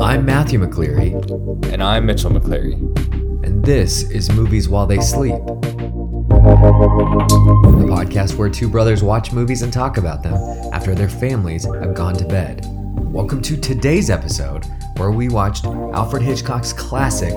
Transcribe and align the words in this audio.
I'm 0.00 0.24
Matthew 0.24 0.58
McCleary, 0.60 1.12
And 1.72 1.82
I'm 1.82 2.06
Mitchell 2.06 2.30
McCleary. 2.30 2.74
and 3.44 3.64
this 3.64 4.02
is 4.10 4.30
Movies 4.30 4.68
While 4.68 4.86
They 4.86 5.00
Sleep. 5.00 5.34
The 5.34 5.56
podcast 7.88 8.36
where 8.36 8.48
two 8.48 8.68
brothers 8.68 9.02
watch 9.02 9.32
movies 9.32 9.62
and 9.62 9.72
talk 9.72 9.96
about 9.96 10.22
them 10.22 10.34
after 10.72 10.94
their 10.94 11.08
families 11.08 11.64
have 11.64 11.94
gone 11.94 12.14
to 12.14 12.24
bed. 12.24 12.64
Welcome 13.12 13.42
to 13.42 13.56
today's 13.56 14.10
episode 14.10 14.64
where 14.96 15.10
we 15.10 15.28
watched 15.28 15.64
Alfred 15.66 16.22
Hitchcock's 16.22 16.72
classic 16.72 17.34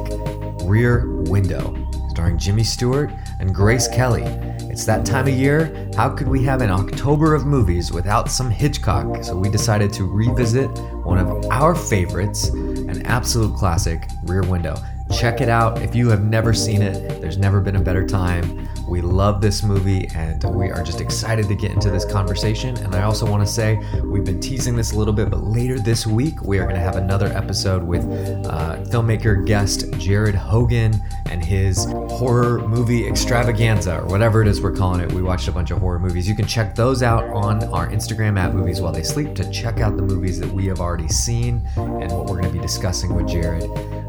Rear 0.63 1.07
Window, 1.23 1.73
starring 2.21 2.37
Jimmy 2.37 2.63
Stewart 2.63 3.11
and 3.39 3.55
Grace 3.55 3.87
Kelly. 3.87 4.21
It's 4.69 4.85
that 4.85 5.07
time 5.07 5.27
of 5.27 5.33
year. 5.33 5.89
How 5.95 6.07
could 6.07 6.27
we 6.27 6.43
have 6.43 6.61
an 6.61 6.69
October 6.69 7.33
of 7.33 7.47
movies 7.47 7.91
without 7.91 8.29
some 8.29 8.47
Hitchcock? 8.47 9.23
So 9.23 9.35
we 9.35 9.49
decided 9.49 9.91
to 9.93 10.03
revisit 10.03 10.69
one 11.03 11.17
of 11.17 11.47
our 11.49 11.73
favorites, 11.73 12.49
an 12.49 13.03
absolute 13.07 13.57
classic, 13.57 14.07
Rear 14.25 14.43
Window. 14.43 14.75
Check 15.11 15.41
it 15.41 15.49
out. 15.49 15.81
If 15.81 15.95
you 15.95 16.09
have 16.09 16.23
never 16.23 16.53
seen 16.53 16.83
it, 16.83 17.19
there's 17.21 17.39
never 17.39 17.59
been 17.59 17.77
a 17.77 17.81
better 17.81 18.05
time. 18.05 18.69
We 18.91 18.99
love 18.99 19.39
this 19.39 19.63
movie 19.63 20.09
and 20.15 20.43
we 20.53 20.69
are 20.69 20.83
just 20.83 20.99
excited 20.99 21.47
to 21.47 21.55
get 21.55 21.71
into 21.71 21.89
this 21.89 22.03
conversation. 22.03 22.75
And 22.75 22.93
I 22.93 23.03
also 23.03 23.25
want 23.25 23.41
to 23.41 23.49
say 23.49 23.77
we've 24.03 24.25
been 24.25 24.41
teasing 24.41 24.75
this 24.75 24.91
a 24.91 24.97
little 24.97 25.13
bit, 25.13 25.29
but 25.29 25.41
later 25.41 25.79
this 25.79 26.05
week 26.05 26.41
we 26.41 26.59
are 26.59 26.63
going 26.63 26.75
to 26.75 26.81
have 26.81 26.97
another 26.97 27.27
episode 27.27 27.83
with 27.83 28.03
uh, 28.03 28.83
filmmaker 28.89 29.47
guest 29.47 29.89
Jared 29.97 30.35
Hogan 30.35 31.01
and 31.27 31.41
his 31.41 31.85
horror 31.85 32.67
movie 32.67 33.07
extravaganza 33.07 34.01
or 34.01 34.07
whatever 34.07 34.41
it 34.41 34.49
is 34.49 34.59
we're 34.59 34.75
calling 34.75 34.99
it. 34.99 35.09
We 35.13 35.21
watched 35.21 35.47
a 35.47 35.53
bunch 35.53 35.71
of 35.71 35.77
horror 35.77 35.97
movies. 35.97 36.27
You 36.27 36.35
can 36.35 36.45
check 36.45 36.75
those 36.75 37.01
out 37.01 37.23
on 37.29 37.63
our 37.69 37.87
Instagram 37.87 38.37
at 38.37 38.53
Movies 38.53 38.81
While 38.81 38.91
They 38.91 39.03
Sleep 39.03 39.35
to 39.35 39.49
check 39.53 39.79
out 39.79 39.95
the 39.95 40.03
movies 40.03 40.37
that 40.41 40.51
we 40.51 40.65
have 40.65 40.81
already 40.81 41.07
seen 41.07 41.65
and 41.77 42.11
what 42.11 42.25
we're 42.25 42.41
going 42.41 42.51
to 42.51 42.51
be 42.51 42.59
discussing 42.59 43.15
with 43.15 43.29
Jared. 43.29 43.63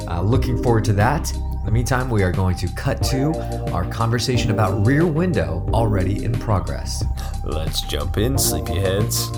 Uh, 0.08 0.22
looking 0.22 0.60
forward 0.60 0.84
to 0.86 0.92
that. 0.94 1.33
In 1.62 1.66
the 1.66 1.70
meantime, 1.72 2.10
we 2.10 2.24
are 2.24 2.32
going 2.32 2.56
to 2.56 2.66
cut 2.74 3.00
to 3.05 3.32
our 3.72 3.88
conversation 3.88 4.50
about 4.50 4.84
Rear 4.84 5.06
Window 5.06 5.64
already 5.72 6.24
in 6.24 6.32
progress. 6.32 7.04
Let's 7.44 7.82
jump 7.82 8.19
in, 8.19 8.34
sleepyheads. 8.34 9.30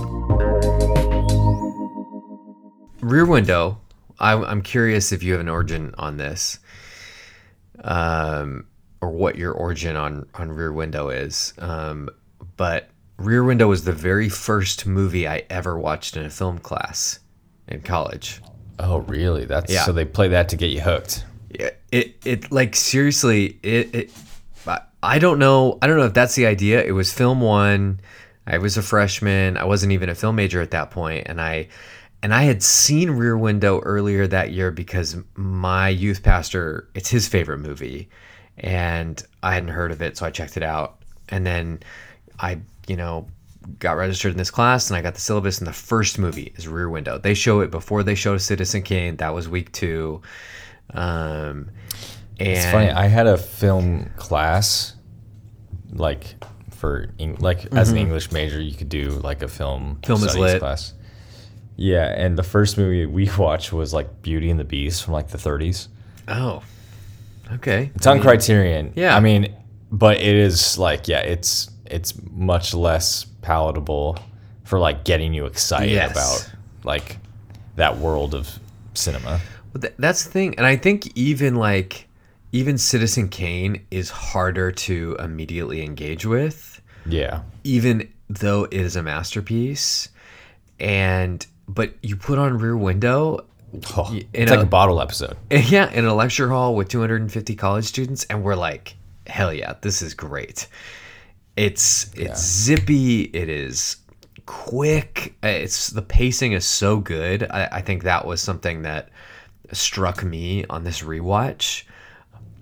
Rear 3.03 3.27
Window, 3.27 3.78
I, 4.19 4.33
I'm 4.33 4.62
curious 4.62 5.12
if 5.12 5.22
you 5.22 5.33
have 5.33 5.42
an 5.42 5.50
origin 5.50 5.94
on 5.98 6.16
this, 6.16 6.61
um, 7.84 8.69
or 9.03 9.11
what 9.11 9.36
your 9.36 9.53
origin 9.53 9.94
on, 9.94 10.27
on 10.34 10.50
Rear 10.50 10.72
Window 10.72 11.11
is. 11.11 11.53
Um, 11.59 12.09
but 12.56 12.88
Rear 13.19 13.44
Window 13.44 13.69
was 13.69 13.84
the 13.84 13.92
very 13.92 14.31
first 14.31 14.86
movie 14.86 15.28
I 15.28 15.44
ever 15.50 15.78
watched 15.78 16.16
in 16.16 16.25
a 16.25 16.31
film 16.31 16.59
class 16.59 17.20
in 17.69 17.83
college. 17.83 18.41
Oh, 18.78 19.00
really? 19.00 19.44
That's 19.44 19.70
Yeah. 19.70 19.84
so 19.84 19.92
they 19.92 20.06
play 20.06 20.28
that 20.28 20.48
to 20.48 20.56
get 20.56 20.70
you 20.70 20.81
hooked. 20.81 21.27
It 21.55 21.80
it, 21.92 22.16
it 22.24 22.52
like 22.52 22.77
seriously 22.77 23.58
it, 23.62 23.94
it 23.94 24.10
I- 25.02 25.19
don't 25.19 25.38
know 25.38 25.78
I 25.83 25.86
don't 25.86 25.98
know 25.98 26.06
if 26.06 26.14
that's 26.14 26.34
the 26.34 26.47
idea. 26.47 26.83
It 26.83 26.92
was 26.92 27.12
film 27.12 27.41
one. 27.41 28.00
I 28.47 28.58
was 28.58 28.77
a 28.77 28.83
freshman. 28.83 29.56
I 29.56 29.64
wasn't 29.64 29.92
even 29.92 30.08
a 30.08 30.14
film 30.14 30.36
major 30.36 30.60
at 30.60 30.70
that 30.72 30.91
point 30.91 31.27
and 31.27 31.41
I 31.41 31.69
and 32.22 32.32
I 32.32 32.44
had 32.44 32.62
seen 32.62 33.10
Rear 33.10 33.36
Window 33.36 33.80
earlier 33.80 34.27
that 34.27 34.52
year 34.52 34.70
because 34.70 35.16
my 35.34 35.88
youth 35.91 36.22
pastor 36.22 36.88
it's 36.94 37.10
his 37.10 37.28
favorite 37.28 37.58
movie 37.58 38.08
and 38.56 39.22
I 39.42 39.55
hadn't 39.55 39.69
heard 39.70 39.92
of 39.92 40.00
it 40.00 40.16
so 40.16 40.27
I 40.27 40.30
checked 40.30 40.56
it 40.56 40.62
out. 40.62 41.02
And 41.28 41.44
then 41.47 41.80
I 42.41 42.60
you 42.86 42.97
know 42.97 43.28
got 43.78 43.92
registered 43.92 44.32
in 44.32 44.38
this 44.38 44.50
class 44.50 44.88
and 44.91 44.97
I 44.97 45.02
got 45.02 45.14
the 45.14 45.20
syllabus 45.20 45.58
and 45.58 45.66
the 45.66 45.72
first 45.72 46.19
movie 46.19 46.52
is 46.56 46.69
Rear 46.69 46.88
Window. 46.88 47.19
They 47.19 47.34
show 47.34 47.60
it 47.60 47.70
before 47.70 48.02
they 48.02 48.14
show 48.14 48.36
Citizen 48.38 48.82
Kane. 48.82 49.16
That 49.16 49.34
was 49.34 49.48
week 49.48 49.72
two 49.72 50.22
um, 50.93 51.71
and 52.39 52.49
It's 52.49 52.65
funny. 52.67 52.91
I 52.91 53.06
had 53.06 53.27
a 53.27 53.37
film 53.39 54.11
class, 54.17 54.95
like 55.93 56.34
for 56.71 57.09
like 57.39 57.67
as 57.75 57.91
an 57.91 57.97
English 57.99 58.33
major, 58.33 58.61
you 58.61 58.75
could 58.75 58.89
do 58.89 59.11
like 59.11 59.43
a 59.43 59.49
film 59.49 59.97
Mm-hmm. 60.03 60.06
Film 60.06 60.19
is 60.25 60.31
studies 60.33 60.41
lit. 60.55 60.59
class. 60.61 60.94
Yeah, 61.77 62.05
and 62.06 62.37
the 62.39 62.43
first 62.43 62.77
movie 62.78 63.06
we 63.06 63.31
watched 63.39 63.73
was 63.73 63.93
like 63.94 64.23
Beauty 64.23 64.50
and 64.50 64.61
the 64.61 64.65
Beast 64.65 65.05
from 65.05 65.15
like 65.15 65.28
the 65.28 65.39
30s. 65.39 65.89
oh, 66.28 66.62
okay. 67.53 67.91
It's 67.94 68.06
on 68.06 68.21
Criterion. 68.21 68.93
yeah. 68.97 69.17
I 69.17 69.21
mean, 69.21 69.55
but 69.91 70.17
it 70.19 70.34
is 70.37 70.78
like 70.78 71.09
yeah, 71.09 71.21
it's 71.21 71.71
it's 71.87 72.15
much 72.31 72.75
less 72.75 73.25
palatable 73.43 74.19
for 74.65 74.78
like 74.78 75.05
getting 75.05 75.34
you 75.34 75.47
excited 75.47 75.91
Yes. 75.93 76.12
about 76.12 76.55
like 76.84 77.19
that 77.77 77.99
world 77.99 78.34
of 78.34 78.59
cinema. 78.94 79.41
But 79.75 79.83
th- 79.83 79.95
that's 79.99 80.25
the 80.25 80.31
thing, 80.31 80.55
and 80.57 80.65
I 80.67 80.77
think 80.77 81.15
even 81.17 81.57
like 81.57 82.09
even 82.53 82.79
Citizen 82.79 83.29
Kane 83.29 83.85
is 83.91 84.09
harder 84.09 84.71
to 84.73 85.17
immediately 85.19 85.83
engage 85.85 86.25
with, 86.25 86.81
Yeah. 87.05 87.43
even 87.65 88.09
though 88.31 88.65
it 88.65 88.73
is 88.81 88.95
a 88.97 89.03
masterpiece. 89.03 90.09
And 90.81 91.45
but 91.69 91.95
you 92.03 92.17
put 92.17 92.39
on 92.39 92.57
Rear 92.59 92.77
Window, 92.77 93.45
Oh, 93.97 94.12
in 94.15 94.25
it's 94.33 94.51
a- 94.53 94.55
like 94.55 94.65
a 94.65 94.69
bottle 94.69 95.01
episode. 95.01 95.37
yeah, 95.51 95.91
in 95.91 96.05
a 96.05 96.15
lecture 96.15 96.49
hall 96.49 96.77
with 96.77 96.89
250 96.89 97.56
college 97.56 97.85
students, 97.87 98.25
and 98.31 98.43
we're 98.45 98.55
like, 98.55 98.95
hell 99.27 99.53
yeah, 99.53 99.75
this 99.81 100.01
is 100.01 100.15
great. 100.15 100.69
It's 101.56 102.12
it's 102.15 102.41
zippy. 102.45 103.23
It 103.23 103.49
is 103.49 103.97
quick. 104.47 105.35
It's 105.43 105.89
the 105.91 106.03
pacing 106.03 106.53
is 106.53 106.65
so 106.65 106.99
good. 106.99 107.45
I, 107.51 107.69
I 107.73 107.81
think 107.81 108.03
that 108.05 108.27
was 108.27 108.41
something 108.41 108.83
that 108.83 109.09
struck 109.72 110.22
me 110.22 110.64
on 110.70 110.84
this 110.84 111.00
rewatch. 111.02 111.84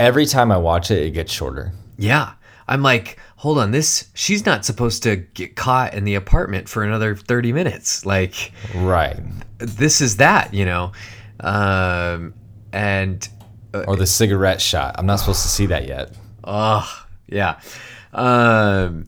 Every 0.00 0.26
time 0.26 0.50
I 0.50 0.56
watch 0.58 0.90
it, 0.90 0.98
it 1.02 1.10
gets 1.10 1.32
shorter. 1.32 1.72
Yeah, 1.96 2.32
I'm 2.68 2.82
like, 2.82 3.18
hold 3.36 3.58
on, 3.58 3.70
this 3.70 4.08
she's 4.14 4.46
not 4.46 4.64
supposed 4.64 5.02
to 5.04 5.16
get 5.16 5.56
caught 5.56 5.94
in 5.94 6.04
the 6.04 6.14
apartment 6.14 6.68
for 6.68 6.82
another 6.82 7.14
30 7.14 7.52
minutes. 7.52 8.04
Like 8.06 8.52
Right. 8.74 9.16
this 9.58 10.00
is 10.00 10.16
that, 10.16 10.52
you 10.54 10.64
know, 10.64 10.92
um, 11.40 12.34
and 12.72 13.28
Or 13.86 13.96
the 13.96 14.06
cigarette 14.06 14.60
shot. 14.60 14.94
I'm 14.98 15.06
not 15.06 15.16
supposed 15.16 15.42
to 15.42 15.48
see 15.48 15.66
that 15.66 15.86
yet. 15.86 16.14
Oh, 16.44 16.88
yeah. 17.28 17.60
Um, 18.12 19.06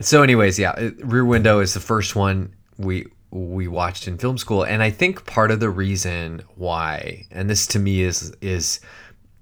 so, 0.00 0.22
anyways, 0.22 0.58
yeah, 0.58 0.70
uh, 0.70 0.90
Rear 1.04 1.24
Window 1.24 1.60
is 1.60 1.74
the 1.74 1.80
first 1.80 2.16
one 2.16 2.54
we 2.78 3.06
we 3.30 3.68
watched 3.68 4.08
in 4.08 4.18
film 4.18 4.38
school, 4.38 4.64
and 4.64 4.82
I 4.82 4.90
think 4.90 5.24
part 5.26 5.50
of 5.50 5.60
the 5.60 5.70
reason 5.70 6.42
why, 6.56 7.26
and 7.30 7.48
this 7.48 7.66
to 7.68 7.78
me 7.78 8.02
is 8.02 8.34
is 8.40 8.80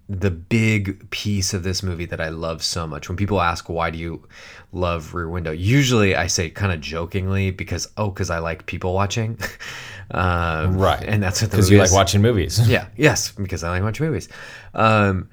the 0.09 0.31
big 0.31 1.10
piece 1.10 1.53
of 1.53 1.62
this 1.62 1.82
movie 1.82 2.06
that 2.06 2.21
I 2.21 2.31
love 2.31 2.62
so 2.62 2.87
much. 2.87 3.09
When 3.09 3.16
people 3.16 3.41
ask 3.41 3.69
why 3.69 3.91
do 3.91 3.98
you 3.98 4.27
love 4.72 5.15
Rear 5.15 5.28
Window, 5.28 5.53
usually 5.53 6.16
I 6.16 6.27
say 6.27 6.48
kind 6.50 6.72
of 6.72 6.81
jokingly 6.81 7.50
because 7.50 7.88
oh, 7.97 8.10
because 8.10 8.31
I 8.31 8.38
like 8.38 8.66
people 8.66 8.94
watching, 8.94 9.38
um, 10.10 10.78
Right. 10.78 11.04
And 11.04 11.22
that's 11.22 11.43
what 11.43 11.50
Because 11.50 11.71
you 11.71 11.78
movie 11.78 11.91
like 11.91 11.97
watching 11.97 12.22
movies. 12.22 12.59
Yeah, 12.69 12.88
yes, 12.97 13.32
because 13.32 13.62
I 13.65 13.71
like 13.71 13.82
watching 13.82 14.06
movies. 14.06 14.28
Um, 14.75 15.28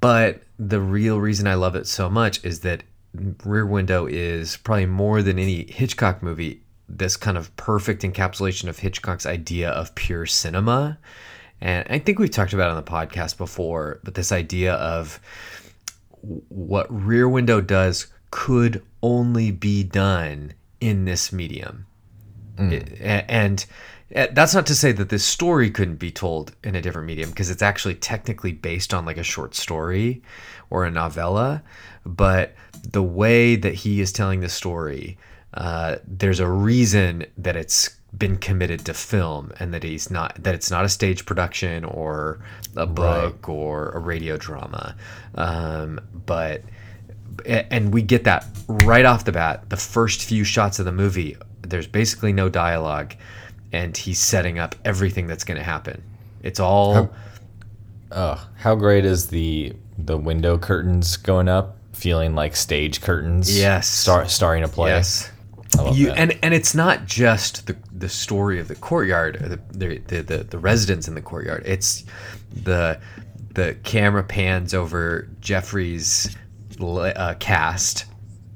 but 0.00 0.42
the 0.58 0.80
real 0.80 1.20
reason 1.20 1.46
I 1.46 1.54
love 1.54 1.74
it 1.74 1.86
so 1.86 2.10
much 2.10 2.44
is 2.44 2.60
that 2.60 2.82
Rear 3.44 3.66
Window 3.66 4.06
is 4.06 4.56
probably 4.58 4.86
more 4.86 5.22
than 5.22 5.38
any 5.38 5.70
Hitchcock 5.70 6.22
movie 6.22 6.62
this 6.96 7.16
kind 7.16 7.38
of 7.38 7.54
perfect 7.56 8.02
encapsulation 8.02 8.68
of 8.68 8.78
Hitchcock's 8.78 9.26
idea 9.26 9.70
of 9.70 9.94
pure 9.94 10.26
cinema. 10.26 10.98
And 11.60 11.86
I 11.90 11.98
think 11.98 12.18
we've 12.18 12.30
talked 12.30 12.52
about 12.52 12.68
it 12.70 12.76
on 12.76 12.84
the 12.84 12.90
podcast 12.90 13.36
before, 13.36 14.00
but 14.02 14.14
this 14.14 14.32
idea 14.32 14.74
of 14.74 15.20
what 16.20 16.86
Rear 16.90 17.28
Window 17.28 17.60
does 17.60 18.08
could 18.30 18.82
only 19.02 19.50
be 19.50 19.82
done 19.82 20.54
in 20.80 21.04
this 21.04 21.32
medium. 21.32 21.86
A- 23.00 23.30
and 23.30 23.64
uh, 24.14 24.26
that's 24.32 24.54
not 24.54 24.66
to 24.66 24.74
say 24.74 24.92
that 24.92 25.08
this 25.08 25.24
story 25.24 25.70
couldn't 25.70 25.96
be 25.96 26.10
told 26.10 26.54
in 26.64 26.74
a 26.74 26.82
different 26.82 27.06
medium 27.06 27.30
because 27.30 27.48
it's 27.48 27.62
actually 27.62 27.94
technically 27.94 28.52
based 28.52 28.92
on 28.92 29.04
like 29.04 29.16
a 29.16 29.22
short 29.22 29.54
story 29.54 30.20
or 30.68 30.84
a 30.84 30.90
novella 30.90 31.62
but 32.04 32.54
the 32.82 33.02
way 33.02 33.54
that 33.54 33.74
he 33.74 34.00
is 34.00 34.12
telling 34.12 34.40
the 34.40 34.48
story 34.48 35.16
uh, 35.54 35.96
there's 36.06 36.40
a 36.40 36.48
reason 36.48 37.26
that 37.38 37.56
it's 37.56 37.96
been 38.16 38.36
committed 38.36 38.84
to 38.84 38.94
film 38.94 39.52
and 39.60 39.72
that 39.72 39.82
he's 39.84 40.10
not 40.10 40.34
that 40.42 40.54
it's 40.54 40.70
not 40.70 40.84
a 40.84 40.88
stage 40.88 41.24
production 41.24 41.84
or 41.84 42.40
a 42.76 42.86
book 42.86 43.48
or 43.48 43.90
a 43.90 43.98
radio 44.00 44.36
drama 44.36 44.96
um, 45.36 46.00
but 46.26 46.62
and 47.46 47.94
we 47.94 48.02
get 48.02 48.24
that 48.24 48.44
right 48.68 49.04
off 49.04 49.24
the 49.24 49.32
bat 49.32 49.68
the 49.70 49.76
first 49.76 50.24
few 50.24 50.42
shots 50.42 50.80
of 50.80 50.84
the 50.84 50.92
movie 50.92 51.36
there's 51.62 51.86
basically 51.86 52.32
no 52.32 52.48
dialogue 52.48 53.14
and 53.72 53.96
he's 53.96 54.18
setting 54.18 54.58
up 54.58 54.74
everything 54.84 55.28
that's 55.28 55.44
going 55.44 55.58
to 55.58 55.64
happen 55.64 56.02
it's 56.42 56.58
all 56.58 57.10
Ugh, 58.12 58.38
how 58.56 58.74
great 58.74 59.04
is 59.04 59.28
the 59.28 59.72
the 59.96 60.16
window 60.16 60.58
curtains 60.58 61.16
going 61.16 61.48
up, 61.48 61.76
feeling 61.92 62.34
like 62.34 62.56
stage 62.56 63.00
curtains? 63.00 63.56
Yes. 63.56 63.88
Star, 63.88 64.26
starring 64.28 64.64
a 64.64 64.68
play. 64.68 64.90
yes 64.90 65.30
you 65.94 66.06
that. 66.06 66.18
and 66.18 66.38
and 66.42 66.54
it's 66.54 66.74
not 66.74 67.06
just 67.06 67.66
the 67.66 67.76
the 67.92 68.08
story 68.08 68.58
of 68.60 68.68
the 68.68 68.74
courtyard 68.74 69.36
or 69.42 69.48
the 69.48 69.60
the, 69.72 69.98
the 69.98 70.22
the 70.22 70.36
the 70.44 70.58
residents 70.58 71.08
in 71.08 71.14
the 71.14 71.20
courtyard 71.22 71.62
it's 71.66 72.04
the 72.64 72.98
the 73.54 73.76
camera 73.82 74.22
pans 74.22 74.74
over 74.74 75.28
jeffrey's 75.40 76.36
uh, 76.80 77.34
cast 77.40 78.06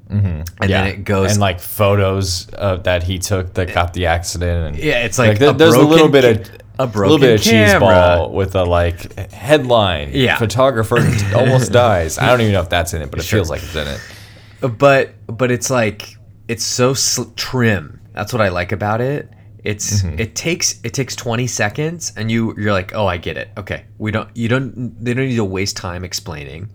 and 0.09 0.45
then 0.59 0.87
it 0.87 1.03
goes 1.03 1.31
and 1.31 1.41
like 1.41 1.59
photos 1.59 2.47
uh, 2.57 2.75
that 2.77 3.03
he 3.03 3.17
took 3.19 3.53
that 3.55 3.73
got 3.73 3.93
the 3.93 4.05
accident. 4.05 4.75
And, 4.75 4.83
Yeah, 4.83 5.03
it's 5.03 5.17
like 5.19 5.39
there- 5.39 5.49
a 5.49 5.53
there's 5.53 5.73
a 5.73 5.81
little 5.81 6.07
bit 6.09 6.23
of 6.23 6.49
a 6.79 6.85
little 6.99 7.17
bit 7.17 7.39
of 7.39 7.43
camera. 7.43 7.69
cheese 7.71 7.79
ball 7.79 8.31
with 8.31 8.55
a 8.55 8.63
like 8.63 9.17
headline. 9.31 10.11
Yeah. 10.13 10.37
photographer 10.37 10.97
almost 11.35 11.71
dies. 11.85 12.17
I 12.19 12.27
don't 12.27 12.41
even 12.41 12.53
know 12.53 12.61
if 12.61 12.69
that's 12.69 12.93
in 12.93 13.01
it, 13.01 13.09
but 13.11 13.19
it 13.19 13.23
Sure. 13.23 13.37
feels 13.39 13.49
like 13.49 13.63
it's 13.63 13.75
in 13.75 13.87
it. 13.87 14.77
but 14.77 15.13
but 15.27 15.51
it's 15.51 15.69
like 15.71 16.15
it's 16.47 16.63
so 16.63 16.93
sl- 16.93 17.31
trim. 17.35 17.99
That's 18.13 18.31
what 18.33 18.41
i 18.41 18.49
like 18.49 18.71
about 18.71 19.01
it. 19.01 19.29
It's 19.63 20.03
Mm-hmm. 20.03 20.19
it 20.19 20.35
takes 20.35 20.79
it 20.83 20.93
takes 20.93 21.15
20 21.15 21.47
seconds 21.47 22.13
and 22.15 22.29
you 22.31 22.53
you're 22.57 22.71
like 22.71 22.93
oh 22.95 23.07
i 23.07 23.17
get 23.17 23.35
it. 23.37 23.49
Okay. 23.57 23.85
We 23.97 24.11
don't 24.11 24.29
you 24.35 24.47
don't 24.47 25.03
they 25.03 25.13
don't 25.13 25.27
need 25.27 25.35
to 25.37 25.43
waste 25.45 25.75
time 25.77 26.03
explaining. 26.03 26.69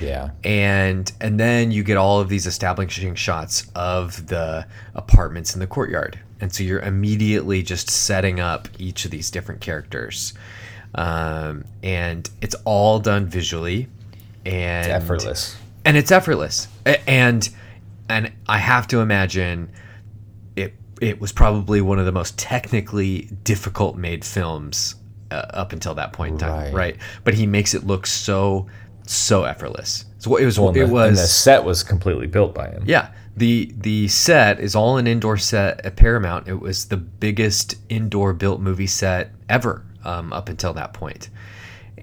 Yeah, 0.00 0.30
and 0.42 1.12
and 1.20 1.38
then 1.38 1.70
you 1.70 1.84
get 1.84 1.96
all 1.96 2.18
of 2.20 2.28
these 2.28 2.46
establishing 2.46 3.14
shots 3.14 3.70
of 3.76 4.26
the 4.26 4.66
apartments 4.94 5.54
in 5.54 5.60
the 5.60 5.66
courtyard. 5.68 6.18
And 6.40 6.52
so 6.52 6.64
you're 6.64 6.80
immediately 6.80 7.62
just 7.62 7.88
setting 7.88 8.40
up 8.40 8.66
each 8.78 9.04
of 9.04 9.12
these 9.12 9.30
different 9.30 9.60
characters. 9.60 10.32
Um, 10.96 11.64
and 11.84 12.28
it's 12.40 12.56
all 12.64 12.98
done 12.98 13.26
visually. 13.26 13.88
And 14.44 14.86
it's 14.86 15.04
effortless. 15.04 15.56
and 15.84 15.96
it's 15.96 16.10
effortless. 16.10 16.66
And 17.06 17.48
and 18.12 18.32
i 18.48 18.58
have 18.58 18.86
to 18.86 19.00
imagine 19.00 19.70
it 20.56 20.74
it 21.00 21.20
was 21.20 21.32
probably 21.32 21.80
one 21.80 21.98
of 21.98 22.04
the 22.06 22.12
most 22.12 22.38
technically 22.38 23.22
difficult 23.44 23.96
made 23.96 24.24
films 24.24 24.94
uh, 25.30 25.46
up 25.50 25.72
until 25.72 25.94
that 25.94 26.12
point 26.12 26.32
in 26.34 26.38
time 26.38 26.50
Right. 26.50 26.74
right? 26.74 26.96
But 27.24 27.34
he 27.34 27.46
makes 27.46 27.72
it 27.74 27.86
look 27.86 28.06
so 28.06 28.66
so 29.06 29.42
effortless. 29.44 30.04
So 30.18 30.36
it 30.36 30.44
was 30.44 30.58
Well, 30.60 30.70
it 30.70 30.74
the, 30.74 30.84
was 30.86 31.08
and 31.08 31.16
the 31.18 31.22
set 31.26 31.64
was 31.64 31.82
completely 31.82 32.26
built 32.28 32.54
by 32.54 32.68
him. 32.68 32.84
yeah. 32.86 33.08
The 33.36 33.72
the 33.78 34.08
set 34.08 34.60
is 34.60 34.76
all 34.76 34.98
an 34.98 35.06
indoor 35.06 35.38
set 35.38 35.84
at 35.86 35.96
paramount. 35.96 36.46
It 36.48 36.60
was 36.60 36.84
the 36.84 36.98
biggest 36.98 37.76
indoor 37.88 38.32
built 38.34 38.60
movie 38.60 38.86
set 38.86 39.32
ever 39.48 39.84
um, 40.04 40.32
up 40.34 40.48
until 40.50 40.74
that 40.74 40.92
point. 40.92 41.30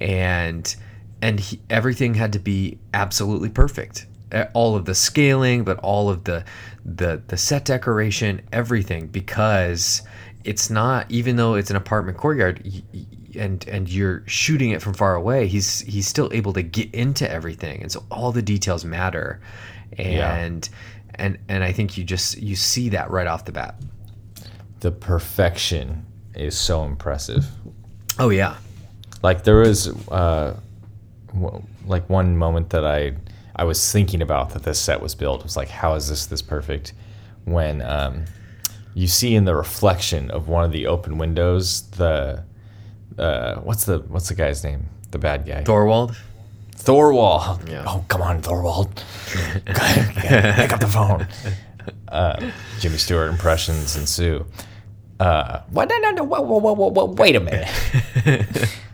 And 0.01 0.75
and 1.21 1.39
he, 1.39 1.61
everything 1.69 2.15
had 2.15 2.33
to 2.33 2.39
be 2.39 2.79
absolutely 2.93 3.49
perfect 3.49 4.07
all 4.53 4.75
of 4.75 4.85
the 4.85 4.95
scaling 4.95 5.63
but 5.63 5.77
all 5.79 6.09
of 6.09 6.23
the 6.25 6.43
the 6.85 7.21
the 7.27 7.37
set 7.37 7.65
decoration 7.65 8.41
everything 8.53 9.07
because 9.07 10.01
it's 10.43 10.69
not 10.69 11.05
even 11.09 11.35
though 11.35 11.55
it's 11.55 11.69
an 11.69 11.75
apartment 11.75 12.17
courtyard 12.17 12.61
and 13.35 13.67
and 13.67 13.89
you're 13.89 14.23
shooting 14.27 14.71
it 14.71 14.81
from 14.81 14.93
far 14.93 15.15
away 15.15 15.47
he's 15.47 15.79
he's 15.81 16.07
still 16.07 16.29
able 16.31 16.53
to 16.53 16.61
get 16.61 16.93
into 16.93 17.29
everything 17.29 17.81
and 17.81 17.91
so 17.91 18.03
all 18.11 18.31
the 18.31 18.41
details 18.41 18.83
matter 18.85 19.39
Yeah. 19.97 20.35
and 20.35 20.69
and 21.15 21.37
and 21.49 21.63
I 21.63 21.73
think 21.73 21.97
you 21.97 22.03
just 22.03 22.37
you 22.37 22.55
see 22.55 22.89
that 22.89 23.09
right 23.11 23.27
off 23.27 23.45
the 23.45 23.51
bat 23.51 23.75
The 24.79 24.91
perfection 24.91 26.05
is 26.35 26.57
so 26.57 26.85
impressive. 26.85 27.45
oh 28.19 28.29
yeah 28.29 28.55
like 29.21 29.43
there 29.43 29.57
was 29.57 29.87
uh 30.09 30.55
like 31.85 32.09
one 32.09 32.37
moment 32.37 32.69
that 32.69 32.85
i 32.85 33.13
i 33.59 33.63
was 33.63 33.91
thinking 33.91 34.21
about 34.21 34.51
that 34.51 34.63
this 34.63 34.79
set 34.79 35.01
was 35.01 35.13
built. 35.15 35.41
It 35.41 35.43
was 35.51 35.57
like 35.57 35.69
how 35.69 35.95
is 35.95 36.07
this 36.09 36.25
this 36.27 36.41
perfect? 36.41 36.93
When 37.45 37.81
um 37.81 38.25
you 38.95 39.07
see 39.07 39.35
in 39.35 39.45
the 39.45 39.55
reflection 39.55 40.31
of 40.31 40.47
one 40.47 40.63
of 40.63 40.71
the 40.71 40.87
open 40.87 41.17
windows 41.17 41.63
the 42.01 42.43
uh 43.17 43.55
what's 43.67 43.83
the 43.85 43.97
what's 44.13 44.29
the 44.29 44.35
guy's 44.35 44.63
name? 44.63 44.81
The 45.11 45.19
bad 45.19 45.45
guy. 45.45 45.63
Thorwald? 45.63 46.15
Thorwald. 46.77 47.67
Yeah. 47.69 47.83
oh 47.87 48.05
come 48.07 48.21
on 48.21 48.41
thorwald. 48.41 48.91
Pick 49.65 50.71
up 50.73 50.79
the 50.79 50.87
phone. 50.87 51.27
Uh 52.07 52.51
jimmy 52.79 52.97
stewart 52.97 53.29
impressions 53.31 53.97
ensue. 53.97 54.45
Uh 55.19 55.61
wait 57.17 57.35
a 57.35 57.39
minute 57.41 57.67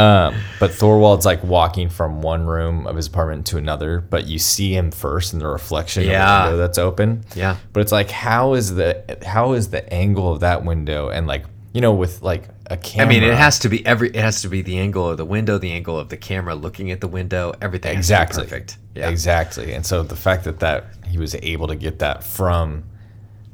Um, 0.00 0.34
but 0.58 0.70
Thorwald's 0.72 1.26
like 1.26 1.42
walking 1.44 1.88
from 1.88 2.22
one 2.22 2.46
room 2.46 2.86
of 2.86 2.96
his 2.96 3.06
apartment 3.06 3.46
to 3.48 3.58
another, 3.58 4.00
but 4.00 4.26
you 4.26 4.38
see 4.38 4.74
him 4.74 4.90
first 4.90 5.32
in 5.32 5.38
the 5.38 5.46
reflection 5.46 6.04
Yeah. 6.04 6.22
of 6.38 6.44
the 6.44 6.50
window 6.50 6.62
that's 6.66 6.78
open. 6.78 7.24
Yeah. 7.34 7.56
But 7.72 7.80
it's 7.80 7.92
like 7.92 8.10
how 8.10 8.54
is 8.54 8.74
the 8.74 9.18
how 9.26 9.52
is 9.52 9.68
the 9.70 9.90
angle 9.92 10.32
of 10.32 10.40
that 10.40 10.64
window 10.64 11.08
and 11.08 11.26
like 11.26 11.44
you 11.72 11.80
know 11.80 11.92
with 11.92 12.22
like 12.22 12.48
a 12.66 12.76
camera. 12.76 13.06
I 13.06 13.08
mean 13.08 13.22
it 13.22 13.34
has 13.36 13.58
to 13.60 13.68
be 13.68 13.84
every 13.84 14.08
it 14.10 14.16
has 14.16 14.42
to 14.42 14.48
be 14.48 14.62
the 14.62 14.78
angle 14.78 15.08
of 15.08 15.16
the 15.16 15.24
window 15.24 15.58
the 15.58 15.72
angle 15.72 15.98
of 15.98 16.08
the 16.08 16.16
camera 16.16 16.54
looking 16.54 16.90
at 16.90 17.00
the 17.00 17.08
window 17.08 17.52
everything 17.60 17.96
has 17.96 18.06
to 18.06 18.12
be 18.12 18.14
exactly 18.16 18.42
perfect 18.44 18.78
yeah 18.94 19.08
exactly. 19.10 19.72
And 19.72 19.84
so 19.84 20.02
the 20.02 20.16
fact 20.16 20.44
that 20.44 20.60
that 20.60 20.84
he 21.06 21.18
was 21.18 21.34
able 21.42 21.66
to 21.68 21.76
get 21.76 21.98
that 21.98 22.22
from 22.24 22.84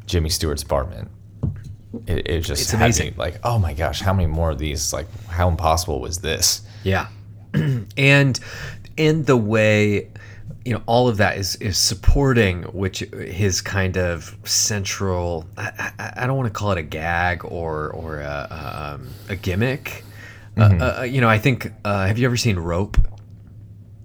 Jimmy 0.06 0.28
Stewart's 0.28 0.62
apartment. 0.62 1.10
It, 2.06 2.28
it 2.28 2.40
just 2.42 2.62
It's 2.62 2.70
had 2.72 2.98
me 2.98 3.14
like, 3.16 3.38
oh 3.44 3.58
my 3.58 3.74
gosh, 3.74 4.00
how 4.00 4.12
many 4.12 4.26
more 4.26 4.50
of 4.50 4.58
these? 4.58 4.92
Like, 4.92 5.06
how 5.28 5.48
impossible 5.48 6.00
was 6.00 6.18
this? 6.18 6.62
Yeah. 6.84 7.08
and 7.96 8.38
in 8.96 9.24
the 9.24 9.36
way 9.36 10.08
you 10.64 10.72
know 10.72 10.82
all 10.86 11.08
of 11.08 11.18
that 11.18 11.36
is 11.38 11.54
is 11.56 11.78
supporting 11.78 12.62
which 12.64 12.98
his 13.00 13.60
kind 13.60 13.96
of 13.96 14.36
central 14.44 15.46
I, 15.56 15.92
I, 15.98 16.12
I 16.22 16.26
don't 16.26 16.36
want 16.36 16.52
to 16.52 16.58
call 16.58 16.72
it 16.72 16.78
a 16.78 16.82
gag 16.82 17.44
or 17.44 17.90
or 17.90 18.20
a, 18.20 18.94
um, 18.98 19.08
a 19.28 19.36
gimmick 19.36 20.02
Mm-hmm. 20.56 20.80
uh, 20.82 21.00
uh, 21.00 21.02
you 21.02 21.20
know 21.20 21.28
I 21.28 21.38
think 21.38 21.70
uh, 21.84 22.06
have 22.06 22.16
you 22.18 22.24
ever 22.26 22.36
seen 22.38 22.58
Rope 22.58 22.96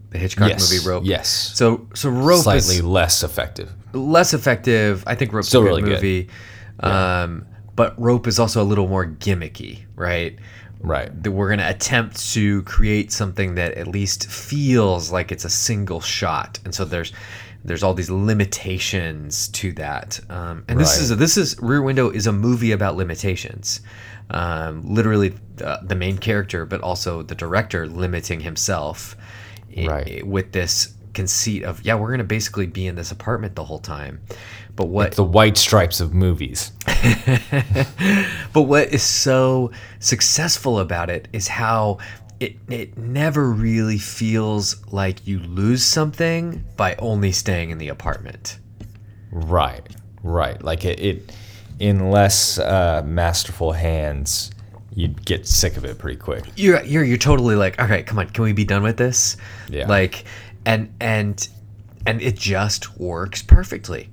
the 0.09 0.17
Hitchcock 0.17 0.49
yes, 0.49 0.69
movie 0.69 0.85
Rope 0.87 1.03
yes, 1.05 1.29
so 1.29 1.87
so 1.93 2.09
Rope 2.09 2.39
is 2.39 2.43
slightly 2.43 2.81
less 2.81 3.23
effective. 3.23 3.71
less 3.93 4.33
effective. 4.33 5.03
I 5.07 5.15
think 5.15 5.31
Rope's 5.31 5.47
Still 5.47 5.61
a 5.61 5.63
good 5.63 5.69
really 5.69 5.81
good. 5.83 5.95
movie. 5.95 6.29
Um, 6.81 7.45
but 7.81 7.99
Rope 7.99 8.27
is 8.27 8.37
also 8.37 8.61
a 8.61 8.67
little 8.71 8.87
more 8.87 9.07
gimmicky, 9.07 9.85
right? 9.95 10.37
Right. 10.81 11.09
That 11.23 11.31
we're 11.31 11.47
going 11.47 11.57
to 11.61 11.67
attempt 11.67 12.31
to 12.33 12.61
create 12.61 13.11
something 13.11 13.55
that 13.55 13.73
at 13.73 13.87
least 13.87 14.29
feels 14.29 15.11
like 15.11 15.31
it's 15.31 15.45
a 15.45 15.49
single 15.49 15.99
shot, 15.99 16.59
and 16.63 16.75
so 16.75 16.85
there's 16.85 17.11
there's 17.65 17.81
all 17.81 17.95
these 17.95 18.11
limitations 18.11 19.47
to 19.49 19.71
that. 19.73 20.19
Um, 20.29 20.63
and 20.67 20.79
this 20.79 20.93
Right. 20.95 21.01
is 21.09 21.17
this 21.17 21.37
is 21.37 21.59
Rear 21.59 21.81
Window 21.81 22.11
is 22.11 22.27
a 22.27 22.31
movie 22.31 22.71
about 22.71 22.97
limitations. 22.97 23.81
Um, 24.29 24.83
literally, 24.85 25.33
the, 25.55 25.79
the 25.81 25.95
main 25.95 26.19
character, 26.19 26.67
but 26.67 26.81
also 26.81 27.23
the 27.23 27.33
director 27.35 27.87
limiting 27.87 28.41
himself 28.41 29.17
Right. 29.75 30.23
with 30.25 30.51
this 30.51 30.93
conceit 31.15 31.63
of 31.63 31.83
yeah, 31.83 31.95
we're 31.95 32.07
going 32.09 32.19
to 32.19 32.35
basically 32.37 32.67
be 32.67 32.85
in 32.85 32.93
this 32.95 33.11
apartment 33.11 33.55
the 33.55 33.63
whole 33.65 33.79
time. 33.79 34.21
But 34.75 34.87
what 34.87 35.13
The 35.13 35.23
white 35.23 35.57
stripes 35.57 35.99
of 35.99 36.13
movies. 36.13 36.71
but 38.53 38.63
what 38.63 38.89
is 38.89 39.03
so 39.03 39.71
successful 39.99 40.79
about 40.79 41.09
it 41.09 41.27
is 41.33 41.47
how 41.47 41.97
it, 42.39 42.55
it 42.69 42.97
never 42.97 43.51
really 43.51 43.99
feels 43.99 44.83
like 44.91 45.27
you 45.27 45.39
lose 45.39 45.83
something 45.83 46.63
by 46.75 46.95
only 46.95 47.31
staying 47.31 47.69
in 47.69 47.77
the 47.77 47.89
apartment. 47.89 48.57
Right, 49.31 49.87
right. 50.23 50.61
Like 50.63 50.83
it, 50.85 50.99
it 50.99 51.35
in 51.79 52.11
less 52.11 52.59
uh, 52.59 53.01
masterful 53.05 53.71
hands, 53.73 54.51
you'd 54.93 55.25
get 55.25 55.47
sick 55.47 55.77
of 55.77 55.85
it 55.85 55.97
pretty 55.97 56.17
quick. 56.17 56.45
You're 56.55 56.81
you're 56.83 57.03
you're 57.03 57.17
totally 57.17 57.55
like, 57.55 57.79
all 57.81 57.87
right, 57.87 58.05
come 58.05 58.19
on, 58.19 58.29
can 58.29 58.43
we 58.43 58.53
be 58.53 58.65
done 58.65 58.83
with 58.83 58.97
this? 58.97 59.37
Yeah. 59.69 59.87
Like, 59.87 60.25
and 60.65 60.93
and 60.99 61.47
and 62.05 62.21
it 62.21 62.35
just 62.35 62.99
works 62.99 63.41
perfectly. 63.41 64.09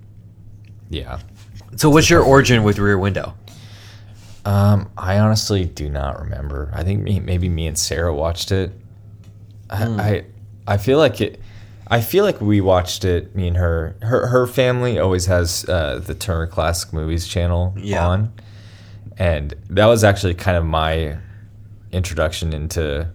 Yeah. 0.91 1.21
So, 1.77 1.91
what's 1.91 2.09
your 2.11 2.23
origin 2.23 2.63
with 2.65 2.79
Rear 2.79 2.99
Window? 2.99 3.35
Um, 4.45 4.91
I 4.97 5.19
honestly 5.19 5.65
do 5.67 5.89
not 5.91 6.19
remember. 6.21 6.71
I 6.75 6.83
think 6.83 7.03
me, 7.03 7.21
maybe 7.21 7.49
me 7.49 7.67
and 7.67 7.79
Sarah 7.79 8.15
watched 8.15 8.51
it. 8.53 8.73
I, 9.69 9.85
I 9.85 10.25
I 10.67 10.77
feel 10.79 10.99
like 10.99 11.21
it. 11.21 11.41
I 11.91 12.01
feel 12.01 12.25
like 12.25 12.41
we 12.41 12.61
watched 12.61 13.05
it. 13.05 13.35
Me 13.37 13.49
and 13.49 13.57
her. 13.57 13.97
Her 14.03 14.27
her 14.29 14.47
family 14.47 14.99
always 14.99 15.27
has 15.27 15.69
uh, 15.69 16.01
the 16.05 16.15
Turner 16.15 16.47
Classic 16.47 16.93
Movies 16.93 17.27
channel 17.29 17.75
Yeah. 17.77 18.07
on, 18.07 18.33
and 19.19 19.55
that 19.71 19.87
was 19.87 20.05
actually 20.05 20.35
kind 20.35 20.57
of 20.57 20.65
my 20.65 21.19
introduction 21.93 22.53
into 22.55 23.09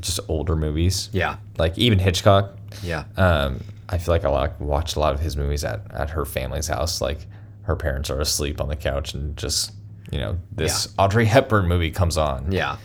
just 0.00 0.20
older 0.28 0.56
movies. 0.56 1.08
Yeah, 1.12 1.36
Like 1.58 1.78
even 1.78 1.98
Hitchcock. 1.98 2.56
yeah, 2.82 3.04
Um, 3.16 3.60
I 3.92 3.98
feel 3.98 4.14
like 4.14 4.24
I 4.24 4.28
like 4.30 4.58
watched 4.58 4.96
a 4.96 5.00
lot 5.00 5.14
of 5.14 5.20
his 5.20 5.36
movies 5.36 5.64
at, 5.64 5.82
at 5.92 6.10
her 6.10 6.24
family's 6.24 6.66
house. 6.66 7.00
Like 7.00 7.26
her 7.62 7.76
parents 7.76 8.10
are 8.10 8.20
asleep 8.20 8.60
on 8.60 8.68
the 8.68 8.76
couch 8.76 9.14
and 9.14 9.36
just 9.36 9.72
you 10.10 10.18
know 10.18 10.38
this 10.50 10.88
Audrey 10.98 11.26
Hepburn 11.26 11.68
movie 11.68 11.90
comes 11.90 12.16
on. 12.16 12.50
yeah, 12.50 12.76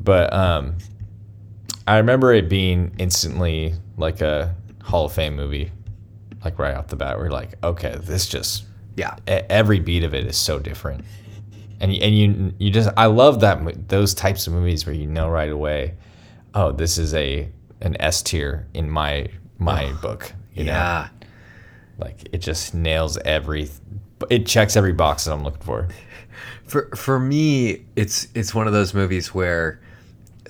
But 0.00 0.32
um, 0.32 0.78
I 1.86 1.98
remember 1.98 2.32
it 2.32 2.48
being 2.48 2.94
instantly 2.98 3.74
like 3.96 4.20
a 4.20 4.54
Hall 4.82 5.06
of 5.06 5.12
Fame 5.12 5.36
movie, 5.36 5.72
like 6.44 6.58
right 6.58 6.74
off 6.74 6.88
the 6.88 6.96
bat. 6.96 7.18
We're 7.18 7.30
like, 7.30 7.54
okay, 7.62 7.96
this 8.00 8.26
just 8.26 8.64
Yeah. 8.96 9.16
Every 9.26 9.80
beat 9.80 10.04
of 10.04 10.14
it 10.14 10.26
is 10.26 10.36
so 10.36 10.58
different, 10.58 11.04
and 11.80 11.92
and 11.92 12.16
you 12.16 12.54
you 12.58 12.70
just 12.70 12.90
I 12.96 13.06
love 13.06 13.40
that 13.40 13.88
those 13.88 14.14
types 14.14 14.46
of 14.46 14.52
movies 14.52 14.86
where 14.86 14.94
you 14.94 15.06
know 15.06 15.28
right 15.28 15.50
away, 15.50 15.94
oh, 16.54 16.72
this 16.72 16.96
is 16.96 17.12
a 17.14 17.48
an 17.80 17.96
S 18.00 18.22
tier 18.22 18.66
in 18.74 18.90
my 18.90 19.28
my 19.58 19.92
book. 20.02 20.32
You 20.54 20.64
know, 20.64 20.72
Yeah. 20.72 21.08
like 21.98 22.28
it 22.32 22.38
just 22.38 22.74
nails 22.74 23.16
every, 23.18 23.68
it 24.30 24.46
checks 24.46 24.76
every 24.76 24.92
box 24.92 25.24
that 25.24 25.32
I'm 25.32 25.42
looking 25.44 25.62
for. 25.62 25.88
For 26.64 26.90
for 26.94 27.18
me, 27.18 27.86
it's 27.96 28.28
it's 28.34 28.54
one 28.54 28.66
of 28.66 28.74
those 28.74 28.92
movies 28.92 29.32
where 29.34 29.80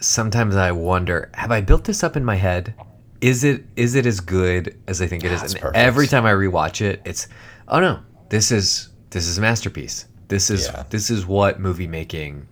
sometimes 0.01 0.57
I 0.57 0.73
wonder, 0.73 1.31
have 1.35 1.53
I 1.53 1.61
built 1.61 1.85
this 1.85 2.03
up 2.03 2.17
in 2.17 2.25
my 2.25 2.35
head? 2.35 2.75
Is 3.21 3.45
it 3.45 3.65
is 3.77 3.95
it 3.95 4.05
as 4.05 4.19
good 4.19 4.77
as 4.89 5.01
I 5.01 5.07
think 5.07 5.23
it 5.23 5.31
is? 5.31 5.55
And 5.55 5.77
every 5.77 6.09
time 6.09 6.27
I 6.27 6.33
rewatch 6.33 6.81
it, 6.81 7.01
it's 7.05 7.29
oh 7.69 7.79
no, 7.79 8.01
this 8.31 8.51
is 8.51 8.89
this 9.11 9.29
is 9.29 9.39
a 9.39 9.41
masterpiece. 9.41 10.07
This 10.27 10.51
is 10.51 10.67
Yeah. 10.67 10.83
this 10.91 11.09
is 11.09 11.25
what 11.25 11.61
movie 11.61 11.87
making 11.87 12.49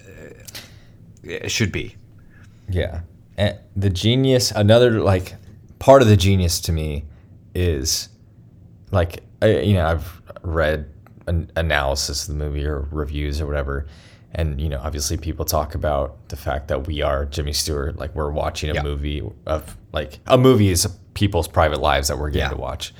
uh, 0.00 1.46
should 1.48 1.70
be. 1.70 1.94
Yeah. 2.68 3.02
And 3.36 3.58
the 3.74 3.90
genius, 3.90 4.50
another 4.50 5.00
like 5.02 5.34
part 5.78 6.02
of 6.02 6.08
the 6.08 6.16
genius 6.16 6.60
to 6.62 6.72
me 6.72 7.04
is 7.54 8.08
like, 8.90 9.22
I, 9.42 9.58
you 9.60 9.74
know, 9.74 9.86
I've 9.86 10.22
read 10.42 10.90
an 11.26 11.50
analysis 11.56 12.28
of 12.28 12.34
the 12.38 12.44
movie 12.44 12.64
or 12.64 12.86
reviews 12.90 13.40
or 13.40 13.46
whatever. 13.46 13.86
And, 14.32 14.60
you 14.60 14.68
know, 14.68 14.80
obviously 14.82 15.16
people 15.16 15.44
talk 15.44 15.74
about 15.74 16.28
the 16.28 16.36
fact 16.36 16.68
that 16.68 16.86
we 16.86 17.02
are 17.02 17.24
Jimmy 17.24 17.52
Stewart. 17.52 17.96
Like 17.98 18.14
we're 18.14 18.30
watching 18.30 18.70
a 18.70 18.74
Yeah. 18.74 18.82
movie 18.82 19.22
of 19.46 19.76
like 19.92 20.18
a 20.26 20.36
movie 20.38 20.68
is 20.70 20.86
people's 21.14 21.48
private 21.48 21.80
lives 21.80 22.08
that 22.08 22.18
we're 22.18 22.30
getting 22.30 22.50
Yeah. 22.50 22.54
to 22.54 22.60
watch. 22.60 22.94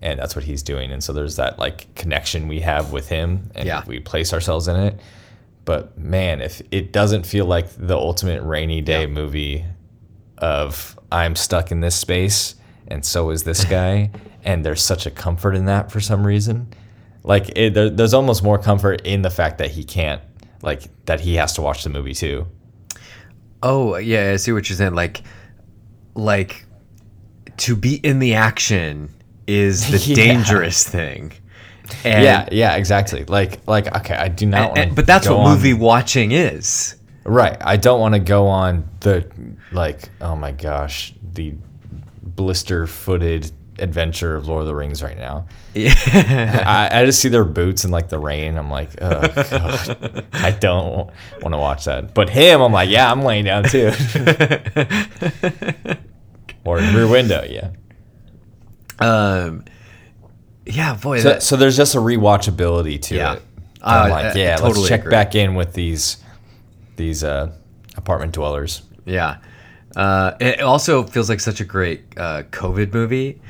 And 0.00 0.18
that's 0.18 0.34
what 0.34 0.44
he's 0.44 0.62
doing. 0.62 0.90
And 0.90 1.02
so 1.04 1.12
there's 1.12 1.36
that 1.36 1.58
like 1.58 1.94
connection 1.94 2.48
we 2.48 2.60
have 2.60 2.90
with 2.92 3.08
him 3.08 3.50
and 3.54 3.66
Yeah. 3.66 3.84
we 3.86 4.00
place 4.00 4.32
ourselves 4.32 4.66
in 4.68 4.76
it. 4.76 4.98
But 5.64 5.96
man, 5.96 6.40
if 6.40 6.60
it 6.70 6.92
doesn't 6.92 7.24
feel 7.24 7.46
like 7.46 7.68
the 7.76 7.96
ultimate 7.96 8.42
rainy 8.42 8.80
day 8.80 9.06
movie 9.06 9.64
of 10.38 10.98
I'm 11.12 11.36
stuck 11.36 11.70
in 11.70 11.80
this 11.80 11.94
space 11.94 12.56
and 12.88 13.04
so 13.04 13.30
is 13.30 13.44
this 13.44 13.64
guy, 13.78 14.10
and 14.44 14.64
there's 14.64 14.82
such 14.82 15.06
a 15.06 15.10
comfort 15.10 15.54
in 15.54 15.66
that 15.66 15.92
for 15.92 16.00
some 16.00 16.26
reason. 16.26 16.72
Like 17.22 17.56
it, 17.56 17.74
there, 17.74 17.88
there's 17.90 18.14
almost 18.14 18.42
more 18.42 18.58
comfort 18.58 19.02
in 19.02 19.22
the 19.22 19.30
fact 19.30 19.58
that 19.58 19.70
he 19.70 19.84
can't, 19.84 20.20
like 20.62 20.82
that 21.06 21.20
he 21.20 21.36
has 21.36 21.52
to 21.54 21.62
watch 21.62 21.84
the 21.84 21.90
movie 21.90 22.14
too. 22.14 22.46
Oh 23.62 23.96
yeah, 23.96 24.32
I 24.32 24.36
see 24.36 24.50
what 24.50 24.68
you're 24.68 24.76
saying. 24.76 24.94
Like, 24.94 25.22
like 26.14 26.64
to 27.58 27.76
be 27.76 27.96
in 27.96 28.18
the 28.18 28.34
action 28.34 29.14
is 29.46 29.88
the 29.90 29.98
Yeah. 30.10 30.16
dangerous 30.16 30.86
thing. 30.86 31.32
And, 32.04 32.24
yeah, 32.24 32.48
yeah, 32.52 32.76
exactly. 32.76 33.24
Like, 33.24 33.66
like 33.66 33.94
okay, 33.96 34.14
I 34.14 34.28
do 34.28 34.46
not 34.46 34.70
and- 34.78 34.88
want. 34.90 34.96
but 34.96 35.06
that's 35.06 35.28
what 35.28 35.38
on- 35.38 35.54
movie 35.54 35.74
watching 35.74 36.32
is. 36.32 36.96
Right. 37.24 37.56
I 37.60 37.76
don't 37.76 38.00
want 38.00 38.14
to 38.14 38.18
go 38.20 38.48
on 38.48 38.88
the 39.00 39.30
like 39.70 40.08
oh 40.20 40.34
my 40.34 40.50
gosh, 40.52 41.14
the 41.32 41.54
blister 42.22 42.86
footed 42.88 43.50
adventure 43.78 44.34
of 44.36 44.46
Lord 44.48 44.62
of 44.62 44.66
the 44.66 44.74
Rings 44.74 45.02
right 45.02 45.16
now. 45.16 45.46
Yeah. 45.74 45.94
I, 46.92 47.00
I 47.00 47.06
just 47.06 47.20
see 47.20 47.28
their 47.28 47.44
boots 47.44 47.84
in 47.84 47.90
like 47.92 48.08
the 48.08 48.18
rain. 48.18 48.58
I'm 48.58 48.70
like, 48.70 48.90
oh 49.00 49.20
god. 49.50 50.24
I 50.32 50.50
don't 50.50 51.10
want 51.40 51.52
to 51.54 51.58
watch 51.58 51.84
that. 51.84 52.12
But 52.12 52.28
him, 52.28 52.60
I'm 52.60 52.72
like, 52.72 52.90
yeah, 52.90 53.10
I'm 53.10 53.22
laying 53.22 53.44
down 53.44 53.64
too. 53.64 53.92
or 56.64 56.78
in 56.78 56.94
rear 56.94 57.08
window, 57.08 57.44
yeah. 57.48 57.70
um, 58.98 59.64
yeah, 60.66 60.94
boy. 60.96 61.20
So, 61.20 61.28
that, 61.30 61.42
so 61.42 61.56
there's 61.56 61.76
just 61.76 61.94
a 61.94 61.98
rewatchability 61.98 63.00
to 63.02 63.14
Yeah. 63.16 63.32
it. 63.34 63.42
I'm 63.82 64.06
Uh, 64.06 64.14
like, 64.14 64.24
I- 64.26 64.30
I 64.30 64.34
yeah, 64.34 64.56
totally 64.56 64.80
let's 64.80 64.88
check 64.88 65.00
agree. 65.00 65.10
back 65.10 65.34
in 65.34 65.54
with 65.54 65.72
these 65.74 66.18
these 66.96 67.24
uh, 67.24 67.50
apartment 67.96 68.32
dwellers. 68.32 68.82
yeah. 69.04 69.36
Uh, 69.94 70.32
it 70.40 70.60
also 70.60 71.02
feels 71.02 71.28
like 71.28 71.38
such 71.40 71.60
a 71.60 71.64
great 71.66 72.02
uh, 72.16 72.42
COVID 72.50 72.94
movie. 72.94 73.40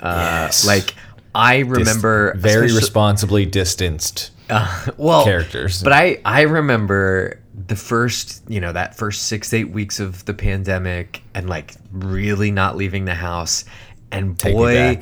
Uh, 0.00 0.46
Yes. 0.46 0.66
Like 0.66 0.94
I 1.34 1.58
remember 1.58 2.34
very 2.36 2.72
responsibly 2.72 3.46
distanced. 3.46 4.30
Uh, 4.50 4.86
well, 4.96 5.24
characters. 5.24 5.82
But 5.82 5.92
I 5.92 6.18
I 6.24 6.42
remember 6.42 7.38
the 7.68 7.76
first 7.76 8.42
you 8.48 8.60
know 8.60 8.72
that 8.72 8.96
first 8.96 9.22
six 9.26 9.52
eight 9.54 9.70
weeks 9.70 10.00
of 10.00 10.24
the 10.24 10.34
pandemic 10.34 11.22
and 11.34 11.48
like 11.48 11.74
really 11.92 12.50
not 12.50 12.76
leaving 12.76 13.04
the 13.04 13.14
house. 13.14 13.64
And 14.12 14.38
Take 14.38 14.54
boy, 14.54 15.00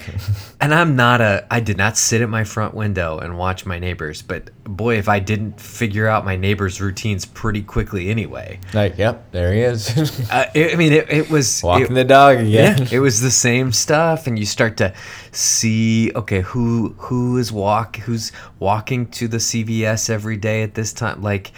and 0.58 0.72
I'm 0.72 0.96
not 0.96 1.20
a 1.20 1.46
I 1.50 1.60
did 1.60 1.76
not 1.76 1.98
sit 1.98 2.22
at 2.22 2.30
my 2.30 2.44
front 2.44 2.72
window 2.72 3.18
and 3.18 3.36
watch 3.36 3.66
my 3.66 3.78
neighbors, 3.78 4.22
but 4.22 4.48
boy, 4.64 4.96
if 4.96 5.06
I 5.06 5.18
didn't 5.18 5.60
figure 5.60 6.06
out 6.06 6.24
my 6.24 6.34
neighbors' 6.36 6.80
routines 6.80 7.26
pretty 7.26 7.60
quickly 7.62 8.08
anyway. 8.08 8.58
Like, 8.72 8.96
yep, 8.96 9.30
there 9.32 9.52
he 9.52 9.60
is. 9.60 9.90
Uh, 10.30 10.50
it, 10.54 10.72
I 10.72 10.76
mean, 10.76 10.94
it, 10.94 11.10
it 11.10 11.28
was 11.30 11.62
Walking 11.62 11.92
it- 11.92 11.94
the 11.94 12.04
dog 12.04 12.38
again. 12.38 12.78
yeah, 12.78 12.88
it 12.90 13.00
was 13.00 13.20
the 13.20 13.30
same 13.30 13.70
stuff, 13.72 14.26
and 14.26 14.38
you 14.38 14.46
start 14.46 14.78
to 14.78 14.94
see 15.32 16.10
okay 16.14 16.40
who 16.40 16.94
who 16.96 17.36
is 17.36 17.52
walk 17.52 17.96
who's 17.96 18.32
walking 18.60 19.06
to 19.08 19.28
the 19.28 19.36
CVS 19.38 20.08
every 20.08 20.38
day 20.38 20.62
at 20.62 20.72
this 20.72 20.94
time, 20.94 21.20
like, 21.20 21.52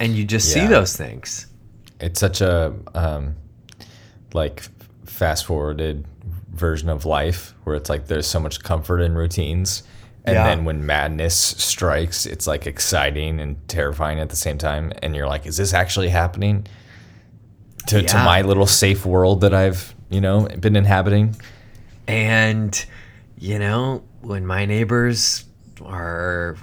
and 0.00 0.16
you 0.16 0.24
just 0.24 0.52
see 0.52 0.66
those 0.66 0.96
things. 0.96 1.46
it's 2.00 2.18
such 2.18 2.40
a 2.40 2.74
um, 2.96 3.36
like 4.32 4.64
fast 5.04 5.46
forwarded 5.46 6.04
version 6.56 6.88
of 6.88 7.04
life 7.04 7.54
where 7.64 7.76
it's 7.76 7.88
like 7.90 8.06
there's 8.06 8.26
so 8.26 8.40
much 8.40 8.62
comfort 8.62 9.00
in 9.00 9.14
routines. 9.14 9.82
And 10.24 10.34
Yeah. 10.34 10.44
then 10.44 10.64
when 10.64 10.84
madness 10.84 11.36
strikes 11.36 12.26
it's 12.26 12.46
like 12.48 12.66
exciting 12.66 13.38
and 13.40 13.56
terrifying 13.68 14.18
at 14.18 14.28
the 14.30 14.36
same 14.36 14.58
time. 14.58 14.92
And 15.02 15.14
you're 15.14 15.28
like 15.28 15.46
is 15.46 15.56
this 15.56 15.72
actually 15.74 16.08
happening? 16.08 16.66
To, 17.88 18.02
to 18.02 18.16
my 18.16 18.42
little 18.42 18.66
safe 18.66 19.06
world 19.06 19.42
that 19.42 19.54
i've 19.54 19.94
you 20.10 20.20
know 20.20 20.48
been 20.60 20.74
inhabiting. 20.74 21.36
And 22.08 22.84
you 23.38 23.58
know, 23.58 24.02
when 24.22 24.46
my 24.46 24.64
neighbors 24.66 25.44
are 25.84 26.56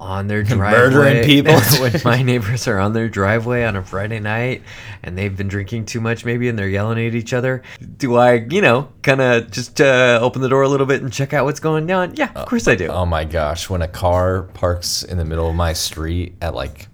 on 0.00 0.26
their 0.26 0.42
driveway, 0.44 0.78
Murdering 0.78 1.24
people. 1.26 1.54
when 1.80 1.92
my 2.04 2.22
neighbors 2.22 2.66
are 2.66 2.78
on 2.78 2.92
their 2.94 3.08
driveway 3.08 3.64
on 3.64 3.76
a 3.76 3.84
Friday 3.84 4.18
night 4.18 4.62
and 5.02 5.16
they've 5.16 5.36
been 5.36 5.46
drinking 5.48 5.84
too 5.84 6.00
much, 6.00 6.24
maybe, 6.24 6.48
and 6.48 6.58
they're 6.58 6.68
yelling 6.68 6.98
at 7.06 7.14
each 7.14 7.32
other, 7.32 7.62
do 7.98 8.16
I, 8.16 8.34
you 8.34 8.62
know, 8.62 8.88
kind 9.02 9.20
of 9.20 9.50
just 9.50 9.80
uh, 9.80 10.18
open 10.20 10.42
the 10.42 10.48
door 10.48 10.62
a 10.62 10.68
little 10.68 10.86
bit 10.86 11.02
and 11.02 11.12
check 11.12 11.32
out 11.32 11.44
what's 11.44 11.60
going 11.60 11.90
on? 11.92 12.16
Yeah, 12.16 12.30
of 12.34 12.46
course 12.46 12.66
I 12.66 12.74
do. 12.74 12.88
oh 12.88 13.06
my 13.06 13.24
gosh 13.24 13.68
when 13.70 13.82
a 13.82 13.88
car 13.88 14.42
parks 14.54 15.02
in 15.02 15.18
the 15.18 15.24
middle 15.24 15.48
of 15.48 15.54
my 15.54 15.72
street 15.74 16.34
at 16.40 16.54
like 16.54 16.88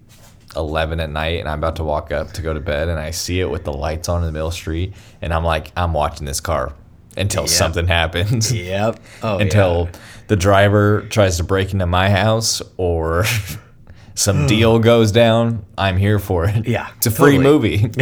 11 0.56 1.00
at 1.00 1.10
night 1.10 1.38
and 1.40 1.48
I'm 1.48 1.58
about 1.58 1.76
to 1.76 1.84
walk 1.84 2.10
up 2.12 2.32
to 2.32 2.42
go 2.42 2.52
to 2.54 2.60
bed 2.60 2.88
and 2.88 2.98
I 2.98 3.10
see 3.12 3.40
it 3.40 3.48
with 3.50 3.64
the 3.64 3.72
lights 3.72 4.08
on 4.08 4.22
in 4.22 4.26
the 4.26 4.32
middle 4.32 4.48
of 4.48 4.54
the 4.54 4.58
street 4.58 4.94
and 5.22 5.32
I'm 5.32 5.44
like, 5.44 5.70
I'm 5.76 5.92
watching 5.92 6.26
this 6.26 6.40
car 6.40 6.72
until 7.16 7.42
Yep. 7.42 7.50
something 7.50 7.86
happens. 7.86 8.52
Yep. 8.52 9.00
Oh, 9.22 9.38
until 9.38 9.88
the 10.28 10.36
driver 10.36 11.02
tries 11.08 11.36
to 11.38 11.44
break 11.44 11.72
into 11.72 11.86
my 11.86 12.10
house 12.10 12.60
or 12.76 13.24
some 14.14 14.46
deal 14.46 14.78
goes 14.78 15.12
down. 15.12 15.64
I'm 15.78 15.96
here 15.96 16.18
for 16.18 16.46
it. 16.46 16.66
Yeah, 16.66 16.88
It's 16.98 17.06
a 17.06 17.10
free 17.10 17.38
movie. 17.38 17.90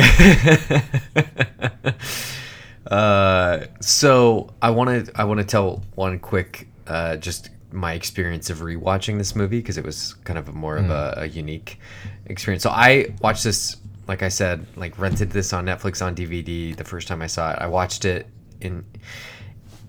Uh, 2.87 3.65
so 3.81 4.53
I 4.61 4.69
want 4.71 5.07
to 5.07 5.13
I 5.19 5.25
want 5.25 5.41
to 5.41 5.47
tell 5.47 5.83
one 5.95 6.19
quick 6.19 6.69
uh, 6.87 7.17
just 7.17 7.49
my 7.73 7.95
experience 7.95 8.51
of 8.51 8.59
rewatching 8.59 9.17
this 9.17 9.35
movie 9.35 9.59
because 9.61 9.79
it 9.79 9.85
was 9.87 10.13
kind 10.25 10.39
of 10.39 10.51
a 10.51 10.53
more 10.53 10.77
of 10.77 10.91
a, 10.91 11.15
a 11.17 11.25
unique 11.27 11.81
experience. 12.27 12.63
So 12.63 12.69
I 12.71 13.07
watched 13.23 13.43
this, 13.43 13.79
like 14.07 14.23
I 14.23 14.29
said, 14.29 14.67
like 14.77 14.99
rented 14.99 15.31
this 15.31 15.55
on 15.55 15.65
Netflix 15.65 16.05
on 16.05 16.15
DVD 16.15 16.77
the 16.77 16.85
first 16.85 17.09
time 17.09 17.23
I 17.23 17.27
saw 17.27 17.53
it. 17.53 17.59
I 17.59 17.67
watched 17.69 18.05
it 18.05 18.27
in, 18.61 18.85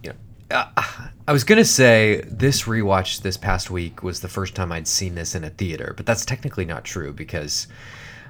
you 0.03 0.09
know, 0.11 0.15
uh, 0.57 0.83
I 1.27 1.33
was 1.33 1.43
gonna 1.43 1.65
say 1.65 2.21
this 2.27 2.63
rewatch 2.63 3.21
this 3.21 3.37
past 3.37 3.69
week 3.71 4.03
was 4.03 4.19
the 4.19 4.27
first 4.27 4.55
time 4.55 4.71
I'd 4.71 4.87
seen 4.87 5.15
this 5.15 5.35
in 5.35 5.43
a 5.43 5.49
theater, 5.49 5.93
but 5.97 6.05
that's 6.05 6.25
technically 6.25 6.65
not 6.65 6.83
true 6.83 7.13
because 7.13 7.67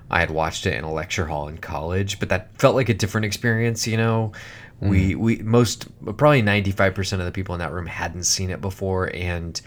I 0.10 0.20
had 0.20 0.32
watched 0.32 0.66
it 0.66 0.76
in 0.76 0.84
a 0.84 0.94
lecture 0.94 1.26
hall 1.26 1.48
in 1.48 1.58
college, 1.58 2.20
but 2.20 2.30
that 2.30 2.58
felt 2.60 2.76
like 2.76 2.90
a 2.90 2.94
different 2.94 3.26
experience. 3.26 3.88
You 3.88 3.98
know, 3.98 4.32
we 4.80 5.16
we 5.16 5.38
most 5.38 5.88
probably 6.18 6.42
ninety 6.42 6.72
five 6.72 6.94
percent 6.94 7.22
of 7.22 7.26
the 7.26 7.32
people 7.32 7.56
in 7.56 7.60
that 7.60 7.72
room 7.72 7.88
hadn't 7.88 8.24
seen 8.24 8.50
it 8.50 8.62
before, 8.62 9.14
and 9.14 9.60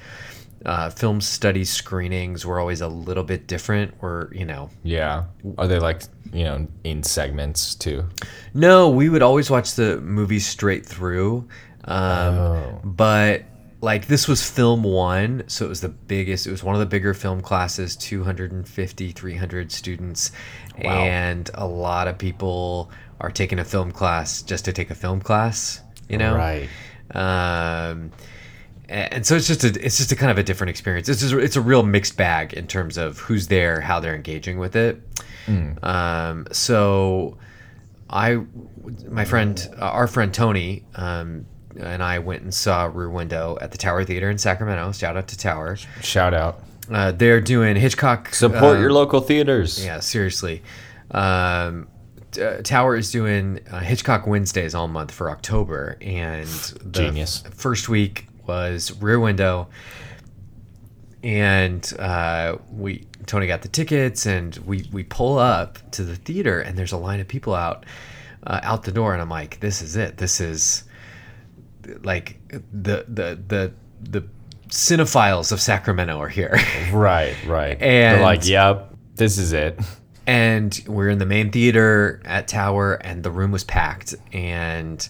uh, 0.68 0.90
film 0.90 1.18
study 1.18 1.64
screenings 1.64 2.44
were 2.44 2.60
always 2.60 2.82
a 2.82 2.88
little 2.88 3.24
bit 3.24 3.46
different. 3.46 3.94
Or 4.02 4.30
you 4.32 4.44
know, 4.44 4.68
yeah. 4.82 5.24
Are 5.56 5.66
they 5.66 5.78
like, 5.78 6.02
you 6.30 6.44
know, 6.44 6.68
in 6.84 7.02
segments 7.02 7.74
too? 7.74 8.04
no, 8.52 8.90
we 8.90 9.08
would 9.08 9.22
always 9.22 9.50
watch 9.50 9.74
the 9.74 9.98
movie 10.02 10.38
straight 10.38 10.84
through. 10.84 11.48
Um, 11.84 12.34
Oh. 12.36 12.80
But 12.84 13.44
like 13.80 14.08
this 14.08 14.28
was 14.28 14.48
film 14.48 14.82
one, 14.82 15.44
so 15.46 15.64
it 15.64 15.68
was 15.68 15.80
the 15.80 15.88
biggest, 15.88 16.46
it 16.46 16.50
was 16.50 16.62
one 16.62 16.74
of 16.74 16.80
the 16.80 16.86
bigger 16.86 17.14
film 17.14 17.40
classes 17.40 17.96
250, 17.96 19.12
300 19.12 19.72
students. 19.72 20.32
Wow. 20.84 20.90
And 20.90 21.50
a 21.54 21.66
lot 21.66 22.08
of 22.08 22.18
people 22.18 22.90
are 23.20 23.30
taking 23.30 23.58
a 23.58 23.64
film 23.64 23.90
class 23.90 24.42
just 24.42 24.66
to 24.66 24.72
take 24.72 24.90
a 24.90 24.94
film 24.94 25.22
class, 25.22 25.80
you 26.10 26.18
know? 26.18 26.36
Right. 26.36 26.68
Um, 27.14 28.10
and 28.88 29.26
so 29.26 29.36
it's 29.36 29.46
just 29.46 29.64
a 29.64 29.68
it's 29.84 29.98
just 29.98 30.12
a 30.12 30.16
kind 30.16 30.30
of 30.30 30.38
a 30.38 30.42
different 30.42 30.70
experience. 30.70 31.08
It's 31.08 31.20
just, 31.20 31.34
it's 31.34 31.56
a 31.56 31.60
real 31.60 31.82
mixed 31.82 32.16
bag 32.16 32.54
in 32.54 32.66
terms 32.66 32.96
of 32.96 33.18
who's 33.18 33.48
there, 33.48 33.80
how 33.80 34.00
they're 34.00 34.14
engaging 34.14 34.58
with 34.58 34.76
it. 34.76 35.00
Um, 35.82 36.46
so 36.52 37.38
I, 38.10 38.40
my 39.08 39.24
friend, 39.24 39.66
uh, 39.78 39.84
our 39.86 40.06
friend 40.06 40.32
Tony, 40.32 40.84
um, 40.94 41.46
and 41.78 42.02
I 42.02 42.18
went 42.18 42.42
and 42.42 42.52
saw 42.52 42.84
Rear 42.92 43.08
Window 43.08 43.56
at 43.60 43.70
the 43.70 43.78
Tower 43.78 44.04
Theater 44.04 44.28
in 44.30 44.36
Sacramento. 44.36 44.92
Shout 44.92 45.16
out 45.16 45.28
to 45.28 45.38
Tower. 45.38 45.76
Shout 46.02 46.34
out. 46.34 46.60
Uh, 46.90 47.12
they're 47.12 47.40
doing 47.40 47.76
Hitchcock. 47.76 48.34
Support 48.34 48.76
uh, 48.76 48.80
your 48.80 48.92
local 48.92 49.20
theaters. 49.20 49.82
Yeah, 49.84 50.00
seriously. 50.00 50.62
Um, 51.10 51.88
uh, 52.40 52.58
Tower 52.62 52.96
is 52.96 53.10
doing 53.10 53.60
uh, 53.70 53.80
Hitchcock 53.80 54.26
Wednesdays 54.26 54.74
all 54.74 54.88
month 54.88 55.10
for 55.12 55.30
October, 55.30 55.96
and 56.02 56.46
the 56.46 56.90
Genius. 56.90 57.42
f- 57.46 57.54
first 57.54 57.88
week 57.88 58.27
was 58.52 58.90
Rear 59.00 59.20
Window, 59.20 59.68
and 61.22 61.92
uh, 61.98 62.56
we 62.72 63.06
Tony 63.26 63.46
got 63.46 63.62
the 63.62 63.68
tickets, 63.68 64.26
and 64.26 64.56
we 64.58 64.88
we 64.92 65.04
pull 65.04 65.38
up 65.38 65.78
to 65.92 66.02
the 66.02 66.16
theater, 66.16 66.60
and 66.60 66.76
there's 66.76 66.92
a 66.92 66.96
line 66.96 67.20
of 67.20 67.28
people 67.28 67.54
out 67.54 67.84
uh, 68.46 68.60
out 68.62 68.84
the 68.84 68.92
door, 68.92 69.12
and 69.12 69.20
I'm 69.22 69.28
like, 69.28 69.60
this 69.60 69.82
is 69.82 69.96
it. 69.96 70.16
This 70.16 70.40
is 70.40 70.84
like 72.02 72.40
the 72.72 73.04
the 73.08 73.38
the 73.46 73.72
the 74.00 74.24
cinephiles 74.68 75.52
of 75.52 75.60
Sacramento 75.60 76.18
are 76.18 76.28
here. 76.28 76.58
Right, 76.92 77.34
right. 77.46 77.80
And- 77.80 78.16
They're 78.16 78.22
like, 78.22 78.46
yep, 78.48 78.94
this 79.16 79.36
is 79.38 79.52
it. 79.52 79.78
and 80.26 80.78
we're 80.86 81.08
in 81.10 81.18
the 81.18 81.26
main 81.26 81.50
theater 81.50 82.22
at 82.24 82.48
Tower, 82.48 82.94
and 82.94 83.22
the 83.22 83.30
room 83.30 83.50
was 83.50 83.64
packed, 83.64 84.14
and 84.32 85.06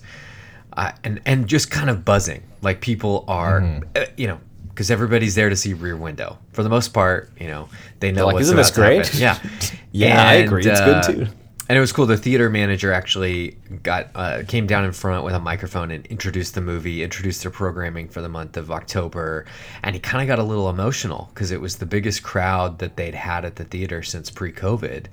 uh, 0.72 0.92
and 1.04 1.20
and 1.26 1.46
just 1.46 1.70
kind 1.70 1.90
of 1.90 2.04
buzzing, 2.04 2.42
like 2.62 2.80
people 2.80 3.24
are, 3.28 3.60
Mm-hmm. 3.60 3.82
uh, 3.96 4.04
you 4.16 4.26
know, 4.26 4.38
because 4.68 4.90
everybody's 4.90 5.34
there 5.34 5.48
to 5.48 5.56
see 5.56 5.74
Rear 5.74 5.96
Window 5.96 6.38
for 6.52 6.62
the 6.62 6.68
most 6.68 6.88
part. 6.94 7.30
You 7.40 7.48
know, 7.48 7.68
they 8.00 8.12
know 8.12 8.26
like, 8.26 8.34
what's 8.34 8.44
"Isn't 8.46 8.56
this 8.56 8.70
about 8.70 8.74
great?" 8.86 9.14
Yeah, 9.14 9.38
Yeah, 9.92 10.28
I 10.28 10.34
agree. 10.34 10.64
It's 10.64 10.80
good, 10.80 11.02
too. 11.02 11.32
And 11.70 11.76
it 11.76 11.80
was 11.82 11.92
cool. 11.92 12.06
The 12.06 12.16
theater 12.16 12.48
manager 12.48 12.94
actually 12.94 13.58
got 13.82 14.08
uh, 14.14 14.42
came 14.48 14.66
down 14.66 14.84
in 14.86 14.92
front 14.92 15.22
with 15.24 15.34
a 15.34 15.38
microphone 15.40 15.90
and 15.90 16.06
introduced 16.06 16.54
the 16.54 16.62
movie, 16.62 17.02
introduced 17.02 17.42
their 17.42 17.50
programming 17.50 18.08
for 18.08 18.22
the 18.22 18.28
month 18.28 18.56
of 18.56 18.70
October, 18.70 19.44
and 19.82 19.94
he 19.94 20.00
kind 20.00 20.22
of 20.22 20.28
got 20.28 20.38
a 20.38 20.42
little 20.42 20.70
emotional 20.70 21.28
because 21.34 21.50
it 21.50 21.60
was 21.60 21.76
the 21.76 21.84
biggest 21.86 22.22
crowd 22.22 22.78
that 22.78 22.96
they'd 22.96 23.14
had 23.14 23.44
at 23.44 23.56
the 23.56 23.64
theater 23.64 24.02
since 24.02 24.30
pre-COVID. 24.30 25.06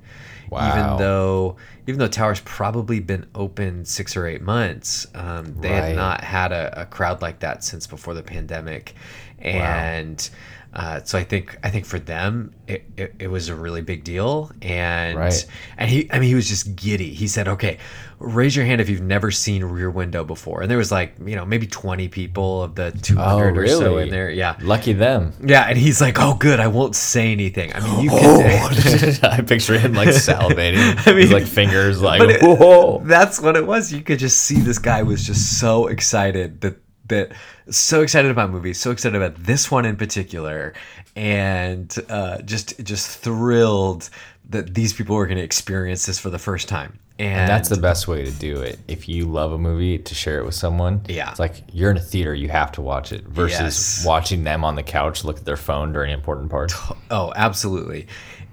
Wow. 0.50 0.68
Even 0.72 0.98
though 0.98 1.56
even 1.86 1.98
though 1.98 2.08
Tower's 2.08 2.40
probably 2.40 3.00
been 3.00 3.26
open 3.34 3.84
six 3.84 4.16
or 4.16 4.26
eight 4.26 4.42
months, 4.42 5.06
um, 5.14 5.54
they 5.60 5.70
Right. 5.70 5.84
had 5.88 5.96
not 5.96 6.20
had 6.22 6.52
a, 6.52 6.82
a 6.82 6.86
crowd 6.86 7.22
like 7.22 7.40
that 7.40 7.62
since 7.64 7.86
before 7.86 8.14
the 8.14 8.22
pandemic, 8.22 8.94
and. 9.40 10.28
Uh, 10.74 11.00
so 11.04 11.16
I 11.16 11.24
think 11.24 11.56
I 11.62 11.70
think 11.70 11.86
for 11.86 11.98
them 11.98 12.52
it, 12.66 12.84
it, 12.98 13.14
it 13.18 13.28
was 13.28 13.48
a 13.48 13.54
really 13.54 13.80
big 13.80 14.04
deal, 14.04 14.50
and 14.60 15.16
Right. 15.16 15.46
and 15.78 15.88
he 15.88 16.06
I 16.12 16.18
mean 16.18 16.28
he 16.28 16.34
was 16.34 16.48
just 16.48 16.76
giddy. 16.76 17.14
He 17.14 17.28
said, 17.28 17.48
"Okay, 17.48 17.78
raise 18.18 18.56
your 18.56 18.64
hand 18.64 18.80
if 18.80 18.88
you've 18.88 19.02
never 19.02 19.30
seen 19.30 19.62
Rear 19.64 19.90
Window 19.90 20.24
before." 20.24 20.62
And 20.62 20.70
there 20.70 20.78
was 20.78 20.90
like 20.92 21.14
you 21.24 21.36
know 21.36 21.44
maybe 21.44 21.66
twenty 21.66 22.08
people 22.08 22.62
of 22.62 22.74
the 22.74 22.90
two 23.02 23.16
Oh, 23.18 23.22
hundred 23.22 23.58
or 23.58 23.68
so 23.68 23.98
in 23.98 24.10
there. 24.10 24.30
Yeah, 24.30 24.56
Lucky 24.60 24.92
them. 24.92 25.32
yeah. 25.44 25.62
And 25.68 25.76
he's 25.78 26.00
like, 26.00 26.16
"Oh, 26.18 26.34
good. 26.34 26.60
I 26.60 26.68
won't 26.68 26.96
say 26.96 27.32
anything." 27.32 27.72
I 27.74 27.80
mean, 27.80 28.00
you 28.04 28.10
can. 28.10 29.20
Oh, 29.24 29.28
I 29.30 29.40
picture 29.42 29.78
him 29.78 29.94
like 29.94 30.08
salivating. 30.08 30.78
I 31.06 31.10
mean- 31.12 31.22
His 31.22 31.32
like 31.32 31.46
fingers 31.46 32.00
like 32.00 32.20
it- 32.22 32.42
whoa. 32.42 33.02
That's 33.04 33.40
what 33.40 33.56
it 33.56 33.66
was. 33.66 33.92
You 33.92 34.02
could 34.02 34.18
just 34.18 34.38
see 34.42 34.60
this 34.60 34.78
guy 34.78 35.02
was 35.02 35.24
just 35.24 35.58
so 35.60 35.86
excited 35.88 36.60
that 36.62 36.76
that 37.08 37.32
so 37.70 38.02
excited 38.02 38.30
about 38.30 38.50
movies, 38.50 38.80
so 38.80 38.90
excited 38.90 39.16
about 39.20 39.36
this 39.44 39.70
one 39.70 39.84
in 39.84 39.96
particular, 39.96 40.72
and 41.14 41.94
uh, 42.08 42.40
just 42.42 42.82
just 42.84 43.18
thrilled 43.18 44.10
that 44.48 44.74
these 44.74 44.92
people 44.92 45.16
were 45.16 45.26
going 45.26 45.38
to 45.38 45.42
experience 45.44 46.06
this 46.06 46.18
for 46.18 46.30
the 46.30 46.38
first 46.38 46.68
time. 46.68 46.98
And, 47.18 47.28
And 47.40 47.48
that's 47.48 47.70
the 47.70 47.78
best 47.80 48.06
way 48.08 48.24
to 48.26 48.30
do 48.30 48.60
it. 48.60 48.78
If 48.88 49.08
you 49.08 49.24
love 49.24 49.52
a 49.52 49.58
movie, 49.58 49.98
to 49.98 50.14
share 50.14 50.38
it 50.38 50.44
with 50.44 50.54
someone. 50.54 51.00
Yeah. 51.08 51.30
It's 51.30 51.38
like 51.40 51.62
you're 51.72 51.90
in 51.90 51.96
a 51.96 52.00
theater, 52.00 52.34
you 52.34 52.50
have 52.50 52.72
to 52.72 52.82
watch 52.82 53.10
it 53.12 53.24
versus 53.24 53.58
Yes. 53.98 54.04
watching 54.06 54.44
them 54.44 54.64
on 54.64 54.74
the 54.74 54.82
couch 54.82 55.24
look 55.24 55.38
at 55.38 55.44
their 55.46 55.56
phone 55.56 55.92
during 55.92 56.12
important 56.12 56.50
parts. 56.50 56.74
Oh, 57.10 57.32
absolutely. 57.34 58.06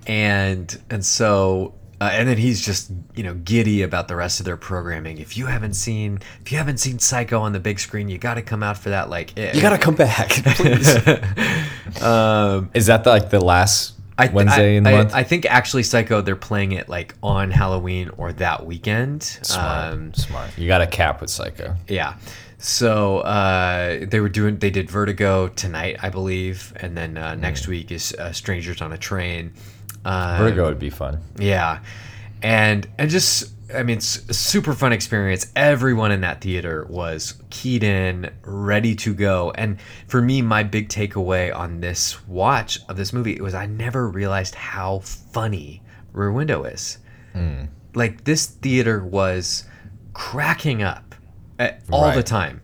And 0.08 0.76
and 0.90 1.06
so 1.06 1.74
uh, 2.02 2.10
and 2.12 2.28
then 2.28 2.38
he's 2.38 2.66
just 2.66 2.92
you 3.16 3.24
know 3.24 3.34
giddy 3.34 3.82
about 3.82 4.08
the 4.08 4.16
rest 4.16 4.40
of 4.40 4.46
their 4.46 4.58
programming. 4.58 5.18
If 5.18 5.38
you 5.38 5.46
haven't 5.48 5.74
seen 5.76 6.20
if 6.42 6.52
you 6.52 6.58
haven't 6.58 6.78
seen 6.78 7.00
Psycho 7.00 7.40
on 7.42 7.52
the 7.54 7.60
big 7.60 7.80
screen, 7.80 8.08
you 8.10 8.18
got 8.18 8.34
to 8.36 8.42
come 8.42 8.64
out 8.64 8.78
for 8.78 8.90
that. 8.90 9.10
Like 9.10 9.38
eh, 9.38 9.52
You 9.54 9.62
gotta 9.62 9.78
come 9.78 9.96
back, 9.96 10.30
please. 10.58 10.96
um, 12.02 12.70
Is 12.74 12.88
that 12.88 13.04
the, 13.04 13.10
like 13.10 13.30
the 13.30 13.40
last 13.44 13.94
I, 14.18 14.28
Wednesday 14.28 14.74
I, 14.76 14.78
in 14.78 14.84
the 14.84 14.90
I, 14.92 14.94
month? 14.94 15.14
I 15.16 15.24
think 15.24 15.46
actually 15.46 15.84
Psycho 15.84 16.22
they're 16.22 16.36
playing 16.36 16.74
it 16.74 16.88
like 16.90 17.16
on 17.24 17.52
Halloween 17.52 18.10
or 18.18 18.32
that 18.34 18.66
weekend. 18.66 19.24
smart, 19.24 19.94
Um, 19.94 20.14
smart. 20.14 20.58
You 20.58 20.68
got 20.68 20.82
a 20.82 20.88
cap 20.88 21.22
with 21.22 21.30
Psycho. 21.30 21.76
yeah. 21.88 22.16
So 22.60 23.20
uh, 23.20 24.06
they 24.06 24.22
were 24.22 24.30
doing. 24.30 24.58
They 24.58 24.70
did 24.70 24.90
Vertigo 24.90 25.50
tonight, 25.50 25.98
I 26.02 26.10
believe, 26.10 26.72
and 26.78 26.96
then 26.98 27.18
uh, 27.18 27.36
next 27.36 27.68
week 27.68 27.92
is 27.92 28.14
uh, 28.14 28.32
Strangers 28.32 28.82
on 28.82 28.94
a 28.94 28.98
Train. 28.98 29.52
Uh, 30.06 30.38
Vertigo 30.40 30.66
would 30.68 30.80
be 30.80 30.90
fun. 30.90 31.20
Yeah, 31.38 31.80
and 32.42 32.88
and 32.98 33.10
just 33.10 33.53
I 33.74 33.84
mean, 33.84 33.98
it's 33.98 34.28
a 34.30 34.34
super 34.34 34.74
fun 34.74 34.94
experience. 34.94 35.52
Everyone 35.56 36.12
in 36.12 36.22
that 36.22 36.42
theater 36.42 36.86
was 36.90 37.42
keyed 37.50 37.84
in, 37.84 38.32
ready 38.44 38.96
to 38.98 39.14
go. 39.14 39.52
And 39.56 39.80
for 40.08 40.22
me, 40.22 40.42
my 40.42 40.64
big 40.64 40.90
takeaway 40.90 41.56
on 41.56 41.80
this 41.82 42.26
watch 42.28 42.80
of 42.88 42.98
this 42.98 43.12
movie 43.14 43.40
was 43.42 43.54
I 43.54 43.66
never 43.66 44.10
realized 44.10 44.56
how 44.56 45.00
funny 45.00 45.82
Rear 46.12 46.32
Window 46.32 46.64
is. 46.64 46.98
Like 47.96 48.24
this 48.24 48.46
theater 48.46 49.04
was 49.04 49.66
cracking 50.14 50.84
up 50.84 51.16
uh, 51.60 51.70
all 51.92 52.12
the 52.14 52.24
time. 52.24 52.62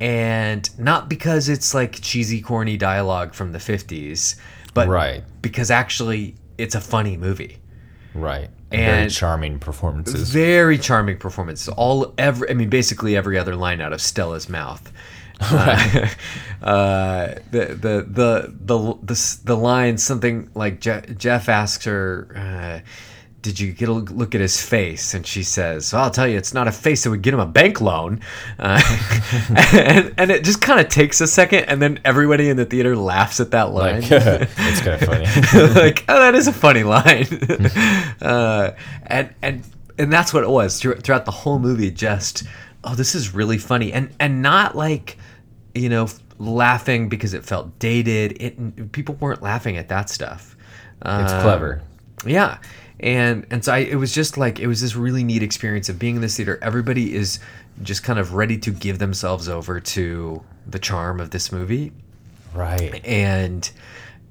And 0.00 0.68
not 0.78 1.08
because 1.08 1.48
it's 1.48 1.72
like 1.74 2.00
cheesy, 2.02 2.40
corny 2.40 2.76
dialogue 2.76 3.32
from 3.34 3.52
the 3.52 3.58
50s, 3.58 4.36
but 4.74 4.88
Right. 4.88 5.24
because 5.40 5.70
actually 5.70 6.34
it's 6.58 6.74
a 6.74 6.80
funny 6.80 7.16
movie. 7.16 7.58
Right. 8.16 8.50
And 8.72 8.80
very 8.80 9.10
charming 9.10 9.58
performances. 9.58 10.30
Very 10.30 10.78
charming 10.78 11.18
performances. 11.18 11.68
All 11.68 12.12
every, 12.18 12.50
I 12.50 12.54
mean, 12.54 12.68
basically 12.68 13.16
every 13.16 13.38
other 13.38 13.54
line 13.54 13.80
out 13.80 13.92
of 13.92 14.00
Stella's 14.00 14.48
mouth. 14.48 14.92
Uh, 15.38 16.08
uh, 16.62 17.34
the, 17.50 17.66
the 17.66 18.06
the 18.08 18.54
the 18.58 18.98
the 19.02 19.38
the 19.44 19.54
line 19.54 19.98
something 19.98 20.48
like 20.54 20.80
Je- 20.80 21.14
Jeff 21.18 21.50
asks 21.50 21.84
her, 21.84 22.26
uh, 22.34 22.88
"Did 23.46 23.60
you 23.60 23.72
get 23.72 23.88
a 23.88 23.92
look 23.92 24.34
at 24.34 24.40
his 24.40 24.60
face?" 24.60 25.14
And 25.14 25.24
she 25.26 25.42
says, 25.44 25.94
"I'll 25.94 26.10
tell 26.10 26.26
you, 26.26 26.36
it's 26.36 26.52
not 26.52 26.66
a 26.66 26.72
face 26.72 27.04
that 27.04 27.10
would 27.10 27.22
get 27.22 27.32
him 27.32 27.40
a 27.40 27.46
bank 27.46 27.80
loan." 27.80 28.20
Uh, 28.58 28.80
and 29.72 30.12
and 30.18 30.30
it 30.32 30.42
just 30.44 30.60
kind 30.60 30.80
of 30.80 30.88
takes 30.88 31.20
a 31.20 31.26
second, 31.26 31.64
and 31.66 31.80
then 31.80 32.00
everybody 32.04 32.48
in 32.48 32.56
the 32.56 32.64
theater 32.64 32.96
laughs 32.96 33.38
at 33.40 33.52
that 33.52 33.72
line. 33.72 34.02
Like, 34.02 34.10
it's 34.12 34.80
kind 34.80 35.00
of 35.00 35.08
funny. 35.08 35.74
like, 35.80 36.04
oh, 36.08 36.18
that 36.20 36.34
is 36.34 36.48
a 36.48 36.52
funny 36.52 36.82
line. 36.82 37.26
uh, 38.20 38.74
and 39.06 39.34
and 39.42 39.62
and 39.98 40.12
that's 40.12 40.34
what 40.34 40.42
it 40.42 40.50
was 40.50 40.80
throughout 40.80 41.24
the 41.24 41.30
whole 41.30 41.58
movie. 41.58 41.90
Just, 41.90 42.42
oh, 42.84 42.94
this 42.94 43.14
is 43.14 43.32
really 43.34 43.58
funny, 43.58 43.92
and 43.92 44.10
and 44.20 44.42
not 44.42 44.76
like, 44.76 45.16
you 45.74 45.88
know, 45.88 46.08
laughing 46.38 47.08
because 47.08 47.32
it 47.34 47.44
felt 47.44 47.78
dated. 47.78 48.36
It 48.42 48.92
people 48.92 49.14
weren't 49.20 49.42
laughing 49.42 49.76
at 49.76 49.88
that 49.88 50.10
stuff. 50.10 50.56
It's 51.04 51.32
Um, 51.32 51.42
clever. 51.42 51.82
yeah. 52.24 52.58
And 53.00 53.46
and 53.50 53.64
so 53.64 53.72
I, 53.74 53.78
it 53.78 53.96
was 53.96 54.14
just 54.14 54.38
like 54.38 54.58
it 54.58 54.66
was 54.66 54.80
this 54.80 54.96
really 54.96 55.22
neat 55.24 55.42
experience 55.42 55.88
of 55.88 55.98
being 55.98 56.16
in 56.16 56.22
this 56.22 56.36
theater. 56.36 56.58
Everybody 56.62 57.14
is 57.14 57.38
just 57.82 58.02
kind 58.02 58.18
of 58.18 58.32
ready 58.34 58.56
to 58.58 58.70
give 58.70 58.98
themselves 58.98 59.48
over 59.48 59.80
to 59.80 60.42
the 60.66 60.78
charm 60.78 61.20
of 61.20 61.30
this 61.30 61.52
movie 61.52 61.92
Right. 62.54 63.04
and 63.04 63.70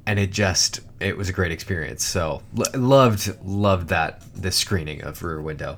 and 0.08 0.18
it 0.20 0.32
just 0.32 0.80
it 1.00 1.16
was 1.16 1.30
a 1.30 1.32
great 1.34 1.52
experience 1.52 2.04
so 2.04 2.42
lo- 2.56 2.66
loved 2.74 3.38
loved 3.46 3.90
that 3.90 4.24
this 4.34 4.56
screening 4.56 5.04
of 5.04 5.22
rear 5.22 5.40
window 5.42 5.78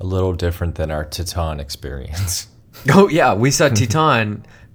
A 0.00 0.04
little 0.04 0.32
different 0.32 0.74
than 0.74 0.90
our 0.90 1.04
Titane 1.04 1.60
experience. 1.60 2.48
oh 2.92 3.08
yeah 3.08 3.32
we 3.32 3.52
saw 3.52 3.68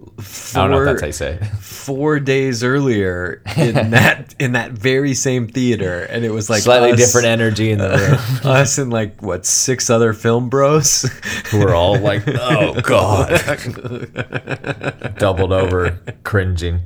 Titane 0.02 0.20
I 0.20 0.22
four, 0.24 0.62
don't 0.68 0.72
know 0.72 0.80
if 0.82 0.86
that's 0.86 1.02
how 1.02 1.08
you 1.08 1.14
say 1.14 1.34
it. 1.36 1.46
four 1.62 2.20
days 2.20 2.64
earlier 2.64 3.42
in 3.58 3.74
that 3.92 4.34
in 4.40 4.52
that 4.54 4.72
very 4.72 5.14
same 5.14 5.48
theater 5.48 6.04
and 6.04 6.24
it 6.26 6.30
was 6.32 6.50
like 6.50 6.62
Slightly 6.64 6.92
us- 6.92 7.00
different 7.00 7.28
energy 7.28 7.72
in 7.72 7.78
the 7.80 7.90
room. 7.90 8.20
us 8.52 8.78
and 8.78 8.92
like 8.92 9.22
what 9.22 9.46
six 9.46 9.90
other 9.90 10.14
film 10.14 10.50
bros 10.50 11.04
Who 11.52 11.62
are 11.64 11.74
all 11.76 12.00
like, 12.00 12.24
oh, 12.28 12.80
God. 12.82 13.30
Doubled 15.18 15.54
over, 15.54 16.00
cringing. 16.24 16.82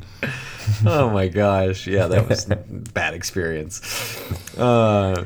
oh 0.86 1.10
my 1.12 1.28
gosh 1.28 1.86
yeah 1.86 2.08
that 2.08 2.28
was 2.28 2.50
a 2.50 2.56
bad 2.56 3.14
experience 3.14 3.82
uh 4.58 5.26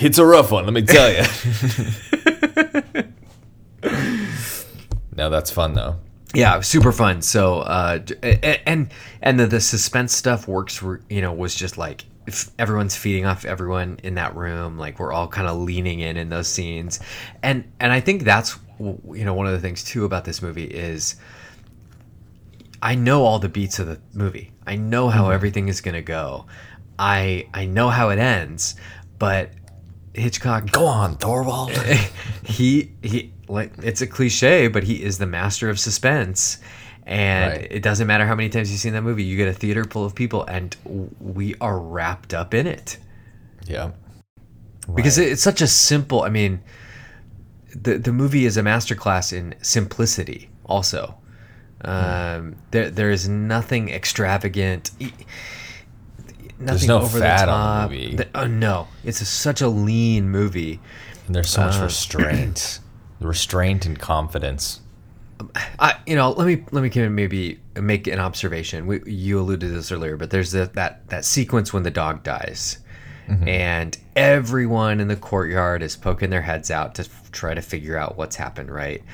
It's 0.00 0.18
a 0.18 0.26
rough 0.26 0.50
one, 0.50 0.64
let 0.64 0.72
me 0.74 0.82
tell 0.82 1.10
you. 1.12 1.22
no, 5.16 5.30
that's 5.30 5.50
fun, 5.50 5.74
though. 5.74 5.96
Yeah, 6.34 6.60
super 6.60 6.92
fun. 6.92 7.22
So, 7.22 7.60
uh, 7.60 8.00
and 8.66 8.92
and 9.22 9.40
the, 9.40 9.46
the 9.46 9.60
suspense 9.60 10.14
stuff 10.14 10.46
works. 10.46 10.82
You 10.82 11.20
know, 11.20 11.32
was 11.32 11.54
just 11.54 11.76
like 11.78 12.04
if 12.26 12.50
everyone's 12.58 12.96
feeding 12.96 13.26
off 13.26 13.44
everyone 13.44 13.98
in 14.02 14.14
that 14.14 14.36
room. 14.36 14.78
Like 14.78 14.98
we're 14.98 15.12
all 15.12 15.28
kind 15.28 15.48
of 15.48 15.58
leaning 15.58 16.00
in 16.00 16.16
in 16.16 16.28
those 16.28 16.48
scenes, 16.48 17.00
and 17.42 17.70
and 17.80 17.92
I 17.92 18.00
think 18.00 18.22
that's 18.22 18.58
you 18.78 19.24
know 19.24 19.34
one 19.34 19.46
of 19.46 19.52
the 19.52 19.60
things 19.60 19.82
too 19.82 20.04
about 20.04 20.24
this 20.24 20.40
movie 20.40 20.64
is 20.64 21.16
I 22.82 22.94
know 22.94 23.24
all 23.24 23.38
the 23.38 23.48
beats 23.48 23.78
of 23.78 23.86
the 23.86 24.00
movie. 24.14 24.52
I 24.66 24.76
know 24.76 25.08
how 25.08 25.30
everything 25.30 25.68
is 25.68 25.80
gonna 25.80 26.02
go. 26.02 26.46
I 26.98 27.48
I 27.52 27.66
know 27.66 27.88
how 27.88 28.10
it 28.10 28.18
ends, 28.18 28.76
but 29.18 29.50
Hitchcock 30.14 30.70
Go 30.70 30.86
on, 30.86 31.16
Thorwald. 31.16 31.72
he 32.44 32.92
he 33.02 33.32
like 33.50 33.72
it's 33.82 34.00
a 34.00 34.06
cliche 34.06 34.68
but 34.68 34.84
he 34.84 35.02
is 35.02 35.18
the 35.18 35.26
master 35.26 35.68
of 35.68 35.78
suspense. 35.78 36.58
And 37.06 37.52
Right. 37.52 37.68
it 37.72 37.82
doesn't 37.82 38.06
matter 38.06 38.24
how 38.26 38.34
many 38.36 38.48
times 38.50 38.70
you've 38.70 38.80
seen 38.80 38.92
that 38.92 39.02
movie 39.02 39.24
you 39.24 39.36
get 39.36 39.48
a 39.48 39.52
theater 39.52 39.84
full 39.84 40.04
of 40.04 40.14
people 40.14 40.44
and 40.44 40.76
we 41.20 41.54
are 41.60 41.78
wrapped 41.78 42.32
up 42.34 42.54
in 42.54 42.66
it. 42.66 42.96
Yeah. 43.66 43.90
because 44.94 45.18
it- 45.18 45.28
it's 45.32 45.42
such 45.42 45.60
a 45.62 45.66
simple 45.68 46.22
i 46.22 46.28
mean 46.28 46.60
the 47.74 47.98
the 47.98 48.12
movie 48.12 48.44
is 48.46 48.56
a 48.56 48.62
masterclass 48.62 49.32
in 49.32 49.54
simplicity 49.62 50.50
also. 50.64 51.16
Um, 51.82 52.56
there 52.72 52.90
there 52.90 53.10
is 53.10 53.28
nothing 53.28 53.88
extravagant. 53.90 54.90
Nothing 56.58 56.88
no 56.88 57.00
over 57.00 57.18
fat 57.20 57.46
the 57.46 57.52
on 57.52 57.76
the 57.76 57.82
top. 57.82 57.90
movie. 57.90 58.16
The- 58.16 58.28
oh 58.34 58.46
no. 58.46 58.88
It's 59.04 59.20
a, 59.20 59.24
such 59.24 59.60
a 59.62 59.68
lean 59.68 60.28
movie. 60.28 60.80
And 61.26 61.34
there's 61.34 61.48
so 61.50 61.62
much 61.64 61.76
Uh, 61.76 61.84
restraint, 61.84 62.80
restraint 63.20 63.86
and 63.86 63.98
confidence. 63.98 64.80
I, 65.78 65.94
you 66.06 66.16
know, 66.16 66.32
let 66.32 66.46
me 66.46 66.64
let 66.70 66.82
me 66.82 66.90
kind 66.90 67.06
of 67.06 67.12
maybe 67.12 67.60
make 67.80 68.06
an 68.06 68.18
observation. 68.18 68.86
We, 68.86 69.00
you 69.06 69.40
alluded 69.40 69.68
to 69.68 69.74
this 69.74 69.90
earlier, 69.90 70.16
but 70.18 70.30
there's 70.30 70.52
that 70.52 70.74
that 70.74 71.08
that 71.08 71.24
sequence 71.24 71.72
when 71.72 71.82
the 71.82 71.90
dog 71.90 72.22
dies, 72.22 72.78
Mm-hmm. 73.28 73.46
and 73.48 73.96
everyone 74.16 74.98
in 74.98 75.06
the 75.06 75.14
courtyard 75.14 75.82
is 75.84 75.94
poking 75.96 76.30
their 76.30 76.42
heads 76.42 76.68
out 76.68 76.96
to 76.96 77.02
f- 77.02 77.30
try 77.30 77.54
to 77.54 77.62
figure 77.62 77.96
out 77.96 78.16
what's 78.16 78.34
happened, 78.34 78.72
right? 78.72 79.04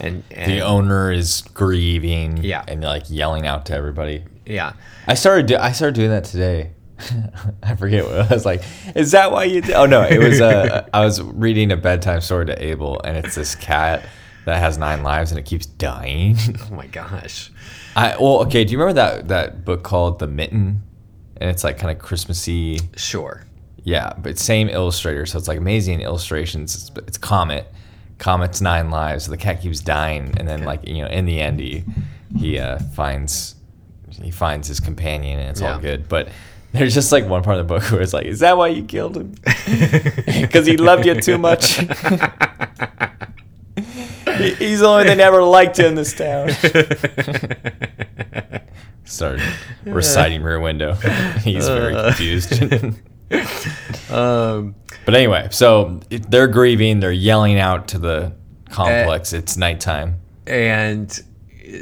And, 0.00 0.22
and 0.30 0.50
The 0.50 0.60
owner 0.62 1.12
is 1.12 1.42
grieving, 1.52 2.38
Yeah. 2.38 2.64
and 2.66 2.82
like 2.82 3.02
yelling 3.10 3.46
out 3.46 3.66
to 3.66 3.74
everybody. 3.74 4.24
yeah, 4.46 4.72
I 5.06 5.12
started. 5.14 5.44
Do- 5.46 5.58
I 5.58 5.72
started 5.72 5.94
doing 5.94 6.08
that 6.08 6.24
today. 6.24 6.70
I 7.62 7.74
forget 7.74 8.04
what 8.04 8.14
I 8.14 8.34
was 8.34 8.44
like. 8.44 8.62
Is 8.94 9.12
that 9.12 9.32
why 9.32 9.44
you? 9.44 9.60
Did? 9.60 9.74
Oh 9.74 9.86
no, 9.86 10.02
it 10.02 10.18
was. 10.18 10.40
Uh, 10.40 10.88
I 10.94 11.04
was 11.04 11.20
reading 11.20 11.72
a 11.72 11.76
bedtime 11.76 12.20
story 12.20 12.46
to 12.46 12.64
Abel, 12.64 13.00
and 13.04 13.16
it's 13.16 13.34
this 13.34 13.54
cat 13.54 14.06
that 14.46 14.58
has 14.58 14.78
nine 14.78 15.02
lives 15.02 15.32
and 15.32 15.38
it 15.38 15.44
keeps 15.44 15.66
dying. 15.66 16.36
oh 16.70 16.74
my 16.74 16.86
gosh, 16.86 17.50
I 17.94 18.16
well, 18.16 18.40
okay. 18.42 18.64
Do 18.64 18.72
you 18.72 18.78
remember 18.78 18.94
that 19.00 19.28
that 19.28 19.64
book 19.64 19.82
called 19.82 20.18
The 20.18 20.26
Mitten? 20.26 20.82
And 21.38 21.50
it's 21.50 21.64
like 21.64 21.76
kind 21.76 21.94
of 21.94 22.02
Christmassy. 22.02 22.80
sure, 22.96 23.44
Yeah, 23.84 24.14
but 24.16 24.38
same 24.38 24.70
illustrator, 24.70 25.26
so 25.26 25.36
it's 25.36 25.48
like 25.48 25.58
amazing 25.58 26.00
illustrations. 26.00 26.74
It's, 26.74 27.06
it's 27.06 27.18
Comet. 27.18 27.70
Comet's 28.18 28.62
nine 28.62 28.90
lives. 28.90 29.26
So 29.26 29.32
the 29.32 29.36
cat 29.36 29.60
keeps 29.60 29.80
dying, 29.80 30.32
and 30.38 30.48
then 30.48 30.64
like 30.64 30.88
you 30.88 31.02
know, 31.02 31.08
in 31.08 31.26
the 31.26 31.38
end, 31.40 31.60
he 31.60 31.84
he 32.38 32.58
uh, 32.58 32.78
finds 32.78 33.54
he 34.22 34.30
finds 34.30 34.68
his 34.68 34.80
companion, 34.80 35.38
and 35.38 35.50
it's 35.50 35.60
all 35.60 35.78
good. 35.78 36.08
But 36.08 36.28
there's 36.72 36.94
just 36.94 37.10
like 37.12 37.26
one 37.26 37.42
part 37.42 37.58
of 37.58 37.66
the 37.66 37.74
book 37.74 37.82
where 37.92 38.02
it's 38.02 38.12
like, 38.12 38.26
is 38.26 38.40
that 38.40 38.56
why 38.58 38.68
you 38.68 38.84
killed 38.84 39.16
him? 39.16 39.34
Because 40.26 40.66
he 40.66 40.76
loved 40.76 41.06
you 41.06 41.20
too 41.20 41.38
much. 41.38 41.78
He's 44.58 44.80
the 44.80 44.86
only 44.86 45.00
one 45.00 45.06
that 45.06 45.16
never 45.16 45.42
liked 45.42 45.78
you 45.78 45.86
in 45.86 45.94
this 45.94 46.12
town. 46.14 46.50
Started 49.04 49.42
reciting 49.84 50.42
Rear 50.42 50.60
Window. 50.60 50.94
He's 51.42 51.68
very 51.68 51.94
confused. 51.94 52.60
um, 54.10 54.74
But 55.04 55.14
anyway, 55.14 55.48
so 55.50 56.00
they're 56.10 56.48
grieving. 56.48 57.00
They're 57.00 57.12
yelling 57.12 57.58
out 57.58 57.88
to 57.88 57.98
the 57.98 58.32
complex. 58.70 59.32
it's 59.32 59.56
nighttime. 59.56 60.20
and 60.46 61.18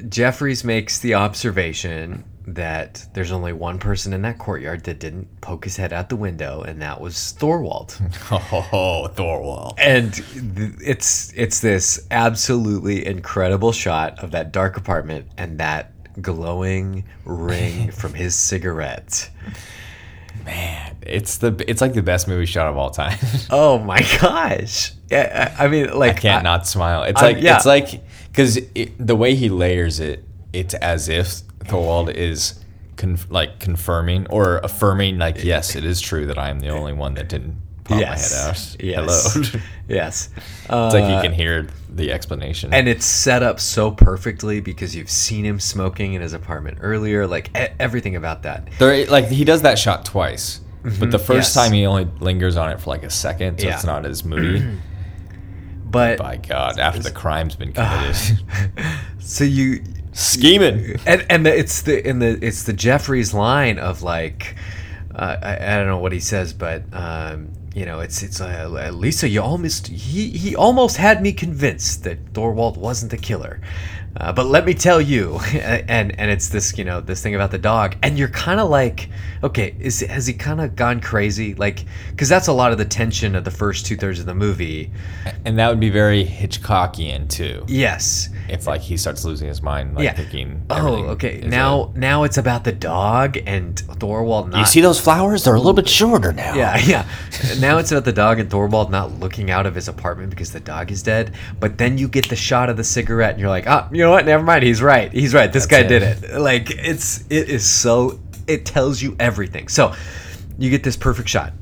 Jefferies 0.08 0.64
makes 0.64 0.98
the 1.00 1.14
observation 1.14 2.24
that 2.46 3.06
there's 3.14 3.32
only 3.32 3.52
one 3.52 3.78
person 3.78 4.12
in 4.12 4.22
that 4.22 4.38
courtyard 4.38 4.84
that 4.84 4.98
didn't 4.98 5.40
poke 5.40 5.64
his 5.64 5.76
head 5.76 5.92
out 5.92 6.08
the 6.10 6.16
window, 6.16 6.62
and 6.62 6.82
that 6.82 7.00
was 7.00 7.34
Thorwald. 7.38 7.98
Oh, 8.72 9.08
Thorwald. 9.14 9.74
and 9.78 10.12
th- 10.12 10.72
it's 10.84 11.32
it's 11.34 11.60
this 11.60 12.06
absolutely 12.10 13.06
incredible 13.06 13.72
shot 13.72 14.18
of 14.22 14.32
that 14.32 14.52
dark 14.52 14.76
apartment 14.76 15.26
and 15.38 15.58
that 15.58 15.92
glowing 16.20 17.04
ring 17.24 17.90
from 17.92 18.12
his 18.14 18.34
cigarette. 18.34 19.30
Man, 20.44 20.96
it's 21.02 21.38
the 21.38 21.64
it's 21.68 21.80
like 21.80 21.94
the 21.94 22.02
best 22.02 22.28
movie 22.28 22.44
shot 22.46 22.66
of 22.68 22.76
all 22.76 22.90
time. 22.90 23.18
Oh 23.50 23.78
my 23.78 24.00
gosh! 24.20 24.92
Yeah, 25.10 25.54
I 25.58 25.64
I 25.64 25.68
mean, 25.68 25.96
like 25.96 26.16
I 26.16 26.20
can't 26.20 26.44
not 26.44 26.66
smile. 26.66 27.04
It's 27.04 27.22
I- 27.22 27.26
like 27.32 27.36
yeah. 27.42 27.56
it's 27.56 27.64
like 27.66 28.02
because 28.30 28.58
the 28.98 29.16
way 29.16 29.34
he 29.34 29.48
layers 29.48 30.00
it, 30.00 30.24
it's 30.52 30.74
as 30.74 31.08
if 31.08 31.40
Thorwald 31.66 32.12
is 32.14 32.60
like 33.28 33.58
confirming 33.60 34.26
or 34.28 34.58
affirming, 34.58 35.18
like 35.18 35.42
yes, 35.44 35.74
it 35.76 35.84
is 35.84 36.00
true 36.00 36.26
that 36.26 36.38
I 36.38 36.48
am 36.50 36.60
the 36.60 36.68
only 36.68 36.92
one 36.92 37.14
that 37.14 37.28
didn't 37.28 37.56
pop 37.84 38.00
yes, 38.00 38.32
my 38.32 38.38
head 38.38 38.48
out. 38.48 38.76
yes, 38.82 39.34
Hello. 39.34 39.60
yes. 39.88 40.28
it's 40.36 40.70
Uh, 40.70 40.90
like 40.92 41.12
you 41.14 41.20
can 41.20 41.32
hear 41.32 41.66
the 41.90 42.10
explanation. 42.12 42.72
and 42.72 42.88
it's 42.88 43.04
set 43.04 43.42
up 43.42 43.60
so 43.60 43.90
perfectly 43.90 44.60
because 44.60 44.96
you've 44.96 45.10
seen 45.10 45.44
him 45.44 45.60
smoking 45.60 46.14
in 46.14 46.22
his 46.22 46.32
apartment 46.32 46.78
earlier. 46.80 47.26
Like 47.26 47.50
e- 47.56 47.66
everything 47.78 48.16
about 48.16 48.42
that. 48.44 48.68
There, 48.78 49.04
like 49.06 49.26
he 49.28 49.44
does 49.44 49.62
that 49.62 49.78
shot 49.78 50.04
twice, 50.06 50.60
but 50.98 51.10
the 51.10 51.18
first 51.18 51.54
yes. 51.54 51.54
time 51.54 51.72
he 51.72 51.84
only 51.84 52.06
lingers 52.20 52.56
on 52.56 52.70
it 52.70 52.80
for 52.80 52.88
like 52.90 53.02
a 53.02 53.10
second, 53.10 53.60
so 53.60 53.66
Yeah. 53.66 53.74
it's 53.74 53.84
not 53.84 54.06
as 54.06 54.24
moody. 54.24 54.64
But 55.86 56.18
By 56.18 56.38
God, 56.38 56.80
after 56.80 57.00
the 57.02 57.12
crime's 57.12 57.54
been 57.54 57.72
committed, 57.74 58.16
so 59.20 59.44
you 59.44 59.80
scheming. 60.14 60.96
and 61.06 61.26
and 61.28 61.44
the, 61.44 61.56
it's 61.56 61.82
the 61.82 62.06
in 62.06 62.20
the 62.20 62.38
it's 62.40 62.62
the 62.62 62.72
Jefferies 62.72 63.34
line 63.34 63.78
of 63.78 64.02
like 64.02 64.56
uh, 65.14 65.36
I, 65.42 65.56
I 65.56 65.76
don't 65.76 65.86
know 65.86 65.98
what 65.98 66.12
he 66.12 66.20
says, 66.20 66.52
but 66.52 66.82
um, 66.92 67.50
you 67.74 67.84
know 67.84 68.00
it's 68.00 68.22
it's 68.22 68.40
uh, 68.40 68.90
Lisa. 68.92 69.28
You 69.28 69.42
almost 69.42 69.88
he 69.88 70.30
he 70.30 70.56
almost 70.56 70.96
had 70.96 71.22
me 71.22 71.32
convinced 71.32 72.04
that 72.04 72.32
Thorwald 72.32 72.76
wasn't 72.76 73.10
the 73.10 73.18
killer. 73.18 73.60
Uh, 74.16 74.32
but 74.32 74.46
let 74.46 74.64
me 74.64 74.74
tell 74.74 75.00
you, 75.00 75.38
and 75.54 76.18
and 76.18 76.30
it's 76.30 76.48
this 76.48 76.76
you 76.78 76.84
know 76.84 77.00
this 77.00 77.22
thing 77.22 77.34
about 77.34 77.50
the 77.50 77.58
dog, 77.58 77.96
and 78.02 78.16
you're 78.18 78.28
kind 78.28 78.60
of 78.60 78.70
like, 78.70 79.08
okay, 79.42 79.74
is 79.80 80.00
has 80.00 80.26
he 80.26 80.34
kind 80.34 80.60
of 80.60 80.76
gone 80.76 81.00
crazy? 81.00 81.54
Like, 81.54 81.84
because 82.10 82.28
that's 82.28 82.46
a 82.46 82.52
lot 82.52 82.70
of 82.72 82.78
the 82.78 82.84
tension 82.84 83.34
of 83.34 83.44
the 83.44 83.50
first 83.50 83.86
two 83.86 83.96
thirds 83.96 84.20
of 84.20 84.26
the 84.26 84.34
movie. 84.34 84.90
And 85.44 85.58
that 85.58 85.68
would 85.68 85.80
be 85.80 85.90
very 85.90 86.24
Hitchcockian 86.24 87.28
too. 87.28 87.64
Yes, 87.66 88.28
If 88.48 88.66
like 88.66 88.80
he 88.80 88.96
starts 88.96 89.24
losing 89.24 89.48
his 89.48 89.62
mind, 89.62 89.94
like 89.94 90.04
Yeah. 90.04 90.12
thinking. 90.14 90.62
Oh, 90.70 91.04
okay. 91.14 91.40
Now, 91.44 91.92
now 91.96 92.22
it's 92.24 92.38
about 92.38 92.64
the 92.64 92.72
dog 92.72 93.36
and 93.46 93.74
Thorwald 93.74 94.50
not. 94.50 94.58
you 94.58 94.64
see 94.66 94.80
those 94.80 95.00
flowers? 95.00 95.44
They're 95.44 95.54
a 95.54 95.58
little 95.58 95.72
bit 95.74 95.88
shorter 95.88 96.32
now. 96.32 96.54
Yeah, 96.54 96.76
yeah. 96.84 97.06
now 97.58 97.78
it's 97.78 97.90
about 97.90 98.04
the 98.04 98.12
dog 98.12 98.38
and 98.38 98.48
Thorwald 98.50 98.90
not 98.90 99.18
looking 99.18 99.50
out 99.50 99.66
of 99.66 99.74
his 99.74 99.88
apartment 99.88 100.30
because 100.30 100.52
the 100.52 100.60
dog 100.60 100.90
is 100.90 101.02
dead. 101.02 101.34
But 101.60 101.78
then 101.78 101.98
you 101.98 102.08
get 102.08 102.28
the 102.28 102.36
shot 102.36 102.68
of 102.70 102.76
the 102.76 102.84
cigarette, 102.84 103.32
and 103.32 103.40
you're 103.40 103.48
like, 103.50 103.66
ah, 103.66 103.88
you 103.92 104.03
know 104.04 104.10
what? 104.10 104.24
Never 104.26 104.42
mind. 104.42 104.62
He's 104.62 104.82
right. 104.82 105.12
He's 105.12 105.34
right. 105.34 105.52
This 105.52 105.66
That's 105.66 105.82
guy 105.82 105.88
did 105.88 106.02
it. 106.02 106.24
it. 106.24 106.40
Like 106.40 106.70
it's 106.70 107.24
it 107.30 107.48
is 107.48 107.68
so. 107.68 108.20
It 108.46 108.66
tells 108.66 109.02
you 109.02 109.16
everything. 109.18 109.68
So 109.68 109.94
you 110.58 110.70
get 110.70 110.82
this 110.82 110.96
perfect 110.96 111.28
shot. 111.28 111.52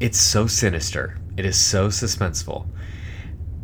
It's 0.00 0.18
so 0.18 0.46
sinister. 0.46 1.18
It 1.36 1.44
is 1.44 1.58
so 1.58 1.88
suspenseful. 1.88 2.66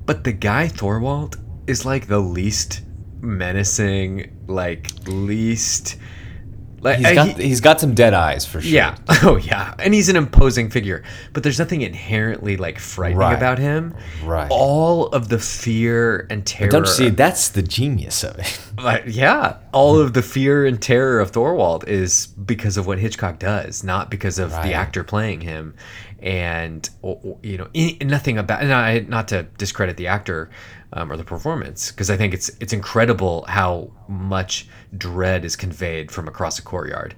But 0.07 0.25
the 0.25 0.33
guy 0.33 0.69
Thorwald 0.69 1.39
is 1.67 1.85
like 1.85 2.07
the 2.09 2.19
least 2.19 2.83
menacing, 3.21 4.45
like 4.49 4.91
least. 5.07 5.97
Like 6.83 6.99
He's 6.99 7.13
got 7.13 7.29
he- 7.37 7.49
he's 7.49 7.61
got 7.61 7.79
some 7.81 7.95
dead 7.95 8.15
eyes 8.15 8.47
for 8.47 8.61
sure. 8.61 8.71
yeah. 8.71 8.97
Oh, 9.23 9.37
yeah. 9.37 9.75
And 9.79 9.93
he's 9.93 10.09
an 10.09 10.17
imposing 10.17 10.71
figure, 10.71 11.03
but 11.35 11.43
there's 11.43 11.59
nothing 11.59 11.83
inherently 11.83 12.57
like 12.57 12.79
frightening 12.79 13.19
Right. 13.19 13.37
about 13.37 13.59
him. 13.59 13.95
Right. 14.25 14.49
All 14.51 15.09
of 15.09 15.29
the 15.29 15.39
fear 15.39 16.27
and 16.31 16.47
terror. 16.47 16.71
Don't 16.71 16.87
you 16.87 16.93
see? 16.93 17.09
That's 17.11 17.49
the 17.49 17.63
genius 17.63 18.25
of 18.25 18.39
it. 18.39 18.61
Like, 18.81 19.05
yeah. 19.09 19.57
All 19.73 20.01
of 20.01 20.15
the 20.15 20.23
fear 20.23 20.65
and 20.65 20.81
terror 20.81 21.21
of 21.21 21.33
Thorwald 21.33 21.87
is 21.87 22.29
because 22.29 22.79
of 22.79 22.87
what 22.87 22.99
Hitchcock 22.99 23.39
does, 23.39 23.85
not 23.85 24.11
because 24.11 24.39
of 24.39 24.53
Right. 24.53 24.69
the 24.69 24.73
actor 24.73 25.05
playing 25.05 25.43
him. 25.43 25.75
And 26.23 26.89
you 27.43 27.59
know, 27.59 27.69
nothing 28.03 28.39
about. 28.39 28.63
And 28.63 28.73
I, 28.73 29.01
not 29.01 29.29
to 29.29 29.43
discredit 29.59 29.99
the 29.99 30.07
actor 30.07 30.49
um, 30.93 31.11
or 31.13 31.17
the 31.17 31.25
performance, 31.25 31.91
because 31.91 32.11
I 32.11 32.17
think 32.17 32.35
it's 32.35 32.51
it's 32.61 32.73
incredible 32.73 33.45
how 33.49 33.91
much 34.09 34.67
dread 34.99 35.45
is 35.45 35.55
conveyed 35.57 36.11
from 36.11 36.27
across 36.29 36.59
a 36.59 36.63
courtyard. 36.63 37.15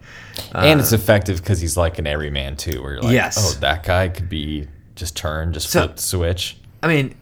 and 0.55 0.79
it's 0.81 0.93
effective 0.93 1.39
because 1.39 1.61
he's 1.61 1.77
like 1.77 1.99
an 1.99 2.07
everyman 2.07 2.57
too, 2.57 2.83
where 2.83 2.93
you're 2.95 3.03
like, 3.03 3.11
Uh, 3.11 3.15
Yes. 3.15 3.37
oh, 3.57 3.59
that 3.61 3.83
guy 3.83 4.09
could 4.09 4.29
be 4.29 4.69
just 4.95 5.17
turn, 5.17 5.53
just 5.53 5.71
So- 5.71 5.81
flip 5.87 5.97
the 5.97 6.03
switch. 6.03 6.57
I 6.83 6.89
mean, 6.89 7.15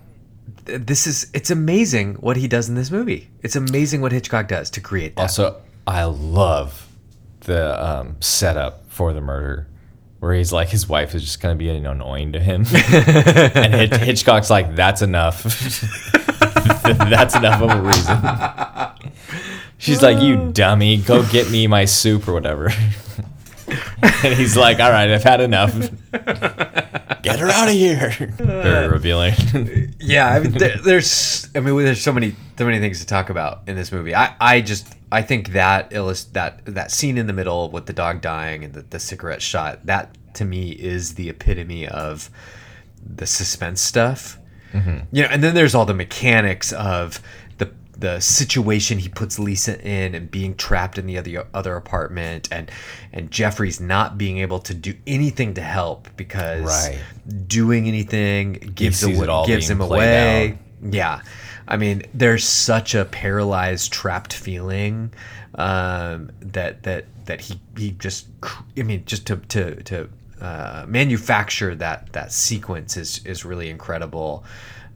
th- 0.66 0.82
this 0.86 1.06
is 1.06 1.28
it's 1.34 1.50
amazing 1.50 2.14
what 2.14 2.36
he 2.36 2.48
does 2.48 2.68
in 2.68 2.74
this 2.74 2.90
movie. 2.90 3.30
It's 3.42 3.54
amazing 3.56 4.00
what 4.00 4.10
Hitchcock 4.12 4.48
does 4.48 4.70
to 4.70 4.80
create 4.80 5.14
that. 5.16 5.22
Also, 5.22 5.56
I 5.86 6.04
love 6.04 6.88
the 7.40 7.62
um, 7.84 8.16
setup 8.20 8.84
for 8.90 9.12
the 9.12 9.20
murder, 9.20 9.66
where 10.18 10.34
he's 10.34 10.52
like 10.52 10.68
his 10.68 10.88
wife 10.88 11.14
is 11.14 11.22
just 11.22 11.40
gonna 11.40 11.54
be 11.54 11.68
annoying 11.70 12.32
to 12.32 12.40
him, 12.40 12.66
and 12.74 13.74
Hitch- 13.74 13.94
Hitchcock's 14.00 14.50
like, 14.50 14.74
"That's 14.76 15.00
enough. 15.02 15.44
That's 16.82 17.36
enough 17.36 17.62
of 17.62 17.70
a 17.70 17.82
reason." 17.82 19.20
She's 19.78 20.02
like, 20.02 20.20
"You 20.20 20.50
dummy, 20.52 20.98
go 20.98 21.22
get 21.24 21.50
me 21.50 21.66
my 21.66 21.84
soup 21.84 22.28
or 22.28 22.34
whatever." 22.34 22.68
and 24.02 24.34
he's 24.34 24.56
like, 24.56 24.80
"All 24.80 24.90
right, 24.90 25.10
I've 25.10 25.22
had 25.22 25.40
enough. 25.40 25.74
Get 27.22 27.38
her 27.38 27.48
out 27.48 27.68
of 27.68 27.74
here." 27.74 28.10
Very 28.36 28.86
uh, 28.86 28.88
revealing. 28.88 29.34
yeah, 30.00 30.28
I 30.28 30.40
mean, 30.40 30.52
there, 30.52 30.76
there's 30.78 31.48
I 31.54 31.60
mean, 31.60 31.76
there's 31.76 32.00
so 32.00 32.12
many 32.12 32.34
so 32.58 32.64
many 32.64 32.78
things 32.78 33.00
to 33.00 33.06
talk 33.06 33.30
about 33.30 33.62
in 33.66 33.76
this 33.76 33.90
movie. 33.92 34.14
I 34.14 34.34
I 34.40 34.60
just 34.60 34.94
I 35.12 35.22
think 35.22 35.50
that 35.50 35.92
illust- 35.92 36.34
that 36.34 36.64
that 36.66 36.90
scene 36.90 37.18
in 37.18 37.26
the 37.26 37.32
middle 37.32 37.70
with 37.70 37.86
the 37.86 37.92
dog 37.92 38.20
dying 38.20 38.64
and 38.64 38.74
the, 38.74 38.82
the 38.82 38.98
cigarette 38.98 39.42
shot 39.42 39.84
that 39.86 40.16
to 40.34 40.44
me 40.44 40.70
is 40.70 41.14
the 41.14 41.28
epitome 41.28 41.86
of 41.88 42.30
the 43.04 43.26
suspense 43.26 43.80
stuff. 43.80 44.38
You 44.72 45.22
know, 45.22 45.28
and 45.30 45.42
then 45.42 45.54
there's 45.54 45.74
all 45.74 45.84
the 45.84 45.94
mechanics 45.94 46.72
of 46.72 47.20
the 47.58 47.70
the 47.98 48.20
situation 48.20 48.98
he 48.98 49.08
puts 49.08 49.38
Lisa 49.38 49.80
in 49.86 50.14
and 50.14 50.30
being 50.30 50.54
trapped 50.54 50.96
in 50.98 51.06
the 51.06 51.18
other 51.18 51.46
other 51.52 51.76
apartment 51.76 52.48
and 52.52 52.70
and 53.12 53.30
Jeffrey's 53.30 53.80
not 53.80 54.16
being 54.16 54.38
able 54.38 54.58
to 54.60 54.74
do 54.74 54.94
anything 55.06 55.54
to 55.54 55.60
help 55.60 56.08
because 56.16 56.64
Right. 56.64 56.98
doing 57.46 57.88
anything 57.88 58.52
gives 58.74 59.02
away, 59.02 59.14
it 59.14 59.28
all 59.28 59.46
gives 59.46 59.68
him 59.68 59.80
away. 59.80 60.58
Yeah. 60.82 61.20
I 61.68 61.76
mean, 61.76 62.02
there's 62.14 62.44
such 62.44 62.94
a 62.94 63.04
paralyzed, 63.04 63.92
trapped 63.92 64.32
feeling 64.32 65.12
um, 65.54 66.30
that 66.40 66.82
that 66.84 67.04
that 67.26 67.40
he 67.42 67.60
he 67.76 67.92
just 67.92 68.26
I 68.78 68.82
mean, 68.82 69.04
just 69.04 69.26
to 69.26 69.36
to 69.36 69.82
to 69.84 70.08
uh, 70.40 70.84
manufacture 70.88 71.74
that 71.76 72.12
that 72.12 72.32
sequence 72.32 72.96
is 72.96 73.24
is 73.26 73.44
really 73.44 73.68
incredible. 73.70 74.44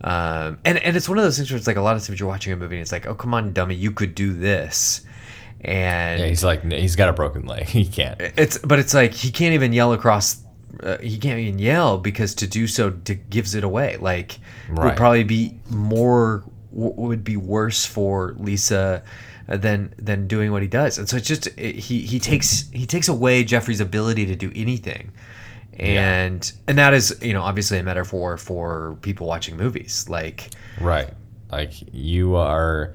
Um, 0.01 0.59
and 0.65 0.79
and 0.79 0.97
it's 0.97 1.09
one 1.09 1.19
of 1.19 1.25
those 1.25 1.37
things 1.37 1.51
where 1.51 1.57
it's 1.59 1.67
like 1.67 1.77
a 1.77 1.81
lot 1.83 1.97
of 1.97 2.05
times 2.05 2.21
you're 2.21 2.29
watching 2.29 2.53
a 2.53 2.57
movie 2.57 2.77
and 2.77 2.83
it's 2.83 2.93
like, 2.93 3.07
oh 3.07 3.15
come 3.15 3.33
on, 3.35 3.53
dummy, 3.53 3.75
you 3.75 3.91
could 3.91 4.15
do 4.15 4.33
this, 4.35 5.03
and 5.61 6.21
Yeah, 6.21 6.27
he's 6.27 6.45
like, 6.45 6.63
he's 6.71 6.97
got 6.97 7.09
a 7.09 7.13
broken 7.13 7.47
leg. 7.47 7.65
He 7.69 7.87
can't. 7.87 8.21
it's 8.21 8.59
but 8.59 8.79
it's 8.79 8.95
like 8.95 9.15
he 9.15 9.31
can't 9.31 9.55
even 9.55 9.73
yell 9.73 9.93
across. 9.93 10.43
Uh, 10.83 10.99
he 10.99 11.17
can't 11.19 11.39
even 11.39 11.59
yell 11.59 11.99
because 11.99 12.35
to 12.35 12.47
do 12.47 12.67
so 12.67 12.91
to, 12.91 13.15
gives 13.15 13.55
it 13.55 13.65
away. 13.65 13.97
Like 13.97 14.39
would 14.85 14.97
probably 14.97 15.25
be 15.25 15.59
more 15.71 16.45
w- 16.73 16.95
would 16.97 17.23
be 17.25 17.37
worse 17.37 17.87
for 17.87 18.35
Lisa 18.39 19.03
than 19.47 19.95
than 19.99 20.27
doing 20.27 20.51
what 20.53 20.63
he 20.63 20.69
does. 20.69 20.99
And 20.99 21.09
so 21.09 21.17
it's 21.17 21.29
just 21.29 21.47
it, 21.57 21.77
he 21.77 22.01
he 22.01 22.19
takes 22.19 22.69
he 22.73 22.87
takes 22.87 23.09
away 23.09 23.45
Jeffrey's 23.45 23.81
ability 23.81 24.27
to 24.27 24.37
do 24.37 24.51
anything. 24.55 25.13
And 25.79 26.53
and 26.69 26.79
that 26.79 26.95
is 26.95 27.19
you 27.23 27.33
know 27.33 27.43
obviously 27.43 27.79
a 27.79 27.83
metaphor 27.83 28.37
for 28.37 28.97
people 29.03 29.27
watching 29.27 29.57
movies 29.57 30.07
like 30.09 30.51
Right. 30.81 31.13
Like 31.51 31.73
you 31.93 32.37
are 32.37 32.95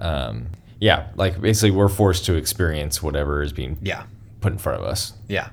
um 0.00 0.46
yeah, 0.80 1.08
like 1.16 1.40
basically 1.40 1.70
we're 1.70 1.88
forced 1.88 2.26
to 2.26 2.34
experience 2.34 3.02
whatever 3.02 3.42
is 3.42 3.52
being 3.52 3.78
yeah 3.82 4.04
put 4.40 4.52
in 4.52 4.58
front 4.58 4.80
of 4.80 4.86
us. 4.86 5.12
Yeah, 5.28 5.48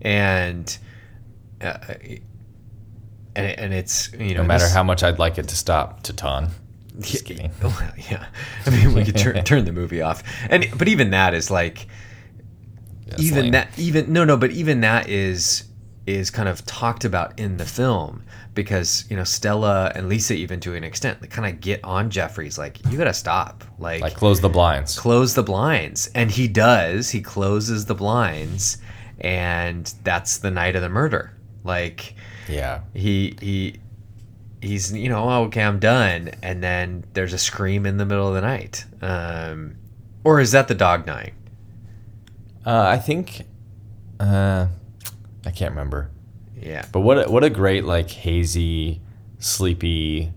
and 0.00 0.76
uh, 1.60 1.76
and 3.34 3.58
and 3.58 3.74
it's 3.74 4.12
you 4.14 4.34
know 4.34 4.42
No 4.42 4.48
matter 4.48 4.64
this- 4.64 4.72
how 4.74 4.82
much 4.82 5.02
I'd 5.02 5.18
like 5.18 5.36
it 5.38 5.48
to 5.48 5.56
stop, 5.56 6.02
Titane. 6.02 6.50
Just 7.00 7.26
kidding. 7.26 7.50
Well, 7.62 7.76
yeah, 8.10 8.26
I 8.64 8.70
mean 8.70 8.94
we 8.94 9.04
could 9.04 9.16
turn 9.18 9.42
turn 9.44 9.64
the 9.66 9.72
movie 9.72 10.00
off, 10.00 10.22
and 10.48 10.66
but 10.78 10.88
even 10.88 11.10
that 11.10 11.34
is 11.34 11.50
like 11.50 11.86
That's 13.06 13.22
even 13.22 13.42
lame. 13.44 13.52
that 13.52 13.78
even 13.78 14.10
no 14.12 14.24
no 14.24 14.38
but 14.38 14.50
even 14.52 14.80
that 14.80 15.10
is 15.10 15.64
is 16.06 16.30
kind 16.30 16.48
of 16.48 16.64
talked 16.66 17.04
about 17.04 17.38
in 17.38 17.56
the 17.56 17.64
film 17.64 18.22
because 18.54 19.04
you 19.10 19.16
know 19.16 19.24
Stella 19.24 19.90
and 19.94 20.08
Lisa 20.08 20.34
even 20.34 20.60
to 20.60 20.74
an 20.74 20.84
extent 20.84 21.20
they 21.20 21.26
kind 21.26 21.52
of 21.52 21.60
get 21.60 21.82
on 21.82 22.10
Jeffrey's 22.10 22.56
like 22.58 22.78
you 22.90 22.96
gotta 22.96 23.12
stop 23.12 23.64
like, 23.78 24.00
Like 24.00 24.14
close 24.14 24.40
the 24.40 24.48
blinds. 24.48 24.98
close 24.98 25.34
the 25.34 25.42
blinds. 25.42 26.08
And 26.14 26.30
he 26.30 26.46
does 26.48 27.10
he 27.10 27.20
closes 27.20 27.86
the 27.86 27.94
blinds 27.94 28.78
and 29.20 29.92
that's 30.04 30.38
the 30.38 30.50
night 30.50 30.76
of 30.76 30.82
the 30.82 30.88
murder. 30.88 31.32
Like 31.64 32.14
Yeah. 32.48 32.82
he 32.94 33.36
he 33.40 33.80
he's 34.62 34.92
you 34.92 35.08
know 35.08 35.28
oh, 35.28 35.42
okay 35.44 35.62
i'm 35.62 35.78
done. 35.80 36.30
And 36.42 36.62
then 36.62 37.04
there's 37.14 37.32
a 37.32 37.38
scream 37.38 37.84
in 37.84 37.96
the 37.96 38.06
middle 38.06 38.28
of 38.28 38.34
the 38.34 38.40
night. 38.42 38.84
Um 39.02 39.76
or 40.24 40.38
is 40.40 40.52
that 40.52 40.68
the 40.68 40.74
dog 40.74 41.04
dying 41.04 41.34
Uh, 42.64 42.84
I 42.88 42.98
think 42.98 43.42
uh 44.20 44.66
I 45.46 45.50
can't 45.52 45.70
remember. 45.70 46.10
yeah. 46.60 46.84
But 46.92 47.00
what 47.00 47.26
a, 47.26 47.30
what 47.30 47.44
a 47.44 47.50
great 47.50 47.84
like 47.84 48.10
hazy, 48.10 49.00
sleepy 49.38 50.32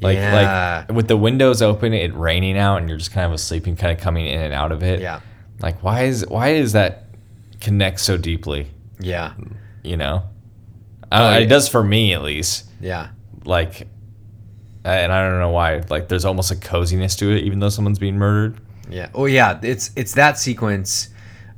like 0.00 0.16
Yeah. 0.16 0.84
like 0.88 0.96
with 0.96 1.08
the 1.08 1.16
windows 1.16 1.60
open, 1.60 1.92
it 1.92 2.14
raining 2.16 2.56
out 2.56 2.78
and 2.78 2.88
you're 2.88 2.96
just 2.98 3.12
kind 3.12 3.26
of 3.26 3.32
asleep 3.32 3.66
and 3.66 3.78
kind 3.78 3.92
of 3.96 4.02
coming 4.02 4.26
in 4.26 4.40
and 4.40 4.54
out 4.54 4.72
of 4.72 4.82
it. 4.82 5.00
yeah. 5.00 5.20
Like 5.60 5.82
why 5.82 6.04
is 6.04 6.24
why 6.26 6.54
does 6.54 6.72
that 6.72 7.04
connect 7.60 8.00
so 8.00 8.16
deeply? 8.16 8.68
yeah. 8.98 9.34
You 9.82 9.96
know? 9.96 10.22
Uh, 11.12 11.38
it 11.42 11.46
does 11.46 11.68
for 11.68 11.82
me 11.82 12.12
at 12.14 12.22
least. 12.22 12.64
Yeah. 12.80 13.08
Like 13.44 13.86
and 14.82 15.12
i 15.12 15.22
don't 15.28 15.38
know 15.40 15.50
why 15.50 15.82
like 15.90 16.08
there's 16.08 16.24
almost 16.24 16.50
a 16.50 16.56
coziness 16.56 17.14
to 17.16 17.30
it 17.30 17.44
even 17.44 17.58
though 17.58 17.68
someone's 17.68 17.98
being 17.98 18.16
murdered. 18.16 18.58
Yeah. 18.88 19.10
Oh 19.14 19.26
yeah. 19.26 19.58
It's 19.62 19.90
it's 19.96 20.14
that 20.14 20.38
sequence 20.38 21.10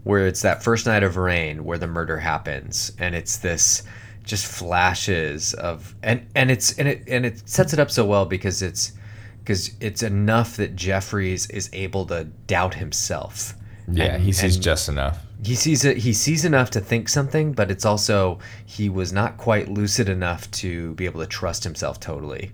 where 0.05 0.27
it's 0.27 0.43
that 0.43 0.63
first 0.63 0.87
night 0.87 1.03
of 1.03 1.17
rain 1.17 1.65
where 1.65 1.79
the 1.79 1.87
murder 1.87 2.19
happens 2.19 2.93
and 2.99 3.15
it's 3.15 3.37
this 3.39 3.83
just 4.25 4.47
flashes 4.47 5.53
of 5.55 5.95
and 6.03 6.27
and 6.35 6.51
it's 6.51 6.79
and 6.79 6.89
it 6.89 7.03
and 7.09 7.27
it 7.27 7.49
sets 7.49 7.73
it 7.73 7.79
up 7.79 7.91
so 7.91 8.05
well 8.05 8.25
because 8.25 8.63
it's 8.63 8.93
because 9.41 9.71
it's 9.81 10.03
enough 10.03 10.57
that 10.57 10.77
Jefferies 10.77 11.51
is 11.51 11.69
able 11.73 12.07
to 12.07 12.25
doubt 12.47 12.75
himself. 12.75 13.55
yeah 13.91 14.15
And- 14.15 14.23
he 14.23 14.33
sees 14.33 14.57
just 14.57 14.89
enough 14.89 15.19
he 15.45 15.57
sees 15.57 15.85
it. 15.85 15.97
He 15.97 16.13
sees 16.13 16.45
enough 16.45 16.71
to 16.71 16.81
think 16.81 17.09
something, 17.09 17.51
but 17.53 17.69
it's 17.69 17.85
also 17.85 18.39
he 18.65 18.89
was 18.89 19.13
not 19.13 19.39
quite 19.39 19.69
lucid 19.69 20.09
enough 20.09 20.49
to 20.53 20.95
be 20.95 21.05
able 21.05 21.19
to 21.21 21.27
trust 21.27 21.65
himself 21.65 21.99
totally. 21.99 22.53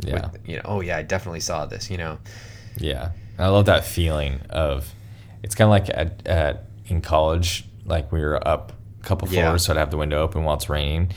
yeah 0.00 0.30
You 0.46 0.56
know, 0.56 0.62
oh 0.64 0.80
yeah, 0.80 0.96
I 0.96 1.02
definitely 1.02 1.40
saw 1.40 1.66
this. 1.66 1.90
You 1.90 1.98
know, 1.98 2.18
yeah 2.78 3.10
i 3.38 3.48
love 3.48 3.66
that 3.66 3.84
feeling 3.84 4.40
of 4.48 4.90
it's 5.42 5.54
kind 5.54 5.66
of 5.66 5.70
like 5.70 5.90
at, 5.90 6.26
at 6.26 6.64
in 6.92 7.00
college 7.00 7.64
like 7.84 8.12
we 8.12 8.20
were 8.20 8.46
up 8.46 8.72
a 9.00 9.04
couple 9.04 9.26
floors 9.26 9.36
Yeah. 9.36 9.56
so 9.56 9.72
i'd 9.72 9.78
have 9.78 9.90
the 9.90 9.96
window 9.96 10.22
open 10.22 10.44
while 10.44 10.54
it's 10.54 10.68
raining 10.68 11.10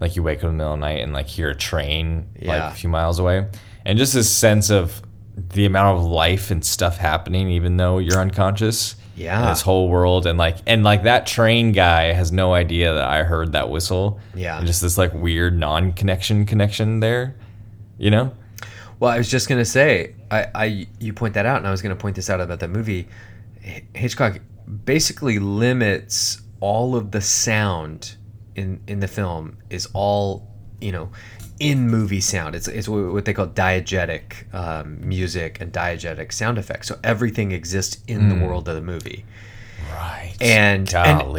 like 0.00 0.14
you 0.16 0.22
wake 0.22 0.38
up 0.38 0.44
in 0.44 0.50
the 0.50 0.54
middle 0.58 0.74
of 0.74 0.78
the 0.80 0.86
night 0.86 1.00
and 1.00 1.12
like 1.12 1.26
hear 1.26 1.50
a 1.50 1.54
train 1.54 2.28
Yeah. 2.40 2.48
like 2.66 2.72
a 2.72 2.76
few 2.76 2.88
miles 2.88 3.18
away 3.18 3.48
and 3.84 3.98
just 3.98 4.14
this 4.14 4.30
sense 4.30 4.70
of 4.70 5.02
the 5.36 5.64
amount 5.64 5.98
of 5.98 6.04
life 6.04 6.50
and 6.50 6.64
stuff 6.64 6.98
happening 6.98 7.48
even 7.50 7.76
though 7.78 7.98
you're 7.98 8.18
unconscious 8.20 8.96
Yeah. 9.16 9.48
this 9.48 9.62
whole 9.62 9.88
world 9.88 10.26
and 10.26 10.38
like 10.38 10.58
and 10.66 10.84
like 10.84 11.02
that 11.04 11.26
train 11.26 11.72
guy 11.72 12.12
has 12.12 12.30
no 12.32 12.52
idea 12.54 12.92
that 12.94 13.04
i 13.04 13.22
heard 13.24 13.52
that 13.52 13.70
whistle 13.70 14.20
Yeah. 14.34 14.58
and 14.58 14.66
just 14.66 14.82
this 14.82 14.96
like 14.98 15.12
weird 15.14 15.58
non-connection 15.58 16.46
connection 16.46 17.00
there 17.00 17.34
you 17.98 18.10
know 18.10 18.32
Well, 19.00 19.10
I 19.10 19.18
was 19.18 19.28
just 19.28 19.48
gonna 19.48 19.64
say, 19.64 20.14
I, 20.30 20.46
I 20.54 20.86
you 21.00 21.12
point 21.12 21.34
that 21.34 21.44
out, 21.44 21.56
and 21.58 21.66
I 21.66 21.72
was 21.72 21.82
gonna 21.82 21.96
point 21.96 22.14
this 22.14 22.30
out 22.30 22.40
about 22.40 22.60
that 22.60 22.70
movie. 22.70 23.08
Hitchcock 23.94 24.38
basically 24.84 25.38
limits 25.38 26.40
all 26.60 26.94
of 26.96 27.10
the 27.10 27.20
sound 27.20 28.16
in 28.54 28.80
in 28.86 29.00
the 29.00 29.08
film 29.08 29.56
is 29.70 29.88
all 29.94 30.48
you 30.80 30.92
know 30.92 31.10
in 31.60 31.88
movie 31.88 32.20
sound. 32.20 32.54
It's 32.54 32.68
it's 32.68 32.88
what 32.88 33.24
they 33.24 33.32
call 33.34 33.46
diegetic 33.48 34.52
um, 34.54 35.06
music 35.06 35.60
and 35.60 35.72
diegetic 35.72 36.32
sound 36.32 36.58
effects. 36.58 36.88
So 36.88 36.98
everything 37.04 37.52
exists 37.52 38.02
in 38.08 38.28
the 38.28 38.34
world 38.46 38.68
of 38.68 38.74
the 38.74 38.82
movie. 38.82 39.24
right 39.92 40.34
And- 40.40 40.88
and- 40.94 41.32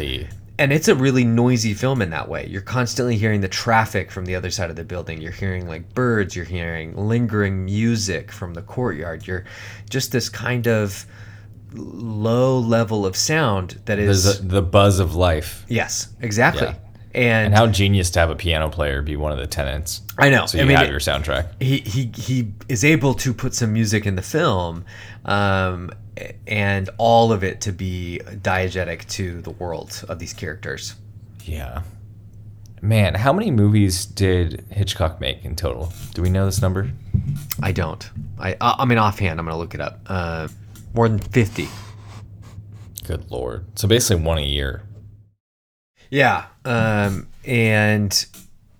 and 0.58 0.72
it's 0.72 0.86
a 0.88 0.94
really 0.94 1.24
noisy 1.24 1.74
film 1.74 2.00
in 2.00 2.10
that 2.10 2.28
way. 2.28 2.46
You're 2.48 2.60
constantly 2.62 3.16
hearing 3.16 3.40
the 3.40 3.48
traffic 3.48 4.10
from 4.12 4.24
the 4.24 4.34
other 4.36 4.50
side 4.50 4.70
of 4.70 4.76
the 4.76 4.84
building. 4.84 5.20
You're 5.20 5.32
hearing 5.32 5.66
like 5.66 5.92
birds. 5.94 6.36
You're 6.36 6.44
hearing 6.44 6.94
lingering 6.96 7.64
music 7.64 8.30
from 8.30 8.54
the 8.54 8.62
courtyard. 8.62 9.26
You're 9.26 9.44
just 9.90 10.12
this 10.12 10.28
kind 10.28 10.68
of 10.68 11.04
low 11.74 12.58
level 12.58 13.04
of 13.04 13.16
sound 13.16 13.80
that 13.86 13.98
is. 13.98 14.40
a, 14.40 14.42
the 14.42 14.62
buzz 14.62 14.98
of 14.98 15.14
life 15.14 15.64
yes, 15.68 16.08
exactly. 16.20 16.68
Yeah. 16.68 16.74
And, 17.14 17.46
and 17.46 17.54
how 17.54 17.68
genius 17.68 18.10
to 18.10 18.20
have 18.20 18.30
a 18.30 18.34
piano 18.34 18.68
player 18.68 19.00
be 19.00 19.16
one 19.16 19.30
of 19.32 19.38
the 19.38 19.46
tenants 19.46 20.02
I 20.18 20.30
know. 20.30 20.46
so 20.46 20.58
I 20.58 20.62
you 20.62 20.68
mean, 20.68 20.76
have 20.76 20.88
your 20.88 21.00
soundtrack 21.00 21.60
he, 21.62 21.78
he 21.78 22.10
he 22.16 22.52
is 22.68 22.84
able 22.84 23.14
to 23.14 23.32
put 23.32 23.54
some 23.54 23.72
music 23.72 24.06
in 24.06 24.16
the 24.16 24.22
film, 24.22 24.84
um, 25.24 25.90
and 26.46 26.90
all 26.98 27.32
of 27.32 27.44
it 27.44 27.60
to 27.62 27.72
be 27.72 28.20
diegetic 28.26 29.06
to 29.10 29.40
the 29.42 29.50
world 29.50 30.04
of 30.08 30.18
these 30.18 30.32
characters. 30.32 30.94
yeah 31.44 31.82
man, 32.84 33.14
how 33.14 33.32
many 33.32 33.50
movies 33.50 34.04
did 34.04 34.64
Hitchcock 34.70 35.20
make 35.20 35.44
in 35.44 35.56
total? 35.56 35.92
Do 36.12 36.22
we 36.22 36.28
know 36.30 36.44
this 36.44 36.60
number? 36.60 36.90
I 37.62 37.72
don't. 37.72 38.08
I 38.38 38.56
I 38.60 38.76
I 38.80 38.84
mean 38.84 38.98
offhand, 38.98 39.40
I'm 39.40 39.46
gonna 39.46 39.58
look 39.58 39.74
it 39.74 39.80
up. 39.80 40.00
Uh, 40.06 40.48
more 40.94 41.08
than 41.08 41.18
fifty. 41.18 41.68
Good 43.06 43.30
lord. 43.30 43.66
So 43.78 43.86
basically 43.88 44.24
one 44.24 44.38
a 44.38 44.42
year. 44.46 44.82
Yeah. 46.10 46.46
Um, 46.64 47.26
and 47.44 48.26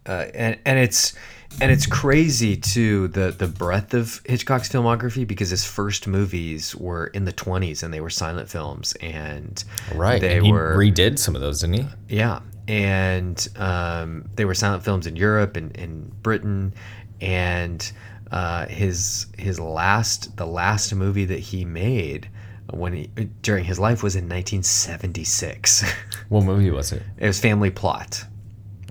uh, 0.07 0.27
and 0.35 0.59
and 0.65 0.79
it's 0.79 1.15
and 1.61 1.71
it's 1.71 1.87
crazy 1.87 2.57
too 2.57 3.09
the 3.09 3.31
the 3.37 3.47
breadth 3.47 3.93
of 3.95 4.21
Hitchcock's 4.25 4.69
filmography 4.69 5.27
because 5.27 5.51
his 5.51 5.65
first 5.65 6.07
movies 6.07 6.75
were 6.75 7.09
in 7.09 7.25
the 7.27 7.33
20s 7.33 7.83
and 7.83 7.93
they 7.93 8.01
were 8.01 8.11
silent 8.11 8.49
films 8.49 8.93
and 9.01 9.63
Right. 9.95 10.21
they 10.21 10.37
and 10.39 10.47
he 10.47 10.53
were 10.53 10.75
redid 10.77 11.19
some 11.19 11.35
of 11.35 11.41
those, 11.43 11.61
didn't 11.61 11.75
he? 11.77 12.17
yeah 12.17 12.41
and 12.67 13.47
um, 13.57 14.25
they 14.37 14.47
were 14.47 14.55
silent 14.55 14.83
films 14.83 15.07
in 15.07 15.17
Europe 15.17 15.57
and 15.57 15.77
in 15.77 16.11
Britain 16.23 16.73
and 17.21 17.93
uh, 18.31 18.67
his 18.67 19.27
his 19.39 19.59
last 19.61 20.37
the 20.37 20.47
last 20.47 20.95
movie 20.95 21.25
that 21.27 21.39
he 21.39 21.65
made 21.65 22.29
when 22.71 22.93
he 22.95 23.07
during 23.43 23.65
his 23.65 23.79
life 23.79 24.03
was 24.03 24.17
in 24.17 24.29
1976 24.29 25.85
What 26.29 26.45
movie 26.45 26.71
was 26.71 26.93
it? 26.93 27.03
it 27.19 27.27
was 27.27 27.39
Family 27.41 27.71
Plot 27.71 28.25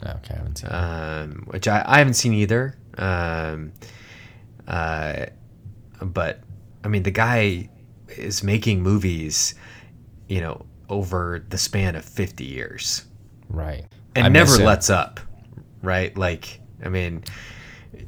Okay, 0.05 0.33
I 0.33 0.37
haven't 0.37 0.57
seen 0.57 0.69
it. 0.69 0.73
um, 0.73 1.43
which 1.47 1.67
I, 1.67 1.81
I 1.85 1.97
haven't 1.99 2.15
seen 2.15 2.33
either. 2.33 2.75
Um, 2.97 3.71
uh, 4.67 5.27
but 6.01 6.41
I 6.83 6.89
mean, 6.89 7.03
the 7.03 7.11
guy 7.11 7.69
is 8.09 8.43
making 8.43 8.81
movies, 8.83 9.55
you 10.27 10.41
know, 10.41 10.65
over 10.89 11.45
the 11.47 11.57
span 11.57 11.95
of 11.95 12.03
50 12.03 12.43
years 12.43 13.05
Right. 13.47 13.85
and 14.15 14.25
I 14.25 14.29
never 14.29 14.57
lets 14.57 14.89
up, 14.89 15.21
right? 15.81 16.15
Like, 16.17 16.59
I 16.83 16.89
mean, 16.89 17.23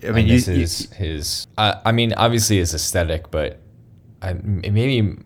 I 0.08 0.12
mean, 0.12 0.28
you, 0.28 0.40
this 0.40 0.48
you- 0.48 0.54
is 0.64 0.90
his. 0.94 1.48
I 1.58 1.80
I 1.86 1.92
mean, 1.92 2.14
obviously 2.14 2.58
his 2.58 2.74
aesthetic, 2.74 3.32
but 3.32 3.60
I, 4.22 4.34
maybe 4.34 5.18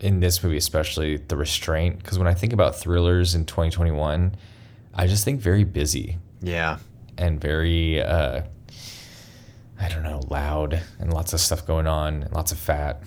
in 0.00 0.20
this 0.20 0.42
movie 0.42 0.56
especially 0.56 1.16
the 1.18 1.36
restraint. 1.36 1.98
Because 1.98 2.18
when 2.18 2.26
I 2.26 2.34
think 2.34 2.52
about 2.52 2.74
thrillers 2.76 3.34
in 3.34 3.44
2021, 3.44 4.34
I 4.94 5.06
just 5.06 5.24
think 5.24 5.40
very 5.40 5.64
busy 5.64 6.18
yeah, 6.40 6.78
and 7.18 7.38
very, 7.40 8.00
uh, 8.02 8.42
I 9.80 9.88
don't 9.88 10.02
know, 10.02 10.20
loud 10.28 10.80
and 10.98 11.12
lots 11.12 11.32
of 11.32 11.40
stuff 11.40 11.66
going 11.66 11.86
on, 11.86 12.22
and 12.22 12.32
lots 12.32 12.52
of 12.52 12.58
fat. 12.58 13.02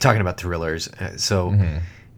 Talking 0.00 0.20
about 0.20 0.38
thrillers. 0.38 0.88
uh, 0.88 1.16
So, 1.16 1.52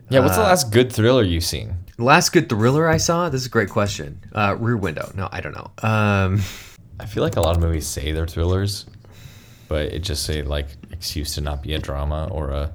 Yeah, 0.08 0.20
what's 0.20 0.36
the 0.36 0.42
Uh, 0.42 0.46
last 0.46 0.70
good 0.72 0.92
thriller 0.92 1.22
you've 1.22 1.44
seen? 1.44 1.76
last 1.98 2.30
good 2.32 2.48
thriller 2.48 2.88
I 2.88 2.96
saw. 2.96 3.28
This 3.28 3.42
is 3.42 3.46
a 3.46 3.50
great 3.50 3.68
question. 3.68 4.20
Uh, 4.32 4.56
Rear 4.58 4.76
Window. 4.76 5.12
No, 5.14 5.28
I 5.30 5.40
don't 5.40 5.54
know. 5.54 5.70
Um, 5.88 6.42
I 7.00 7.06
feel 7.06 7.22
like 7.22 7.36
a 7.36 7.40
lot 7.40 7.56
of 7.56 7.62
movies 7.62 7.86
say 7.86 8.12
they're 8.12 8.26
thrillers, 8.26 8.86
but 9.68 9.86
it 9.92 10.00
just 10.00 10.24
say 10.24 10.42
like 10.42 10.68
excuse 10.92 11.34
to 11.34 11.40
not 11.40 11.62
be 11.62 11.74
a 11.74 11.78
drama 11.78 12.28
or 12.30 12.50
a. 12.50 12.72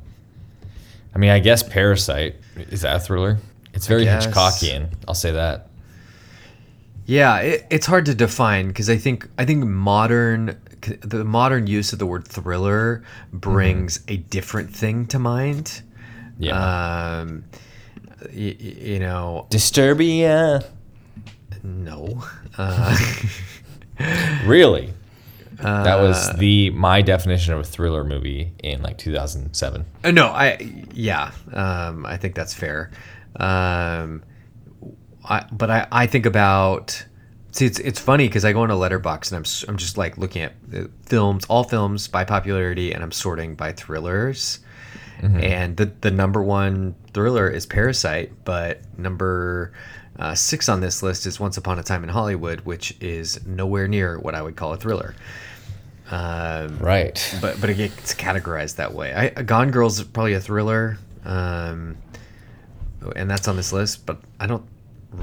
I 1.14 1.18
mean, 1.18 1.30
I 1.30 1.40
guess 1.40 1.64
Parasite 1.64 2.36
is 2.58 2.82
that 2.82 2.96
a 2.98 3.00
thriller? 3.00 3.38
It's 3.74 3.88
very. 3.88 4.06
Hitchcockian. 4.06 4.90
I'll 5.08 5.14
say 5.14 5.32
that. 5.32 5.68
Yeah, 7.06 7.38
it, 7.40 7.68
it's 7.70 7.86
hard 7.86 8.06
to 8.08 8.16
define 8.16 8.68
because 8.70 8.90
I 8.90 8.98
think 8.98 9.30
I 9.38 9.46
think 9.46 9.64
modern 9.66 10.60
the 11.02 11.24
modern 11.24 11.68
use 11.68 11.94
of 11.94 12.00
the 12.00 12.06
word 12.06 12.28
thriller 12.28 13.04
brings 13.32 14.00
a 14.08 14.18
different 14.18 14.76
thing 14.76 15.06
to 15.08 15.20
mind. 15.20 15.82
Yeah. 16.40 17.20
Um, 17.22 17.46
y- 18.24 18.56
y- 18.60 18.76
you 18.82 19.00
know, 19.00 19.48
Disturbia. 19.50 20.66
no. 21.64 22.24
Uh, 22.58 22.96
Really? 24.46 24.94
that 25.58 25.96
was 26.02 26.34
the 26.36 26.70
my 26.72 27.02
definition 27.02 27.54
of 27.54 27.62
a 27.62 27.64
thriller 27.64 28.04
movie 28.04 28.52
in 28.62 28.82
like 28.82 28.98
2007. 28.98 29.86
Uh, 30.04 30.12
no, 30.12 30.28
I 30.28 30.86
yeah, 30.94 31.32
um, 31.54 32.06
I 32.06 32.18
think 32.18 32.36
that's 32.36 32.54
fair. 32.54 32.92
Um, 33.38 34.24
I, 35.24 35.46
but 35.52 35.72
I, 35.72 35.88
I 35.92 36.08
think 36.08 36.26
about 36.26 37.06
see 37.52 37.66
it's 37.66 37.80
it's 37.80 38.00
funny 38.00 38.28
because 38.28 38.46
I 38.46 38.54
go 38.54 38.64
into 38.64 38.76
Letterboxd 38.76 39.32
and 39.32 39.38
I'm 39.38 39.70
I'm 39.70 39.78
just 39.78 39.98
like 39.98 40.18
looking 40.18 40.42
at 40.42 40.54
films, 41.06 41.46
all 41.46 41.64
films 41.64 42.08
by 42.08 42.26
popularity, 42.26 42.92
and 42.92 43.04
I'm 43.04 43.12
sorting 43.12 43.56
by 43.56 43.72
thrillers. 43.72 44.60
And 45.24 45.78
the 45.78 45.86
the 46.02 46.12
number 46.12 46.44
one 46.44 46.94
thriller 47.14 47.50
is 47.50 47.66
Parasite, 47.66 48.32
but 48.44 48.82
number 49.00 49.72
uh, 50.20 50.36
six 50.36 50.70
on 50.70 50.80
this 50.82 51.04
list 51.04 51.26
is 51.26 51.40
Once 51.40 51.58
Upon 51.58 51.78
a 51.80 51.84
Time 51.84 52.04
in 52.04 52.10
Hollywood, 52.10 52.62
which 52.62 52.96
is 53.02 53.46
nowhere 53.46 53.88
near 53.88 54.18
what 54.20 54.36
I 54.36 54.42
would 54.42 54.56
call 54.56 54.74
a 54.74 54.78
thriller. 54.78 55.16
Um, 56.12 56.78
Right. 56.80 57.36
but 57.42 57.60
but 57.60 57.70
it 57.70 57.76
gets 57.78 58.14
categorized 58.14 58.76
that 58.76 58.94
way. 58.94 59.14
I, 59.14 59.30
Gone 59.42 59.72
Girl's 59.72 60.02
probably 60.04 60.34
a 60.34 60.40
thriller, 60.42 60.98
um, 61.24 61.98
and 63.16 63.30
that's 63.30 63.48
on 63.48 63.56
this 63.56 63.74
list. 63.74 64.06
But 64.06 64.20
I 64.40 64.46
don't 64.48 64.64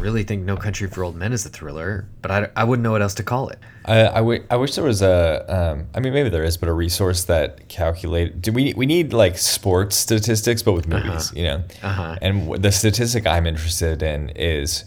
really 0.01 0.23
think 0.25 0.45
No 0.45 0.57
Country 0.57 0.89
for 0.89 1.05
Old 1.05 1.17
Men 1.17 1.33
is 1.33 1.45
a 1.47 1.49
thriller. 1.49 2.07
But 2.21 2.31
I, 2.31 2.49
I 2.57 2.65
wouldn't 2.65 2.83
know 2.83 2.93
what 2.93 3.03
else 3.03 3.15
to 3.15 3.23
call 3.23 3.49
it. 3.49 3.59
I, 3.85 4.09
I, 4.09 4.15
w- 4.17 4.45
I 4.51 4.57
wish 4.57 4.75
there 4.75 4.85
was 4.85 5.03
a. 5.03 5.45
Um, 5.49 5.87
I 5.95 6.01
mean, 6.01 6.13
maybe 6.13 6.29
there 6.29 6.45
is, 6.45 6.57
but 6.57 6.69
a 6.69 6.73
resource 6.73 7.25
that 7.25 7.69
calculate. 7.69 8.41
Do 8.41 8.53
we 8.53 8.75
we 8.75 8.87
need 8.87 9.13
like 9.13 9.39
sports 9.39 9.97
statistics, 9.97 10.63
but 10.63 10.73
with 10.73 10.87
movies, 10.89 11.33
you 11.35 11.45
know? 11.45 11.65
Uh-huh. 11.83 12.17
And 12.23 12.41
w- 12.43 12.61
the 12.63 12.71
statistic 12.73 13.27
I'm 13.27 13.47
interested 13.47 14.03
in 14.03 14.31
is 14.31 14.85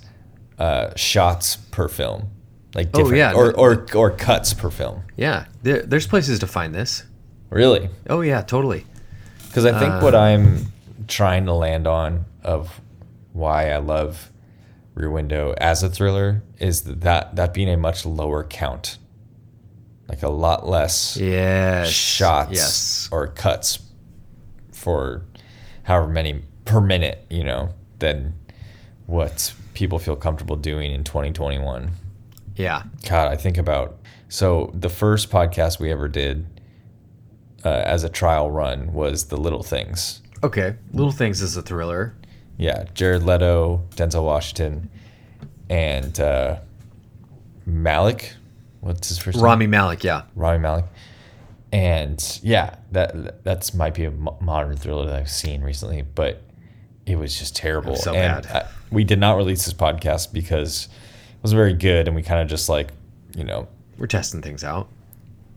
uh, 0.59 0.93
shots 0.95 1.55
per 1.57 1.87
film, 1.87 2.29
like 2.73 2.87
Oh, 2.93 2.99
different, 2.99 3.17
yeah, 3.17 3.33
or, 3.33 3.53
or 3.57 3.85
or 3.93 4.11
cuts 4.11 4.53
per 4.53 4.69
film. 4.69 5.03
Yeah, 5.17 5.45
there, 5.63 5.81
there's 5.81 6.07
places 6.07 6.39
to 6.39 6.47
find 6.47 6.73
this. 6.73 7.03
Really? 7.49 7.89
Oh 8.09 8.21
yeah, 8.21 8.41
totally. 8.41 8.85
Because 9.47 9.65
I 9.65 9.77
think 9.79 9.93
Uh. 9.93 9.99
what 10.01 10.15
I'm 10.15 10.71
trying 11.07 11.45
to 11.45 11.53
land 11.53 11.85
on 11.87 12.25
of 12.43 12.81
why 13.33 13.71
I 13.71 13.77
love 13.77 14.31
Rear 14.95 15.10
Window 15.12 15.53
as 15.58 15.84
a 15.84 15.89
thriller 15.89 16.41
is 16.58 16.84
that 16.84 17.36
that 17.36 17.53
being 17.53 17.69
a 17.69 17.77
much 17.77 18.05
lower 18.05 18.43
count, 18.43 18.97
like 20.08 20.23
a 20.23 20.29
lot 20.29 20.67
less 20.67 21.17
Yes. 21.17 21.89
shots 21.89 22.51
Yes. 22.53 23.10
or 23.12 23.27
cuts 23.27 23.79
for 24.71 25.25
however 25.84 26.08
many 26.08 26.41
per 26.63 26.79
minute, 26.81 27.25
you 27.29 27.43
know, 27.43 27.69
than 27.99 28.34
what 29.05 29.53
people 29.73 29.99
feel 29.99 30.15
comfortable 30.15 30.55
doing 30.55 30.91
in 30.93 31.03
2021. 31.03 31.91
Yeah. 32.55 32.84
God, 33.08 33.31
I 33.31 33.36
think 33.36 33.58
about 33.58 33.97
so 34.29 34.71
the 34.73 34.89
first 34.89 35.29
podcast 35.29 35.79
we 35.79 35.91
ever 35.91 36.08
did 36.08 36.47
uh, 37.65 37.69
as 37.69 38.03
a 38.03 38.10
trial 38.10 38.49
run 38.49 38.93
was 38.93 39.25
the 39.25 39.38
little 39.38 39.62
things. 39.63 40.21
Okay. 40.43 40.75
Little 40.93 41.12
Things 41.12 41.41
is 41.41 41.58
a 41.58 41.62
thriller. 41.62 42.15
Yeah, 42.57 42.85
Jared 42.93 43.23
Leto, 43.23 43.83
Denzel 43.95 44.23
Washington, 44.23 44.89
and 45.69 46.17
uh, 46.19 46.57
Malek. 47.65 48.33
What's 48.81 49.09
his 49.09 49.17
first 49.17 49.37
name? 49.37 49.43
Rami 49.43 49.67
Malek. 49.67 50.03
Yeah. 50.03 50.23
Rami 50.35 50.59
Malek. 50.59 50.85
And 51.73 52.39
yeah, 52.43 52.75
that 52.91 53.43
that's 53.43 53.73
might 53.73 53.93
be 53.95 54.05
a 54.05 54.11
modern 54.11 54.77
thriller 54.77 55.05
that 55.07 55.15
I've 55.15 55.29
seen 55.29 55.61
recently, 55.61 56.03
but 56.03 56.41
it 57.05 57.17
was 57.17 57.37
just 57.37 57.55
terrible. 57.55 57.91
was 57.91 58.03
so 58.03 58.13
and 58.13 58.43
bad. 58.43 58.63
uh, 58.63 58.67
we 58.91 59.03
did 59.03 59.19
not 59.19 59.35
release 59.35 59.65
this 59.65 59.73
podcast 59.73 60.31
because 60.31 60.85
it 60.85 61.43
wasn't 61.43 61.57
very 61.57 61.73
good, 61.73 62.07
and 62.07 62.15
we 62.15 62.21
kind 62.21 62.41
of 62.41 62.47
just 62.47 62.69
like, 62.69 62.91
you 63.35 63.43
know, 63.43 63.67
We're 63.97 64.07
testing 64.07 64.41
things 64.41 64.63
out. 64.63 64.87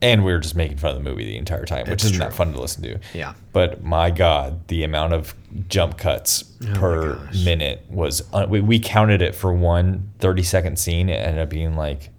And 0.00 0.24
we 0.24 0.32
were 0.32 0.38
just 0.38 0.54
making 0.54 0.76
fun 0.78 0.90
of 0.96 1.02
the 1.02 1.08
movie 1.10 1.24
the 1.24 1.36
entire 1.36 1.64
time, 1.64 1.84
which 1.84 1.94
It's 1.94 2.04
isn't 2.04 2.16
true. 2.18 2.24
that 2.28 2.34
fun 2.34 2.52
to 2.52 2.60
listen 2.60 2.82
to. 2.84 2.98
Yeah. 3.14 3.34
But 3.52 3.82
my 3.82 4.10
God, 4.10 4.66
the 4.68 4.84
amount 4.84 5.12
of 5.12 5.34
jump 5.68 5.98
cuts 5.98 6.44
Oh 6.62 6.66
my 6.66 6.72
per 6.78 7.14
gosh. 7.14 7.44
minute 7.44 7.84
was. 7.90 8.22
Un- 8.32 8.48
we, 8.50 8.60
we 8.60 8.78
counted 8.78 9.22
it 9.22 9.34
for 9.34 9.52
one 9.52 10.10
30 10.20 10.42
second 10.44 10.78
scene. 10.78 11.08
It 11.08 11.14
ended 11.16 11.42
up 11.42 11.48
being 11.48 11.74
like 11.76 12.10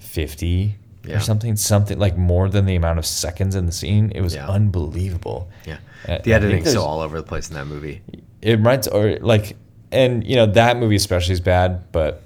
50 0.00 0.74
Yeah. 1.04 1.16
or 1.16 1.20
something, 1.20 1.56
something 1.56 1.98
like 1.98 2.16
more 2.16 2.48
than 2.48 2.66
the 2.66 2.74
amount 2.76 2.98
of 2.98 3.06
seconds 3.06 3.54
in 3.54 3.66
the 3.66 3.72
scene. 3.72 4.12
It 4.14 4.20
was 4.20 4.34
Yeah. 4.34 4.48
unbelievable. 4.48 5.48
Yeah. 5.66 5.78
Uh, 6.08 6.12
I 6.14 6.16
The 6.18 6.22
think 6.24 6.34
editing's 6.36 6.64
so 6.66 6.70
there's- 6.72 6.84
all 6.84 7.00
over 7.00 7.16
the 7.18 7.26
place 7.26 7.48
in 7.48 7.54
that 7.54 7.66
movie. 7.66 8.02
It 8.40 8.52
reminds, 8.58 8.88
or 8.88 9.18
like, 9.20 9.56
and 9.92 10.24
you 10.26 10.34
know, 10.36 10.46
that 10.46 10.76
movie 10.76 10.96
especially 10.96 11.34
is 11.34 11.40
bad, 11.40 11.84
but. 11.92 12.22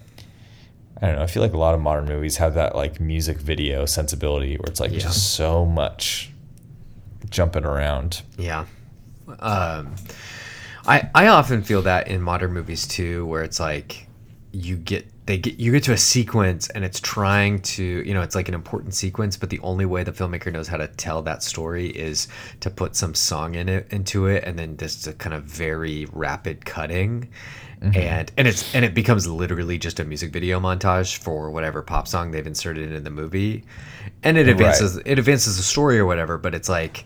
I 1.02 1.06
don't 1.08 1.16
know. 1.16 1.22
I 1.22 1.26
feel 1.26 1.42
like 1.42 1.52
a 1.52 1.58
lot 1.58 1.74
of 1.74 1.80
modern 1.80 2.06
movies 2.06 2.38
have 2.38 2.54
that 2.54 2.74
like 2.74 3.00
music 3.00 3.38
video 3.38 3.84
sensibility 3.86 4.56
where 4.56 4.66
it's 4.68 4.80
like 4.80 4.92
Yeah. 4.92 4.98
just 5.00 5.34
so 5.34 5.64
much 5.66 6.30
jumping 7.30 7.64
around. 7.64 8.22
Yeah. 8.38 8.64
Um, 9.40 9.94
I 10.86 11.08
I 11.14 11.26
often 11.28 11.62
feel 11.62 11.82
that 11.82 12.08
in 12.08 12.22
modern 12.22 12.52
movies 12.52 12.86
too, 12.86 13.26
where 13.26 13.42
it's 13.42 13.58
like 13.60 14.06
you 14.52 14.76
get 14.76 15.06
they 15.26 15.36
get 15.36 15.58
you 15.58 15.72
get 15.72 15.82
to 15.82 15.92
a 15.92 15.98
sequence 15.98 16.68
and 16.70 16.84
it's 16.84 17.00
trying 17.00 17.60
to 17.60 17.82
you 17.84 18.14
know 18.14 18.22
it's 18.22 18.36
like 18.36 18.48
an 18.48 18.54
important 18.54 18.94
sequence 18.94 19.36
but 19.36 19.50
the 19.50 19.58
only 19.58 19.84
way 19.84 20.02
the 20.04 20.12
filmmaker 20.12 20.50
knows 20.52 20.68
how 20.68 20.76
to 20.76 20.86
tell 20.86 21.20
that 21.20 21.42
story 21.42 21.88
is 21.88 22.28
to 22.60 22.70
put 22.70 22.94
some 22.96 23.12
song 23.12 23.56
in 23.56 23.68
it 23.68 23.86
into 23.92 24.26
it 24.26 24.44
and 24.44 24.56
then 24.58 24.76
just 24.76 25.06
a 25.08 25.12
kind 25.12 25.34
of 25.34 25.42
very 25.42 26.06
rapid 26.12 26.64
cutting 26.64 27.28
and 27.94 28.32
and 28.36 28.48
it's 28.48 28.74
and 28.74 28.84
it 28.84 28.94
becomes 28.94 29.26
literally 29.26 29.78
just 29.78 30.00
a 30.00 30.04
music 30.04 30.32
video 30.32 30.58
montage 30.60 31.16
for 31.16 31.50
whatever 31.50 31.82
pop 31.82 32.08
song 32.08 32.30
they've 32.30 32.46
inserted 32.46 32.92
in 32.92 33.04
the 33.04 33.10
movie. 33.10 33.64
And 34.22 34.38
it 34.38 34.48
advances 34.48 34.96
it 35.04 35.18
advances 35.18 35.56
the 35.56 35.62
story 35.62 35.98
or 35.98 36.06
whatever 36.06 36.38
but 36.38 36.54
it's 36.54 36.68
like 36.68 37.04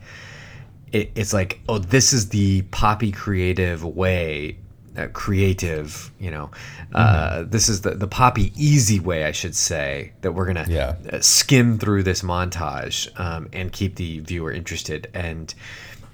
it, 0.92 1.10
it's 1.14 1.32
like 1.32 1.60
oh 1.68 1.78
this 1.78 2.12
is 2.12 2.28
the 2.30 2.62
poppy 2.70 3.12
creative 3.12 3.84
way 3.84 4.56
uh, 4.96 5.06
creative 5.12 6.10
you 6.18 6.30
know 6.30 6.50
uh, 6.94 7.44
this 7.44 7.68
is 7.68 7.82
the, 7.82 7.92
the 7.92 8.08
poppy 8.08 8.52
easy 8.56 8.98
way 8.98 9.24
i 9.24 9.30
should 9.32 9.54
say 9.54 10.12
that 10.22 10.32
we're 10.32 10.46
gonna 10.46 10.66
Yeah. 10.68 10.96
uh, 11.12 11.20
skim 11.20 11.78
through 11.78 12.02
this 12.02 12.22
montage 12.22 13.08
um, 13.20 13.48
and 13.52 13.70
keep 13.72 13.94
the 13.96 14.18
viewer 14.20 14.50
interested. 14.52 15.08
And 15.14 15.54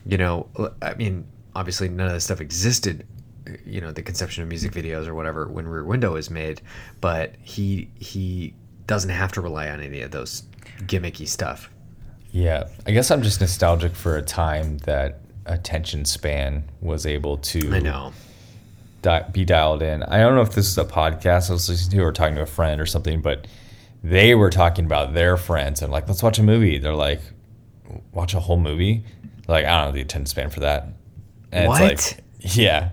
you 0.04 0.18
know 0.18 0.48
i 0.82 0.94
mean 0.94 1.26
obviously 1.54 1.88
none 1.88 2.06
of 2.06 2.12
this 2.12 2.24
stuff 2.24 2.40
existed 2.40 3.06
you 3.64 3.80
know 3.80 3.92
the 3.92 4.02
conception 4.02 4.42
of 4.42 4.48
music 4.48 4.72
videos 4.72 5.06
or 5.06 5.14
whatever 5.14 5.46
when 5.48 5.66
rear 5.68 5.84
window 5.84 6.16
is 6.16 6.30
made 6.30 6.60
but 7.00 7.34
he 7.42 7.88
he 7.98 8.54
doesn't 8.86 9.10
have 9.10 9.32
to 9.32 9.40
rely 9.40 9.68
on 9.68 9.80
any 9.80 10.00
of 10.02 10.10
those 10.10 10.42
gimmicky 10.82 11.26
stuff 11.26 11.70
Yeah, 12.32 12.64
I 12.86 12.90
guess 12.92 13.10
I'm 13.10 13.22
just 13.22 13.40
nostalgic 13.40 13.94
for 13.94 14.16
a 14.16 14.22
time 14.22 14.78
that 14.78 15.20
attention 15.46 16.04
span 16.04 16.64
was 16.80 17.06
able 17.06 17.38
to 17.38 17.72
i 17.74 17.78
know 17.78 18.12
di- 19.02 19.24
be 19.30 19.44
dialed 19.44 19.82
in. 19.82 20.02
I 20.02 20.18
don't 20.18 20.34
know 20.34 20.40
if 20.42 20.52
this 20.54 20.66
is 20.66 20.76
a 20.76 20.84
podcast 20.84 21.50
I 21.50 21.52
was 21.52 21.68
listening 21.68 21.98
to 22.00 22.04
or 22.04 22.10
talking 22.12 22.34
to 22.36 22.42
a 22.42 22.46
friend 22.46 22.80
or 22.80 22.86
something, 22.86 23.22
but 23.22 23.46
they 24.02 24.34
were 24.34 24.50
talking 24.50 24.84
about 24.86 25.14
their 25.14 25.36
friends 25.36 25.82
and 25.82 25.92
like, 25.92 26.08
let's 26.08 26.22
watch 26.22 26.38
a 26.40 26.42
movie. 26.42 26.78
They're 26.78 26.94
like, 26.94 27.20
watch 28.12 28.34
a 28.34 28.40
whole 28.40 28.58
movie. 28.58 29.04
Like, 29.46 29.64
I 29.64 29.78
don't 29.78 29.86
know 29.88 29.92
the 29.92 30.00
attention 30.00 30.26
span 30.26 30.50
for 30.50 30.60
that. 30.60 30.88
And 31.52 31.68
What? 31.68 31.82
it's 31.92 32.14
like, 32.14 32.24
yeah, 32.56 32.90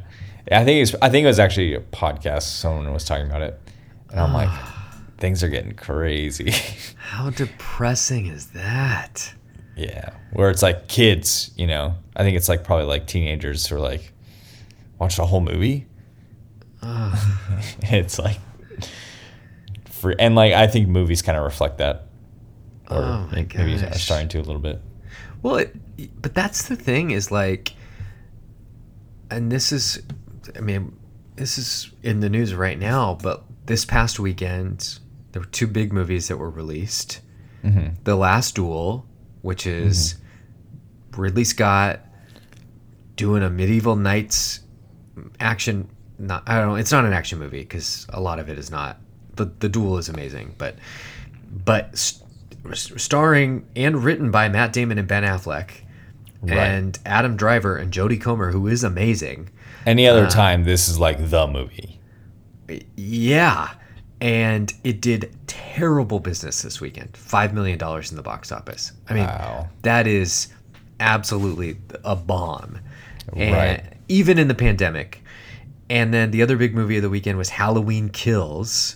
I 0.51 0.63
think 0.65 0.81
it's. 0.83 0.95
I 1.01 1.09
think 1.09 1.23
it 1.23 1.27
was 1.27 1.39
actually 1.39 1.73
a 1.75 1.79
podcast. 1.79 2.43
Someone 2.43 2.91
was 2.93 3.05
talking 3.05 3.25
about 3.25 3.41
it, 3.41 3.59
and 4.09 4.19
I'm 4.19 4.33
like, 4.33 4.49
things 5.17 5.43
are 5.43 5.49
getting 5.49 5.73
crazy. 5.73 6.51
how 6.97 7.29
depressing 7.29 8.27
is 8.27 8.47
that 8.47 9.33
yeah, 9.75 10.11
where 10.31 10.49
it's 10.49 10.61
like 10.61 10.87
kids, 10.87 11.51
you 11.55 11.67
know. 11.67 11.95
I 12.15 12.23
think 12.23 12.37
it's 12.37 12.49
like 12.49 12.63
probably 12.63 12.85
like 12.85 13.07
teenagers 13.07 13.65
who 13.65 13.77
are 13.77 13.79
like, 13.79 14.11
watch 14.99 15.17
the 15.17 15.25
whole 15.25 15.41
movie. 15.41 15.87
it's 17.83 18.19
like, 18.19 18.39
for 19.85 20.13
and 20.19 20.35
like 20.35 20.53
I 20.53 20.67
think 20.67 20.89
movies 20.89 21.21
kind 21.21 21.37
of 21.37 21.43
reflect 21.43 21.79
that, 21.79 22.07
or 22.89 22.97
Oh 22.97 23.29
my 23.31 23.47
maybe 23.55 23.75
are 23.75 23.93
starting 23.93 24.27
to 24.29 24.39
a 24.39 24.43
little 24.43 24.61
bit. 24.61 24.81
Well, 25.41 25.57
it, 25.57 25.75
but 26.21 26.35
that's 26.35 26.67
the 26.67 26.75
thing 26.75 27.11
is 27.11 27.31
like, 27.31 27.73
and 29.31 29.51
this 29.51 29.71
is, 29.71 30.01
I 30.55 30.59
mean, 30.61 30.97
this 31.35 31.57
is 31.57 31.91
in 32.03 32.19
the 32.19 32.29
news 32.29 32.53
right 32.53 32.77
now, 32.77 33.17
but 33.21 33.43
this 33.65 33.85
past 33.85 34.19
weekend, 34.19 34.99
there 35.31 35.41
were 35.41 35.47
two 35.47 35.67
big 35.67 35.91
movies 35.93 36.27
that 36.27 36.37
were 36.37 36.49
released 36.49 37.21
mm-hmm. 37.63 37.95
The 38.03 38.15
Last 38.15 38.55
Duel, 38.55 39.05
which 39.41 39.65
is 39.65 40.15
mm-hmm. 40.15 41.21
Ridley 41.21 41.43
Scott 41.43 42.01
doing 43.15 43.43
a 43.43 43.49
medieval 43.49 43.95
knights 43.95 44.61
action. 45.39 45.89
Not, 46.19 46.43
I 46.47 46.57
don't 46.57 46.69
know, 46.69 46.75
it's 46.75 46.91
not 46.91 47.05
an 47.05 47.13
action 47.13 47.39
movie 47.39 47.61
because 47.61 48.05
a 48.09 48.21
lot 48.21 48.39
of 48.39 48.49
it 48.49 48.57
is 48.57 48.69
not. 48.69 48.97
The, 49.35 49.45
the 49.45 49.67
duel 49.67 49.97
is 49.97 50.09
amazing, 50.09 50.53
but 50.59 50.75
but 51.65 51.97
st- 51.97 52.23
starring 52.99 53.67
and 53.75 54.03
written 54.03 54.29
by 54.29 54.47
Matt 54.47 54.73
Damon 54.73 54.99
and 54.99 55.07
Ben 55.07 55.23
Affleck, 55.23 55.71
and 56.47 56.97
Adam 57.05 57.35
Driver 57.37 57.75
and 57.77 57.91
Jodie 57.91 58.19
Comer, 58.21 58.51
who 58.51 58.67
is 58.67 58.83
amazing. 58.83 59.49
Any 59.85 60.07
Uh, 60.07 60.11
other 60.13 60.27
time, 60.27 60.63
this 60.63 60.87
is 60.89 60.99
like 60.99 61.29
the 61.29 61.47
movie. 61.47 61.99
Yeah, 62.95 63.69
and 64.21 64.73
it 64.83 65.01
did 65.01 65.35
terrible 65.47 66.19
business 66.19 66.61
this 66.61 66.79
weekend. 66.79 67.15
Five 67.17 67.53
million 67.53 67.77
dollars 67.77 68.11
in 68.11 68.17
the 68.17 68.23
box 68.23 68.51
office. 68.51 68.91
I 69.09 69.13
mean, 69.13 69.23
Wow. 69.25 69.69
that 69.81 70.07
is 70.07 70.47
absolutely 70.99 71.77
a 72.03 72.15
bomb. 72.15 72.79
And 73.35 73.53
Right. 73.55 73.83
even 74.07 74.37
in 74.37 74.47
the 74.47 74.55
pandemic. 74.55 75.21
And 75.89 76.13
then 76.13 76.31
the 76.31 76.41
other 76.41 76.55
big 76.57 76.73
movie 76.73 76.95
of 76.97 77.03
the 77.03 77.09
weekend 77.09 77.37
was 77.37 77.49
Halloween 77.49 78.09
Kills, 78.09 78.95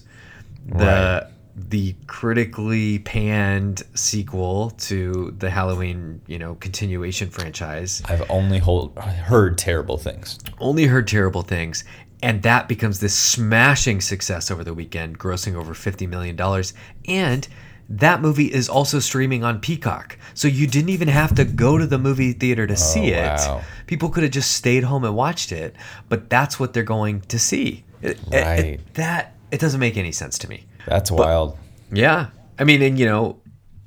the 0.66 0.76
Right. 0.86 1.24
The 1.58 1.96
critically 2.06 3.00
panned 3.00 3.82
sequel 3.96 4.70
to 4.72 5.34
the 5.40 5.50
Halloween, 5.50 6.22
you 6.28 6.38
know, 6.38 6.56
continuation 6.56 7.30
franchise. 7.32 8.02
I've 8.06 8.30
only 8.30 8.60
hold, 8.60 8.98
heard 9.00 9.58
terrible 9.58 9.98
things. 9.98 10.38
Only 10.60 10.86
heard 10.86 11.08
terrible 11.08 11.42
things. 11.42 11.84
And 12.22 12.44
that 12.44 12.68
becomes 12.68 13.00
this 13.00 13.16
smashing 13.18 14.02
success 14.02 14.52
over 14.52 14.64
the 14.64 14.74
weekend, 14.74 15.18
grossing 15.20 15.56
over 15.56 15.74
$50 15.74 16.08
million. 16.08 16.40
And 17.08 17.48
that 17.90 18.22
movie 18.22 18.52
is 18.54 18.70
also 18.70 19.00
streaming 19.00 19.44
on 19.44 19.60
Peacock. 19.60 20.18
So 20.36 20.48
you 20.48 20.68
didn't 20.68 20.90
even 20.90 21.08
have 21.08 21.34
to 21.36 21.46
go 21.46 21.78
to 21.78 21.88
the 21.88 21.98
movie 21.98 22.34
theater 22.34 22.68
to 22.68 22.76
see 22.76 23.14
oh, 23.16 23.18
it. 23.18 23.38
wow. 23.38 23.62
People 23.88 24.10
could 24.10 24.24
have 24.24 24.32
just 24.32 24.52
stayed 24.52 24.84
home 24.84 25.04
and 25.06 25.16
watched 25.16 25.52
it. 25.52 25.76
But 26.10 26.30
that's 26.30 26.60
what 26.60 26.74
they're 26.74 26.84
going 26.84 27.22
to 27.22 27.40
see. 27.40 27.84
It- 28.02 28.20
it- 28.32 28.34
it- 28.34 28.46
Right. 28.46 28.94
that, 28.94 29.36
it 29.52 29.60
doesn't 29.60 29.80
make 29.80 29.98
any 29.98 30.12
sense 30.12 30.38
to 30.40 30.50
me. 30.50 30.66
That's 30.88 31.12
wild. 31.12 31.58
Yeah, 31.92 32.30
I 32.58 32.64
mean, 32.64 32.82
and 32.82 32.98
you 32.98 33.06
know, 33.06 33.40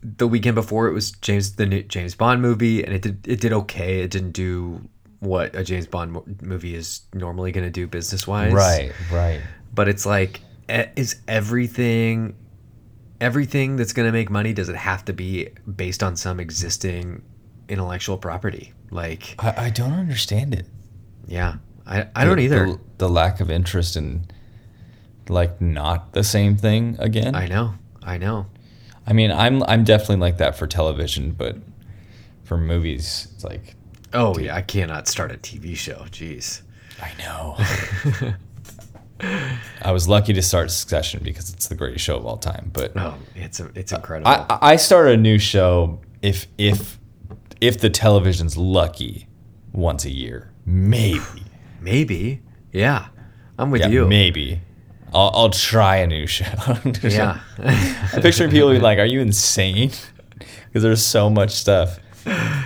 the 0.03 0.27
weekend 0.29 0.55
before 0.55 0.87
it 0.89 0.93
was 0.93 1.11
James 1.13 1.57
the 1.57 1.67
new 1.67 1.83
James 1.83 2.15
Bond 2.15 2.41
movie, 2.43 2.85
and 2.85 2.95
it 2.95 3.03
did 3.03 3.27
it 3.27 3.41
did 3.41 3.53
okay. 3.53 4.01
It 4.03 4.11
didn't 4.11 4.33
do 4.33 4.89
what 5.21 5.55
a 5.55 5.65
James 5.65 5.87
Bond 5.87 6.41
movie 6.43 6.75
is 6.75 7.03
normally 7.13 7.53
going 7.53 7.65
to 7.65 7.71
do 7.71 7.87
business 7.87 8.27
wise, 8.27 8.53
Right, 8.53 8.93
right. 9.13 9.41
But 9.75 9.89
it's 9.89 10.07
like, 10.07 10.41
is 10.69 11.17
everything 11.29 12.37
everything 13.21 13.77
that's 13.77 13.93
going 13.93 14.07
to 14.09 14.13
make 14.13 14.31
money? 14.31 14.53
Does 14.53 14.69
it 14.69 14.77
have 14.77 15.05
to 15.07 15.13
be 15.13 15.49
based 15.77 16.03
on 16.03 16.17
some 16.17 16.41
existing 16.41 17.23
intellectual 17.69 18.17
property? 18.17 18.73
Like, 18.91 19.35
I, 19.39 19.67
I 19.67 19.71
don't 19.71 19.93
understand 19.93 20.55
it. 20.55 20.67
yeah, 21.27 21.57
I 21.87 22.07
I 22.17 22.25
don't 22.25 22.39
either. 22.39 22.67
The, 22.67 22.81
the 22.99 23.09
lack 23.09 23.41
of 23.41 23.51
interest 23.51 23.97
in 23.97 24.27
like 25.31 25.61
not 25.61 26.13
the 26.13 26.25
same 26.25 26.57
thing 26.57 26.97
again. 26.99 27.35
I 27.35 27.47
know, 27.47 27.75
I 28.03 28.19
know. 28.19 28.47
I 29.07 29.13
mean, 29.13 29.31
I'm 29.31 29.63
I'm 29.65 29.85
definitely 29.85 30.17
like 30.17 30.39
that 30.39 30.57
for 30.57 30.67
television, 30.67 31.33
but 31.33 31.57
for 32.45 32.57
movies, 32.59 33.29
it's 33.35 33.45
like 33.45 33.77
Oh 34.13 34.37
yeah, 34.39 34.57
I 34.57 34.63
cannot 34.63 35.09
start 35.09 35.31
a 35.33 35.37
TV 35.37 35.77
show. 35.77 36.05
Jeez. 36.11 36.63
I 37.01 37.13
know. 37.23 38.35
I 39.83 39.93
was 39.93 40.09
lucky 40.09 40.33
to 40.33 40.41
start 40.43 40.71
Succession 40.71 41.21
because 41.23 41.53
it's 41.53 41.69
the 41.69 41.75
greatest 41.75 42.05
show 42.05 42.17
of 42.17 42.25
all 42.27 42.39
time. 42.39 42.71
But 42.73 42.93
Oh, 42.97 43.15
it's 43.35 43.61
a, 43.61 43.71
it's 43.75 43.93
incredible. 43.93 44.31
I 44.31 44.47
I 44.63 44.77
start 44.77 45.09
a 45.09 45.17
new 45.17 45.39
show 45.39 46.01
if 46.23 46.47
if 46.59 46.99
if 47.61 47.79
the 47.81 47.91
television's 47.91 48.57
lucky 48.57 49.29
once 49.73 50.05
a 50.07 50.11
year, 50.11 50.51
maybe. 50.65 51.21
Maybe. 51.81 52.41
Yeah. 52.73 53.09
I'm 53.59 53.71
with 53.71 53.83
Yeah, 53.83 53.89
you. 53.89 54.07
maybe. 54.07 54.63
I'll, 55.13 55.31
I'll 55.35 55.51
try 55.51 55.97
a 55.97 56.07
new 56.07 56.27
show. 56.27 56.45
Yeah. 57.03 57.41
I'm 57.59 58.23
picturing 58.23 58.51
people 58.51 58.71
being 58.71 58.83
like, 58.83 58.99
"Are 58.99 59.05
you 59.07 59.21
insane?" 59.21 59.91
Because 60.69 60.85
there's 60.85 61.03
so 61.05 61.29
much 61.29 61.51
stuff, 61.51 61.99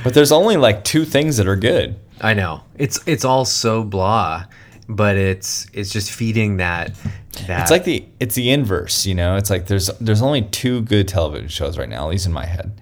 but 0.04 0.12
there's 0.12 0.30
only 0.30 0.58
like 0.58 0.84
two 0.84 1.06
things 1.06 1.38
that 1.38 1.48
are 1.48 1.56
good. 1.56 1.96
I 2.20 2.34
know. 2.34 2.60
It's 2.76 3.00
it's 3.06 3.24
all 3.24 3.46
so 3.46 3.82
blah, 3.82 4.44
but 4.88 5.16
it's 5.16 5.66
it's 5.72 5.90
just 5.90 6.10
feeding 6.12 6.58
that 6.58 6.94
that 7.46 7.62
It's 7.62 7.70
like 7.70 7.84
the 7.84 8.04
it's 8.20 8.34
the 8.34 8.50
inverse, 8.50 9.06
you 9.06 9.14
know. 9.14 9.36
It's 9.36 9.48
like 9.48 9.68
there's 9.68 9.86
there's 10.00 10.20
only 10.20 10.42
two 10.42 10.82
good 10.82 11.08
television 11.08 11.48
shows 11.48 11.78
right 11.78 11.88
now, 11.88 12.04
at 12.04 12.10
least 12.10 12.26
in 12.26 12.32
my 12.34 12.44
head, 12.44 12.78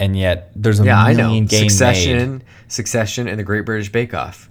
and 0.00 0.16
yet 0.16 0.50
there's 0.56 0.80
a 0.80 0.84
Yeah, 0.86 0.98
I 0.98 1.12
million 1.12 1.44
know. 1.44 1.48
game 1.50 1.68
Succession, 1.68 2.32
made. 2.38 2.44
Succession 2.68 3.28
and 3.28 3.38
the 3.38 3.44
Great 3.44 3.66
British 3.66 3.92
Bake 3.92 4.14
Off. 4.14 4.48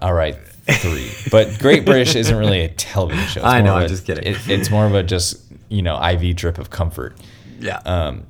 All 0.00 0.12
right, 0.12 0.36
three, 0.68 1.10
but 1.30 1.58
Great 1.58 1.84
British 1.84 2.14
isn't 2.16 2.36
really 2.36 2.60
a 2.60 2.68
television 2.68 3.24
show. 3.28 3.40
It's 3.40 3.46
I 3.46 3.60
know, 3.62 3.74
I'm 3.76 3.84
a- 3.84 3.88
just 3.88 4.04
kidding. 4.06 4.24
It, 4.24 4.36
it's 4.48 4.70
more 4.70 4.86
of 4.86 4.94
a 4.94 5.02
just 5.02 5.42
you 5.68 5.82
know 5.82 6.00
IV 6.02 6.36
drip 6.36 6.58
of 6.58 6.70
comfort. 6.70 7.16
Yeah. 7.60 7.80
Um, 7.84 8.26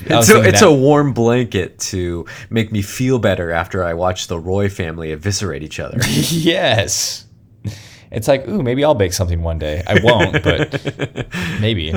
it's 0.00 0.28
a, 0.30 0.42
it's 0.42 0.62
a 0.62 0.72
warm 0.72 1.12
blanket 1.14 1.78
to 1.78 2.26
make 2.50 2.70
me 2.72 2.82
feel 2.82 3.18
better 3.18 3.50
after 3.50 3.82
I 3.84 3.94
watch 3.94 4.26
the 4.26 4.38
Roy 4.38 4.68
family 4.68 5.12
eviscerate 5.12 5.62
each 5.62 5.80
other. 5.80 5.98
yes. 6.04 7.24
It's 8.10 8.26
like, 8.26 8.46
ooh, 8.48 8.62
maybe 8.62 8.84
I'll 8.84 8.94
bake 8.96 9.12
something 9.12 9.42
one 9.42 9.58
day. 9.60 9.82
I 9.86 10.00
won't, 10.02 10.42
but 10.42 11.28
maybe. 11.60 11.94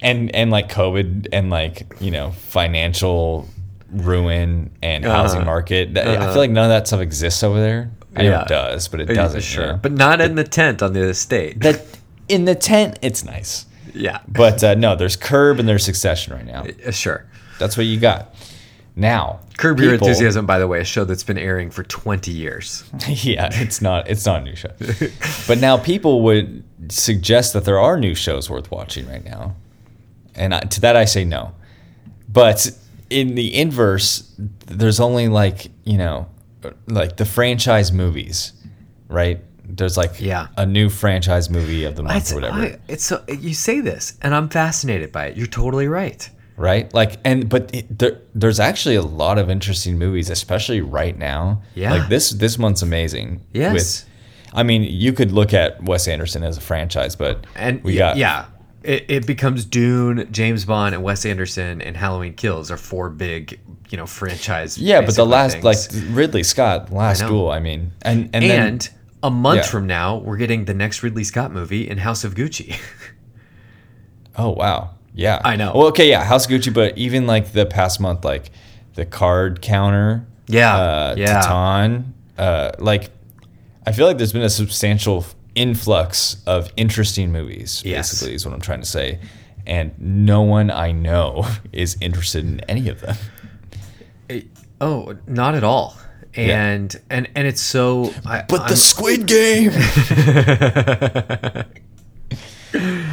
And 0.00 0.32
and 0.34 0.50
like 0.50 0.70
COVID 0.70 1.28
and 1.32 1.48
like, 1.50 1.94
you 2.00 2.10
know, 2.10 2.32
financial 2.32 3.48
ruin 3.90 4.70
and 4.82 5.04
housing 5.04 5.38
Uh-huh. 5.40 5.46
market. 5.46 5.94
that- 5.94 6.06
I 6.06 6.26
feel 6.28 6.36
like 6.36 6.50
none 6.50 6.64
of 6.64 6.70
that 6.70 6.86
stuff 6.86 7.00
exists 7.00 7.42
over 7.42 7.58
there. 7.58 7.90
I 8.20 8.22
know 8.24 8.40
it 8.42 8.48
does, 8.48 8.88
but 8.88 9.00
it 9.00 9.08
Yeah, 9.08 9.14
doesn't. 9.14 9.40
Sure. 9.42 9.64
you 9.66 9.72
know? 9.72 9.78
But 9.82 9.92
not 9.92 10.20
in 10.20 10.34
the 10.34 10.44
tent 10.44 10.82
on 10.82 10.92
the 10.92 11.02
estate. 11.08 11.60
that 11.60 11.82
in 12.28 12.44
the 12.44 12.54
tent, 12.54 12.98
it's 13.02 13.24
nice. 13.24 13.66
Yeah. 13.94 14.20
But 14.28 14.62
uh, 14.62 14.74
no, 14.74 14.94
there's 14.96 15.16
Curb 15.16 15.58
and 15.58 15.68
there's 15.68 15.84
Succession 15.84 16.34
right 16.34 16.46
now. 16.46 16.64
Uh, 16.86 16.90
sure. 16.90 17.26
That's 17.58 17.76
what 17.76 17.86
you 17.86 17.98
got. 17.98 18.34
Now, 18.94 19.40
Curb 19.56 19.78
Your 19.80 19.94
Enthusiasm, 19.94 20.44
by 20.44 20.58
the 20.58 20.66
way, 20.66 20.80
a 20.80 20.84
show 20.84 21.04
that's 21.04 21.22
been 21.22 21.38
airing 21.38 21.70
for 21.70 21.84
20 21.84 22.32
years. 22.32 22.84
yeah, 23.08 23.48
it's 23.52 23.80
not 23.80 24.08
it's 24.08 24.26
not 24.26 24.42
a 24.42 24.44
new 24.44 24.56
show. 24.56 24.72
but 25.46 25.58
now 25.58 25.76
people 25.76 26.22
would 26.22 26.64
suggest 26.92 27.52
that 27.52 27.64
there 27.64 27.78
are 27.78 27.98
new 27.98 28.14
shows 28.14 28.50
worth 28.50 28.70
watching 28.70 29.08
right 29.08 29.24
now. 29.24 29.54
And 30.34 30.54
I, 30.54 30.60
to 30.60 30.80
that 30.82 30.96
I 30.96 31.04
say 31.04 31.24
no. 31.24 31.54
But 32.28 32.70
in 33.10 33.34
the 33.36 33.54
inverse, 33.54 34.32
there's 34.66 35.00
only 35.00 35.28
like, 35.28 35.68
you 35.84 35.96
know, 35.96 36.26
like 36.86 37.16
the 37.16 37.24
franchise 37.24 37.92
movies, 37.92 38.52
right? 39.08 39.40
There's 39.64 39.96
like 39.96 40.20
Yeah. 40.20 40.48
a 40.56 40.64
new 40.66 40.88
franchise 40.88 41.50
movie 41.50 41.84
of 41.84 41.94
the 41.96 42.02
month 42.02 42.16
It's, 42.16 42.32
or 42.32 42.36
whatever. 42.36 42.58
I, 42.58 42.78
it's 42.88 43.04
so, 43.04 43.22
you 43.28 43.54
say 43.54 43.80
this, 43.80 44.16
and 44.22 44.34
I'm 44.34 44.48
fascinated 44.48 45.12
by 45.12 45.26
it. 45.26 45.36
You're 45.36 45.46
totally 45.46 45.88
right. 45.88 46.28
right? 46.56 46.92
Like, 46.94 47.18
and 47.24 47.48
but 47.48 47.74
it, 47.74 47.98
there, 47.98 48.20
there's 48.34 48.58
actually 48.60 48.94
a 48.96 49.02
lot 49.02 49.38
of 49.38 49.50
interesting 49.50 49.98
movies, 49.98 50.30
especially 50.30 50.80
right 50.80 51.16
now. 51.16 51.62
Yeah. 51.74 51.92
like 51.94 52.08
this 52.08 52.30
this 52.30 52.58
month's 52.58 52.82
amazing. 52.82 53.44
Yes. 53.52 53.72
With, 53.74 54.04
I 54.54 54.62
mean, 54.62 54.82
you 54.82 55.12
could 55.12 55.30
look 55.32 55.52
at 55.52 55.82
Wes 55.84 56.08
Anderson 56.08 56.42
as 56.42 56.56
a 56.56 56.60
franchise, 56.62 57.14
but 57.14 57.46
And 57.54 57.84
we 57.84 57.96
got 57.96 58.16
yeah, 58.16 58.46
it, 58.82 59.04
it 59.08 59.26
becomes 59.26 59.66
Dune, 59.66 60.26
James 60.32 60.64
Bond, 60.64 60.94
and 60.94 61.04
Wes 61.04 61.26
Anderson, 61.26 61.82
and 61.82 61.94
Halloween 61.96 62.32
Kills 62.34 62.70
are 62.70 62.78
four 62.78 63.10
big, 63.10 63.60
you 63.90 63.96
know, 63.96 64.06
franchise. 64.06 64.78
yeah, 64.78 65.00
but 65.00 65.14
the 65.16 65.24
last 65.26 65.60
things. 65.60 65.64
like 65.64 65.78
Ridley 66.10 66.42
Scott, 66.42 66.92
Last 66.92 67.22
I. 67.22 67.28
Duel. 67.28 67.50
I 67.50 67.60
mean, 67.60 67.92
and 68.02 68.30
and, 68.32 68.44
and, 68.44 68.44
then 68.44 68.80
a 69.22 69.30
month 69.30 69.62
yeah. 69.62 69.70
from 69.70 69.86
now, 69.86 70.18
we're 70.18 70.36
getting 70.36 70.64
the 70.66 70.74
next 70.74 71.02
Ridley 71.02 71.24
Scott 71.24 71.52
movie 71.52 71.88
in 71.88 71.98
House 71.98 72.24
of 72.24 72.34
Gucci. 72.34 72.78
oh 74.36 74.50
wow, 74.50 74.90
yeah, 75.14 75.40
I 75.44 75.56
know. 75.56 75.72
Well, 75.74 75.86
okay, 75.88 76.08
yeah, 76.08 76.24
House 76.24 76.46
of 76.46 76.50
Gucci, 76.50 76.72
but 76.72 76.96
even 76.98 77.26
like 77.26 77.52
the 77.52 77.66
past 77.66 78.00
month, 78.00 78.24
like 78.24 78.50
the 78.94 79.06
card 79.06 79.62
counter, 79.62 80.26
Yeah, 80.46 80.76
uh, 80.76 81.14
yeah. 81.16 81.42
Titane, 81.42 82.12
uh, 82.36 82.72
like 82.78 83.10
I 83.86 83.92
feel 83.92 84.06
like 84.06 84.18
there's 84.18 84.32
been 84.32 84.42
a 84.42 84.50
substantial 84.50 85.24
influx 85.54 86.36
of 86.46 86.72
interesting 86.76 87.32
movies. 87.32 87.82
Yes. 87.84 88.10
Basically, 88.10 88.34
is 88.34 88.44
what 88.44 88.54
I'm 88.54 88.60
trying 88.60 88.80
to 88.80 88.86
say, 88.86 89.18
and 89.66 89.92
no 89.98 90.42
one 90.42 90.70
I 90.70 90.92
know 90.92 91.46
is 91.72 91.96
interested 92.00 92.44
in 92.44 92.60
any 92.68 92.88
of 92.88 93.00
them. 93.00 93.16
Oh, 94.80 95.16
not 95.26 95.54
at 95.54 95.64
all. 95.64 95.96
And 96.34 96.94
and 97.10 97.28
and 97.34 97.48
it's 97.48 97.60
so. 97.60 98.12
I, 98.24 98.44
But 98.48 98.60
I'm- 98.60 98.68
the 98.70 98.76
Squid 98.76 99.26
Game. 99.26 99.72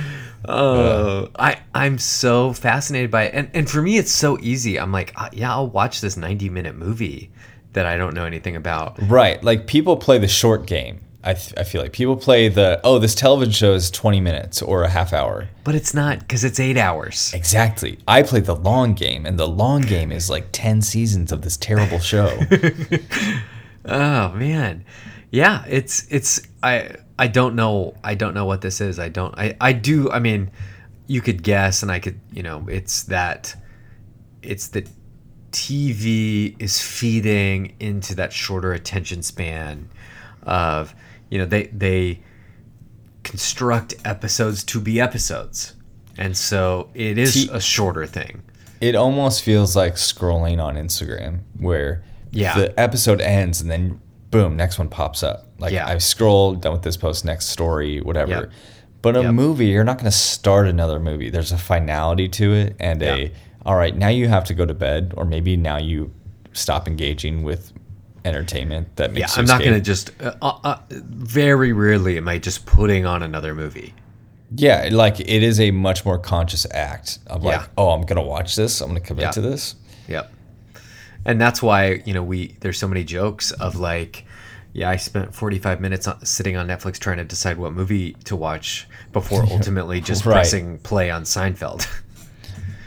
Oh, 0.48 1.30
I 1.40 1.58
I'm 1.74 1.98
so 1.98 2.54
fascinated 2.54 3.10
by 3.10 3.24
it, 3.24 3.32
and 3.34 3.50
and 3.56 3.68
for 3.70 3.82
me 3.82 3.98
it's 3.98 4.12
so 4.12 4.38
easy. 4.42 4.80
I'm 4.80 4.92
like, 4.92 5.12
uh, 5.16 5.30
yeah, 5.34 5.50
I'll 5.52 5.68
watch 5.68 6.02
this 6.02 6.18
90 6.18 6.50
minute 6.50 6.76
movie 6.76 7.32
that 7.74 7.88
I 7.88 7.98
don't 7.98 8.14
know 8.14 8.26
anything 8.26 8.56
about. 8.56 9.02
right, 9.10 9.44
like 9.44 9.66
people 9.66 9.98
play 9.98 10.20
the 10.20 10.28
short 10.28 10.68
game. 10.68 11.02
I, 11.26 11.34
th- 11.34 11.54
I 11.58 11.64
feel 11.64 11.82
like 11.82 11.92
people 11.92 12.16
play 12.16 12.48
the 12.50 12.80
oh 12.84 13.00
this 13.00 13.16
television 13.16 13.52
show 13.52 13.74
is 13.74 13.90
20 13.92 14.22
minutes 14.22 14.62
or 14.62 14.84
a 14.84 14.90
half 14.90 15.12
hour. 15.12 15.50
But 15.64 15.76
it's 15.76 15.94
not 15.94 16.20
because 16.20 16.44
it's 16.44 16.60
eight 16.60 16.78
hours. 16.78 17.34
Exactly. 17.34 17.98
I 18.08 18.22
play 18.24 18.40
the 18.40 18.56
long 18.56 18.94
game, 18.94 19.26
and 19.26 19.38
the 19.40 19.48
long 19.48 19.82
game 19.82 20.12
is 20.12 20.30
like 20.30 20.48
10 20.52 20.82
seasons 20.82 21.32
of 21.32 21.42
this 21.42 21.58
terrible 21.58 22.00
show. 22.00 22.40
Oh 23.88 24.32
man, 24.32 24.84
yeah, 25.32 25.64
it's 25.68 26.08
it's 26.10 26.42
I 26.64 26.96
I 27.20 27.28
don't 27.28 27.56
know 27.56 27.96
I 28.04 28.16
don't 28.16 28.34
know 28.34 28.46
what 28.46 28.62
this 28.62 28.82
is. 28.82 28.98
I 29.00 29.10
don't 29.10 29.38
I 29.38 29.56
I 29.62 29.74
do. 29.74 30.10
I 30.10 30.20
mean, 30.20 30.52
you 31.08 31.22
could 31.22 31.44
guess, 31.44 31.84
and 31.84 31.92
I 31.92 32.00
could 32.00 32.20
you 32.32 32.42
know 32.42 32.66
it's 32.68 33.04
that 33.04 33.56
it's 34.42 34.70
that 34.70 34.90
TV 35.52 36.56
is 36.60 36.82
feeding 36.82 37.76
into 37.80 38.16
that 38.16 38.34
shorter 38.34 38.74
attention 38.74 39.22
span 39.22 39.90
of 40.44 40.94
you 41.30 41.38
know 41.38 41.46
they 41.46 41.64
they 41.68 42.22
construct 43.24 43.96
episodes 44.06 44.64
to 44.66 44.80
be 44.80 45.00
episodes, 45.02 45.74
and 46.18 46.36
so 46.38 46.90
it 46.94 47.18
is 47.18 47.34
T- 47.34 47.50
a 47.52 47.60
shorter 47.60 48.06
thing. 48.06 48.42
it 48.82 48.96
almost 48.96 49.42
feels 49.44 49.76
like 49.76 49.96
scrolling 49.96 50.62
on 50.62 50.76
Instagram 50.76 51.40
where 51.60 52.04
Yeah. 52.32 52.56
the 52.58 52.80
episode 52.80 53.22
ends 53.22 53.62
and 53.62 53.72
then 53.72 54.00
boom, 54.32 54.56
next 54.58 54.78
one 54.78 54.90
pops 54.90 55.24
up. 55.24 55.48
Like 55.60 55.72
Yeah. 55.72 55.88
I've 55.88 56.04
scrolled, 56.04 56.62
done 56.62 56.74
with 56.74 56.82
this 56.82 56.98
post, 56.98 57.24
next 57.24 57.48
story, 57.48 58.02
whatever. 58.02 58.32
Yep. 58.32 58.52
But 59.02 59.16
a 59.16 59.22
Yep. 59.22 59.34
movie, 59.34 59.68
you're 59.68 59.86
not 59.86 59.98
going 59.98 60.12
to 60.12 60.18
start 60.18 60.68
another 60.68 61.00
movie. 61.00 61.30
There's 61.30 61.54
a 61.54 61.58
finality 61.58 62.28
to 62.30 62.54
it 62.54 62.76
and 62.80 63.02
Yeah. 63.02 63.16
a 63.16 63.32
all 63.66 63.76
right, 63.76 63.96
now 63.96 64.10
you 64.10 64.28
have 64.28 64.44
to 64.46 64.54
go 64.54 64.66
to 64.66 64.74
bed 64.76 65.14
or 65.18 65.26
maybe 65.26 65.56
now 65.58 65.78
you 65.78 66.12
stop 66.54 66.88
engaging 66.88 67.42
with 67.44 67.72
entertainment 68.26 68.96
that 68.98 69.14
makes 69.14 69.36
Yeah, 69.38 69.42
I'm 69.42 69.46
not 69.48 69.64
gonna 69.64 69.80
just. 69.80 70.12
Uh, 70.22 70.34
uh, 70.42 70.60
uh, 70.64 70.78
very 70.92 71.72
rarely 71.72 72.18
am 72.18 72.28
I 72.28 72.38
just 72.40 72.66
putting 72.66 73.06
on 73.06 73.24
another 73.24 73.54
movie. 73.56 73.94
Yeah, 74.56 74.90
like 74.92 75.20
it 75.20 75.44
is 75.44 75.60
a 75.60 75.72
much 75.72 76.06
more 76.06 76.18
conscious 76.20 76.66
act 76.72 77.20
of 77.28 77.44
like, 77.44 77.60
Yeah. 77.62 77.68
oh, 77.78 77.90
I'm 77.92 78.02
going 78.02 78.16
to 78.18 78.22
watch 78.22 78.56
this. 78.56 78.80
I'm 78.80 78.90
going 78.90 79.02
to 79.02 79.06
commit 79.08 79.24
Yeah. 79.24 79.32
to 79.32 79.42
this. 79.42 79.76
Yep. 80.08 80.32
And 81.26 81.42
that's 81.42 81.62
why 81.64 82.02
you 82.06 82.14
know 82.14 82.24
we 82.24 82.56
there's 82.60 82.78
so 82.78 82.88
many 82.88 83.04
jokes 83.04 83.52
of 83.52 83.76
like, 83.76 84.26
yeah, 84.74 84.90
I 84.90 84.98
spent 84.98 85.34
45 85.34 85.82
minutes 85.82 86.08
on, 86.08 86.24
sitting 86.26 86.56
on 86.58 86.68
Netflix 86.68 87.00
trying 87.00 87.18
to 87.18 87.24
decide 87.24 87.58
what 87.58 87.74
movie 87.74 88.14
to 88.26 88.36
watch 88.36 88.88
before 89.14 89.44
ultimately 89.52 90.00
just 90.02 90.26
Right. 90.26 90.34
pressing 90.36 90.78
play 90.80 91.10
on 91.10 91.24
Seinfeld. 91.24 91.88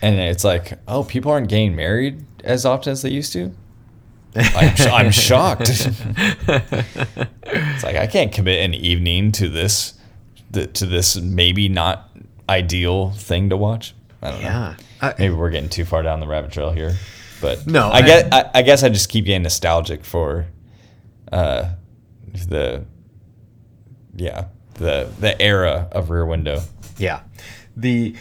And 0.00 0.14
it's 0.20 0.44
like, 0.44 0.78
oh, 0.86 1.02
people 1.02 1.32
aren't 1.32 1.48
getting 1.48 1.74
married 1.74 2.24
as 2.44 2.64
often 2.64 2.92
as 2.92 3.02
they 3.02 3.10
used 3.10 3.32
to. 3.32 3.52
I'm, 4.38 4.76
sh- 4.76 4.86
I'm 4.86 5.10
shocked. 5.26 5.68
it's 5.70 6.00
like 7.82 7.96
I 7.96 8.06
can't 8.06 8.32
commit 8.32 8.64
an 8.64 8.74
evening 8.74 9.32
to 9.32 9.48
this, 9.48 9.94
th- 10.52 10.72
to 10.74 10.86
this 10.86 11.16
maybe 11.16 11.68
not 11.68 12.10
ideal 12.48 13.10
thing 13.12 13.50
to 13.50 13.56
watch. 13.56 13.94
I 14.22 14.30
don't 14.30 14.42
know. 14.42 14.48
yeah. 14.48 14.76
I- 15.00 15.14
Maybe 15.18 15.34
we're 15.34 15.50
getting 15.50 15.68
too 15.70 15.84
far 15.84 16.02
down 16.02 16.20
the 16.20 16.26
rabbit 16.26 16.52
trail 16.52 16.70
here, 16.72 16.96
but 17.40 17.66
No, 17.66 17.88
I, 17.88 17.98
I- 17.98 18.02
guess 18.02 18.28
I, 18.32 18.50
I 18.54 18.62
guess 18.62 18.82
I 18.82 18.88
just 18.88 19.08
keep 19.08 19.24
getting 19.26 19.42
nostalgic 19.42 20.04
for, 20.04 20.46
uh, 21.32 21.70
the, 22.48 22.84
yeah, 24.16 24.46
the 24.74 25.10
the 25.20 25.40
era 25.40 25.88
of 25.92 26.10
Rear 26.10 26.26
Window. 26.26 26.62
Yeah. 26.98 27.20
The 27.76 28.14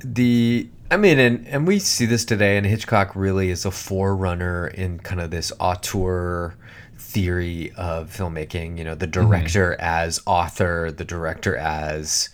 the 0.00 0.68
I 0.90 0.96
mean 0.96 1.18
and 1.18 1.46
and 1.46 1.66
we 1.66 1.78
see 1.78 2.06
this 2.06 2.24
today 2.24 2.56
and 2.56 2.66
Hitchcock 2.66 3.14
really 3.14 3.50
is 3.50 3.64
a 3.64 3.70
forerunner 3.70 4.68
in 4.68 4.98
kind 5.00 5.20
of 5.20 5.30
this 5.30 5.52
auteur 5.60 6.54
theory 6.96 7.72
of 7.76 8.10
filmmaking, 8.10 8.78
you 8.78 8.84
know, 8.84 8.94
the 8.94 9.06
director 9.06 9.76
as 9.80 10.20
author, 10.26 10.90
the 10.90 11.04
director 11.04 11.56
as 11.56 12.30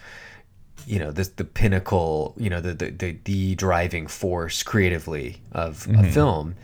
you 0.86 0.98
know, 0.98 1.10
the 1.10 1.30
the 1.36 1.44
pinnacle, 1.44 2.34
you 2.36 2.50
know, 2.50 2.60
the 2.60 2.74
the 2.74 2.90
the, 2.90 3.18
the 3.24 3.54
driving 3.54 4.06
force 4.06 4.62
creatively 4.62 5.40
of 5.52 5.88
a 5.90 6.04
film. 6.04 6.54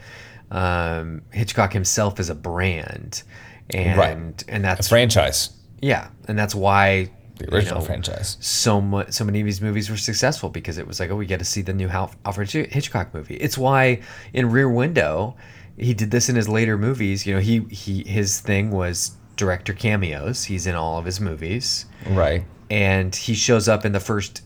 Um, 0.50 1.22
Hitchcock 1.32 1.72
himself 1.72 2.18
is 2.20 2.28
a 2.28 2.34
brand. 2.34 3.22
And 3.70 3.98
Right. 3.98 4.44
and 4.48 4.64
that's 4.64 4.86
a 4.86 4.90
Franchise, 4.90 5.50
yeah, 5.80 6.08
and 6.26 6.36
that's 6.36 6.56
why 6.56 7.10
the 7.46 7.50
you 7.50 7.56
original 7.56 7.80
know, 7.80 7.84
franchise. 7.86 8.36
so 8.40 8.80
much 8.80 9.12
so 9.12 9.24
many 9.24 9.40
of 9.40 9.44
these 9.46 9.60
movies 9.60 9.90
were 9.90 9.96
successful 9.96 10.48
because 10.50 10.78
it 10.78 10.86
was 10.86 11.00
like 11.00 11.10
oh 11.10 11.16
we 11.16 11.26
get 11.26 11.38
to 11.38 11.44
see 11.44 11.62
the 11.62 11.72
new 11.72 11.88
alfred 11.88 12.50
hitchcock 12.50 13.12
movie 13.14 13.36
it's 13.36 13.56
why 13.58 14.00
in 14.32 14.50
rear 14.50 14.68
window 14.70 15.34
he 15.76 15.94
did 15.94 16.10
this 16.10 16.28
in 16.28 16.36
his 16.36 16.48
later 16.48 16.76
movies 16.78 17.26
you 17.26 17.34
know 17.34 17.40
he 17.40 17.60
he 17.70 18.04
his 18.04 18.40
thing 18.40 18.70
was 18.70 19.12
director 19.36 19.72
cameos 19.72 20.44
he's 20.44 20.66
in 20.66 20.74
all 20.74 20.98
of 20.98 21.04
his 21.04 21.20
movies 21.20 21.86
Right. 22.08 22.44
and 22.70 23.14
he 23.14 23.34
shows 23.34 23.68
up 23.68 23.84
in 23.84 23.92
the 23.92 24.00
first 24.00 24.42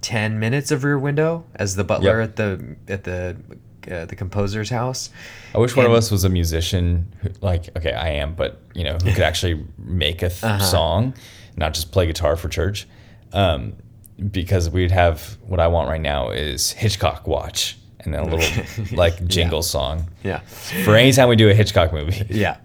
10 0.00 0.38
minutes 0.38 0.70
of 0.70 0.84
rear 0.84 0.98
window 0.98 1.44
as 1.56 1.76
the 1.76 1.84
butler 1.84 2.20
Yep. 2.20 2.28
at 2.30 2.36
the 2.36 2.76
at 2.88 3.04
the 3.04 3.36
uh, 3.90 4.04
the 4.06 4.16
composer's 4.16 4.70
house 4.70 5.10
I 5.54 5.58
wish 5.58 5.74
one 5.76 5.86
of 5.86 5.92
us 5.92 6.10
was 6.10 6.24
a 6.24 6.28
musician. 6.28 7.12
Who, 7.22 7.30
like, 7.40 7.76
okay, 7.76 7.92
I 7.92 8.10
am, 8.10 8.34
but 8.34 8.60
you 8.74 8.84
know, 8.84 8.94
who 9.02 9.12
could 9.12 9.22
actually 9.30 9.64
make 9.78 10.22
a 10.22 10.28
th- 10.28 10.42
Uh-huh. 10.44 10.58
song, 10.64 11.14
not 11.56 11.74
just 11.74 11.90
play 11.92 12.06
guitar 12.06 12.36
for 12.36 12.48
church. 12.48 12.86
Um, 13.32 13.74
because 14.30 14.68
we'd 14.70 14.90
have 14.90 15.36
what 15.46 15.60
I 15.60 15.68
want 15.68 15.88
right 15.88 16.00
now 16.00 16.30
is 16.30 16.72
Hitchcock 16.72 17.26
watch 17.28 17.76
and 18.00 18.12
then 18.12 18.22
a 18.22 18.26
little 18.34 18.96
like 18.96 19.24
jingle 19.26 19.62
song 19.62 20.08
yeah 20.24 20.38
for 20.84 20.94
any 20.96 21.12
time 21.12 21.28
we 21.28 21.36
do 21.36 21.48
a 21.50 21.54
Hitchcock 21.54 21.92
movie. 21.92 22.26
Yeah. 22.30 22.56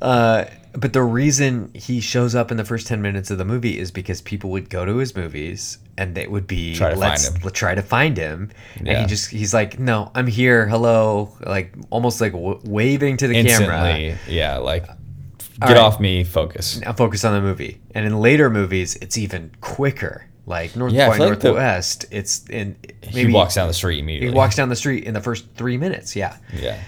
Uh, 0.00 0.44
but 0.78 0.92
the 0.92 1.02
reason 1.02 1.70
he 1.74 2.00
shows 2.00 2.34
up 2.34 2.50
in 2.50 2.56
the 2.56 2.64
first 2.64 2.86
10 2.86 3.00
minutes 3.02 3.30
of 3.30 3.38
the 3.38 3.44
movie 3.44 3.78
is 3.78 3.90
because 3.90 4.20
people 4.22 4.50
would 4.50 4.68
go 4.70 4.84
to 4.84 4.96
his 4.98 5.16
movies 5.16 5.78
and 5.98 6.14
they 6.14 6.26
would 6.26 6.46
be 6.46 6.74
Try 6.74 6.90
to 6.94 6.96
let's 6.96 7.28
find 7.28 7.42
him. 7.42 7.50
try 7.52 7.74
to 7.74 7.82
find 7.82 8.16
him 8.16 8.50
and 8.76 8.88
he 8.88 9.06
just 9.06 9.30
he's 9.30 9.54
like 9.54 9.78
no 9.78 10.10
i'm 10.14 10.26
here 10.26 10.66
hello 10.68 11.34
like 11.46 11.72
almost 11.90 12.20
like 12.20 12.32
w- 12.32 12.60
waving 12.64 13.16
to 13.16 13.26
the 13.28 13.34
camera 13.42 13.88
Instantly, 13.88 14.16
yeah, 14.34 14.58
like 14.58 14.86
get 15.60 15.68
right. 15.68 15.76
off 15.78 15.98
me, 15.98 16.22
focus. 16.24 16.78
now 16.80 16.92
focus 16.92 17.24
on 17.24 17.32
the 17.32 17.40
movie. 17.40 17.80
And 17.94 18.04
in 18.04 18.20
later 18.20 18.50
movies, 18.50 18.94
it's 18.96 19.16
even 19.16 19.50
quicker. 19.62 20.26
Like 20.44 20.76
North 20.76 20.92
Yeah, 20.92 21.08
by 21.08 21.16
like 21.16 21.38
the- 21.40 21.48
Northwest, 21.48 22.04
it's 22.10 22.46
in 22.50 22.76
he 23.02 23.26
walks 23.32 23.54
down 23.54 23.66
the 23.66 23.72
street 23.74 23.98
immediately. 24.00 24.28
he 24.28 24.34
walks 24.36 24.54
down 24.54 24.68
the 24.68 24.76
street 24.76 25.04
in 25.04 25.14
the 25.14 25.20
first 25.22 25.46
three 25.54 25.78
minutes. 25.78 26.14
Yeah. 26.14 26.36
Yeah. 26.52 26.78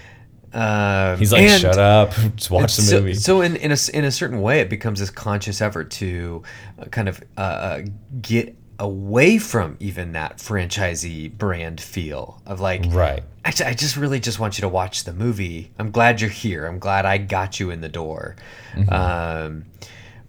Um, 0.53 1.18
He's 1.18 1.32
like, 1.32 1.42
and- 1.42 1.61
shut 1.61 1.78
up, 1.78 2.12
just 2.36 2.51
watch 2.51 2.76
the 2.76 2.82
so, 2.82 3.01
movie. 3.01 3.14
So 3.14 3.40
in 3.40 3.57
in 3.57 3.72
a, 3.72 3.78
in 3.92 4.05
a 4.05 4.11
certain 4.11 4.40
way, 4.40 4.61
it 4.61 4.70
becomes 4.70 5.01
this 5.01 5.11
conscious 5.11 5.61
effort 5.61 5.90
to 5.92 6.42
uh, 6.78 6.86
kind 6.86 7.09
of 7.09 7.22
uh, 7.36 7.40
uh, 7.40 7.82
get 8.20 8.57
away 8.78 9.38
from 9.38 9.76
even 9.80 10.12
that 10.12 10.38
franchisee 10.38 11.36
brand 11.36 11.80
feel 11.80 12.40
of 12.46 12.61
like, 12.61 12.84
right. 12.90 13.24
actually, 13.44 13.66
I 13.66 13.74
just 13.74 13.96
really 13.96 14.20
just 14.20 14.38
want 14.38 14.57
you 14.57 14.62
to 14.62 14.68
watch 14.68 15.05
the 15.05 15.12
movie. 15.12 15.72
I'm 15.78 15.90
glad 15.90 16.20
you're 16.20 16.30
here. 16.30 16.66
I'm 16.66 16.78
glad 16.78 17.05
I 17.05 17.18
got 17.18 17.59
you 17.59 17.70
in 17.70 17.80
the 17.80 17.88
door. 17.88 18.36
Mm-hmm. 18.74 18.92
Um, 18.92 19.64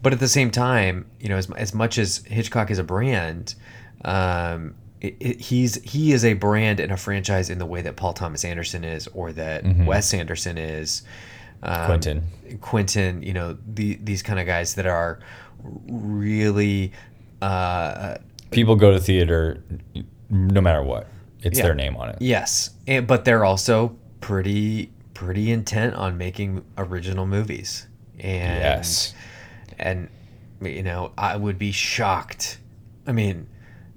but 0.02 0.14
at 0.14 0.20
the 0.20 0.28
same 0.28 0.50
time, 0.50 1.06
you 1.20 1.30
know, 1.30 1.38
as, 1.38 1.50
as 1.52 1.74
much 1.74 1.98
as 1.98 2.18
Hitchcock 2.26 2.72
is 2.72 2.80
a 2.80 2.84
brand, 2.84 3.54
um, 4.04 4.76
it, 5.02 5.16
it, 5.20 5.40
he's 5.42 5.76
he 5.84 6.12
is 6.12 6.26
a 6.26 6.34
brand 6.34 6.80
and 6.80 6.92
a 6.92 6.98
franchise 6.98 7.50
in 7.50 7.58
the 7.60 7.66
way 7.66 7.82
that 7.82 7.96
Paul 7.96 8.14
Thomas 8.14 8.44
Anderson 8.44 8.84
is, 8.84 9.08
or 9.08 9.32
that 9.34 9.64
Wes 9.86 10.14
Anderson 10.14 10.58
is. 10.58 11.04
Um, 11.64 11.72
Mm-hmm. 11.74 11.86
Quentin. 11.88 12.24
Quentin, 12.62 13.22
you 13.24 13.34
know, 13.34 13.58
the, 13.68 14.00
these 14.02 14.24
kind 14.24 14.40
of 14.40 14.46
guys 14.46 14.76
that 14.76 14.86
are 14.86 15.20
really, 15.88 16.92
uh, 17.42 18.16
People 18.52 18.76
go 18.76 18.92
to 18.92 19.00
theater 19.00 19.62
no 20.30 20.62
matter 20.62 20.82
what. 20.82 21.08
It's 21.42 21.58
Yeah. 21.60 21.66
their 21.66 21.76
name 21.76 21.96
on 21.96 22.10
it. 22.10 22.18
yes, 22.22 22.72
and, 22.88 23.08
but 23.08 23.24
they're 23.26 23.46
also 23.46 23.96
pretty 24.22 24.92
pretty 25.14 25.52
intent 25.52 25.96
on 25.96 26.18
making 26.18 26.64
original 26.78 27.26
movies. 27.26 27.88
And 28.20 28.60
Yes. 28.62 29.14
and 29.78 30.10
you 30.62 30.84
know 30.84 31.14
i 31.18 31.38
would 31.38 31.58
be 31.58 31.72
shocked 31.72 32.58
i 33.08 33.14
mean 33.14 33.48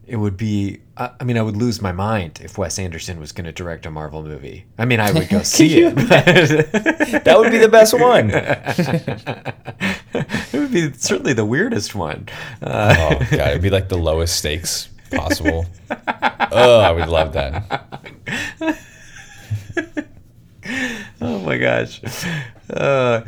it 0.06 0.16
would 0.16 0.36
be 0.36 0.80
i 0.96 1.10
I 1.20 1.24
mean 1.24 1.38
i 1.38 1.42
would 1.42 1.56
lose 1.56 1.80
my 1.80 1.92
mind 1.92 2.40
if 2.42 2.58
wes 2.58 2.78
anderson 2.78 3.20
was 3.20 3.32
going 3.32 3.44
to 3.46 3.52
direct 3.52 3.86
a 3.86 3.90
marvel 3.90 4.22
movie 4.22 4.64
i 4.78 4.84
mean 4.84 5.00
i 5.00 5.10
would 5.12 5.28
go 5.28 5.42
see 5.42 5.82
it 5.84 5.94
but 5.94 6.08
That 7.24 7.36
would 7.38 7.52
be 7.52 7.58
the 7.58 7.68
best 7.68 7.94
one. 7.98 8.30
it 10.52 10.58
would 10.60 10.72
be 10.72 10.92
certainly 10.94 11.32
the 11.34 11.44
weirdest 11.44 11.94
one 11.94 12.28
uh, 12.62 12.94
Oh 12.98 13.18
god, 13.30 13.50
it'd 13.50 13.62
be 13.62 13.70
like 13.70 13.88
the 13.88 13.98
lowest 13.98 14.36
stakes 14.36 14.88
possible. 15.10 15.66
oh, 15.90 16.80
I 16.80 16.90
would 16.90 17.08
love 17.08 17.32
that. 17.34 18.08
oh 21.20 21.38
my 21.40 21.58
gosh 21.58 22.00
uh, 22.70 23.22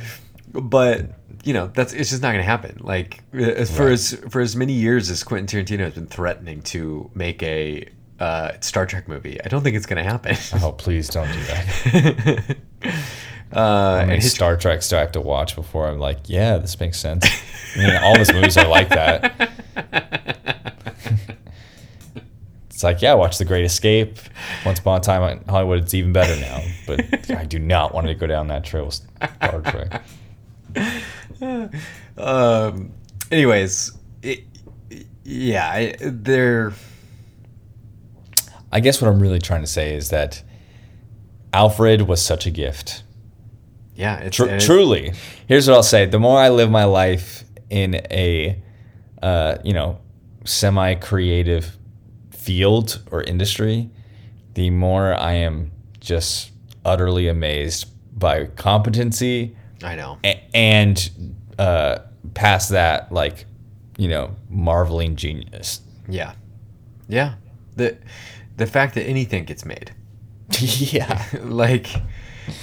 but 0.53 1.11
you 1.45 1.53
know 1.53 1.67
that's 1.69 1.93
it's 1.93 2.11
just 2.11 2.23
not 2.23 2.29
going 2.33 2.39
to 2.39 2.43
happen 2.43 2.79
like 2.81 3.23
as 3.33 3.75
for 3.77 3.89
as 3.89 4.15
for 4.31 4.41
as 4.41 4.57
many 4.57 4.73
years 4.73 5.11
as 5.11 5.23
quentin 5.23 5.47
tarantino 5.65 5.81
has 5.85 5.93
been 5.95 6.07
threatening 6.07 6.63
to 6.63 7.11
make 7.15 7.43
a 7.43 7.89
uh, 8.21 8.53
star 8.61 8.87
trek 8.87 9.07
movie 9.09 9.39
i 9.45 9.49
don't 9.49 9.63
think 9.63 9.77
it's 9.77 9.87
going 9.87 10.03
to 10.03 10.09
happen 10.11 10.37
Oh, 10.63 10.73
please 10.73 11.09
don't 11.09 11.31
do 11.31 11.41
that. 11.45 12.57
uh, 13.53 13.59
How 13.61 13.97
and 13.99 14.09
many 14.09 14.21
his- 14.23 14.33
Star 14.33 14.57
Treks 14.57 14.89
do 14.89 14.97
I 14.97 15.01
have 15.01 15.13
to 15.13 15.21
watch 15.21 15.55
before 15.55 15.87
I'm 15.89 15.99
like, 16.01 16.21
yeah, 16.29 16.57
this 16.59 16.79
makes 16.81 16.99
sense? 16.99 17.25
I 17.77 17.79
mean, 17.79 17.97
all 18.03 18.19
his 18.19 18.33
movies 18.33 18.57
are 18.57 18.67
like 18.67 18.89
that. 18.89 19.51
It's 22.71 22.83
like, 22.83 23.03
yeah, 23.03 23.15
watch 23.15 23.39
The 23.39 23.45
Great 23.45 23.65
Escape. 23.65 24.19
Once 24.67 24.81
upon 24.81 24.99
a 24.99 25.01
time 25.01 25.23
in 25.39 25.45
Hollywood, 25.49 25.85
it's 25.85 25.95
even 25.95 26.13
better 26.13 26.35
now. 26.41 26.61
But 26.89 27.31
I 27.31 27.45
do 27.45 27.61
not 27.61 27.95
want 27.95 28.09
to 28.09 28.15
go 28.15 28.27
down 28.27 28.49
that 28.49 28.65
trail 28.65 28.87
with 28.87 28.95
Star 28.95 29.61
Trek. 29.61 30.03
um 32.19 32.93
anyways 33.35 33.93
it, 34.23 34.45
yeah 35.25 35.67
I, 35.69 35.95
they're 36.01 36.73
I 38.73 38.81
guess 38.81 39.01
what 39.01 39.09
I'm 39.09 39.21
really 39.21 39.39
trying 39.39 39.61
to 39.61 39.67
say 39.69 39.95
is 39.95 40.11
that 40.11 40.43
Alfred 41.53 42.03
was 42.03 42.21
such 42.21 42.47
a 42.47 42.51
gift. 42.51 43.05
yeah 43.95 44.19
it's, 44.19 44.37
Tr- 44.37 44.45
and 44.47 44.61
it- 44.63 44.67
truly. 44.67 45.13
Here's 45.47 45.69
what 45.69 45.75
I'll 45.77 45.83
say: 45.85 46.07
the 46.07 46.19
more 46.19 46.39
I 46.41 46.49
live 46.49 46.71
my 46.71 46.83
life 46.85 47.45
in 47.71 47.95
a, 48.11 48.61
uh, 49.23 49.57
you 49.65 49.73
know, 49.73 50.01
semi-creative 50.45 51.77
field 52.33 53.01
or 53.13 53.23
industry, 53.23 53.91
the 54.55 54.71
more 54.71 55.15
I 55.15 55.35
am 55.35 55.71
just 56.01 56.51
utterly 56.85 57.29
amazed 57.29 57.87
by 58.19 58.45
competency 58.45 59.57
i 59.83 59.95
know 59.97 60.19
a- 60.25 60.41
and 60.55 61.11
uh, 61.59 61.99
past 62.33 62.71
that, 62.71 63.13
like, 63.13 63.45
you 63.99 64.09
know, 64.09 64.35
marveling 64.49 65.17
genius. 65.17 65.81
yeah 66.09 66.35
yeah 67.09 67.35
the 67.77 67.97
the 68.57 68.67
fact 68.67 68.95
that 68.95 69.05
anything 69.05 69.45
gets 69.45 69.65
made 69.65 69.93
yeah. 70.61 71.23
like 71.43 71.89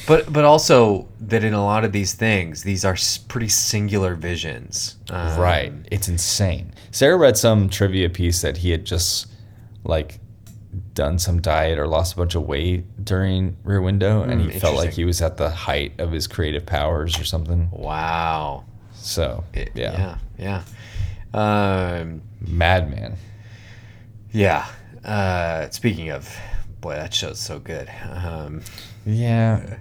but 0.08 0.32
but 0.34 0.44
also 0.46 1.08
that 1.20 1.44
in 1.44 1.54
a 1.54 1.64
lot 1.64 1.84
of 1.86 1.92
these 1.92 2.14
things 2.14 2.64
these 2.64 2.84
are 2.86 2.96
pretty 3.28 3.48
singular 3.48 4.16
visions 4.16 4.98
um, 5.10 5.40
Right. 5.40 5.74
It's 5.92 6.08
insane. 6.08 6.74
Sarah 6.92 7.18
read 7.18 7.38
some 7.38 7.70
trivia 7.70 8.10
piece 8.10 8.42
that 8.42 8.58
he 8.58 8.72
had 8.72 8.86
just 8.86 9.28
like 9.84 10.20
done 10.94 11.18
some 11.20 11.42
diet 11.42 11.78
or 11.80 11.88
lost 11.88 12.14
a 12.14 12.18
bunch 12.18 12.36
of 12.36 12.44
weight 12.44 13.04
during 13.04 13.58
Rear 13.64 13.82
Window 13.82 14.22
and 14.24 14.42
Hmm, 14.42 14.50
he 14.50 14.60
felt 14.60 14.76
like 14.76 14.92
he 14.94 15.04
was 15.06 15.22
at 15.22 15.38
the 15.38 15.50
height 15.50 16.00
of 16.00 16.12
his 16.12 16.28
creative 16.28 16.66
powers 16.66 17.20
or 17.20 17.26
something. 17.26 17.70
wow 17.72 18.64
So, 19.02 19.44
It- 19.54 19.72
yeah. 19.76 20.18
yeah 20.38 20.64
yeah 21.34 22.00
um 22.00 22.22
Mad 22.40 22.90
Men. 22.90 23.16
yeah 24.32 24.66
uh 25.04 25.70
speaking 25.70 26.10
of 26.10 26.30
boy 26.82 26.96
that 26.96 27.14
show's 27.14 27.40
so 27.40 27.60
good 27.60 27.90
um 28.10 28.62
Yeah. 29.06 29.78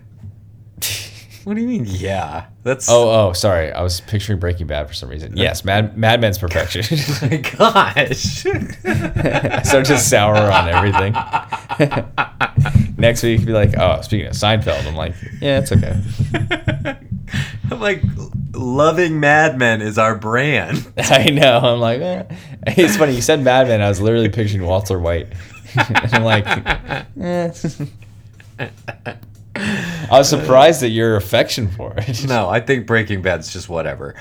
what 1.45 1.55
do 1.55 1.61
you 1.61 1.67
mean 1.69 1.85
yeah 1.87 2.47
that's 2.63 2.89
Oh, 2.91 3.11
oh, 3.29 3.33
sorry. 3.33 3.73
I 3.73 3.81
was 3.83 4.01
picturing 4.03 4.39
Breaking 4.39 4.67
Bad 4.67 4.87
for 4.87 4.93
some 4.95 5.09
reason. 5.09 5.35
Yes, 5.37 5.65
Mad 5.65 5.97
Madman's 5.97 6.37
perfection. 6.39 6.83
my 7.31 7.37
gosh 7.39 8.45
I 8.85 9.63
started 9.63 9.87
to 9.87 9.99
sour 9.99 10.37
on 10.37 10.69
everything. 10.69 11.15
Next 12.99 13.23
week, 13.23 13.47
be 13.47 13.53
like, 13.53 13.75
oh, 13.79 14.03
speaking 14.03 14.27
of 14.27 14.35
Seinfeld, 14.35 14.87
I'm 14.87 14.95
like, 14.95 15.15
yeah, 15.41 15.61
it's 15.61 15.73
okay. 15.73 16.97
I'm 17.71 17.81
like 17.81 18.03
loving 18.53 19.21
Mad 19.21 19.59
Men 19.59 19.83
is 19.83 19.99
our 19.99 20.15
brand. 20.15 20.93
I 20.99 21.31
know. 21.31 21.59
I'm 21.59 21.81
like, 21.81 22.01
eh. 22.01 22.25
it's 22.67 22.97
funny. 22.97 23.15
You 23.15 23.23
said 23.23 23.43
Mad 23.43 23.69
Men. 23.69 23.81
I 23.81 23.89
was 23.89 24.01
literally 24.01 24.29
picturing 24.29 24.65
Walter 24.65 24.99
White. 24.99 25.29
and 25.77 26.15
I'm 26.15 26.25
like, 26.25 26.47
eh. 27.21 27.53
I 29.49 30.19
was 30.19 30.29
surprised 30.29 30.83
at 30.83 30.91
your 30.91 31.17
affection 31.17 31.69
for 31.69 31.95
it. 31.97 32.27
No, 32.27 32.49
I 32.49 32.61
think 32.61 32.87
Breaking 32.87 33.23
Bad's 33.23 33.53
just 33.53 33.69
whatever. 33.69 34.15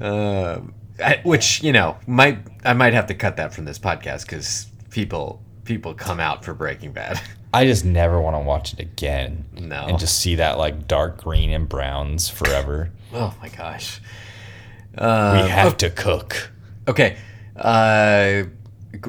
Um, 0.00 0.74
I, 1.02 1.20
which 1.24 1.62
you 1.62 1.72
know 1.72 1.96
might 2.06 2.38
I 2.64 2.72
might 2.72 2.94
have 2.94 3.06
to 3.06 3.14
cut 3.14 3.36
that 3.36 3.54
from 3.54 3.64
this 3.64 3.78
podcast 3.78 4.22
because 4.22 4.66
people 4.90 5.42
people 5.64 5.94
come 5.94 6.20
out 6.20 6.44
for 6.44 6.54
Breaking 6.54 6.92
Bad. 6.92 7.20
I 7.56 7.66
just 7.66 7.84
never 7.84 8.20
want 8.20 8.36
to 8.36 8.40
watch 8.40 8.72
it 8.74 8.80
again. 8.80 9.44
No. 9.54 9.86
And 9.86 9.98
just 9.98 10.18
see 10.18 10.36
that 10.36 10.58
like 10.58 10.86
dark 10.88 11.22
green 11.22 11.50
and 11.50 11.68
browns 11.68 12.28
forever. 12.28 12.90
oh 13.14 13.34
my 13.40 13.48
gosh. 13.48 14.00
Uh, 14.96 15.40
we 15.42 15.48
have 15.50 15.76
to 15.78 15.90
cook. 15.90 16.50
Okay. 16.88 17.16
Uh, 17.56 18.44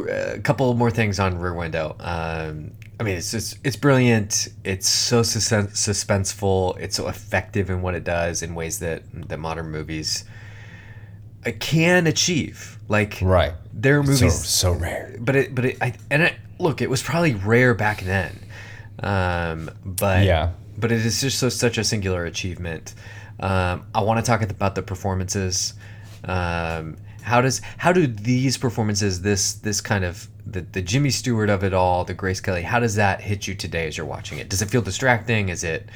a 0.09 0.39
couple 0.43 0.73
more 0.73 0.91
things 0.91 1.19
on 1.19 1.37
Rear 1.37 1.53
Window. 1.53 1.95
Um, 1.99 2.71
I 2.99 3.03
mean, 3.03 3.15
it's 3.15 3.31
just 3.31 3.57
it's 3.63 3.75
brilliant. 3.75 4.47
It's 4.63 4.87
so 4.89 5.21
sus- 5.23 5.49
suspenseful. 5.51 6.77
It's 6.79 6.95
so 6.95 7.07
effective 7.07 7.69
in 7.69 7.81
what 7.81 7.93
it 7.95 8.03
does 8.03 8.41
in 8.41 8.55
ways 8.55 8.79
that 8.79 9.03
that 9.29 9.37
modern 9.37 9.69
movies 9.71 10.25
uh, 11.45 11.51
can 11.59 12.07
achieve. 12.07 12.79
Like 12.89 13.19
Right. 13.21 13.53
there 13.73 13.99
are 13.99 14.03
movies, 14.03 14.45
so 14.45 14.71
rare. 14.71 15.15
but 15.19 15.35
it 15.35 15.53
but 15.55 15.65
it 15.65 15.77
I, 15.81 15.93
and 16.09 16.23
it, 16.23 16.33
look, 16.59 16.81
it 16.81 16.89
was 16.89 17.01
probably 17.03 17.33
rare 17.33 17.73
back 17.73 18.01
then. 18.01 18.39
Um, 18.99 19.69
but 19.85 20.23
Yeah. 20.25 20.51
but 20.77 20.91
it 20.91 21.05
is 21.05 21.21
just 21.21 21.39
so, 21.39 21.49
such 21.49 21.77
a 21.77 21.83
singular 21.83 22.25
achievement. 22.25 22.93
Um, 23.39 23.85
I 23.93 24.01
want 24.01 24.19
to 24.23 24.25
talk 24.29 24.41
about 24.41 24.73
the 24.75 24.81
performances. 24.81 25.73
Um, 26.23 26.97
how 27.21 27.41
does 27.41 27.61
how 27.77 27.91
do 27.91 28.07
these 28.07 28.57
performances, 28.57 29.21
this 29.21 29.53
this 29.53 29.81
kind 29.81 30.03
of 30.03 30.27
the, 30.45 30.61
the 30.61 30.81
Jimmy 30.81 31.09
Stewart 31.11 31.49
of 31.49 31.63
it 31.63 31.73
all, 31.73 32.05
the 32.05 32.13
Grace 32.13 32.39
Kelly, 32.41 32.61
how 32.63 32.79
does 32.79 32.95
that 32.95 33.21
hit 33.21 33.47
you 33.47 33.53
today 33.53 33.85
as 33.87 33.97
you're 33.97 34.05
watching 34.07 34.39
it? 34.39 34.49
Does 34.49 34.61
it 34.61 34.69
feel 34.69 34.81
distracting? 34.81 35.49
Is 35.49 35.63
it 35.63 35.87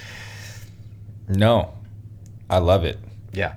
No. 1.28 1.74
I 2.50 2.58
love 2.58 2.84
it. 2.84 3.00
yeah 3.32 3.54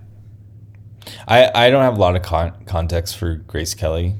I, 1.26 1.50
I 1.66 1.70
don't 1.70 1.82
have 1.82 1.96
a 1.96 2.00
lot 2.00 2.16
of 2.16 2.22
con- 2.22 2.64
context 2.64 3.16
for 3.18 3.34
Grace 3.34 3.74
Kelly. 3.74 4.14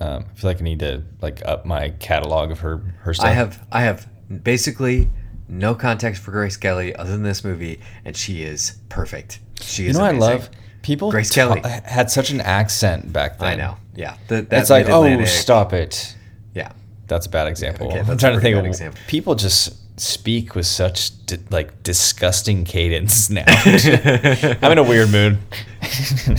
Um, 0.00 0.26
I 0.30 0.34
feel 0.38 0.50
like 0.50 0.60
I 0.60 0.64
need 0.64 0.80
to 0.80 1.02
like 1.22 1.42
up 1.46 1.64
my 1.64 1.90
catalog 1.90 2.50
of 2.50 2.60
her 2.60 2.78
her 3.00 3.14
stuff. 3.14 3.26
I 3.26 3.32
have 3.32 3.66
I 3.72 3.80
have 3.82 4.08
basically 4.42 5.08
no 5.48 5.74
context 5.74 6.22
for 6.22 6.32
Grace 6.32 6.56
Kelly 6.56 6.94
other 6.94 7.10
than 7.10 7.22
this 7.22 7.44
movie, 7.44 7.80
and 8.04 8.16
she 8.16 8.42
is 8.42 8.76
perfect. 8.88 9.40
She 9.60 9.86
is. 9.86 9.88
You 9.88 9.92
know 9.94 10.00
what 10.06 10.14
I 10.14 10.18
love? 10.18 10.50
People 10.82 11.10
Grace 11.10 11.30
ta- 11.30 11.54
Kelly. 11.54 11.62
had 11.84 12.10
such 12.10 12.30
an 12.30 12.40
accent 12.40 13.12
back 13.12 13.38
then. 13.38 13.48
I 13.48 13.54
know. 13.56 13.76
Yeah. 13.94 14.16
The, 14.28 14.42
that 14.42 14.60
It's 14.60 14.70
like, 14.70 14.88
oh, 14.88 15.24
stop 15.24 15.72
it. 15.72 16.14
Yeah. 16.54 16.72
That's 17.08 17.26
a 17.26 17.30
bad 17.30 17.48
example. 17.48 17.88
Okay, 17.88 18.00
I'm 18.00 18.18
trying 18.18 18.34
to 18.34 18.40
think 18.40 18.56
of 18.56 18.64
example. 18.66 19.00
people 19.06 19.34
just 19.34 19.74
speak 19.98 20.54
with 20.54 20.66
such 20.66 21.24
di- 21.26 21.38
like 21.50 21.82
disgusting 21.82 22.64
cadence 22.64 23.30
now. 23.30 23.44
I'm 24.62 24.72
in 24.72 24.78
a 24.78 24.82
weird 24.82 25.10
mood. 25.10 25.38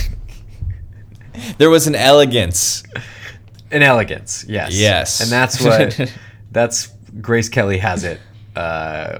there 1.58 1.70
was 1.70 1.88
an 1.88 1.96
elegance. 1.96 2.84
An 3.72 3.84
elegance. 3.84 4.46
Yes. 4.48 4.74
Yes. 4.76 5.22
And 5.22 5.32
that's 5.32 5.62
what. 5.62 6.14
that's 6.52 6.88
Grace 7.22 7.50
Kelly 7.50 7.78
has 7.80 8.04
it. 8.04 8.20
Uh, 8.56 9.20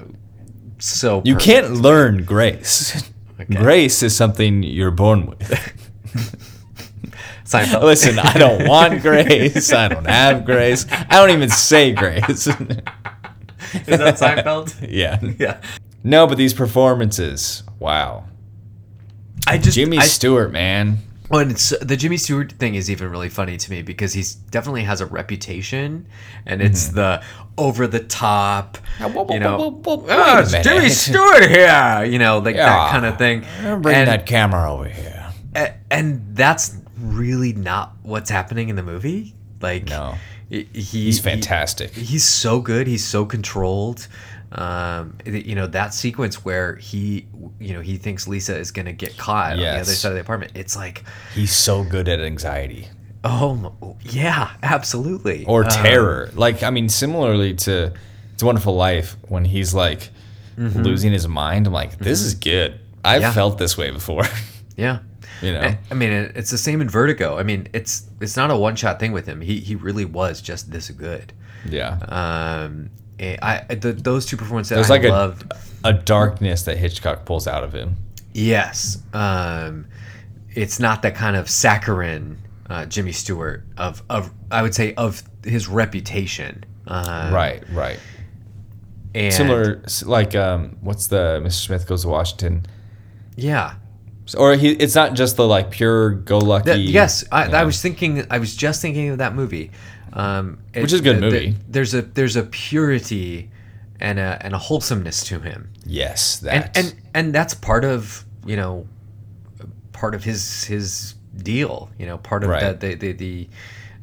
so 0.78 1.22
You 1.24 1.34
perfect. 1.34 1.44
can't 1.44 1.72
learn 1.74 2.24
grace. 2.24 3.02
Okay. 3.40 3.54
Grace 3.54 4.02
is 4.02 4.16
something 4.16 4.64
you're 4.64 4.90
born 4.90 5.26
with. 5.26 5.38
Seinfeld. 7.44 7.82
Listen, 7.84 8.18
I 8.18 8.32
don't 8.32 8.66
want 8.66 9.00
grace. 9.00 9.72
I 9.72 9.86
don't 9.86 10.06
have 10.06 10.44
grace. 10.44 10.86
I 10.90 11.20
don't 11.20 11.30
even 11.30 11.48
say 11.48 11.92
grace. 11.92 12.28
Is 12.28 12.48
that 12.48 14.16
Seinfeld? 14.18 14.88
yeah. 14.90 15.20
yeah. 15.38 15.60
No, 16.02 16.26
but 16.26 16.36
these 16.36 16.52
performances, 16.52 17.62
wow. 17.78 18.24
I 19.46 19.56
just 19.56 19.76
Jimmy 19.76 19.98
I, 19.98 20.06
Stewart, 20.06 20.50
man. 20.50 20.98
Oh, 21.30 21.38
and 21.38 21.50
it's, 21.50 21.70
the 21.80 21.96
Jimmy 21.96 22.16
Stewart 22.16 22.52
thing 22.52 22.74
is 22.74 22.90
even 22.90 23.10
really 23.10 23.28
funny 23.28 23.56
to 23.58 23.70
me 23.70 23.82
because 23.82 24.14
he's 24.14 24.34
definitely 24.34 24.84
has 24.84 25.00
a 25.02 25.06
reputation, 25.06 26.06
and 26.46 26.62
it's 26.62 26.86
Mm-hmm. 26.86 26.96
the 26.96 27.22
over 27.58 27.86
the 27.86 28.00
top, 28.00 28.76
whoa, 28.98 29.08
whoa, 29.08 29.34
you 29.34 29.40
know, 29.40 29.58
whoa, 29.58 30.04
"Oh, 30.08 30.38
it's. 30.38 30.52
Jimmy 30.62 30.88
Stewart 30.88 31.48
here, 31.48 32.04
you 32.04 32.18
know, 32.18 32.38
like 32.38 32.56
that 32.56 32.90
kind 32.92 33.04
of 33.04 33.18
thing. 33.18 33.40
Bring 33.82 33.94
and, 33.96 34.08
that 34.08 34.26
camera 34.26 34.72
over 34.72 34.88
here. 34.88 35.32
a- 35.54 35.74
and 35.90 36.34
that's 36.36 36.76
really 36.98 37.52
not 37.52 37.92
what's 38.02 38.30
happening 38.30 38.68
in 38.68 38.76
the 38.76 38.82
movie. 38.82 39.34
Like, 39.60 39.86
No. 39.88 40.14
he- 40.48 40.68
He's 40.72 41.18
fantastic. 41.20 41.90
He, 41.90 42.02
he's 42.04 42.24
so 42.24 42.60
good. 42.60 42.86
He's 42.86 43.04
so 43.04 43.24
controlled. 43.26 44.06
Um, 44.50 45.18
you 45.26 45.54
know 45.54 45.66
that 45.68 45.92
sequence 45.92 46.44
where 46.44 46.76
he, 46.76 47.26
you 47.60 47.74
know, 47.74 47.80
he 47.80 47.96
thinks 47.98 48.26
Lisa 48.26 48.56
is 48.56 48.70
gonna 48.70 48.92
get 48.94 49.16
caught 49.18 49.52
on 49.52 49.58
the 49.58 49.68
other 49.68 49.84
side 49.92 50.08
of 50.10 50.14
the 50.14 50.20
apartment. 50.22 50.52
It's 50.54 50.74
like, 50.74 51.04
He's 51.34 51.52
so 51.52 51.84
good 51.84 52.08
at 52.08 52.20
anxiety 52.20 52.88
oh 53.24 53.96
yeah, 54.02 54.52
absolutely. 54.62 55.44
or 55.46 55.64
Um, 55.64 55.70
terror. 55.70 56.30
like, 56.34 56.62
I 56.62 56.70
mean, 56.70 56.88
similarly 56.88 57.52
to 57.54 57.92
It's 58.32 58.42
a 58.42 58.46
Wonderful 58.46 58.74
Life, 58.76 59.16
when 59.28 59.44
he's 59.44 59.74
like 59.74 60.08
losing 60.56 61.12
his 61.12 61.26
mind, 61.28 61.66
I'm 61.66 61.72
like, 61.72 61.98
this 61.98 62.20
is 62.22 62.34
good. 62.34 62.80
I've 63.04 63.20
Mm-hmm. 63.20 63.22
Yeah. 63.22 63.32
felt 63.32 63.58
this 63.58 63.76
way 63.76 63.90
before. 63.90 64.24
yeah. 64.76 65.00
you 65.42 65.52
know? 65.52 65.60
I, 65.60 65.78
I 65.90 65.94
mean, 65.94 66.10
it's 66.12 66.50
the 66.50 66.58
same 66.58 66.80
in 66.80 66.88
Vertigo. 66.88 67.38
I 67.38 67.42
mean, 67.42 67.68
it's 67.74 68.08
it's 68.20 68.36
not 68.36 68.50
a 68.50 68.56
one 68.56 68.76
shot 68.76 68.98
thing 69.00 69.12
with 69.12 69.26
him. 69.26 69.40
He 69.40 69.60
he 69.60 69.74
really 69.74 70.04
was 70.04 70.40
just 70.40 70.70
this 70.70 70.88
good. 70.90 71.32
yeah. 71.68 71.98
Um, 72.08 72.90
eh, 73.18 73.36
I 73.42 73.64
I- 73.70 73.74
the, 73.74 73.92
those 73.92 74.26
two 74.26 74.36
performances 74.36 74.74
There's 74.76 74.90
I 74.90 74.94
like 74.94 75.04
a, 75.04 75.08
loved. 75.08 75.52
a 75.84 75.92
darkness 75.92 76.62
that 76.62 76.76
Hitchcock 76.76 77.24
pulls 77.24 77.46
out 77.46 77.64
of 77.64 77.72
him. 77.72 77.96
Yes. 78.34 78.98
Um, 79.12 79.86
it's 80.54 80.78
not 80.80 81.02
that 81.02 81.14
kind 81.14 81.36
of 81.36 81.48
saccharine 81.50 82.38
uh, 82.68 82.86
Jimmy 82.86 83.12
Stewart 83.12 83.64
of 83.76 84.02
of 84.10 84.30
I 84.50 84.62
would 84.62 84.74
say 84.74 84.94
of 84.94 85.22
his 85.44 85.68
reputation. 85.68 86.64
Um, 86.86 87.32
right, 87.34 87.62
right. 87.72 87.98
And 89.14 89.32
Similar, 89.32 89.82
like, 90.04 90.34
um, 90.34 90.76
what's 90.80 91.06
the 91.08 91.40
Mr. 91.42 91.52
Smith 91.52 91.86
Goes 91.86 92.02
to 92.02 92.08
Washington? 92.08 92.66
Yeah. 93.36 93.74
Or 94.36 94.54
he, 94.54 94.72
it's 94.72 94.94
not 94.94 95.14
just 95.14 95.36
the 95.36 95.46
like 95.46 95.70
pure 95.70 96.10
go 96.10 96.38
lucky. 96.38 96.80
Yes, 96.82 97.24
I. 97.32 97.44
I 97.46 97.64
was 97.64 97.80
thinking. 97.80 98.26
I 98.30 98.38
was 98.38 98.54
just 98.54 98.82
thinking 98.82 99.08
of 99.08 99.18
that 99.18 99.34
movie, 99.34 99.70
um, 100.12 100.58
Which 100.74 100.92
is 100.92 101.00
a 101.00 101.02
good 101.02 101.16
the- 101.16 101.20
the- 101.20 101.26
movie. 101.30 101.56
there's 101.68 101.94
a 101.94 102.02
there's 102.02 102.36
a 102.36 102.42
purity 102.44 103.50
and 104.00 104.18
a 104.18 104.38
and 104.40 104.54
a 104.54 104.58
wholesomeness 104.58 105.24
to 105.24 105.40
him, 105.40 105.70
Yes, 105.84 106.40
and 106.42 106.64
that. 106.64 106.76
and 106.76 106.94
and 107.14 107.34
that's 107.34 107.54
part 107.54 107.84
of 107.84 108.24
you 108.46 108.56
know, 108.56 108.86
part 109.92 110.14
of 110.14 110.24
his 110.24 110.64
his 110.64 111.14
deal. 111.36 111.90
You 111.98 112.06
know, 112.06 112.18
part 112.18 112.44
of 112.44 112.50
Right. 112.50 112.60
that 112.60 112.80
the 112.80 112.94
the, 112.94 113.12
the 113.12 113.48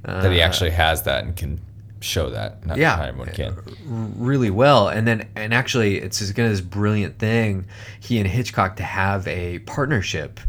uh, 0.05 0.21
that 0.21 0.31
he 0.31 0.41
actually 0.41 0.71
has 0.71 1.03
that 1.03 1.23
and 1.23 1.35
can 1.35 1.59
show 2.01 2.29
that. 2.29 2.63
Not, 2.65 2.77
yeah, 2.77 3.01
everyone 3.07 3.29
can. 3.29 3.55
really 3.87 4.51
well. 4.51 4.87
And 4.89 5.07
then, 5.07 5.27
and 5.35 5.51
actually, 5.53 5.97
it's 5.97 6.19
just 6.19 6.35
kind 6.35 6.45
of 6.45 6.51
this 6.53 6.61
brilliant 6.61 7.17
thing. 7.17 7.65
He 7.99 8.19
and 8.19 8.27
Hitchcock 8.27 8.75
to 8.75 8.83
have 8.83 9.27
a 9.27 9.59
partnership, 9.59 10.39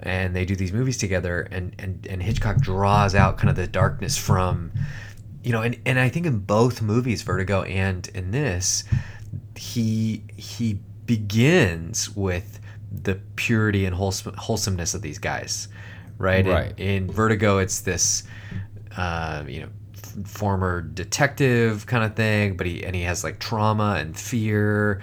and 0.00 0.34
they 0.34 0.44
do 0.44 0.54
these 0.56 0.72
movies 0.72 0.96
together. 0.98 1.48
And 1.50 1.74
and 1.78 2.06
and 2.08 2.22
Hitchcock 2.22 2.58
draws 2.60 3.14
out 3.14 3.36
kind 3.38 3.50
of 3.50 3.56
the 3.56 3.66
darkness 3.66 4.16
from, 4.18 4.72
you 5.42 5.52
know, 5.52 5.62
and 5.62 5.78
and 5.86 5.98
I 5.98 6.08
think 6.08 6.26
in 6.26 6.38
both 6.40 6.80
movies, 6.82 7.22
Vertigo 7.22 7.62
and 7.62 8.06
in 8.14 8.30
this, 8.30 8.84
he 9.56 10.24
he 10.36 10.80
begins 11.06 12.14
with 12.14 12.60
the 12.90 13.16
purity 13.36 13.84
and 13.84 13.94
wholesome, 13.94 14.34
wholesomeness 14.36 14.94
of 14.94 15.02
these 15.02 15.18
guys, 15.18 15.68
right? 16.18 16.46
In- 16.46 16.52
Right. 16.52 16.78
in 16.78 17.10
Vertigo, 17.10 17.58
it's 17.58 17.80
this, 17.80 18.22
uh, 18.96 19.44
you 19.46 19.60
know, 19.60 19.68
former 20.24 20.80
detective 20.80 21.86
kind 21.86 22.02
of 22.04 22.14
thing, 22.16 22.56
but 22.56 22.66
he 22.66 22.84
and 22.84 22.94
he 22.96 23.02
has 23.02 23.24
like 23.24 23.38
trauma 23.38 23.96
and 24.00 24.16
fear. 24.18 25.00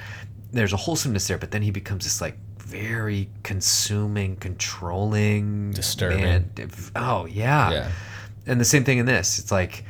There's 0.52 0.74
a 0.74 0.78
wholesomeness 0.78 1.28
there, 1.28 1.38
but 1.38 1.52
then 1.52 1.62
he 1.62 1.72
becomes 1.72 2.06
this 2.06 2.22
like 2.22 2.38
very 2.66 3.30
consuming, 3.44 4.36
controlling, 4.38 5.72
Disturbing. 5.72 6.22
man. 6.22 6.50
Oh 6.96 7.26
yeah. 7.26 7.72
Yeah. 7.72 7.92
And 8.48 8.60
the 8.62 8.66
same 8.66 8.84
thing 8.84 8.98
in 9.00 9.06
this. 9.06 9.40
It's 9.40 9.52
like, 9.52 9.84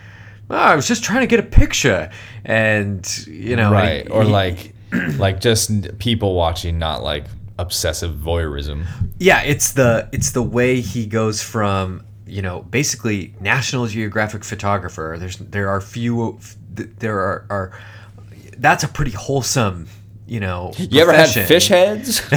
oh, 0.49 0.55
I 0.55 0.76
was 0.76 0.88
just 0.88 1.03
trying 1.03 1.21
to 1.21 1.28
get 1.28 1.39
a 1.39 1.43
picture, 1.43 2.09
and 2.45 3.05
you 3.28 3.55
know, 3.55 3.71
right. 3.71 4.03
he- 4.03 4.09
or 4.09 4.23
he- 4.23 4.30
like, 4.30 4.73
like 5.17 5.39
just 5.41 5.97
people 5.99 6.36
watching, 6.36 6.78
not 6.80 7.03
like 7.03 7.26
obsessive 7.57 8.13
voyeurism. 8.17 8.84
yeah 9.17 9.41
it's 9.43 9.71
the 9.71 10.09
it's 10.11 10.32
the 10.32 10.43
way 10.43 10.82
he 10.82 11.05
goes 11.05 11.41
from 11.41 12.03
you 12.28 12.41
know 12.41 12.63
basically 12.63 13.34
national 13.39 13.88
geographic 13.88 14.43
photographer 14.43 15.15
there's 15.17 15.38
there 15.38 15.69
are 15.69 15.80
few 15.80 16.38
there 16.99 17.17
are, 17.17 17.45
are 17.49 17.80
that's 18.57 18.84
a 18.84 18.89
pretty 18.89 19.11
wholesome 19.11 19.88
you 20.28 20.39
know 20.39 20.71
You 20.78 21.01
ever 21.01 21.13
had 21.13 21.30
fish 21.30 21.67
heads? 21.67 22.21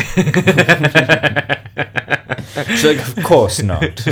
She's 2.68 2.84
like, 2.84 2.98
of 2.98 3.22
course 3.24 3.62
not. 3.62 3.82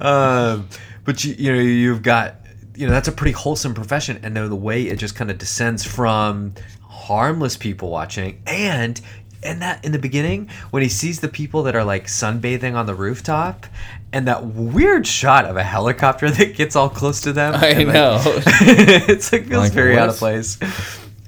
um, 0.00 0.68
but 1.04 1.24
you, 1.24 1.34
you 1.38 1.52
know 1.52 1.60
you've 1.60 2.02
got 2.02 2.36
you 2.76 2.86
know 2.86 2.92
that's 2.92 3.08
a 3.08 3.12
pretty 3.12 3.32
wholesome 3.32 3.74
profession 3.74 4.20
and 4.22 4.36
then 4.36 4.48
the 4.48 4.56
way 4.56 4.82
it 4.84 4.96
just 4.96 5.14
kind 5.14 5.30
of 5.30 5.38
descends 5.38 5.84
from 5.84 6.54
harmless 6.82 7.56
people 7.56 7.90
watching 7.90 8.42
and 8.46 9.00
and 9.42 9.60
that 9.62 9.84
in 9.84 9.92
the 9.92 9.98
beginning 9.98 10.48
when 10.70 10.82
he 10.82 10.88
sees 10.88 11.20
the 11.20 11.28
people 11.28 11.62
that 11.64 11.76
are 11.76 11.84
like 11.84 12.06
sunbathing 12.06 12.74
on 12.74 12.86
the 12.86 12.94
rooftop 12.94 13.66
and 14.12 14.26
that 14.26 14.44
weird 14.46 15.06
shot 15.06 15.44
of 15.44 15.56
a 15.56 15.62
helicopter 15.62 16.30
that 16.32 16.56
gets 16.56 16.74
all 16.74 16.88
close 16.88 17.20
to 17.20 17.32
them 17.32 17.54
I 17.54 17.68
and, 17.68 17.86
like, 17.86 17.94
know. 17.94 18.22
it's 18.26 19.32
like 19.32 19.46
feels 19.46 19.64
Like, 19.64 19.72
very 19.72 19.98
out 19.98 20.08
of 20.08 20.16
place 20.16 20.58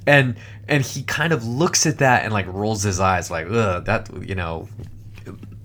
and 0.07 0.35
and 0.67 0.83
he 0.83 1.03
kind 1.03 1.31
of 1.33 1.45
looks 1.45 1.85
at 1.85 1.99
that 1.99 2.23
and 2.23 2.33
like 2.33 2.47
rolls 2.47 2.81
his 2.83 2.99
eyes 2.99 3.29
like 3.29 3.45
ugh 3.49 3.85
that 3.85 4.09
you 4.27 4.33
know 4.35 4.67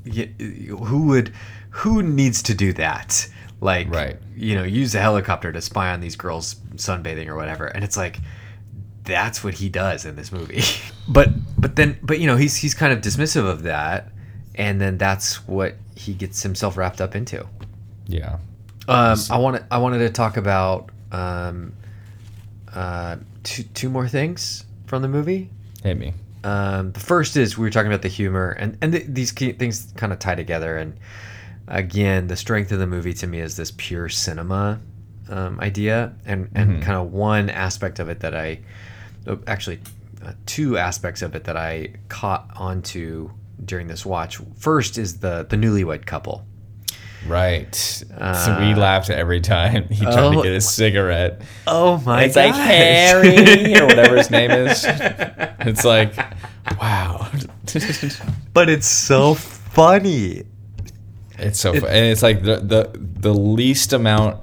who 0.05 1.07
would 1.07 1.33
who 1.71 2.03
needs 2.03 2.43
to 2.43 2.55
do 2.55 2.73
that? 2.75 3.29
Like 3.61 3.89
Right. 3.95 4.17
you 4.37 4.55
know 4.57 4.65
use 4.65 4.95
a 4.95 5.01
helicopter 5.01 5.53
to 5.53 5.63
spy 5.63 5.93
on 5.93 6.01
these 6.01 6.17
girls 6.17 6.57
sunbathing 6.75 7.29
or 7.29 7.37
whatever. 7.37 7.67
And 7.67 7.85
it's 7.85 7.97
like 7.97 8.19
that's 9.05 9.43
what 9.43 9.55
he 9.55 9.69
does 9.69 10.05
in 10.05 10.17
this 10.17 10.31
movie. 10.33 10.63
But 11.09 11.31
but 11.61 11.75
then 11.75 11.99
but 12.03 12.21
you 12.21 12.29
know 12.29 12.37
he's 12.37 12.55
he's 12.57 12.75
kind 12.75 12.93
of 12.93 13.01
dismissive 13.01 13.45
of 13.45 13.63
that. 13.65 14.13
And 14.55 14.81
then 14.81 14.99
that's 14.99 15.47
what 15.49 15.75
he 15.97 16.15
gets 16.15 16.43
himself 16.43 16.77
wrapped 16.77 17.01
up 17.01 17.17
into. 17.17 17.45
Yeah. 18.07 18.39
um, 18.87 19.19
I 19.31 19.39
wanted 19.39 19.65
I 19.71 19.79
wanted 19.79 19.99
to 19.99 20.11
talk 20.11 20.37
about 20.37 20.91
um, 21.11 21.73
uh, 22.73 23.17
two 23.43 23.63
two 23.63 23.89
more 23.89 24.09
things 24.09 24.65
from 24.87 25.03
the 25.03 25.09
movie. 25.09 25.51
Hit 25.83 25.99
me. 25.99 26.15
Um, 26.45 26.93
the 26.93 27.01
first 27.01 27.37
is 27.37 27.57
we 27.57 27.63
were 27.63 27.71
talking 27.71 27.91
about 27.91 28.03
the 28.03 28.09
humor, 28.09 28.51
and 28.51 28.77
and 28.81 28.93
th- 28.93 29.07
these 29.09 29.33
key 29.33 29.53
things 29.53 29.93
kind 29.97 30.13
of 30.13 30.19
tie 30.19 30.35
together. 30.35 30.77
And 30.77 30.99
again, 31.69 32.27
the 32.27 32.37
strength 32.37 32.73
of 32.73 32.79
the 32.79 32.87
movie 32.87 33.15
to 33.15 33.27
me 33.27 33.41
is 33.41 33.57
this 33.57 33.73
pure 33.77 34.09
cinema 34.09 34.81
um, 35.29 35.61
idea, 35.61 36.15
and 36.27 36.51
and 36.55 36.83
kind 36.83 36.99
of 36.99 37.13
one 37.13 37.49
aspect 37.51 37.99
of 37.99 38.09
it 38.09 38.21
that 38.21 38.35
I 38.35 38.61
oh, 39.27 39.39
actually 39.47 39.81
uh, 40.25 40.33
two 40.47 40.79
aspects 40.79 41.23
of 41.23 41.35
it 41.35 41.45
that 41.45 41.57
I 41.57 41.95
caught 42.09 42.51
onto 42.57 43.31
during 43.65 43.87
this 43.87 44.05
watch. 44.05 44.39
First 44.57 44.99
is 44.99 45.19
the 45.19 45.47
the 45.49 45.57
newlywed 45.57 46.07
couple. 46.07 46.45
Right. 47.27 47.75
so 47.75 48.57
we 48.61 48.75
laughed 48.75 49.11
every 49.11 49.41
time 49.41 49.89
he 49.89 50.05
tried 50.05 50.19
oh. 50.19 50.33
to 50.33 50.43
get 50.43 50.53
a 50.53 50.61
cigarette. 50.61 51.43
Oh 51.67 51.99
my! 51.99 52.21
God. 52.21 52.23
It's 52.27 52.37
like. 52.37 52.55
Harry 52.55 53.77
or 53.81 53.87
whatever 53.87 54.17
his 54.17 54.31
name 54.31 54.51
is. 54.51 54.85
It's 54.87 55.85
like, 55.85 56.17
wow. 56.81 57.31
but 58.53 58.69
it's 58.69 58.87
so 58.87 59.35
funny. 59.35 60.45
It's 61.39 61.61
so 61.61 61.73
fu- 61.73 61.87
and 61.87 62.07
it's 62.07 62.23
like 62.23 62.43
the 62.43 62.57
the 62.57 62.91
the 62.99 63.33
least 63.35 63.93
amount 63.93 64.43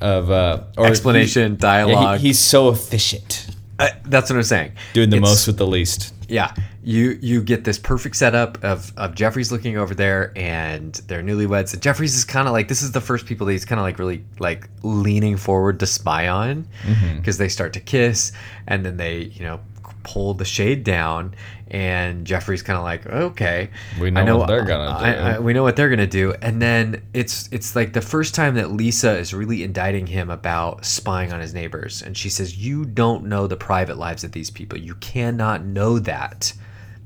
of 0.00 0.30
uh 0.30 0.64
or 0.76 0.86
Explanation, 0.86 1.52
he- 1.52 1.58
dialogue. 1.58 2.14
Yeah, 2.14 2.18
he, 2.18 2.28
he's 2.28 2.38
so 2.38 2.70
efficient, 2.70 3.46
Uh, 3.78 3.88
that's 4.04 4.30
what 4.30 4.36
I'm 4.36 4.42
saying. 4.42 4.72
doing 4.92 5.10
the 5.10 5.16
It's- 5.18 5.30
most 5.30 5.46
with 5.46 5.58
the 5.58 5.66
least. 5.66 6.12
Yeah, 6.28 6.54
you 6.84 7.18
you 7.22 7.42
get 7.42 7.64
this 7.64 7.78
perfect 7.78 8.14
setup 8.16 8.62
of 8.62 8.92
of 8.96 9.14
Jefferies 9.14 9.50
looking 9.50 9.76
over 9.78 9.94
there, 9.94 10.32
and 10.36 10.94
they're 11.06 11.22
newlyweds. 11.22 11.72
And 11.72 11.82
Jefferies 11.82 12.14
is 12.14 12.24
kind 12.24 12.46
of 12.46 12.52
like 12.52 12.68
this 12.68 12.82
is 12.82 12.92
the 12.92 13.00
first 13.00 13.26
people 13.26 13.46
that 13.46 13.52
he's 13.52 13.64
kind 13.64 13.78
of 13.80 13.84
like 13.84 13.98
really 13.98 14.24
like 14.38 14.68
leaning 14.82 15.36
forward 15.36 15.80
to 15.80 15.86
spy 15.86 16.28
on, 16.28 16.66
Mm-hmm. 16.84 17.16
because 17.16 17.38
they 17.38 17.48
start 17.48 17.72
to 17.72 17.80
kiss, 17.80 18.32
and 18.66 18.84
then 18.84 18.96
they 18.98 19.18
you 19.18 19.44
know 19.44 19.60
pull 20.02 20.34
the 20.34 20.44
shade 20.44 20.84
down, 20.84 21.34
and 21.68 22.26
Jefferies 22.26 22.62
kind 22.62 22.76
of 22.76 22.84
like 22.84 23.06
okay, 23.06 23.70
We 23.98 24.10
know 24.10 24.36
what 24.36 24.48
they're 24.48 24.64
gonna 24.64 24.90
I- 24.98 25.12
do. 25.12 25.18
I- 25.18 25.38
we 25.38 25.54
know 25.54 25.62
what 25.62 25.76
they're 25.76 25.88
gonna 25.88 26.06
do, 26.06 26.34
and 26.42 26.60
then 26.60 27.02
it's 27.14 27.48
it's 27.50 27.74
like 27.74 27.94
the 27.94 28.02
first 28.02 28.34
time 28.34 28.56
that 28.56 28.70
Lisa 28.72 29.16
is 29.16 29.32
really 29.32 29.62
indicting 29.62 30.06
him 30.06 30.28
about 30.28 30.84
spying 30.84 31.32
on 31.32 31.40
his 31.40 31.54
neighbors, 31.54 32.02
and 32.02 32.14
she 32.16 32.28
says, 32.28 32.58
"You 32.58 32.84
don't 32.84 33.24
know 33.24 33.46
the 33.46 33.56
private 33.56 33.96
lives 33.96 34.22
of 34.24 34.32
these 34.32 34.50
people. 34.50 34.78
You 34.78 34.96
cannot 34.96 35.64
know 35.64 35.98
that. 36.00 36.52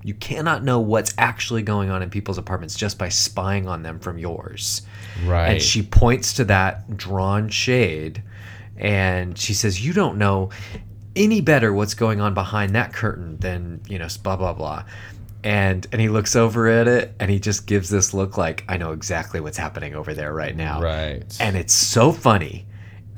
You 0.02 0.14
cannot 0.14 0.64
know 0.64 0.80
what's 0.80 1.12
actually 1.18 1.62
going 1.62 1.90
on 1.90 2.02
in 2.02 2.10
people's 2.10 2.38
apartments 2.38 2.76
just 2.76 2.98
by 2.98 3.08
spying 3.08 3.66
on 3.68 3.82
them 3.82 3.98
from 3.98 4.18
yours." 4.18 4.82
Right. 5.24 5.48
And 5.48 5.62
she 5.62 5.82
points 5.82 6.34
to 6.34 6.44
that 6.44 6.96
drawn 6.96 7.48
shade, 7.48 8.22
and 8.76 9.36
she 9.36 9.54
says, 9.54 9.84
"You 9.84 9.92
don't 9.92 10.18
know 10.18 10.50
any 11.16 11.40
better 11.40 11.72
what's 11.72 11.94
going 11.94 12.20
on 12.20 12.34
behind 12.34 12.74
that 12.74 12.92
curtain 12.92 13.38
than 13.38 13.80
you 13.88 13.98
know 13.98 14.08
blah 14.22 14.36
blah 14.36 14.52
blah." 14.52 14.84
And 15.44 15.86
and 15.92 16.00
he 16.00 16.08
looks 16.08 16.34
over 16.36 16.68
at 16.68 16.88
it, 16.88 17.14
and 17.20 17.30
he 17.30 17.38
just 17.38 17.66
gives 17.66 17.88
this 17.88 18.12
look 18.12 18.36
like 18.36 18.64
I 18.68 18.76
know 18.76 18.92
exactly 18.92 19.40
what's 19.40 19.58
happening 19.58 19.94
over 19.94 20.14
there 20.14 20.32
right 20.32 20.56
now. 20.56 20.80
Right. 20.80 21.36
And 21.40 21.56
it's 21.56 21.72
so 21.72 22.12
funny, 22.12 22.66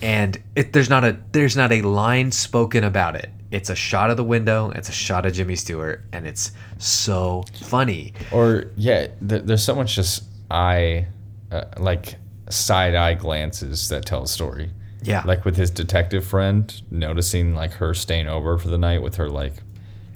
and 0.03 0.39
it, 0.55 0.73
there's 0.73 0.91
not 0.91 1.05
a 1.05 1.19
there's 1.33 1.57
not 1.57 1.73
a 1.73 1.83
line 1.83 2.33
spoken 2.33 2.85
about 2.85 3.17
it. 3.17 3.31
It's 3.51 3.69
a 3.71 3.75
shot 3.75 4.11
of 4.11 4.17
the 4.17 4.25
window. 4.25 4.71
It's 4.75 4.89
a 4.89 4.93
shot 4.93 5.27
of 5.27 5.33
Jimmy 5.33 5.57
Stewart, 5.57 6.05
and 6.13 6.27
it's 6.27 6.53
so 6.79 7.45
funny. 7.63 8.13
or 8.33 8.67
yeah, 8.77 9.09
th- 9.29 9.43
there's 9.45 9.65
so 9.65 9.75
much 9.75 9.97
just 9.97 10.23
eye, 10.51 11.07
uh, 11.51 11.65
like 11.79 12.15
side 12.49 12.95
eye 12.95 13.15
glances 13.15 13.89
that 13.89 14.05
tell 14.07 14.23
a 14.23 14.27
story. 14.29 14.71
Yeah. 15.03 15.23
Like 15.25 15.45
with 15.45 15.57
his 15.57 15.71
detective 15.71 16.25
friend 16.27 16.81
noticing 16.91 17.55
like 17.55 17.73
her 17.73 17.95
staying 17.95 18.29
over 18.29 18.59
for 18.59 18.69
the 18.69 18.79
night 18.79 19.03
with 19.03 19.17
her 19.17 19.29
like 19.31 19.55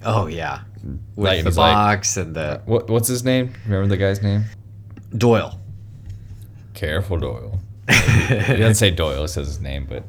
oh 0.05 0.27
yeah, 0.27 0.61
with 0.83 0.99
Like, 1.27 1.39
the 1.39 1.49
he's 1.49 1.57
like- 1.57 1.73
box 1.73 2.17
and 2.17 2.35
the 2.35 2.61
what 2.65 2.89
what's 2.89 3.07
his 3.07 3.23
name? 3.23 3.51
Remember 3.65 3.87
the 3.87 3.97
guy's 3.97 4.21
name? 4.21 4.45
Doyle. 5.17 5.59
Careful 6.73 7.17
Doyle. 7.17 7.59
he 7.89 8.35
doesn't 8.57 8.75
say 8.75 8.91
Doyle, 8.91 9.21
he 9.23 9.27
says 9.27 9.47
his 9.47 9.59
name, 9.59 9.85
but 9.89 10.03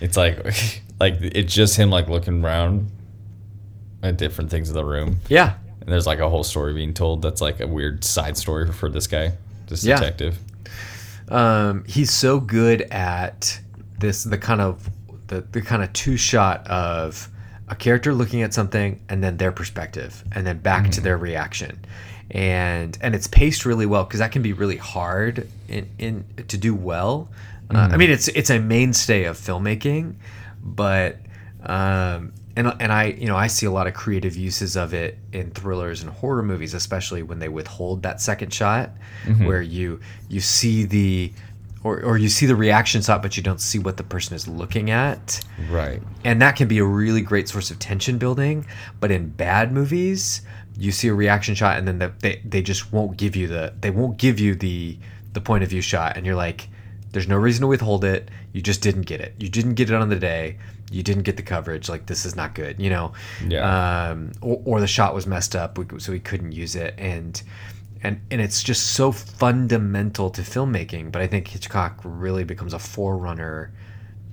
it's 0.00 0.16
like 0.16 0.82
like 1.00 1.16
it's 1.20 1.54
just 1.54 1.76
him 1.76 1.90
like 1.90 2.08
looking 2.08 2.44
around 2.44 2.90
at 4.02 4.16
different 4.16 4.50
things 4.50 4.68
in 4.68 4.74
the 4.74 4.84
room. 4.84 5.18
Yeah, 5.28 5.54
And 5.80 5.88
there's 5.90 6.06
like 6.06 6.18
a 6.20 6.28
whole 6.28 6.44
story 6.44 6.72
being 6.74 6.94
told 6.94 7.22
that's 7.22 7.40
like 7.40 7.60
a 7.60 7.66
weird 7.66 8.04
side 8.04 8.36
story 8.36 8.70
for 8.72 8.88
this 8.88 9.06
guy, 9.06 9.32
this 9.66 9.84
Yeah. 9.84 9.96
detective. 9.98 10.38
um, 11.28 11.84
he's 11.86 12.10
so 12.12 12.40
good 12.40 12.82
at 12.82 13.60
this 13.98 14.24
the 14.24 14.38
kind 14.38 14.60
of 14.60 14.88
the, 15.26 15.40
the 15.52 15.60
kind 15.60 15.82
of 15.82 15.92
two 15.92 16.16
shot 16.16 16.66
of 16.68 17.28
a 17.68 17.74
character 17.74 18.14
looking 18.14 18.42
at 18.42 18.54
something 18.54 19.00
and 19.08 19.22
then 19.22 19.36
their 19.36 19.52
perspective 19.52 20.24
and 20.32 20.46
then 20.46 20.58
back 20.58 20.90
to 20.92 21.00
their 21.02 21.18
reaction 21.18 21.78
and 22.30 22.96
and 23.02 23.14
it's 23.14 23.26
paced 23.26 23.66
really 23.66 23.84
well 23.86 24.04
because 24.04 24.20
that 24.20 24.32
can 24.32 24.40
be 24.42 24.52
really 24.54 24.76
hard 24.78 25.48
in, 25.68 25.86
in 25.98 26.24
to 26.46 26.56
do 26.56 26.74
well 26.74 27.28
uh, 27.74 27.88
i 27.92 27.96
mean 27.98 28.10
it's 28.10 28.28
it's 28.28 28.48
a 28.50 28.58
mainstay 28.58 29.24
of 29.24 29.36
filmmaking 29.36 30.14
but 30.62 31.18
um 31.64 32.32
and, 32.56 32.74
and 32.80 32.92
I 32.92 33.04
you 33.18 33.26
know 33.26 33.36
I 33.36 33.46
see 33.46 33.66
a 33.66 33.70
lot 33.70 33.86
of 33.86 33.94
creative 33.94 34.36
uses 34.36 34.76
of 34.76 34.92
it 34.94 35.18
in 35.32 35.50
thrillers 35.52 36.02
and 36.02 36.10
horror 36.10 36.42
movies 36.42 36.74
especially 36.74 37.22
when 37.22 37.38
they 37.38 37.48
withhold 37.48 38.02
that 38.02 38.20
second 38.20 38.52
shot 38.52 38.90
where 39.46 39.62
you 39.62 40.00
you 40.28 40.40
see 40.40 40.84
the 40.84 41.32
or, 41.84 42.00
or 42.02 42.18
you 42.18 42.28
see 42.28 42.46
the 42.46 42.56
reaction 42.56 43.00
shot 43.02 43.22
but 43.22 43.36
you 43.36 43.42
don't 43.42 43.60
see 43.60 43.78
what 43.78 43.96
the 43.96 44.02
person 44.02 44.34
is 44.34 44.48
looking 44.48 44.90
at 44.90 45.40
Right. 45.70 46.02
and 46.24 46.42
that 46.42 46.56
can 46.56 46.66
be 46.68 46.78
a 46.78 46.84
really 46.84 47.20
great 47.20 47.48
source 47.48 47.70
of 47.70 47.78
tension 47.78 48.18
building 48.18 48.66
but 48.98 49.10
in 49.12 49.28
bad 49.28 49.70
movies 49.72 50.42
you 50.76 50.90
see 50.92 51.08
a 51.08 51.14
reaction 51.14 51.54
shot 51.54 51.78
and 51.78 51.86
then 51.86 51.98
the, 51.98 52.12
they, 52.20 52.42
they 52.44 52.62
just 52.62 52.92
won't 52.92 53.16
give 53.16 53.36
you 53.36 53.46
the 53.46 53.72
they 53.80 53.90
won't 53.90 54.16
give 54.16 54.40
you 54.40 54.54
the 54.56 54.98
the 55.34 55.40
point 55.40 55.62
of 55.62 55.70
view 55.70 55.80
shot 55.80 56.16
and 56.16 56.26
you're 56.26 56.34
like 56.34 56.68
there's 57.12 57.28
no 57.28 57.36
reason 57.36 57.62
to 57.62 57.66
withhold 57.66 58.04
it. 58.04 58.30
You 58.52 58.60
just 58.62 58.82
didn't 58.82 59.02
get 59.02 59.20
it. 59.20 59.34
You 59.38 59.48
didn't 59.48 59.74
get 59.74 59.90
it 59.90 59.94
on 59.96 60.08
the 60.08 60.16
day. 60.18 60.58
You 60.90 61.02
didn't 61.02 61.22
get 61.24 61.36
the 61.36 61.42
coverage. 61.42 61.88
Like 61.88 62.06
this 62.06 62.24
is 62.24 62.34
not 62.36 62.54
good 62.54 62.78
you 62.80 62.90
know? 62.90 63.12
Yeah. 63.46 64.08
um, 64.10 64.32
or, 64.40 64.60
or 64.64 64.80
the 64.80 64.86
shot 64.86 65.14
was 65.14 65.26
messed 65.26 65.54
up. 65.56 65.78
So 65.98 66.12
we 66.12 66.20
couldn't 66.20 66.52
use 66.52 66.74
it. 66.76 66.94
And 66.98 67.42
and 68.02 68.20
and 68.30 68.40
it's 68.40 68.62
just 68.62 68.92
so 68.92 69.10
fundamental 69.10 70.30
to 70.30 70.42
filmmaking 70.42 71.10
but 71.10 71.20
i 71.20 71.26
think 71.26 71.48
hitchcock 71.48 71.98
really 72.04 72.44
becomes 72.44 72.72
a 72.72 72.78
forerunner 72.78 73.72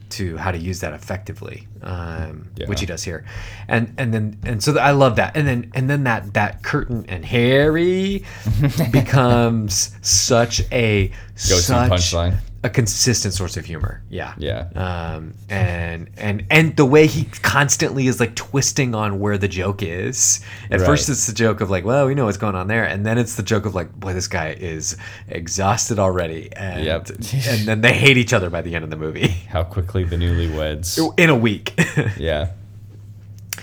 to 0.07 0.37
how 0.37 0.51
to 0.51 0.57
use 0.59 0.81
that 0.81 0.93
effectively 0.93 1.67
um, 1.81 2.47
Yeah. 2.55 2.67
which 2.67 2.79
he 2.79 2.85
does 2.85 3.03
here. 3.03 3.25
And 3.67 3.91
and 3.97 4.13
then 4.13 4.37
and 4.43 4.61
so 4.63 4.77
i 4.77 4.91
love 4.91 5.15
that. 5.15 5.35
And 5.35 5.47
then 5.47 5.71
and 5.73 5.89
then 5.89 6.03
that 6.03 6.33
that 6.35 6.61
curtain 6.61 7.05
and 7.09 7.25
harry 7.25 8.23
becomes 8.91 9.95
such 10.01 10.61
a 10.71 11.07
Go-to 11.07 11.61
such 11.61 11.89
punchline. 11.91 12.37
A 12.65 12.69
consistent 12.69 13.31
source 13.33 13.57
of 13.57 13.65
humor 13.65 14.01
yeah 14.09 14.33
Yeah. 14.37 14.67
um, 14.75 15.33
and 15.49 16.09
and 16.17 16.45
and 16.49 16.75
the 16.75 16.85
way 16.85 17.05
he 17.05 17.25
constantly 17.43 18.07
is 18.07 18.19
like 18.19 18.33
twisting 18.35 18.95
on 18.95 19.19
where 19.19 19.37
the 19.37 19.47
joke 19.47 19.83
is. 19.83 20.39
At 20.71 20.79
Right. 20.79 20.85
first, 20.87 21.07
it's 21.09 21.27
the 21.27 21.33
joke 21.33 21.61
of 21.61 21.69
like, 21.69 21.85
well, 21.85 22.07
we 22.07 22.15
know 22.15 22.25
what's 22.25 22.37
going 22.45 22.55
on 22.55 22.67
there, 22.67 22.83
and 22.83 23.05
then 23.05 23.17
it's 23.17 23.35
the 23.35 23.43
joke 23.43 23.65
of 23.65 23.75
like, 23.75 23.93
boy, 23.93 24.13
this 24.13 24.27
guy 24.27 24.49
is 24.59 24.97
exhausted 25.27 25.99
already, 25.99 26.49
and 26.53 26.83
Yep. 26.83 27.09
and 27.51 27.67
then 27.67 27.81
they 27.81 27.93
hate 27.93 28.17
each 28.17 28.33
other 28.33 28.49
by 28.49 28.61
the 28.61 28.73
end 28.75 28.83
of 28.83 28.89
the 28.89 28.97
movie 28.97 29.27
How 29.49 29.63
quickly 29.63 30.03
the 30.03 30.15
newlyweds. 30.17 30.97
in 31.17 31.29
a 31.29 31.35
week. 31.35 31.73
Yeah. 32.17 32.49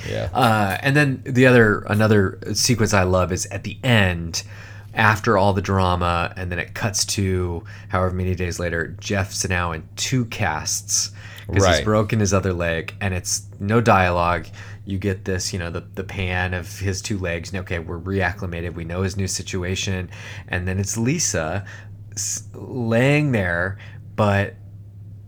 Yeah. 0.08 0.28
Uh, 0.32 0.78
and 0.80 0.96
then 0.96 1.22
the 1.24 1.46
other 1.46 1.80
another 1.88 2.38
sequence 2.54 2.94
I 2.94 3.02
love 3.02 3.32
is 3.32 3.46
at 3.46 3.62
the 3.64 3.78
end, 3.84 4.42
after 4.94 5.38
all 5.38 5.52
the 5.52 5.62
drama, 5.62 6.32
and 6.36 6.50
then 6.50 6.58
it 6.58 6.74
cuts 6.74 7.04
to 7.04 7.64
however 7.88 8.14
many 8.14 8.34
days 8.34 8.58
later. 8.58 8.96
Jeff's 9.00 9.48
now 9.48 9.72
in 9.72 9.88
two 9.96 10.24
casts 10.26 11.12
because 11.46 11.66
he's 11.66 11.84
broken 11.84 12.20
his 12.20 12.34
other 12.34 12.52
leg, 12.52 12.94
and 13.00 13.14
it's 13.14 13.46
no 13.58 13.80
dialogue. 13.80 14.46
You 14.84 14.98
get 14.98 15.24
this, 15.24 15.52
you 15.52 15.58
know, 15.58 15.70
the 15.70 15.84
the 15.94 16.04
pan 16.04 16.54
of 16.54 16.78
his 16.78 17.00
two 17.02 17.18
legs. 17.18 17.50
And 17.50 17.60
okay, 17.60 17.78
we're 17.78 18.00
reacclimated. 18.00 18.74
We 18.74 18.84
know 18.84 19.02
his 19.02 19.16
new 19.16 19.28
situation, 19.28 20.10
and 20.48 20.66
then 20.66 20.78
it's 20.78 20.96
Lisa 20.96 21.64
laying 22.54 23.32
there, 23.32 23.78
but 24.16 24.54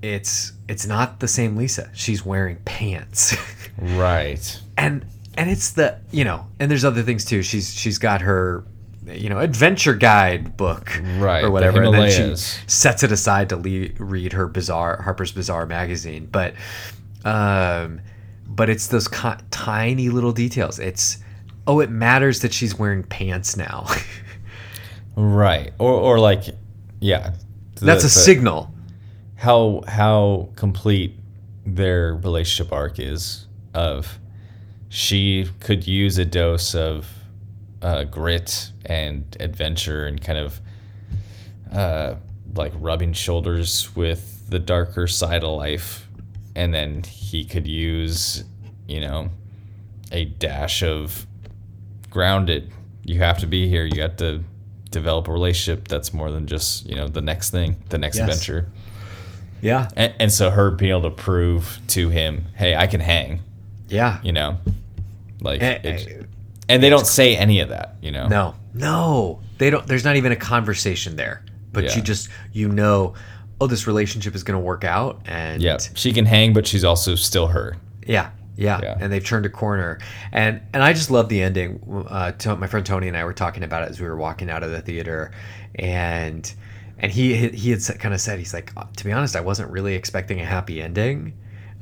it's 0.02 0.52
it's 0.68 0.86
not 0.86 1.20
the 1.20 1.28
same 1.28 1.56
Lisa. 1.56 1.90
She's 1.94 2.24
wearing 2.24 2.58
pants. 2.64 3.36
right. 3.78 4.60
and 4.76 5.04
and 5.36 5.50
it's 5.50 5.72
the 5.72 5.98
you 6.10 6.24
know 6.24 6.46
and 6.60 6.70
there's 6.70 6.84
other 6.84 7.02
things 7.02 7.24
too 7.24 7.42
she's 7.42 7.74
she's 7.74 7.98
got 7.98 8.20
her 8.20 8.64
you 9.06 9.28
know 9.28 9.38
adventure 9.38 9.94
guide 9.94 10.56
book 10.56 11.00
Right, 11.18 11.44
or 11.44 11.50
whatever. 11.50 11.82
And 11.82 11.94
then 11.94 12.10
she 12.36 12.36
sets 12.66 13.02
it 13.02 13.12
aside 13.12 13.48
to 13.50 13.56
le- 13.56 13.90
read 13.98 14.32
her 14.32 14.46
bizarre 14.48 15.02
Harper's 15.02 15.32
Bazaar 15.32 15.66
magazine. 15.66 16.28
But 16.30 16.54
um 17.24 18.00
but 18.46 18.68
it's 18.70 18.86
those 18.88 19.08
co- 19.08 19.36
tiny 19.50 20.08
little 20.08 20.32
details. 20.32 20.78
It's 20.78 21.18
oh 21.66 21.80
it 21.80 21.90
matters 21.90 22.40
that 22.40 22.52
she's 22.52 22.78
wearing 22.78 23.02
pants 23.02 23.56
now. 23.56 23.86
Right. 25.16 25.72
Or 25.78 25.92
or 25.92 26.18
like 26.18 26.44
yeah. 27.00 27.34
The- 27.76 27.86
that's 27.86 28.02
a 28.02 28.06
the- 28.06 28.10
signal. 28.10 28.74
How 29.36 29.82
how 29.86 30.48
complete 30.56 31.16
their 31.66 32.14
relationship 32.16 32.72
arc 32.72 32.98
is 32.98 33.46
of 33.74 34.18
she 34.88 35.48
could 35.60 35.86
use 35.86 36.18
a 36.18 36.24
dose 36.24 36.74
of 36.74 37.06
uh, 37.84 38.02
grit 38.04 38.72
and 38.86 39.36
adventure 39.38 40.06
and 40.06 40.20
kind 40.20 40.38
of 40.38 40.60
uh, 41.72 42.14
like 42.54 42.72
rubbing 42.76 43.12
shoulders 43.12 43.94
with 43.94 44.48
the 44.50 44.58
darker 44.58 45.06
side 45.06 45.44
of 45.44 45.50
life. 45.56 46.08
And 46.56 46.72
then 46.74 47.02
he 47.04 47.44
could 47.44 47.66
use 47.68 48.42
you 48.88 49.00
know 49.00 49.28
a 50.10 50.24
dash 50.24 50.82
of 50.82 51.26
grounded. 52.10 52.72
You 53.04 53.18
have 53.20 53.38
to 53.38 53.46
be 53.46 53.68
here. 53.68 53.84
You 53.84 54.02
have 54.02 54.16
to 54.16 54.42
develop 54.90 55.26
a 55.28 55.32
relationship 55.32 55.88
that's 55.88 56.14
more 56.14 56.30
than 56.30 56.46
just 56.46 56.86
you 56.86 56.94
know 56.96 57.08
the 57.08 57.20
next 57.20 57.50
thing 57.50 57.76
the 57.90 57.98
next 57.98 58.16
Yes. 58.16 58.28
adventure. 58.28 58.70
Yeah. 59.60 59.88
And, 59.96 60.14
and 60.20 60.32
so 60.32 60.50
her 60.50 60.70
being 60.70 60.90
able 60.90 61.02
to 61.02 61.10
prove 61.10 61.80
to 61.88 62.10
him, 62.10 62.44
hey, 62.54 62.76
I 62.76 62.86
can 62.86 63.00
hang, 63.00 63.40
yeah. 63.88 64.20
You 64.22 64.32
know, 64.32 64.58
like 65.40 65.62
Eh, 65.62 65.78
it, 65.82 66.06
eh, 66.08 66.22
and 66.68 66.82
they 66.82 66.90
don't 66.90 67.06
say 67.06 67.36
any 67.36 67.60
of 67.60 67.68
that. 67.70 67.96
You 68.02 68.12
know. 68.12 68.26
No, 68.28 68.54
no, 68.72 69.40
they 69.58 69.70
don't. 69.70 69.86
There's 69.86 70.04
not 70.04 70.16
even 70.16 70.32
a 70.32 70.36
conversation 70.36 71.16
there. 71.16 71.44
But 71.72 71.84
Yeah. 71.84 71.96
you 71.96 72.02
just 72.02 72.28
you 72.52 72.68
know, 72.68 73.14
oh, 73.60 73.66
this 73.66 73.86
relationship 73.86 74.34
is 74.34 74.42
going 74.44 74.58
to 74.58 74.64
work 74.64 74.84
out, 74.84 75.20
and 75.26 75.60
Yeah, 75.62 75.78
she 75.94 76.12
can 76.12 76.24
hang, 76.26 76.52
but 76.52 76.66
she's 76.66 76.84
also 76.84 77.14
still 77.16 77.48
her. 77.48 77.76
yeah, 78.06 78.30
yeah, 78.56 78.80
Yeah. 78.82 78.96
and 79.00 79.12
they've 79.12 79.24
turned 79.24 79.44
a 79.44 79.48
corner, 79.48 79.98
and 80.32 80.60
and 80.72 80.82
I 80.84 80.92
just 80.92 81.10
love 81.10 81.28
the 81.28 81.42
ending. 81.42 81.80
Uh, 82.08 82.30
to, 82.32 82.54
my 82.56 82.68
friend 82.68 82.86
Tony 82.86 83.08
and 83.08 83.16
I 83.16 83.24
were 83.24 83.32
talking 83.32 83.64
about 83.64 83.82
it 83.82 83.90
as 83.90 84.00
we 84.00 84.06
were 84.06 84.16
walking 84.16 84.50
out 84.50 84.62
of 84.62 84.70
the 84.70 84.80
theater, 84.80 85.32
and 85.74 86.52
and 86.98 87.10
he 87.10 87.48
he 87.48 87.70
had 87.72 87.80
kind 87.98 88.14
of 88.14 88.20
said 88.20 88.38
he's 88.38 88.54
like, 88.54 88.72
"Uh, 88.76 88.84
to 88.96 89.04
be 89.04 89.10
honest, 89.12 89.34
I 89.34 89.40
wasn't 89.40 89.70
really 89.72 89.94
expecting 89.94 90.40
a 90.40 90.44
happy 90.44 90.80
ending. 90.80 91.32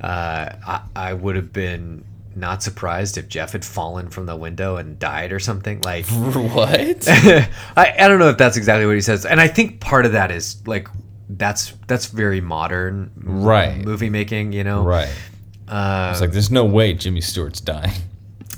Uh, 0.01 0.49
I 0.65 0.81
I 0.95 1.13
would 1.13 1.35
have 1.35 1.53
been. 1.53 2.03
Not 2.35 2.63
surprised 2.63 3.17
if 3.17 3.27
Jeff 3.27 3.51
had 3.51 3.63
fallen 3.63 4.09
from 4.09 4.25
the 4.25 4.35
window 4.35 4.77
and 4.77 4.97
died 4.97 5.31
or 5.31 5.39
something. 5.39 5.81
Like, 5.81 6.05
what? 6.07 7.07
I, 7.07 7.47
I 7.99 8.07
don't 8.07 8.19
know 8.19 8.29
if 8.29 8.37
that's 8.37 8.57
exactly 8.57 8.85
what 8.85 8.95
he 8.95 9.01
says, 9.01 9.25
and 9.25 9.39
I 9.39 9.47
think 9.47 9.79
part 9.79 10.05
of 10.05 10.13
that 10.13 10.31
is 10.31 10.65
like 10.67 10.87
that's 11.29 11.73
that's 11.87 12.07
very 12.07 12.41
modern 12.41 13.11
Right. 13.15 13.83
movie 13.83 14.09
making, 14.09 14.51
you 14.53 14.63
know. 14.63 14.83
right. 14.83 15.13
Uh, 15.67 16.09
It's 16.11 16.21
like 16.21 16.31
there's 16.31 16.51
no 16.51 16.65
way 16.65 16.93
Jimmy 16.93 17.21
Stewart's 17.21 17.61
dying. 17.61 17.93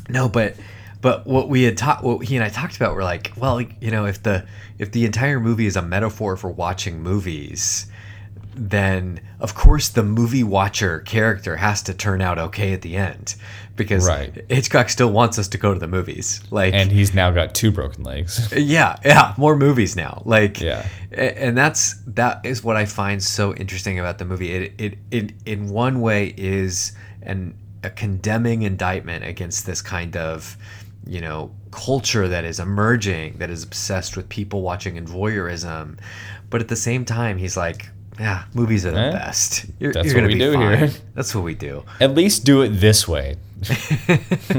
no, 0.10 0.28
but 0.30 0.56
but 1.02 1.28
what 1.28 1.50
we 1.50 1.64
had 1.64 1.78
talked, 1.78 2.04
what 2.04 2.26
he 2.26 2.36
and 2.36 2.44
I 2.44 2.50
talked 2.50 2.76
about, 2.78 2.96
were 2.96 3.04
like, 3.04 3.32
well, 3.38 3.62
you 3.62 3.92
know, 3.92 4.06
if 4.06 4.24
the 4.24 4.46
if 4.80 4.92
the 4.92 5.06
entire 5.06 5.40
movie 5.40 5.68
is 5.68 5.76
a 5.76 5.82
metaphor 5.82 6.36
for 6.36 6.50
watching 6.50 7.02
movies, 7.04 7.86
then 8.56 9.20
of 9.40 9.54
course 9.56 9.90
the 9.90 10.04
movie 10.04 10.44
watcher 10.44 11.00
character 11.00 11.58
has 11.58 11.82
to 11.84 11.94
turn 11.94 12.22
out 12.22 12.38
okay 12.40 12.74
at 12.74 12.82
the 12.82 12.96
end 12.96 13.36
because 13.76 14.08
Right. 14.08 14.46
Hitchcock 14.50 14.88
still 14.90 15.12
wants 15.12 15.38
us 15.38 15.50
to 15.50 15.58
go 15.58 15.74
to 15.74 15.80
the 15.80 15.88
movies, 15.88 16.42
like 16.50 16.74
And 16.74 16.90
he's 16.90 17.14
now 17.14 17.32
got 17.32 17.54
two 17.54 17.72
broken 17.72 18.04
legs. 18.06 18.54
yeah 18.56 18.96
yeah 19.04 19.34
more 19.38 19.58
movies 19.58 19.96
now 19.98 20.22
like 20.26 20.62
Yeah. 20.62 20.88
and 21.12 21.58
that's 21.58 21.96
that 22.08 22.46
is 22.46 22.64
what 22.64 22.76
i 22.78 22.86
find 22.86 23.22
so 23.22 23.54
interesting 23.56 24.00
about 24.00 24.18
the 24.18 24.26
movie 24.26 24.52
it 24.54 24.74
it, 24.78 24.98
it 25.12 25.34
in 25.46 25.68
one 25.70 26.00
way 26.02 26.34
is 26.38 26.94
an 27.22 27.56
a 27.84 27.90
condemning 27.90 28.62
indictment 28.64 29.24
against 29.26 29.66
this 29.66 29.82
kind 29.82 30.16
of 30.16 30.58
you 31.06 31.20
know 31.22 31.52
culture 31.72 32.28
that 32.28 32.46
is 32.46 32.60
emerging 32.60 33.38
that 33.38 33.50
is 33.50 33.64
obsessed 33.64 34.16
with 34.18 34.28
people 34.30 34.62
watching 34.62 34.98
and 34.98 35.08
voyeurism 35.08 35.98
but 36.50 36.62
at 36.62 36.68
the 36.70 36.76
same 36.76 37.04
time 37.06 37.38
he's 37.38 37.58
like 37.58 37.90
yeah 38.20 38.44
movies 38.54 38.86
are 38.86 38.92
the 38.92 38.98
Eh, 39.00 39.12
best 39.12 39.66
you're, 39.80 39.92
that's 39.94 40.08
you're 40.14 40.22
what 40.22 40.28
we 40.28 40.38
do 40.40 40.54
fine. 40.54 40.78
here. 40.78 40.90
that's 41.16 41.34
what 41.36 41.44
we 41.44 41.54
do 41.54 41.84
At 42.00 42.14
least 42.16 42.46
do 42.46 42.62
it 42.62 42.70
this 42.70 43.08
way. 43.08 43.36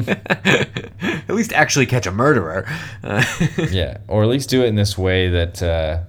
at 0.09 1.29
least 1.29 1.53
actually 1.53 1.87
catch 1.87 2.07
a 2.07 2.13
murderer 2.13 2.67
Uh, 3.03 3.25
Yeah. 3.71 3.99
Or 4.09 4.23
at 4.23 4.29
least 4.29 4.49
do 4.51 4.63
it 4.65 4.67
in 4.69 4.75
this 4.75 4.97
way 4.99 5.29
that, 5.31 5.63
uh, 5.63 6.01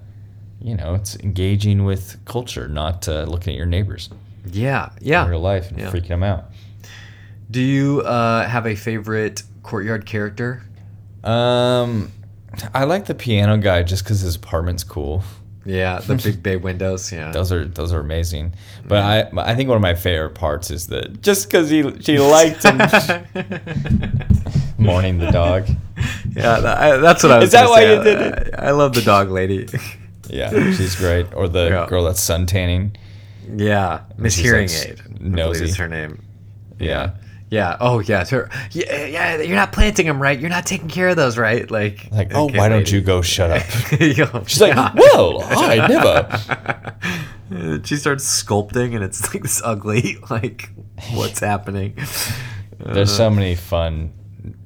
you 0.60 0.74
know, 0.76 0.94
it's 0.94 1.16
engaging 1.16 1.84
with 1.84 2.16
culture, 2.24 2.68
not 2.68 3.08
uh, 3.08 3.24
looking 3.24 3.54
at 3.54 3.56
your 3.56 3.66
neighbors 3.66 4.10
yeah 4.50 4.88
yeah 5.00 5.24
in 5.24 5.30
real 5.30 5.40
life 5.40 5.68
and 5.70 5.78
Yeah. 5.78 5.90
freaking 5.90 6.08
them 6.08 6.22
out. 6.22 6.46
Do 7.50 7.60
you 7.60 8.00
uh, 8.02 8.46
have 8.48 8.66
a 8.66 8.74
favorite 8.74 9.42
courtyard 9.62 10.06
character? 10.06 10.62
Um, 11.24 12.12
I 12.74 12.84
like 12.84 13.04
the 13.06 13.14
piano 13.14 13.58
guy 13.58 13.82
just 13.82 14.04
because 14.04 14.20
his 14.20 14.36
apartment's 14.36 14.84
cool. 14.84 15.22
Yeah, 15.68 15.98
the 15.98 16.14
big 16.24 16.42
bay 16.42 16.56
windows. 16.56 17.12
Yeah. 17.12 17.30
Those 17.30 17.52
are 17.52 17.66
those 17.66 17.92
are 17.92 18.00
amazing. 18.00 18.54
But 18.86 19.02
mm. 19.02 19.38
I 19.38 19.52
I 19.52 19.54
think 19.54 19.68
one 19.68 19.76
of 19.76 19.82
my 19.82 19.94
favorite 19.94 20.34
parts 20.34 20.70
is 20.70 20.86
that 20.86 21.20
just 21.20 21.46
because 21.46 21.68
he 21.68 21.82
she 22.00 22.18
liked 22.18 22.62
him 22.62 22.78
mourning 24.78 25.18
the 25.18 25.30
dog. 25.30 25.68
Yeah, 26.34 26.60
that, 26.60 26.78
I, 26.78 26.96
that's 26.96 27.22
what 27.22 27.32
I 27.32 27.38
was. 27.38 27.46
Is 27.46 27.52
that 27.52 27.68
why 27.68 27.80
say. 27.80 27.96
you 27.96 28.02
did 28.02 28.54
I, 28.54 28.68
I 28.68 28.70
love 28.70 28.94
the 28.94 29.02
dog 29.02 29.30
lady. 29.30 29.68
Yeah, 30.30 30.50
she's 30.72 30.96
great. 30.96 31.26
Or 31.34 31.48
the 31.48 31.68
Yeah. 31.68 31.86
girl 31.86 32.04
that's 32.04 32.20
sun 32.20 32.46
tanning. 32.46 32.96
yeah, 33.54 34.04
Miss 34.16 34.36
Hearing 34.36 34.68
like, 34.68 34.88
Aid. 34.88 35.00
I 35.00 35.04
nosy. 35.20 35.64
is 35.64 35.76
her 35.76 35.88
name. 35.88 36.22
Yeah. 36.78 36.86
Yeah. 36.86 37.10
Oh, 37.80 38.00
yeah. 38.00 38.24
her. 38.26 38.50
Yeah, 38.72 39.04
yeah. 39.06 39.36
You're 39.40 39.56
not 39.56 39.72
planting 39.72 40.06
them 40.06 40.20
right. 40.20 40.38
You're 40.38 40.50
not 40.50 40.66
taking 40.66 40.88
care 40.88 41.08
of 41.08 41.16
those 41.16 41.38
right. 41.38 41.70
Like. 41.70 42.10
Like, 42.10 42.32
oh, 42.34 42.48
why 42.48 42.68
don't 42.68 42.90
you 42.90 43.00
go 43.00 43.22
shut 43.22 43.50
up? 43.50 44.00
Yo, 44.00 44.44
She's 44.46 44.60
like, 44.60 44.74
yeah. 44.74 44.92
well, 44.94 45.42
I 45.42 45.86
never. 45.86 47.82
She 47.84 47.96
starts 47.96 48.24
sculpting, 48.24 48.94
and 48.94 49.02
it's 49.02 49.22
like 49.34 49.42
this 49.42 49.62
ugly. 49.64 50.18
Like, 50.30 50.70
what's 51.14 51.40
happening? 51.40 51.96
There's 52.78 53.14
so 53.14 53.30
many 53.30 53.54
fun 53.54 54.12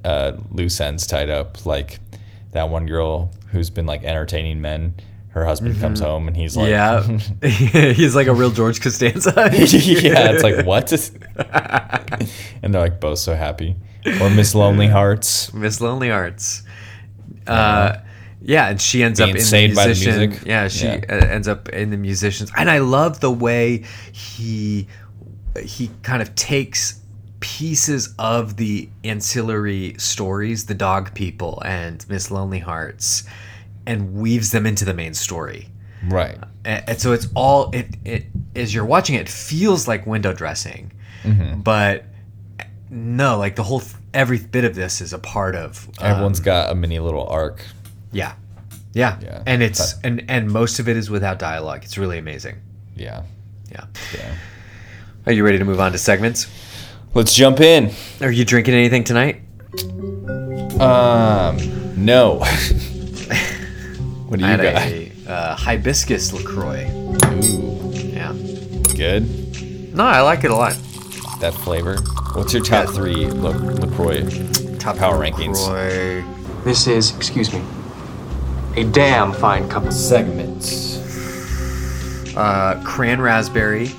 uh, 0.03 0.33
loose 0.51 0.79
ends 0.81 1.07
tied 1.07 1.29
up. 1.29 1.65
Like 1.65 1.99
that 2.51 2.69
one 2.69 2.85
girl 2.85 3.31
who's 3.51 3.69
been 3.69 3.85
like 3.85 4.03
entertaining 4.03 4.61
men. 4.61 4.95
Her 5.33 5.45
husband 5.45 5.79
comes 5.79 5.99
home 5.99 6.27
and 6.27 6.37
he's 6.37 6.55
like, 6.55 6.69
yeah, 6.69 7.01
he's 7.43 8.15
like 8.15 8.27
a 8.27 8.33
real 8.33 8.51
George 8.51 8.81
Costanza. 8.81 9.33
yeah, 9.35 10.31
it's 10.31 10.43
like 10.43 10.65
what? 10.65 10.91
and 12.61 12.73
they're 12.73 12.81
like 12.81 12.99
both 12.99 13.19
so 13.19 13.33
happy. 13.35 13.75
Or 14.21 14.29
Miss 14.29 14.53
Lonely 14.53 14.87
Hearts. 14.87 15.51
Miss 15.53 15.81
Lonely 15.81 16.11
Arts. 16.11 16.63
Uh, 17.47 17.97
yeah, 18.41 18.69
and 18.69 18.79
she 18.81 19.01
ends 19.01 19.19
up 19.19 19.29
in 19.29 19.37
the 19.37 19.41
the 19.41 19.67
musician. 19.69 20.19
music. 20.29 20.45
Yeah, 20.45 20.67
she 20.67 20.85
Yeah. 20.85 21.01
uh, 21.09 21.13
ends 21.25 21.47
up 21.47 21.69
in 21.69 21.89
the 21.89 21.97
musicians, 21.97 22.51
and 22.57 22.69
I 22.69 22.79
love 22.79 23.19
the 23.21 23.31
way 23.31 23.85
he 24.11 24.87
he 25.63 25.89
kind 26.03 26.21
of 26.21 26.35
takes 26.35 26.99
pieces 27.39 28.13
of 28.19 28.57
the 28.57 28.89
ancillary 29.03 29.95
stories, 29.97 30.65
the 30.65 30.73
dog 30.73 31.13
people 31.13 31.61
and 31.65 32.05
Miss 32.09 32.31
Lonely 32.31 32.59
Hearts, 32.59 33.23
and 33.85 34.13
weaves 34.13 34.51
them 34.51 34.65
into 34.65 34.85
the 34.85 34.93
main 34.93 35.13
story. 35.13 35.69
Right. 36.07 36.37
and, 36.65 36.83
and 36.89 36.99
so 36.99 37.13
it's 37.13 37.27
all 37.35 37.71
it, 37.71 37.87
it 38.03 38.25
as 38.55 38.73
you're 38.73 38.83
watching 38.85 39.15
it, 39.15 39.21
it 39.21 39.29
feels 39.29 39.87
like 39.87 40.05
window 40.05 40.33
dressing 40.33 40.91
Mm-hmm. 41.23 41.61
but 41.61 42.03
no 42.89 43.37
like 43.37 43.55
the 43.55 43.63
whole 43.63 43.81
every 44.13 44.37
bit 44.39 44.65
of 44.65 44.75
this 44.75 44.99
is 44.99 45.13
a 45.13 45.17
part 45.19 45.55
of 45.55 45.87
um, 45.99 46.11
Everyone's 46.11 46.41
got 46.41 46.69
a 46.69 46.75
mini 46.75 46.99
little 46.99 47.25
arc. 47.27 47.63
yeah 48.11 48.33
yeah, 48.93 49.17
Yeah. 49.21 49.41
and 49.47 49.63
it's 49.63 49.95
and 50.03 50.25
and 50.27 50.51
most 50.51 50.79
of 50.79 50.89
it 50.89 50.97
is 50.97 51.09
without 51.09 51.39
dialogue 51.39 51.85
it's 51.85 51.97
really 51.97 52.17
amazing 52.17 52.57
Yeah. 52.97 53.23
yeah 53.71 53.85
Yeah. 54.13 54.35
are 55.25 55.31
you 55.31 55.45
ready 55.45 55.57
to 55.59 55.63
move 55.65 55.79
on 55.79 55.93
to 55.93 55.97
segments 55.97 56.47
Let's 57.13 57.33
jump 57.33 57.61
in. 57.61 57.91
are 58.19 58.29
you 58.31 58.43
drinking 58.43 58.73
anything 58.73 59.05
tonight 59.05 59.41
Um, 60.81 61.57
no. 62.03 62.43
what 64.33 64.39
do 64.39 64.45
i 64.47 64.51
you 64.51 64.57
had 64.57 64.73
got? 64.73 64.81
a 64.87 65.31
uh, 65.31 65.55
hibiscus 65.55 66.33
lacroix 66.33 66.89
Ooh, 66.89 67.91
yeah 67.93 68.33
good. 68.95 69.93
no 69.93 70.03
i 70.05 70.21
like 70.21 70.43
it 70.43 70.49
a 70.49 70.55
lot 70.55 70.75
That 71.39 71.53
flavor. 71.53 71.97
What's 72.35 72.51
your 72.53 72.63
top 72.63 72.87
Yeah. 72.87 72.93
three 72.93 73.25
La- 73.27 73.49
Lacroix? 73.51 74.23
top 74.79 74.97
Power 74.97 75.19
rankings. 75.19 75.59
LaCroix. 75.67 76.23
This 76.63 76.87
is, 76.87 77.15
excuse 77.15 77.53
me, 77.53 77.61
a 78.75 78.83
damn 78.85 79.33
fine 79.33 79.69
cup 79.69 79.83
of 79.85 79.93
Segments. 79.93 80.97
uh 82.35 82.81
cran 82.85 83.21
raspberry 83.21 83.91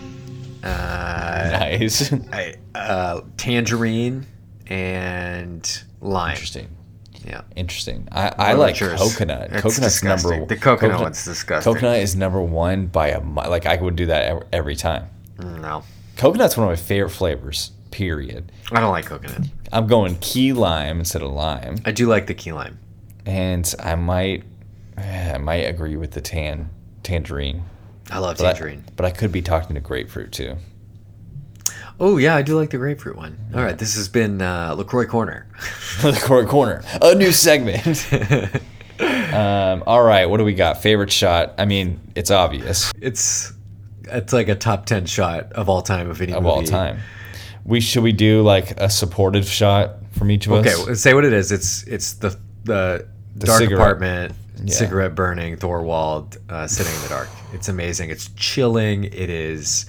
uh 0.64 1.50
Nice. 1.52 2.12
I, 2.32 2.56
uh, 2.74 3.20
tangerine 3.36 4.26
and 4.66 5.62
lime. 6.00 6.32
Interesting. 6.32 6.68
Yeah. 7.24 7.42
Interesting. 7.56 8.08
I, 8.12 8.32
I 8.38 8.52
like 8.52 8.76
coconut. 8.76 9.50
It's 9.52 9.62
Coconut's 9.62 10.02
number 10.02 10.38
one. 10.40 10.48
The 10.48 10.56
coconut 10.56 11.00
one's 11.00 11.24
disgusting. 11.24 11.72
Coconut 11.74 11.98
is 11.98 12.14
number 12.16 12.40
one 12.42 12.86
by 12.86 13.08
a 13.08 13.20
like 13.20 13.66
I 13.66 13.76
would 13.76 13.96
do 13.96 14.06
that 14.06 14.46
every 14.52 14.76
time. 14.76 15.08
No, 15.38 15.82
Coconut's 16.16 16.56
one 16.56 16.66
of 16.66 16.70
my 16.70 16.76
favorite 16.76 17.10
flavors. 17.10 17.72
Period. 17.90 18.50
I 18.72 18.80
don't 18.80 18.90
like 18.92 19.06
coconut. 19.06 19.46
I'm 19.72 19.86
going 19.86 20.16
key 20.20 20.52
lime 20.52 20.98
instead 20.98 21.22
of 21.22 21.30
lime, 21.32 21.76
I 21.84 21.92
do 21.92 22.06
like 22.06 22.26
the 22.26 22.34
key 22.34 22.52
lime. 22.52 22.78
and 23.24 23.72
I 23.80 23.94
might 23.94 24.44
eh, 24.98 25.32
I 25.34 25.38
might 25.38 25.64
agree 25.64 25.96
with 25.96 26.10
the 26.12 26.20
tan 26.20 26.70
tangerine. 27.02 27.64
I 28.10 28.18
love 28.18 28.36
But 28.38 28.46
I- 28.46 28.52
tangerine. 28.52 28.84
but 28.96 29.06
I 29.06 29.10
could 29.10 29.32
be 29.32 29.42
talking 29.42 29.74
to 29.74 29.80
grapefruit 29.80 30.32
too. 30.32 30.56
Oh 32.00 32.16
yeah, 32.16 32.34
I 32.34 32.42
do 32.42 32.56
like 32.56 32.70
the 32.70 32.78
grapefruit 32.78 33.16
one. 33.16 33.38
All 33.54 33.62
right, 33.62 33.78
this 33.78 33.94
has 33.96 34.08
been 34.08 34.42
uh, 34.42 34.74
Lacroix 34.76 35.06
Corner. 35.06 35.46
the 36.02 36.12
corner, 36.24 36.48
corner, 36.48 36.82
a 37.00 37.14
new 37.14 37.30
segment. 37.32 37.86
um, 39.32 39.82
all 39.86 40.02
right, 40.02 40.26
what 40.26 40.38
do 40.38 40.44
we 40.44 40.54
got? 40.54 40.82
Favorite 40.82 41.12
shot? 41.12 41.54
I 41.58 41.64
mean, 41.64 42.00
it's 42.14 42.30
obvious 42.30 42.92
it's 43.00 43.52
it's 44.04 44.32
like 44.32 44.48
a 44.48 44.54
top 44.54 44.86
ten 44.86 45.06
shot 45.06 45.52
of 45.52 45.68
all 45.68 45.82
time 45.82 46.10
of 46.10 46.20
any 46.20 46.32
of 46.32 46.42
movie. 46.42 46.52
all 46.52 46.62
time. 46.62 46.98
We 47.64 47.80
should 47.80 48.02
we 48.02 48.12
do 48.12 48.42
like 48.42 48.72
a 48.80 48.90
supportive 48.90 49.46
shot 49.48 49.96
from 50.12 50.30
each 50.30 50.46
of 50.46 50.52
Okay, 50.52 50.72
us? 50.72 50.86
well, 50.86 50.94
say 50.96 51.14
what 51.14 51.24
it 51.24 51.32
is. 51.32 51.52
It's 51.52 51.84
it's 51.84 52.14
the 52.14 52.38
the, 52.64 53.06
dark 53.38 53.58
cigarette. 53.60 53.80
apartment, 53.80 54.32
Yeah. 54.62 54.74
cigarette 54.74 55.14
burning, 55.14 55.56
Thorwald 55.56 56.38
uh, 56.50 56.66
sitting 56.66 56.94
in 56.94 57.02
the 57.02 57.08
dark. 57.08 57.28
It's 57.52 57.68
amazing. 57.68 58.10
It's 58.10 58.28
chilling. 58.36 59.04
It 59.04 59.30
is 59.30 59.86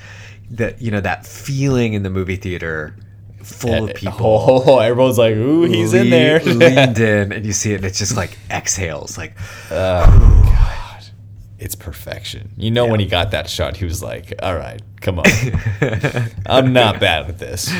that 0.51 0.81
you 0.81 0.91
know 0.91 1.01
that 1.01 1.25
feeling 1.25 1.93
in 1.93 2.03
the 2.03 2.09
movie 2.09 2.35
theater 2.35 2.95
full 3.45 3.85
of 3.85 3.89
eh, 3.89 3.93
eh, 3.93 3.99
people. 3.99 4.63
Oh, 4.67 4.79
everyone's 4.79 5.17
like, 5.17 5.35
"Ooh, 5.35 5.63
he's 5.63 5.93
in 5.93 6.09
there." 6.09 6.39
leaned 6.43 6.99
in, 6.99 7.31
and 7.31 7.45
you 7.45 7.53
see 7.53 7.73
it, 7.73 7.77
and 7.77 7.85
it's 7.85 7.99
just 7.99 8.17
like 8.17 8.37
exhales, 8.49 9.17
like 9.17 9.35
oh, 9.71 10.43
God, 10.45 11.03
it's 11.59 11.75
perfection. 11.75 12.51
You 12.57 12.71
know, 12.71 12.87
when 12.87 12.99
he 12.99 13.05
got 13.05 13.31
that 13.31 13.49
shot, 13.49 13.77
he 13.77 13.85
was 13.85 14.01
like, 14.03 14.33
"All 14.41 14.55
right, 14.55 14.81
come 15.01 15.19
on, 15.19 15.25
I'm 16.45 16.73
not 16.73 16.99
bad 16.99 17.27
with 17.27 17.39
this." 17.39 17.71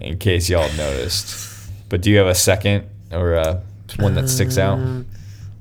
In 0.00 0.18
case 0.18 0.48
y'all 0.48 0.72
noticed, 0.76 1.70
but 1.88 2.02
do 2.02 2.10
you 2.10 2.18
have 2.18 2.28
a 2.28 2.34
second 2.34 2.88
or 3.10 3.34
uh, 3.34 3.60
one 3.98 4.14
that 4.14 4.28
sticks 4.28 4.58
out? 4.58 4.78
Uh, 4.78 5.02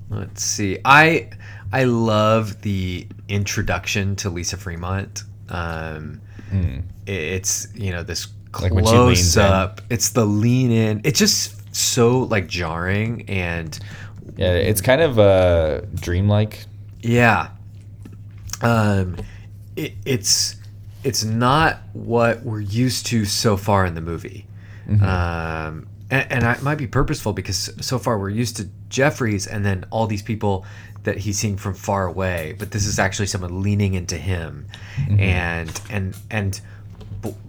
let's 0.10 0.43
see. 0.43 0.80
I 0.86 1.30
I 1.72 1.84
love 1.86 2.62
the 2.62 3.08
introduction 3.28 4.16
to 4.18 4.30
Lisa 4.30 4.58
Fremont. 4.58 5.24
Um, 5.50 6.22
i- 6.52 6.84
It's 7.06 7.68
you 7.76 7.91
know 7.91 8.04
this. 8.04 8.28
Like 8.62 8.74
when 8.74 8.86
she 8.86 8.91
leans 8.98 9.34
close 9.34 9.38
in. 9.38 9.43
up. 9.43 9.82
It's 9.89 10.10
the 10.10 10.26
lean 10.26 10.72
in. 10.72 11.02
It's 11.04 11.20
just 11.20 11.76
so 11.76 12.20
like 12.20 12.48
jarring 12.48 13.24
and 13.30 13.78
Yeah, 14.36 14.54
it's 14.54 14.82
kind 14.82 15.02
of 15.02 15.20
uh, 15.20 15.82
dreamlike. 15.95 16.66
yeah. 17.04 17.50
Um, 18.62 19.18
it, 19.76 19.93
it's 20.06 20.56
it's 21.04 21.24
not 21.24 21.80
what 21.93 22.41
we're 22.43 22.62
used 22.62 23.06
to 23.08 23.26
so 23.26 23.58
far 23.58 23.86
in 23.86 23.93
the 23.93 24.02
movie. 24.02 24.45
Um, 24.89 25.88
and, 26.10 26.32
and 26.32 26.43
it 26.43 26.64
might 26.64 26.78
be 26.78 26.88
purposeful 26.88 27.34
because 27.34 27.70
so 27.82 28.00
far 28.00 28.18
we're 28.18 28.30
used 28.30 28.56
to 28.58 28.70
Jefferies 28.89 29.45
and 29.45 29.66
then 29.66 29.86
all 29.91 30.08
these 30.08 30.22
people 30.24 30.66
that 31.08 31.18
he's 31.18 31.39
seeing 31.39 31.55
from 31.55 31.74
far 31.74 32.05
away, 32.05 32.53
but 32.60 32.72
this 32.72 32.86
is 32.86 32.99
actually 32.99 33.28
someone 33.28 33.62
leaning 33.62 33.93
into 33.93 34.18
him, 34.18 34.68
and 35.18 35.82
and 35.89 36.18
and 36.30 36.60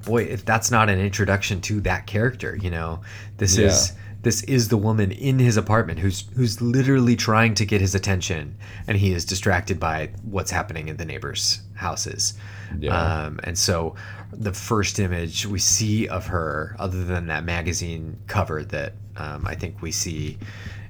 boy, 0.04 0.22
if 0.22 0.44
that's 0.44 0.70
not 0.70 0.88
an 0.88 1.00
introduction 1.00 1.60
to 1.62 1.80
that 1.80 2.06
character, 2.06 2.56
you 2.62 2.70
know, 2.70 3.00
this 3.38 3.58
is 3.58 3.94
this 4.22 4.44
is 4.44 4.68
the 4.68 4.76
woman 4.76 5.10
in 5.10 5.40
his 5.40 5.56
apartment 5.56 5.98
who's 5.98 6.24
who's 6.36 6.62
literally 6.62 7.16
trying 7.16 7.54
to 7.54 7.66
get 7.66 7.80
his 7.80 7.96
attention, 7.96 8.56
and 8.86 8.96
he 8.96 9.12
is 9.12 9.24
distracted 9.24 9.80
by 9.80 10.10
what's 10.22 10.52
happening 10.52 10.86
in 10.86 10.96
the 10.96 11.04
neighbors' 11.04 11.60
houses. 11.74 12.34
Yeah. 12.78 12.96
Um, 12.96 13.40
and 13.42 13.58
so, 13.58 13.96
the 14.32 14.52
first 14.52 15.00
image 15.00 15.46
we 15.46 15.58
see 15.58 16.06
of 16.06 16.26
her, 16.26 16.76
other 16.78 17.02
than 17.02 17.26
that 17.26 17.42
magazine 17.42 18.18
cover 18.28 18.62
that 18.62 18.92
um, 19.16 19.44
I 19.48 19.56
think 19.56 19.82
we 19.82 19.90
see 19.90 20.38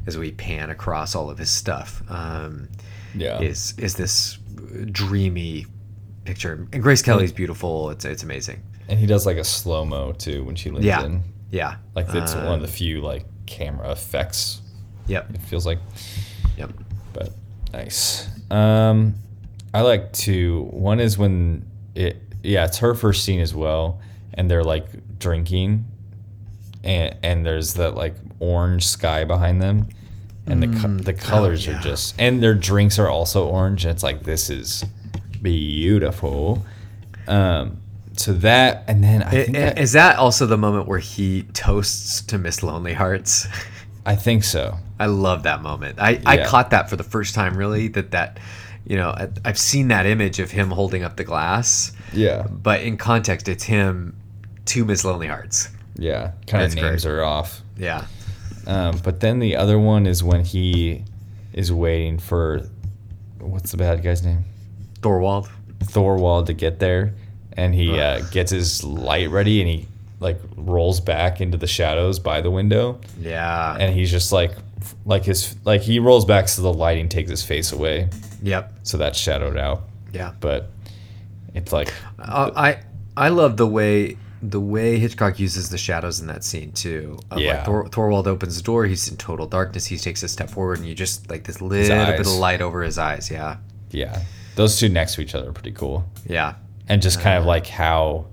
as 0.09 0.17
we 0.17 0.33
pan 0.33 0.71
across 0.71 1.15
all 1.15 1.29
of 1.31 1.37
his 1.39 1.51
stuff, 1.51 2.03
um, 2.09 2.67
Yeah. 3.15 3.41
is 3.41 3.75
is 3.77 3.95
this 3.95 4.39
dreamy 4.91 5.67
picture. 6.25 6.67
And 6.73 6.83
Grace 6.83 7.03
Kelly's 7.03 7.31
beautiful. 7.33 7.91
It's 7.91 8.05
it's 8.07 8.23
amazing. 8.23 8.63
And 8.89 8.99
he 8.99 9.07
does 9.07 9.27
like 9.27 9.37
a 9.37 9.45
slow 9.45 9.85
mo 9.85 10.13
too 10.13 10.43
when 10.45 10.57
she 10.57 10.71
leans 10.71 10.85
Yeah. 10.87 11.05
in. 11.05 11.23
Yeah. 11.51 11.77
Like 11.95 12.07
it's 12.15 12.35
one 12.35 12.47
Um, 12.47 12.53
of 12.55 12.61
the 12.63 12.69
few 12.69 13.03
like 13.03 13.27
camera 13.47 13.91
effects. 13.93 14.63
Yep. 15.09 15.31
It 15.35 15.43
feels 15.43 15.67
like, 15.67 15.79
Yep. 16.57 16.71
but 17.13 17.31
nice. 17.73 18.29
Um, 18.51 19.15
I 19.75 19.83
like 19.83 20.13
two. 20.15 20.69
One 20.71 21.01
is 21.01 21.19
when 21.19 21.67
it. 21.95 22.23
Yeah, 22.43 22.65
it's 22.65 22.79
her 22.79 22.95
first 22.95 23.25
scene 23.25 23.41
as 23.41 23.55
well, 23.55 24.01
and 24.35 24.51
they're 24.51 24.65
like 24.65 24.87
drinking, 25.19 25.85
and 26.83 27.15
and 27.23 27.45
there's 27.45 27.75
that 27.75 27.95
like 27.95 28.15
orange 28.39 28.87
sky 28.87 29.25
behind 29.25 29.61
them, 29.61 29.89
and 30.49 30.63
the 30.63 30.81
co- 30.81 30.97
the 30.97 31.13
colors 31.15 31.65
Mm. 31.65 31.69
Oh, 31.69 31.73
yeah. 31.73 31.79
are 31.79 31.83
just 31.83 32.15
and 32.19 32.43
their 32.43 32.55
drinks 32.55 32.99
are 32.99 33.09
also 33.09 33.47
orange. 33.47 33.85
And 33.85 33.93
it's 33.93 34.03
like 34.03 34.23
this 34.25 34.51
is 34.51 34.85
beautiful. 35.43 36.65
Um, 37.27 37.79
so 38.17 38.33
that 38.35 38.85
and 38.89 39.03
then 39.05 39.23
I 39.23 39.27
I- 39.27 39.31
think 39.31 39.57
that- 39.57 39.79
Is 39.79 39.93
that 39.93 40.17
also 40.17 40.47
the 40.47 40.57
moment 40.59 40.89
where 40.89 40.99
he 40.99 41.43
toasts 41.53 42.23
to 42.23 42.39
Miss 42.39 42.63
Lonely 42.63 42.95
Hearts? 42.95 43.47
I 44.07 44.17
think 44.17 44.43
so. 44.45 44.77
I 44.99 45.07
love 45.07 45.43
that 45.45 45.63
moment. 45.63 45.99
I, 46.01 46.21
I 46.27 46.45
caught 46.45 46.71
that 46.71 46.89
for 46.91 46.97
the 46.97 47.05
first 47.05 47.35
time, 47.35 47.57
really. 47.57 47.89
That 47.89 48.11
that, 48.13 48.39
you 48.87 48.97
know, 48.97 49.11
I, 49.11 49.29
I've 49.45 49.59
seen 49.59 49.89
that 49.89 50.07
image 50.07 50.41
of 50.41 50.51
him 50.51 50.71
holding 50.71 51.03
up 51.05 51.17
the 51.17 51.25
glass, 51.25 51.93
Yeah. 52.13 52.43
but 52.49 52.81
in 52.81 52.97
context, 52.97 53.49
it's 53.49 53.63
him 53.65 54.17
to 54.67 54.85
Miss 54.85 55.05
Lonely 55.05 55.27
Hearts. 55.29 55.69
Yeah. 55.97 56.33
Kind 56.47 56.65
of 56.65 56.75
names 56.75 57.05
great. 57.05 57.13
are 57.13 57.23
off. 57.23 57.61
Yeah, 57.77 58.07
Um, 58.67 58.99
but 59.03 59.21
then 59.21 59.39
the 59.39 59.57
other 59.57 59.79
one 59.79 60.07
is 60.07 60.23
when 60.23 60.45
he 60.45 61.05
is 61.53 61.73
waiting 61.73 62.19
for 62.19 62.63
what's 63.41 63.71
the 63.71 63.77
bad 63.79 64.03
guy's 64.03 64.23
name? 64.25 64.45
Thorwald. 65.01 65.49
Thorwald 65.81 66.47
to 66.47 66.53
get 66.55 66.79
there, 66.81 67.15
and 67.57 67.75
he 67.75 67.99
uh, 68.01 68.21
gets 68.31 68.51
his 68.51 68.83
light 68.85 69.31
ready, 69.31 69.61
and 69.61 69.69
he 69.71 69.87
like 70.21 70.41
rolls 70.57 71.01
back 71.01 71.41
into 71.41 71.57
the 71.57 71.67
shadows 71.69 72.19
by 72.19 72.41
the 72.41 72.51
window, 72.51 73.01
Yeah. 73.21 73.77
and 73.79 73.95
he's 73.95 74.11
just 74.11 74.33
like, 74.33 74.51
like 75.07 75.25
his 75.25 75.55
like 75.65 75.81
he 75.83 76.01
rolls 76.01 76.25
back 76.25 76.49
so 76.49 76.63
the 76.63 76.73
lighting 76.73 77.09
takes 77.09 77.31
his 77.31 77.45
face 77.45 77.73
away, 77.73 78.09
yep. 78.43 78.73
so 78.83 78.97
that's 78.99 79.17
shadowed 79.19 79.57
out. 79.57 79.83
Yeah. 80.13 80.33
But 80.41 80.71
it's 81.55 81.73
like 81.73 81.93
Uh, 82.19 82.51
I 82.57 82.81
I 83.17 83.29
love 83.29 83.57
the 83.57 83.67
way 83.67 84.17
the 84.43 84.61
way 84.61 84.99
Hitchcock 84.99 85.39
uses 85.39 85.68
the 85.70 85.78
shadows 85.78 86.20
in 86.20 86.26
that 86.28 86.45
scene 86.45 86.72
too. 86.72 87.18
Of, 87.30 87.39
Yeah. 87.41 87.57
Like 87.57 87.64
Thor, 87.64 87.89
Thorwald 87.89 88.26
opens 88.26 88.57
the 88.57 88.62
door. 88.62 88.86
He's 88.86 89.09
in 89.09 89.16
total 89.16 89.47
darkness. 89.47 89.86
He 89.86 89.97
takes 89.99 90.22
a 90.22 90.28
step 90.28 90.49
forward, 90.51 90.78
and 90.78 90.86
you 90.89 90.95
just 90.95 91.28
like 91.30 91.45
this 91.45 91.61
little 91.61 91.89
bit 91.89 92.20
of 92.20 92.26
light 92.28 92.61
over 92.62 92.82
his 92.82 92.99
eyes. 92.99 93.30
Yeah. 93.30 93.57
yeah, 93.91 94.22
those 94.55 94.78
two 94.78 94.89
next 94.89 95.14
to 95.16 95.20
each 95.22 95.34
other 95.34 95.49
are 95.49 95.53
pretty 95.53 95.72
cool. 95.72 96.05
Yeah. 96.26 96.55
and 96.91 97.03
just 97.03 97.20
kind 97.20 97.36
of 97.36 97.45
Uh. 97.45 97.49
like 97.49 97.66
how 97.66 98.26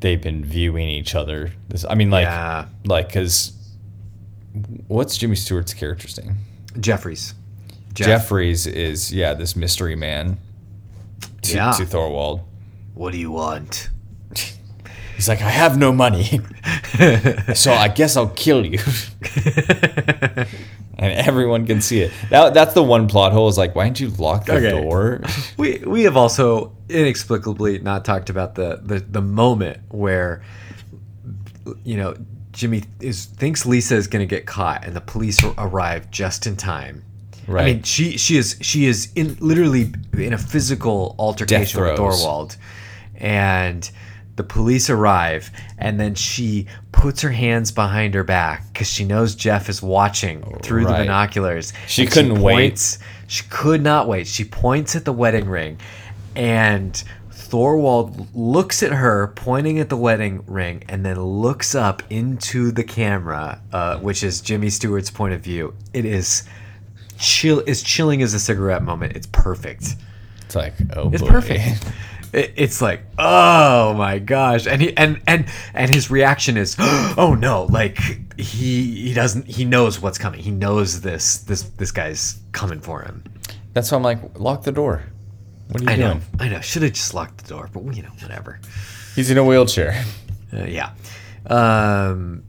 they've 0.00 0.20
been 0.20 0.44
viewing 0.44 0.88
each 0.88 1.14
other. 1.14 1.52
This, 1.68 1.84
I 1.88 1.94
mean, 1.94 2.10
like, 2.10 2.24
Yeah. 2.24 2.66
like 2.86 3.08
because 3.08 3.52
what's 4.88 5.16
Jimmy 5.16 5.36
Stewart's 5.36 5.74
character's 5.74 6.18
name? 6.22 6.36
Jefferies. 6.80 7.34
Jeff. 7.92 8.06
Jefferies 8.06 8.66
is 8.66 9.12
yeah 9.12 9.34
this 9.34 9.54
mystery 9.56 9.94
man 9.96 10.38
to, 11.42 11.54
Yeah. 11.54 11.72
to 11.72 11.84
Thorwald. 11.84 12.40
What 12.94 13.12
do 13.12 13.18
you 13.18 13.30
want? 13.30 13.90
He's 15.20 15.28
like, 15.28 15.42
I 15.42 15.50
have 15.50 15.76
no 15.76 15.92
money, 15.92 16.24
so 17.54 17.74
I 17.74 17.92
guess 17.94 18.16
I'll 18.16 18.30
kill 18.30 18.64
you. 18.64 18.78
and 20.96 21.12
everyone 21.14 21.66
can 21.66 21.82
see 21.82 22.00
it. 22.00 22.10
That, 22.30 22.54
that's 22.54 22.72
the 22.72 22.82
one 22.82 23.06
plot 23.06 23.32
hole. 23.34 23.46
Is 23.46 23.58
like, 23.58 23.74
why 23.74 23.84
didn't 23.84 24.00
you 24.00 24.08
lock 24.08 24.46
the 24.46 24.54
Okay. 24.54 24.70
door? 24.70 25.20
We 25.58 25.76
we 25.86 26.04
have 26.04 26.16
also 26.16 26.74
inexplicably 26.88 27.80
not 27.80 28.06
talked 28.06 28.30
about 28.30 28.54
the 28.54 28.80
the, 28.82 29.00
the 29.00 29.20
moment 29.20 29.80
where 29.90 30.42
you 31.84 31.98
know 31.98 32.16
Jimmy 32.52 32.84
is 33.00 33.26
thinks 33.26 33.66
Lisa 33.66 33.96
is 33.96 34.06
going 34.06 34.26
to 34.26 34.34
get 34.36 34.46
caught 34.46 34.86
and 34.86 34.96
the 34.96 35.02
police 35.02 35.44
arrive 35.58 36.10
just 36.10 36.46
in 36.46 36.56
time. 36.56 37.04
Right. 37.46 37.62
I 37.62 37.64
mean, 37.74 37.82
she 37.82 38.16
she 38.16 38.38
is 38.38 38.56
she 38.62 38.86
is 38.86 39.12
in 39.14 39.36
literally 39.38 39.92
in 40.14 40.32
a 40.32 40.38
physical 40.38 41.14
altercation 41.18 41.82
with. 41.82 41.98
Thorwald, 41.98 42.56
and 43.16 43.90
the 44.40 44.44
police 44.54 44.88
arrive, 44.88 45.50
and 45.76 46.00
then 46.00 46.14
she 46.14 46.66
puts 46.92 47.20
her 47.20 47.28
hands 47.30 47.70
behind 47.70 48.14
her 48.14 48.24
back 48.24 48.64
because 48.72 48.88
she 48.88 49.04
knows 49.04 49.34
Jeff 49.34 49.68
is 49.68 49.82
watching 49.82 50.42
through 50.62 50.86
the 50.86 50.92
binoculars. 50.92 51.74
She 51.86 52.06
couldn't 52.06 52.40
wait. 52.40 52.54
points- 52.70 52.98
She 53.26 53.44
could 53.50 53.82
not 53.82 54.08
wait. 54.08 54.26
She 54.26 54.44
points 54.44 54.96
at 54.96 55.04
the 55.04 55.12
wedding 55.12 55.46
ring, 55.50 55.76
and 56.34 57.04
Thorwald 57.30 58.28
looks 58.34 58.82
at 58.82 58.92
her, 58.92 59.26
pointing 59.36 59.78
at 59.78 59.90
the 59.90 59.96
wedding 59.96 60.42
ring, 60.46 60.84
and 60.88 61.04
then 61.04 61.20
looks 61.20 61.74
up 61.74 62.02
into 62.08 62.70
the 62.72 62.82
camera, 62.84 63.60
uh, 63.74 63.98
which 63.98 64.22
is 64.24 64.40
Jimmy 64.40 64.70
Stewart's 64.70 65.10
point 65.10 65.34
of 65.34 65.42
view. 65.42 65.74
It 65.92 66.06
is 66.06 66.44
chill, 67.18 67.62
as 67.66 67.82
chilling 67.82 68.22
as 68.22 68.32
a 68.32 68.40
cigarette 68.40 68.82
moment. 68.82 69.16
It's 69.16 69.26
perfect. 69.26 69.96
It's 70.46 70.56
like, 70.56 70.72
oh, 70.96 71.10
It's 71.12 71.20
boy. 71.22 71.28
perfect. 71.28 71.84
It, 72.32 72.52
it's 72.56 72.80
like, 72.80 73.02
oh 73.18 73.94
my 73.94 74.18
gosh, 74.20 74.66
and 74.66 74.80
he 74.80 74.96
and 74.96 75.20
and 75.26 75.46
and 75.74 75.92
his 75.94 76.10
reaction 76.10 76.56
is, 76.56 76.76
oh 76.80 77.36
no, 77.38 77.64
like 77.64 77.98
he 78.38 79.08
he 79.08 79.14
doesn't 79.14 79.46
he 79.46 79.64
knows 79.64 80.00
what's 80.00 80.18
coming. 80.18 80.40
He 80.40 80.50
knows 80.50 81.00
this 81.00 81.38
this 81.38 81.62
this 81.62 81.90
guy's 81.92 82.40
coming 82.52 82.80
for 82.80 83.02
him. 83.02 83.24
That's 83.72 83.90
why 83.90 83.96
I'm 83.96 84.02
like, 84.04 84.38
lock 84.38 84.62
the 84.64 84.72
door. 84.72 85.02
What 85.68 85.80
are 85.82 85.84
you 85.84 85.90
I 85.90 85.96
doing? 85.96 86.18
know, 86.18 86.20
I 86.40 86.48
know. 86.48 86.60
Should 86.60 86.82
have 86.82 86.92
just 86.92 87.14
locked 87.14 87.38
the 87.44 87.48
door, 87.48 87.68
but 87.72 87.82
you 87.94 88.02
know, 88.02 88.10
whatever. 88.20 88.60
He's 89.14 89.30
in 89.30 89.38
a 89.38 89.44
wheelchair. 89.44 90.04
Uh, 90.52 90.64
yeah, 90.64 90.90
um, 91.46 92.42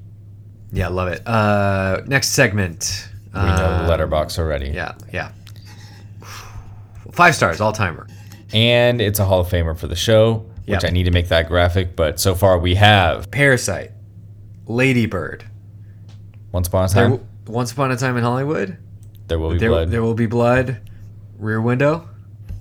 yeah, 0.72 0.88
love 0.88 1.08
it. 1.10 1.26
Uh, 1.28 2.02
next 2.08 2.30
segment. 2.30 3.10
We 3.34 3.40
know 3.42 3.48
Uh, 3.48 3.90
Letterboxd 3.90 4.40
already. 4.40 4.70
Yeah, 4.70 4.94
yeah. 5.14 5.32
Five 7.12 7.36
stars, 7.36 7.62
all 7.62 7.74
timer. 7.74 8.08
And 8.54 9.00
it's 9.02 9.20
a 9.20 9.26
Hall 9.26 9.42
of 9.42 9.48
Famer 9.50 9.78
for 9.78 9.88
the 9.88 9.96
show, 9.96 10.46
which 10.66 10.84
Yep. 10.84 10.86
I 10.86 10.90
need 10.90 11.04
to 11.04 11.12
make 11.12 11.30
that 11.30 11.48
graphic. 11.48 11.96
But 11.96 12.20
so 12.20 12.36
far 12.36 12.58
we 12.60 12.76
have 12.76 13.32
Parasite, 13.32 13.92
Lady 14.68 15.06
Bird. 15.06 15.46
Once 16.52 16.68
Upon 16.68 16.86
a 16.86 16.90
Time, 16.90 17.20
Once 17.48 17.72
upon 17.72 17.92
a 17.92 17.96
time 17.98 18.18
in 18.18 18.24
Hollywood. 18.24 18.78
There 19.28 19.40
Will 19.40 19.52
Be 19.52 19.58
There, 19.58 19.70
Blood. 19.70 19.90
there 19.92 20.02
will 20.04 20.14
be 20.14 20.26
blood. 20.26 20.82
Rear 21.40 21.62
window. 21.62 22.08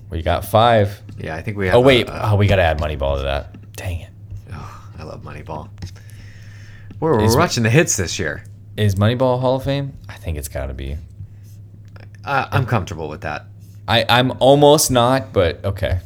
we 0.09 0.21
got 0.21 0.45
five. 0.45 1.01
Yeah, 1.17 1.35
I 1.35 1.41
think 1.41 1.57
we 1.57 1.67
have. 1.67 1.75
Oh, 1.75 1.81
wait. 1.81 2.09
uh, 2.09 2.29
oh, 2.31 2.35
we 2.37 2.47
got 2.47 2.55
to 2.55 2.61
add 2.63 2.79
Moneyball 2.79 3.17
to 3.17 3.23
that. 3.23 3.73
Dang 3.75 3.99
it. 4.01 4.09
I 4.51 4.79
I 4.99 5.03
love 5.03 5.21
Moneyball. 5.23 5.69
We're, 6.99 7.17
we're 7.17 7.37
watching 7.37 7.63
the 7.63 7.69
hits 7.69 7.97
this 7.97 8.17
year. 8.17 8.43
Is 8.77 8.95
Moneyball 8.95 9.39
Hall 9.41 9.57
of 9.57 9.63
Fame? 9.63 9.97
I 10.07 10.13
think 10.15 10.37
it's 10.37 10.47
got 10.47 10.67
to 10.67 10.73
be. 10.73 10.95
Uh, 12.23 12.47
I'm 12.51 12.65
comfortable 12.65 13.09
with 13.09 13.21
that. 13.21 13.45
I, 13.87 14.05
I'm 14.07 14.31
almost 14.39 14.91
not, 14.91 15.33
but 15.33 15.63
okay. 15.65 15.99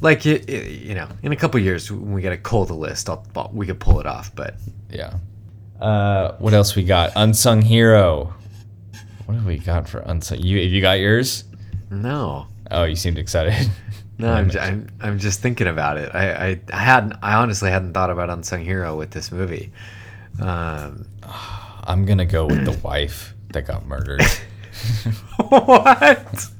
Like 0.00 0.24
you, 0.24 0.36
you 0.48 0.94
know, 0.94 1.08
in 1.22 1.32
a 1.32 1.36
couple 1.36 1.60
years 1.60 1.90
when 1.90 2.12
we 2.12 2.22
get 2.22 2.32
a 2.32 2.36
cold 2.38 2.70
list, 2.70 3.08
I'll, 3.10 3.24
we 3.52 3.66
could 3.66 3.80
pull 3.80 4.00
it 4.00 4.06
off. 4.06 4.34
But 4.34 4.54
Yeah. 4.90 5.14
Uh, 5.80 6.32
what 6.38 6.54
else 6.54 6.74
we 6.74 6.84
got? 6.84 7.12
Unsung 7.16 7.62
Hero. 7.62 8.34
What 9.26 9.34
have 9.34 9.44
we 9.46 9.58
got 9.58 9.88
for 9.88 9.98
unsung? 10.00 10.38
You 10.40 10.62
have 10.62 10.70
you 10.72 10.80
got 10.80 10.98
yours? 11.00 11.44
no, 11.90 12.46
Oh, 12.70 12.84
you 12.84 12.96
seemed 12.96 13.18
excited. 13.18 13.70
no, 14.18 14.32
I'm, 14.32 14.50
j- 14.50 14.58
I'm, 14.58 14.88
I'm 15.00 15.18
just 15.18 15.40
thinking 15.40 15.66
about 15.66 15.96
it. 15.98 16.10
I, 16.14 16.30
I, 16.50 16.60
I 16.72 16.76
hadn't, 16.78 17.14
I 17.22 17.34
honestly 17.34 17.70
hadn't 17.70 17.92
thought 17.94 18.10
about 18.10 18.28
unsung 18.30 18.62
hero 18.64 18.96
with 18.96 19.10
this 19.10 19.30
movie. 19.32 19.72
Um, 20.40 21.06
I'm 21.84 22.04
gonna 22.04 22.26
go 22.26 22.46
with 22.46 22.64
the 22.64 22.78
wife 22.86 23.34
that 23.52 23.66
got 23.66 23.86
murdered. 23.86 24.22
what? 25.48 26.46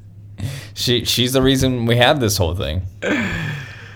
she 0.78 1.04
she's 1.04 1.32
the 1.32 1.42
reason 1.42 1.86
we 1.86 1.96
have 1.96 2.20
this 2.20 2.36
whole 2.36 2.54
thing. 2.54 2.82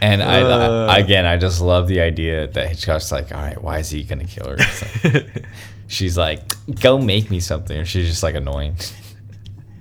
And 0.01 0.21
I, 0.23 0.43
Uh. 0.43 0.87
I 0.91 0.99
again, 0.99 1.25
I 1.27 1.37
just 1.37 1.61
love 1.61 1.87
the 1.87 2.01
idea 2.01 2.49
that 2.49 2.69
Hitchcock's 2.69 3.13
like, 3.13 3.33
all 3.33 3.41
right, 3.41 3.63
why 3.63 3.79
is 3.79 3.89
he 3.91 4.03
gonna 4.03 4.25
kill 4.25 4.49
her? 4.49 4.57
Like- 4.57 5.45
she's 5.87 6.19
like, 6.19 6.41
go 6.81 6.99
make 6.99 7.31
me 7.31 7.39
something, 7.41 7.85
she's 7.85 8.09
just 8.09 8.23
like 8.23 8.35
annoying. 8.35 8.77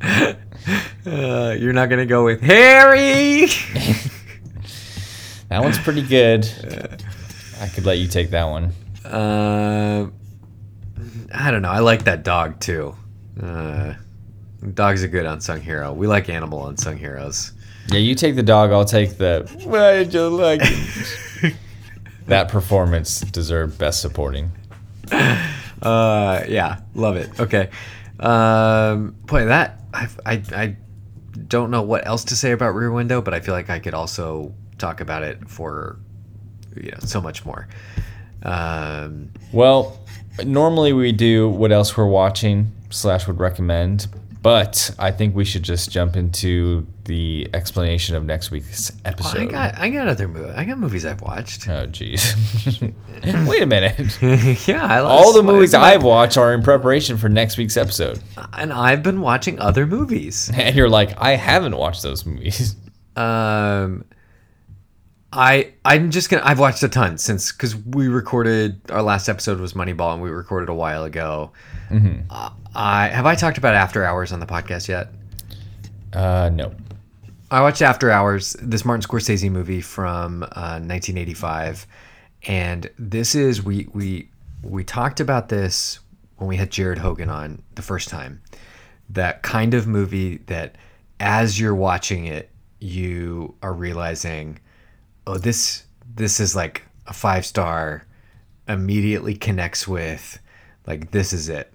Uh, 1.08 1.56
you're 1.60 1.74
not 1.74 1.90
gonna 1.90 2.06
go 2.06 2.24
with 2.24 2.40
Harry. 2.42 3.48
That 5.50 5.62
one's 5.64 5.80
pretty 5.80 6.04
good. 6.04 6.48
I 7.60 7.68
could 7.68 7.86
let 7.86 7.98
you 7.98 8.08
take 8.08 8.30
that 8.30 8.46
one. 8.46 8.72
Um, 9.04 10.14
I 11.34 11.52
don't 11.52 11.62
know. 11.62 11.70
I 11.70 11.80
like 11.80 12.06
that 12.06 12.24
dog 12.24 12.62
too. 12.62 12.96
Uh, 13.42 13.96
dog's 14.74 15.04
a 15.04 15.08
good 15.08 15.26
unsung 15.26 15.62
hero. 15.62 15.94
We 15.94 16.08
like 16.08 16.30
animal 16.30 16.68
unsung 16.68 16.98
heroes. 16.98 17.52
Yeah, 17.88 18.00
you 18.00 18.16
take 18.16 18.36
the 18.36 18.44
dog. 18.44 18.72
I'll 18.72 18.86
take 18.86 19.18
the. 19.18 19.50
Why 19.64 20.04
did 20.04 20.14
you 20.14 20.30
like 20.30 20.62
it? 20.64 21.56
that 22.28 22.50
performance 22.50 23.22
deserved 23.22 23.78
best 23.78 24.02
supporting. 24.02 24.52
Uh, 25.82 26.44
yeah, 26.48 26.82
love 26.94 27.16
it. 27.16 27.40
Okay. 27.40 27.68
Um, 28.20 29.16
boy, 29.26 29.46
that 29.46 29.80
I, 29.92 30.08
I 30.24 30.44
I 30.54 30.78
don't 31.48 31.72
know 31.72 31.82
what 31.82 32.06
else 32.06 32.24
to 32.26 32.36
say 32.36 32.52
about 32.52 32.76
Rear 32.76 32.92
Window, 32.92 33.20
but 33.20 33.34
I 33.34 33.40
feel 33.40 33.56
like 33.56 33.72
I 33.72 33.80
could 33.80 33.96
also 33.96 34.54
talk 34.78 35.02
about 35.02 35.24
it 35.24 35.50
for 35.50 35.98
you 36.76 36.92
know 36.92 37.00
so 37.00 37.20
much 37.20 37.46
more. 37.46 37.68
Um, 38.44 39.32
Well, 39.52 40.00
normally 40.46 40.94
we 40.94 41.12
do 41.12 41.50
what 41.50 41.72
else 41.72 41.96
we're 41.98 42.06
watching 42.08 42.72
slash 42.90 43.28
would 43.28 43.40
recommend, 43.40 44.08
but 44.42 44.92
I 44.98 45.12
think 45.12 45.36
we 45.36 45.46
should 45.46 45.64
just 45.64 45.92
jump 45.92 46.16
into 46.16 46.88
the 47.06 47.48
explanation 47.54 48.16
of 48.16 48.26
next 48.26 48.50
week's 48.52 48.92
episode. 49.06 49.38
I 49.38 49.42
episode. 49.44 49.52
got 49.52 49.78
I 49.78 49.90
got 49.90 50.08
other 50.08 50.28
movies. 50.28 50.54
I 50.56 50.66
got 50.66 50.78
movies 50.80 51.06
I've 51.06 51.22
watched. 51.22 51.68
oh, 51.70 51.86
jeez. 51.88 52.94
Wait 53.48 53.62
a 53.62 53.66
minute. 53.66 54.18
yeah, 54.68 54.84
I 54.86 55.00
lost, 55.02 55.26
All 55.26 55.34
the 55.34 55.44
movies 55.44 55.74
I've 55.74 56.04
watched 56.04 56.38
are 56.38 56.54
in 56.54 56.64
preparation 56.64 57.18
for 57.18 57.30
next 57.30 57.58
week's 57.58 57.78
episode. 57.78 58.20
and 58.54 58.74
I've 58.74 59.04
been 59.04 59.22
watching 59.22 59.60
other 59.60 59.86
movies. 59.86 60.50
And 60.56 60.76
you're 60.76 60.90
like, 60.90 61.14
I 61.22 61.36
haven't 61.36 61.76
watched 61.78 62.02
those 62.04 62.26
movies. 62.26 62.76
Um, 63.16 64.06
I 65.34 65.74
I'm 65.86 66.12
just 66.12 66.30
gonna 66.30 66.44
I've 66.46 66.60
watched 66.60 66.84
a 66.84 66.90
ton 66.90 67.18
since 67.18 67.52
because 67.52 67.76
we 67.76 68.08
recorded 68.08 68.82
our 68.92 69.02
last 69.02 69.30
episode 69.30 69.60
was 69.60 69.74
Moneyball 69.74 70.14
and 70.14 70.22
we 70.22 70.30
recorded 70.30 70.70
a 70.70 70.74
while 70.74 71.04
ago. 71.04 71.52
Uh, 72.30 72.50
I 72.76 73.08
have 73.08 73.26
I 73.26 73.36
talked 73.36 73.58
about 73.58 73.74
After 73.76 74.04
Hours 74.04 74.32
on 74.32 74.40
the 74.40 74.46
podcast 74.46 74.88
yet? 74.88 75.10
Uh, 76.14 76.50
no. 76.54 76.74
I 77.50 77.62
watched 77.62 77.82
After 77.82 78.10
Hours, 78.10 78.56
this 78.62 78.86
Martin 78.86 79.08
Scorsese 79.08 79.52
movie 79.52 79.82
from 79.82 80.44
uh, 80.44 80.80
1985, 80.80 81.86
and 82.48 82.90
this 82.98 83.36
is 83.36 83.64
we 83.64 83.88
we 83.94 84.30
we 84.64 84.84
talked 84.84 85.20
about 85.20 85.50
this 85.50 86.00
when 86.38 86.48
we 86.48 86.56
had 86.56 86.72
Jared 86.72 86.98
Hogan 86.98 87.30
on 87.30 87.62
the 87.76 87.82
first 87.82 88.10
time. 88.10 88.42
That 89.10 89.44
kind 89.44 89.74
of 89.74 89.88
movie 89.88 90.38
that, 90.48 90.76
as 91.20 91.60
you're 91.60 91.76
watching 91.76 92.26
it, 92.26 92.50
you 92.80 93.56
are 93.62 93.74
realizing, 93.74 94.60
oh, 95.28 95.38
this 95.38 95.86
this 96.14 96.40
is 96.40 96.56
like 96.56 96.84
a 97.08 97.14
five 97.14 97.46
star, 97.46 98.06
immediately 98.68 99.36
connects 99.36 99.88
with, 99.88 100.40
like 100.88 101.12
this 101.12 101.34
is 101.34 101.50
it. 101.50 101.74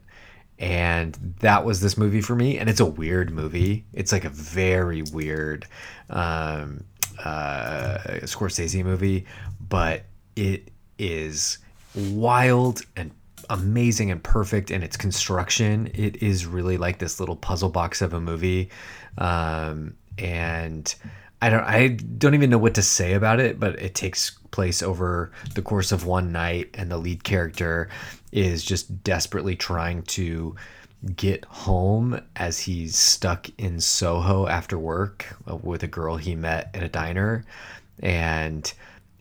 And 0.59 1.35
that 1.41 1.65
was 1.65 1.81
this 1.81 1.99
movie 1.99 2.23
for 2.23 2.35
me 2.35 2.59
and 2.59 2.71
it's 2.71 2.81
a 2.81 2.87
weird 2.87 3.31
movie. 3.31 3.85
It's 3.93 4.13
like 4.13 4.25
a 4.25 4.31
very 4.31 5.03
weird 5.03 5.67
um 6.09 6.85
uh 7.25 7.99
scorsese 8.25 8.85
movie 8.85 9.25
but 9.69 10.05
it 10.35 10.71
is 10.99 11.59
wild 11.95 12.83
and 12.95 13.11
amazing 13.49 14.11
and 14.11 14.23
perfect 14.23 14.71
in 14.71 14.83
its 14.83 14.97
construction. 14.97 15.91
It 15.95 16.23
is 16.23 16.47
really 16.47 16.77
like 16.79 16.99
this 16.99 17.21
little 17.21 17.37
puzzle 17.37 17.71
box 17.71 18.01
of 18.01 18.15
a 18.15 18.21
movie. 18.21 18.71
Um 19.19 19.95
and 20.19 20.95
I 21.43 21.51
don't 21.51 21.65
I 21.65 21.89
don't 21.89 22.35
even 22.35 22.51
know 22.51 22.59
what 22.59 22.75
to 22.75 22.83
say 22.83 23.13
about 23.13 23.41
it, 23.41 23.61
but 23.61 23.79
it 23.81 23.95
takes 23.95 24.31
place 24.51 24.83
over 24.83 25.33
the 25.55 25.63
course 25.63 25.93
of 25.93 26.07
one 26.07 26.33
night 26.33 26.71
and 26.75 26.91
the 26.91 26.99
lead 26.99 27.25
character 27.25 27.89
is 28.33 28.65
just 28.65 29.05
desperately 29.05 29.55
trying 29.55 30.03
to 30.03 30.57
get 31.15 31.45
home 31.45 32.21
as 32.37 32.59
he's 32.59 32.97
stuck 32.97 33.49
in 33.59 33.81
Soho 33.81 34.47
after 34.47 34.79
work 34.79 35.27
uh, 35.49 35.57
with 35.57 35.83
a 35.83 35.87
girl 35.87 36.17
he 36.17 36.35
met 36.35 36.71
at 36.75 36.83
a 36.83 36.89
diner. 36.89 37.45
And 38.01 38.73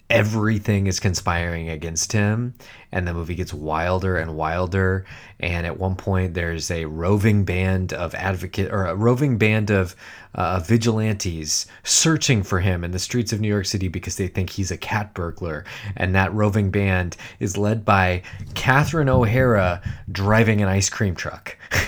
everything 0.09 0.87
is 0.87 0.99
conspiring 0.99 1.69
against 1.69 2.11
him 2.11 2.53
and 2.91 3.07
the 3.07 3.13
movie 3.13 3.35
gets 3.35 3.53
wilder 3.53 4.17
and 4.17 4.35
wilder 4.35 5.03
and 5.39 5.65
at 5.65 5.79
one 5.79 5.95
point 5.95 6.33
there's 6.35 6.69
a 6.69 6.85
roving 6.85 7.43
band 7.43 7.91
of 7.91 8.13
advocate 8.13 8.71
or 8.71 8.85
a 8.85 8.95
roving 8.95 9.37
band 9.37 9.71
of 9.71 9.95
uh, 10.35 10.59
vigilantes 10.59 11.65
searching 11.83 12.43
for 12.43 12.59
him 12.59 12.83
in 12.83 12.91
the 12.91 12.99
streets 12.99 13.33
of 13.33 13.41
New 13.41 13.47
York 13.47 13.65
City 13.65 13.87
because 13.87 14.17
they 14.17 14.27
think 14.27 14.51
he's 14.51 14.69
a 14.69 14.77
cat 14.77 15.13
burglar 15.13 15.65
and 15.95 16.13
that 16.13 16.33
roving 16.33 16.69
band 16.69 17.17
is 17.39 17.57
led 17.57 17.83
by 17.83 18.21
Catherine 18.53 19.09
O'Hara 19.09 19.81
driving 20.11 20.61
an 20.61 20.67
ice 20.67 20.89
cream 20.89 21.15
truck. 21.15 21.57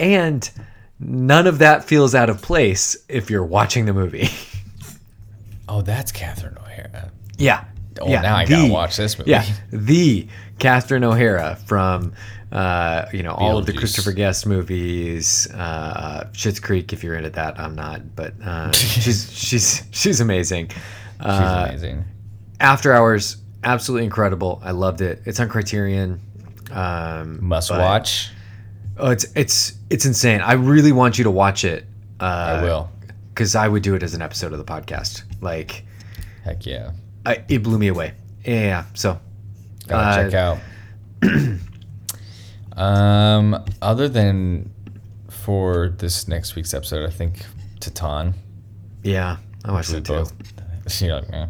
And 0.00 0.48
none 0.98 1.46
of 1.46 1.58
that 1.58 1.84
feels 1.84 2.14
out 2.14 2.30
of 2.30 2.42
place 2.42 2.96
if 3.08 3.30
you're 3.30 3.44
watching 3.44 3.86
the 3.86 3.92
movie 3.92 4.28
Oh, 5.74 5.82
that's 5.82 6.12
Catherine 6.12 6.56
O'Hara. 6.56 7.10
Yeah. 7.36 7.64
Oh, 8.00 8.08
yeah, 8.08 8.20
now 8.22 8.36
I 8.36 8.44
gotta 8.44 8.72
watch 8.72 8.96
this 8.96 9.18
movie. 9.18 9.30
Yeah, 9.32 9.44
the 9.72 10.28
Catherine 10.60 11.02
O'Hara 11.04 11.56
from 11.66 12.12
uh, 12.52 13.06
you 13.12 13.22
know 13.24 13.32
all 13.32 13.58
of 13.58 13.66
the 13.66 13.72
Christopher 13.72 14.12
Guest 14.12 14.46
movies, 14.46 15.48
uh, 15.52 16.28
Schitt's 16.32 16.60
Creek. 16.60 16.92
If 16.92 17.02
you're 17.02 17.16
into 17.16 17.30
that, 17.30 17.58
I'm 17.58 17.74
not, 17.74 18.14
but 18.16 18.34
uh, 18.44 18.70
she's 18.72 19.32
she's 19.36 19.82
she's 19.90 20.20
amazing. 20.20 20.68
She's 20.70 20.80
Uh, 21.20 21.66
amazing. 21.68 22.04
After 22.60 22.92
Hours, 22.92 23.36
absolutely 23.64 24.04
incredible. 24.04 24.60
I 24.64 24.70
loved 24.72 25.00
it. 25.00 25.22
It's 25.24 25.38
on 25.40 25.48
Criterion. 25.48 26.20
Um, 26.72 27.44
Must 27.44 27.68
but- 27.68 27.80
watch. 27.80 28.30
Oh, 28.96 29.10
it's 29.10 29.26
it's 29.36 29.74
it's 29.90 30.04
insane. 30.06 30.40
I 30.40 30.52
really 30.52 30.92
want 30.92 31.18
you 31.18 31.24
to 31.24 31.30
watch 31.32 31.64
it. 31.64 31.84
Uh, 32.20 32.24
I 32.24 32.62
will. 32.62 32.90
Because 33.34 33.56
I 33.56 33.66
would 33.66 33.82
do 33.82 33.94
it 33.96 34.02
as 34.04 34.14
an 34.14 34.22
episode 34.22 34.52
of 34.52 34.58
the 34.58 34.64
podcast. 34.64 35.24
Like, 35.40 35.84
Heck 36.44 36.64
yeah. 36.66 36.92
I, 37.26 37.42
it 37.48 37.62
blew 37.64 37.78
me 37.78 37.88
away. 37.88 38.14
Yeah. 38.44 38.84
So 38.94 39.18
Gotta 39.88 40.20
Uh, 40.20 40.30
check 40.30 40.34
out. 40.34 41.58
um, 42.80 43.64
other 43.82 44.08
than 44.08 44.70
for 45.28 45.88
this 45.98 46.28
next 46.28 46.54
week's 46.56 46.74
episode, 46.74 47.06
I 47.06 47.10
think 47.12 47.44
Titane. 47.80 48.34
yeah, 49.02 49.36
I 49.64 49.72
watched 49.72 49.92
it 49.92 50.04
too. 50.04 50.24
both- 50.24 50.32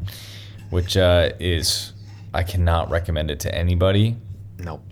which 0.70 0.97
uh, 0.97 1.31
is 1.40 1.93
I 2.32 2.43
cannot 2.43 2.90
recommend 2.90 3.31
it 3.31 3.40
to 3.40 3.55
anybody. 3.55 4.16
Nope. 4.59 4.82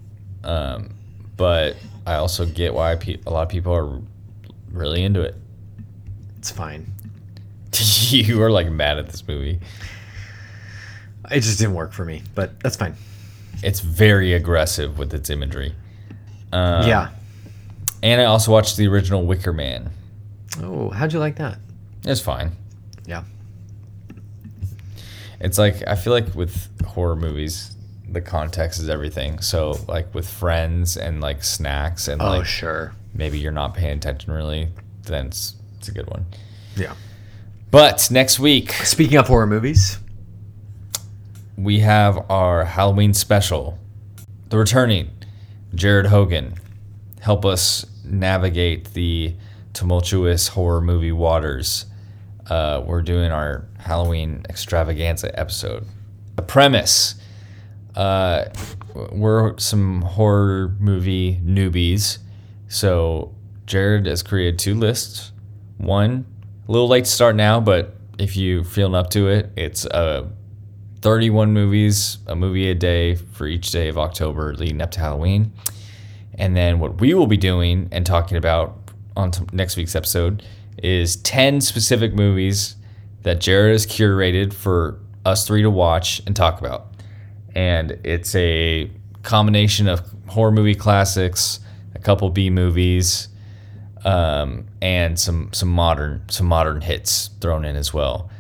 Um, 0.45 0.95
but 1.37 1.77
I 2.07 2.15
also 2.15 2.45
get 2.47 2.75
why 2.75 2.97
pe- 2.97 3.21
a 3.27 3.31
lot 3.31 3.43
of 3.43 3.49
people 3.49 3.73
are 3.75 4.01
really 4.71 5.03
into 5.05 5.21
it. 5.23 5.37
It's 6.43 6.51
fine. 6.51 6.93
you 8.11 8.43
are 8.43 8.51
like 8.51 8.69
mad 8.69 8.99
at 8.99 9.07
this 9.07 9.29
movie. 9.29 9.61
It 11.31 11.39
just 11.39 11.61
didn't 11.61 11.75
work 11.75 11.93
for 11.93 12.05
me, 12.05 12.25
but 12.35 12.59
that's 12.59 12.75
fine. 12.75 12.97
It's 13.63 13.79
very 13.79 14.33
aggressive 14.33 14.99
with 14.99 15.15
its 15.15 15.31
imagery. 15.31 15.73
Um, 16.53 16.89
yeah. 16.89 17.11
And 18.03 18.21
I 18.21 18.25
also 18.25 18.51
watched 18.51 18.77
the 18.77 18.89
original 18.89 19.25
Wicker 19.25 19.53
Man. 19.53 19.91
Oh, 20.61 20.91
how'd 20.91 21.13
you 21.13 21.21
like 21.21 21.37
that? 21.37 21.59
It's 22.05 22.21
fine. 22.21 22.51
Yeah. 23.07 23.23
It's 25.39 25.59
like 25.59 25.87
I 25.87 25.95
feel 25.95 26.13
like 26.13 26.35
with 26.35 26.69
horror 26.85 27.15
movies, 27.15 27.77
the 28.09 28.21
context 28.21 28.81
is 28.81 28.89
everything. 28.89 29.39
So 29.39 29.79
like 29.87 30.13
with 30.13 30.29
friends 30.29 30.97
and 30.97 31.21
like 31.21 31.45
snacks 31.45 32.09
and 32.09 32.21
like 32.21 32.41
oh 32.41 32.43
sure. 32.43 32.95
maybe 33.15 33.39
you're 33.39 33.53
not 33.53 33.75
paying 33.75 33.99
attention 33.99 34.33
really, 34.33 34.71
then 35.05 35.27
it's, 35.29 35.55
it's 35.83 35.89
a 35.89 35.93
good 35.93 36.09
one. 36.09 36.27
Yeah. 36.77 36.95
But 37.73 38.09
next 38.13 38.39
week 38.39 38.71
Speaking 38.71 39.19
of 39.19 39.27
horror 39.27 39.49
movies, 39.49 39.99
we 41.59 41.81
have 41.81 42.31
our 42.31 42.65
Halloween 42.65 43.15
special. 43.15 43.81
The 44.51 44.59
returning 44.59 45.11
Jared 45.75 46.07
Hogan 46.07 46.55
help 47.21 47.45
us 47.45 47.85
navigate 48.05 48.95
the 48.95 49.35
tumultuous 49.73 50.47
horror 50.47 50.81
movie 50.81 51.11
waters. 51.11 51.87
Uh, 52.49 52.85
we're 52.87 53.03
doing 53.03 53.33
our 53.33 53.67
Halloween 53.79 54.47
extravaganza 54.49 55.37
episode. 55.37 55.85
The 56.37 56.43
premise 56.43 57.17
uh, 57.97 58.45
we're 59.11 59.59
some 59.59 60.03
horror 60.03 60.77
movie 60.79 61.41
newbies. 61.45 62.19
So 62.69 63.35
Jared 63.67 64.07
has 64.07 64.23
created 64.23 64.61
two 64.61 64.77
lists. 64.77 65.32
One, 65.83 66.25
a 66.69 66.73
little 66.73 66.87
late 66.87 67.07
to 67.07 67.11
start 67.11 67.35
now, 67.35 67.61
but 67.61 67.97
if 68.17 68.37
you're 68.37 68.63
feeling 68.63 68.95
up 68.95 69.11
to 69.11 69.27
it, 69.27 69.51
it's 69.57 69.85
uh, 69.85 70.29
31 71.01 71.53
movies, 71.53 72.19
a 72.29 72.37
movie 72.37 72.71
a 72.71 72.75
day 72.75 73.17
for 73.17 73.49
each 73.49 73.73
day 73.73 73.89
of 73.89 73.99
October 73.99 74.55
leading 74.55 74.81
up 74.81 74.93
to 74.93 75.01
Halloween. 75.01 75.53
And 76.35 76.57
then 76.57 76.79
what 76.79 77.01
we 77.01 77.15
will 77.15 77.27
be 77.27 77.37
doing 77.37 77.89
and 77.91 78.07
talking 78.07 78.37
about 78.37 78.79
on 79.17 79.33
t- 79.33 79.45
next 79.53 79.77
week's 79.77 79.97
episode 79.97 80.45
is 80.81 81.17
10 81.17 81.61
specific 81.61 82.15
movies 82.15 82.77
that 83.23 83.41
Jared 83.41 83.73
has 83.73 83.85
curated 83.85 84.53
for 84.53 85.01
us 85.25 85.45
three 85.47 85.63
to 85.63 85.71
watch 85.71 86.23
and 86.27 86.37
talk 86.37 86.61
about. 86.61 86.95
And 87.57 87.99
it's 88.05 88.37
a 88.37 88.89
combination 89.25 89.89
of 89.89 90.01
horror 90.29 90.53
movie 90.53 90.77
classics, 90.77 91.59
a 91.97 91.99
couple 91.99 92.31
B 92.31 92.51
movies, 92.51 93.29
um, 94.05 94.67
and 94.81 95.19
some 95.19 95.53
some 95.53 95.69
modern 95.69 96.23
some 96.29 96.47
modern 96.47 96.81
hits 96.81 97.31
thrown 97.41 97.65
in 97.65 97.77
as 97.77 97.93
well. 97.95 98.31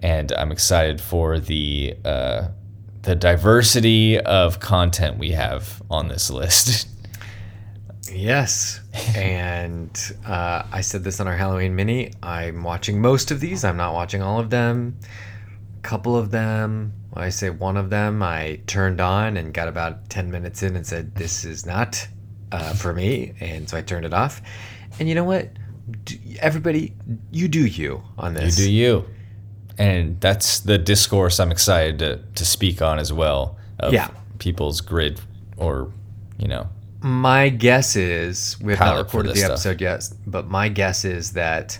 And 0.00 0.32
I'm 0.32 0.52
excited 0.52 1.00
for 1.00 1.40
the 1.40 1.96
uh, 2.04 2.48
the 3.02 3.16
diversity 3.16 4.18
of 4.20 4.60
content 4.60 5.18
we 5.18 5.30
have 5.30 5.82
on 5.90 6.08
this 6.08 6.30
list. 6.30 6.88
yes. 8.12 8.80
and 9.16 10.16
uh, 10.26 10.64
I 10.70 10.80
said 10.80 11.04
this 11.04 11.20
on 11.20 11.26
our 11.26 11.36
Halloween 11.36 11.74
mini. 11.74 12.12
I'm 12.22 12.62
watching 12.62 13.00
most 13.00 13.30
of 13.30 13.40
these. 13.40 13.64
I'm 13.64 13.76
not 13.76 13.94
watching 13.94 14.22
all 14.22 14.38
of 14.38 14.50
them. 14.50 14.98
A 15.78 15.80
couple 15.80 16.16
of 16.16 16.30
them, 16.30 16.92
when 17.10 17.24
I 17.24 17.28
say 17.30 17.50
one 17.50 17.76
of 17.76 17.90
them, 17.90 18.22
I 18.22 18.60
turned 18.66 19.00
on 19.00 19.36
and 19.36 19.54
got 19.54 19.68
about 19.68 20.10
10 20.10 20.30
minutes 20.30 20.62
in 20.62 20.76
and 20.76 20.86
said, 20.86 21.14
This 21.14 21.44
is 21.44 21.64
not 21.64 22.06
uh, 22.52 22.74
for 22.74 22.92
me. 22.92 23.34
And 23.40 23.68
so 23.68 23.76
I 23.76 23.82
turned 23.82 24.04
it 24.04 24.12
off. 24.12 24.42
And 24.98 25.08
you 25.08 25.14
know 25.14 25.24
what? 25.24 25.50
Everybody, 26.40 26.94
you 27.30 27.48
do 27.48 27.66
you 27.66 28.02
on 28.18 28.34
this. 28.34 28.58
you 28.58 28.64
do 28.66 28.70
you, 28.72 29.04
and 29.78 30.20
that's 30.20 30.60
the 30.60 30.76
discourse 30.78 31.40
I'm 31.40 31.50
excited 31.50 31.98
to 32.00 32.20
to 32.34 32.44
speak 32.44 32.82
on 32.82 32.98
as 32.98 33.12
well. 33.12 33.56
Of 33.80 33.92
Yeah. 33.92 34.08
people's 34.38 34.80
grid, 34.80 35.20
or 35.56 35.90
you 36.38 36.48
know, 36.48 36.68
My 37.00 37.48
guess 37.48 37.96
is 37.96 38.56
we 38.60 38.74
have 38.74 38.80
not 38.80 38.98
recorded 38.98 39.32
the 39.32 39.36
stuff. 39.36 39.50
episode 39.52 39.80
yet, 39.80 40.08
but 40.26 40.48
my 40.48 40.68
guess 40.68 41.04
is 41.04 41.32
that 41.32 41.78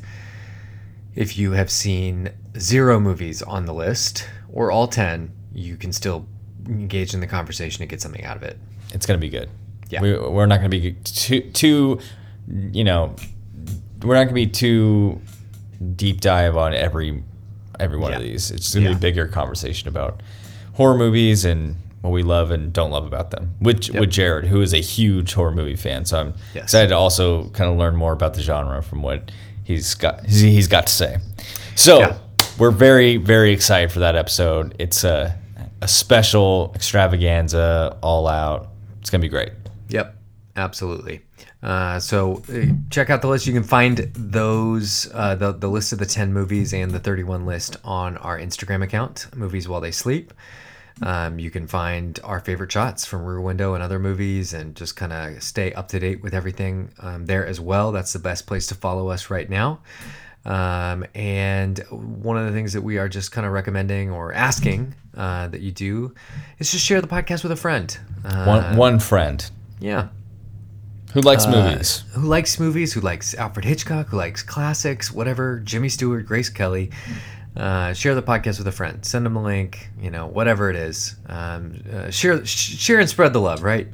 if 1.15 1.37
you 1.37 1.53
have 1.53 1.71
seen 1.71 2.31
zero 2.59 2.99
movies 3.01 3.43
on 3.43 3.67
the 3.67 3.75
list 3.75 4.27
or 4.53 4.71
all 4.71 4.87
ten, 4.89 5.33
you 5.53 5.77
can 5.77 5.93
still 5.93 6.27
engage 6.69 7.15
in 7.15 7.21
the 7.21 7.27
conversation 7.27 7.83
and 7.83 7.91
get 7.91 8.01
something 8.01 8.25
out 8.25 8.37
of 8.37 8.43
it. 8.43 8.59
it's 8.95 9.05
gonna 9.07 9.19
be 9.19 9.29
good. 9.29 9.51
Yeah. 9.91 10.01
we, 10.03 10.17
we're 10.19 10.47
not 10.47 10.57
gonna 10.59 10.69
be 10.69 10.93
too 11.05 11.41
too, 11.53 11.99
you 12.73 12.85
know, 12.85 13.15
we're 14.03 14.15
not 14.15 14.25
gonna 14.25 14.35
be 14.35 14.47
too 14.47 15.21
deep 15.97 16.21
dive 16.21 16.57
on 16.57 16.75
every 16.75 17.23
every 17.81 17.99
one 17.99 18.13
of 18.13 18.21
these. 18.21 18.51
It's 18.51 18.75
gonna 18.75 18.87
Yeah. 18.87 18.93
be 18.93 18.97
a 18.97 19.01
bigger 19.01 19.27
conversation 19.29 19.89
about 19.89 20.21
horror 20.75 20.97
movies 20.97 21.45
and 21.45 21.77
what 22.01 22.11
we 22.11 22.23
love 22.23 22.51
and 22.51 22.73
don't 22.73 22.91
love 22.91 23.05
about 23.07 23.31
them. 23.31 23.55
With 23.61 23.89
Yep. 23.89 24.01
with 24.01 24.11
Jared, 24.11 24.47
who 24.47 24.61
is 24.61 24.73
a 24.75 24.81
huge 24.81 25.35
horror 25.35 25.53
movie 25.53 25.77
fan, 25.77 26.05
so 26.05 26.19
I'm 26.21 26.35
Yes. 26.55 26.65
excited 26.65 26.89
to 26.89 26.97
also 26.97 27.49
kind 27.51 27.71
of 27.71 27.77
learn 27.77 27.95
more 27.97 28.13
about 28.13 28.35
the 28.35 28.41
genre 28.43 28.83
from 28.83 29.03
what 29.03 29.31
he's 29.65 29.95
got 29.95 30.27
he's 30.27 30.67
got 30.69 30.87
to 30.89 30.93
say. 30.93 31.19
So 31.77 31.99
Yeah. 32.01 32.15
we're 32.59 32.71
very 32.73 33.17
very 33.17 33.53
excited 33.53 33.93
for 33.93 34.01
that 34.01 34.17
episode. 34.17 34.75
It's 34.79 35.05
a 35.05 35.35
a 35.81 35.87
special 35.87 36.73
extravaganza, 36.75 37.97
all 38.01 38.27
out. 38.27 38.71
It's 39.01 39.11
gonna 39.11 39.23
be 39.23 39.29
great. 39.29 39.53
Yep, 39.91 40.17
absolutely. 40.57 41.21
Uh, 41.63 41.99
so 41.99 42.43
uh, 42.53 42.67
check 42.91 43.11
out 43.11 43.21
the 43.21 43.29
list. 43.29 43.47
You 43.47 43.53
can 43.53 43.65
find 43.65 43.99
those 44.15 45.11
uh, 45.13 45.35
the 45.35 45.53
the 45.53 45.69
list 45.69 45.93
of 45.93 45.99
the 45.99 46.07
ten 46.07 46.33
movies 46.33 46.73
and 46.73 46.93
the 46.93 47.01
thirty 47.01 47.25
one 47.25 47.47
list 47.47 47.77
on 47.85 48.17
our 48.19 48.39
Instagram 48.39 48.83
account, 48.83 49.27
Movies 49.35 49.69
While 49.69 49.81
They 49.81 49.91
Sleep. 49.91 50.33
Um, 51.01 51.39
you 51.39 51.51
can 51.51 51.67
find 51.67 52.19
our 52.25 52.41
favorite 52.41 52.73
shots 52.73 53.05
from 53.05 53.25
Rear 53.25 53.41
Window 53.41 53.75
and 53.75 53.83
other 53.83 53.99
movies, 53.99 54.53
and 54.53 54.75
just 54.75 54.97
kind 54.97 55.13
of 55.13 55.43
stay 55.43 55.73
up 55.73 55.89
to 55.89 55.99
date 55.99 56.23
with 56.23 56.35
everything 56.35 56.91
um, 57.01 57.27
there 57.27 57.47
as 57.47 57.61
well. 57.61 57.93
That's 57.93 58.13
the 58.13 58.19
best 58.19 58.47
place 58.47 58.67
to 58.69 58.75
follow 58.75 59.09
us 59.09 59.31
right 59.31 59.49
now. 59.49 59.81
Um, 60.45 61.05
and 61.15 61.79
one 61.91 62.39
of 62.39 62.47
the 62.47 62.53
things 62.53 62.73
that 62.73 62.83
we 62.83 62.99
are 62.99 63.09
just 63.09 63.33
kind 63.33 63.47
of 63.47 63.53
recommending 63.53 64.11
or 64.11 64.33
asking 64.33 64.95
uh, 65.17 65.49
that 65.49 65.61
you 65.61 65.73
do 65.73 66.15
is 66.59 66.71
just 66.71 66.85
share 66.85 67.01
the 67.01 67.09
podcast 67.09 67.43
with 67.43 67.53
a 67.53 67.57
friend. 67.57 67.97
Uh, 68.25 68.45
One 68.45 68.77
one 68.77 68.99
friend 69.01 69.51
yeah, 69.81 70.09
who 71.19 71.27
likes 71.27 71.47
movies. 71.47 72.05
who 72.13 72.23
likes 72.23 72.59
movies, 72.61 72.93
who 72.93 73.01
likes 73.01 73.35
Alfred 73.35 73.65
Hitchcock, 73.65 74.09
who 74.09 74.17
likes 74.17 74.43
classics, 74.43 75.11
whatever, 75.13 75.61
Jimmy 75.61 75.89
Stewart, 75.89 76.27
Grace 76.27 76.49
Kelly. 76.49 76.91
Uh, 77.57 77.93
share 77.93 78.15
the 78.15 78.23
podcast 78.23 78.59
with 78.59 78.69
a 78.69 78.73
friend. 78.73 79.05
Send 79.05 79.27
them 79.27 79.35
a 79.37 79.43
link. 79.43 79.89
You 80.01 80.11
know, 80.11 80.27
whatever 80.27 80.71
it 80.71 80.77
is. 80.77 81.17
Um, 81.29 81.83
uh, 81.93 82.11
share, 82.11 82.45
sh- 82.47 82.79
share 82.79 83.01
and 83.01 83.09
spread 83.09 83.33
the 83.33 83.41
love. 83.41 83.63
Right? 83.63 83.89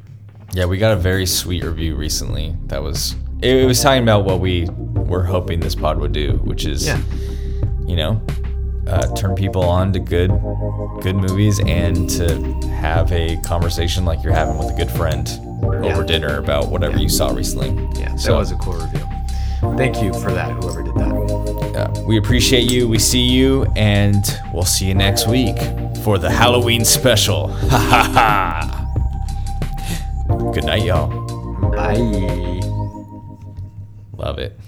Yeah, 0.52 0.66
we 0.66 0.76
got 0.78 0.92
a 0.92 0.96
very 1.00 1.24
sweet 1.26 1.64
review 1.64 1.96
recently. 1.96 2.54
That 2.66 2.82
was 2.82 3.14
it, 3.40 3.56
it 3.56 3.66
was 3.66 3.82
talking 3.82 4.02
about 4.02 4.24
what 4.24 4.40
we 4.40 4.68
were 4.70 5.24
hoping 5.24 5.60
this 5.60 5.74
pod 5.74 5.98
would 5.98 6.12
do, 6.12 6.32
which 6.44 6.66
is 6.66 6.86
Yeah. 6.86 7.00
you 7.86 7.96
know, 7.96 8.20
uh, 8.86 9.14
turn 9.14 9.34
people 9.34 9.62
on 9.64 9.92
to 9.94 9.98
good 9.98 10.30
good 11.00 11.16
movies 11.16 11.58
and 11.66 12.08
to 12.10 12.38
have 12.68 13.10
a 13.12 13.36
conversation 13.38 14.04
like 14.04 14.22
you're 14.22 14.32
having 14.34 14.58
with 14.58 14.68
a 14.68 14.74
good 14.76 14.90
friend 14.90 15.26
Yeah. 15.64 15.92
over 15.92 16.04
dinner 16.04 16.38
about 16.38 16.68
whatever 16.70 16.98
you 16.98 17.08
saw 17.08 17.30
recently. 17.30 17.68
Yeah, 17.98 18.10
that 18.10 18.20
So- 18.20 18.36
was 18.38 18.50
a 18.52 18.56
cool 18.56 18.74
review. 18.74 19.00
Thank 19.78 20.02
you 20.02 20.12
for 20.12 20.30
that. 20.32 20.50
Whoever 20.62 20.82
did 20.82 20.94
that. 20.96 21.12
Yeah, 21.74 22.02
we 22.06 22.18
appreciate 22.18 22.70
you. 22.70 22.86
We 22.86 22.98
see 22.98 23.22
you, 23.22 23.66
and 23.76 24.22
we'll 24.52 24.64
see 24.64 24.86
you 24.86 24.94
next 24.94 25.26
week 25.26 25.56
for 26.02 26.18
the 26.18 26.30
Halloween 26.30 26.84
special. 26.84 27.48
Ha 27.70 27.78
ha 27.78 28.02
ha. 30.28 30.50
Good 30.52 30.64
night, 30.64 30.82
y'all. 30.84 31.08
Bye. 31.70 31.96
Love 34.16 34.38
it. 34.38 34.58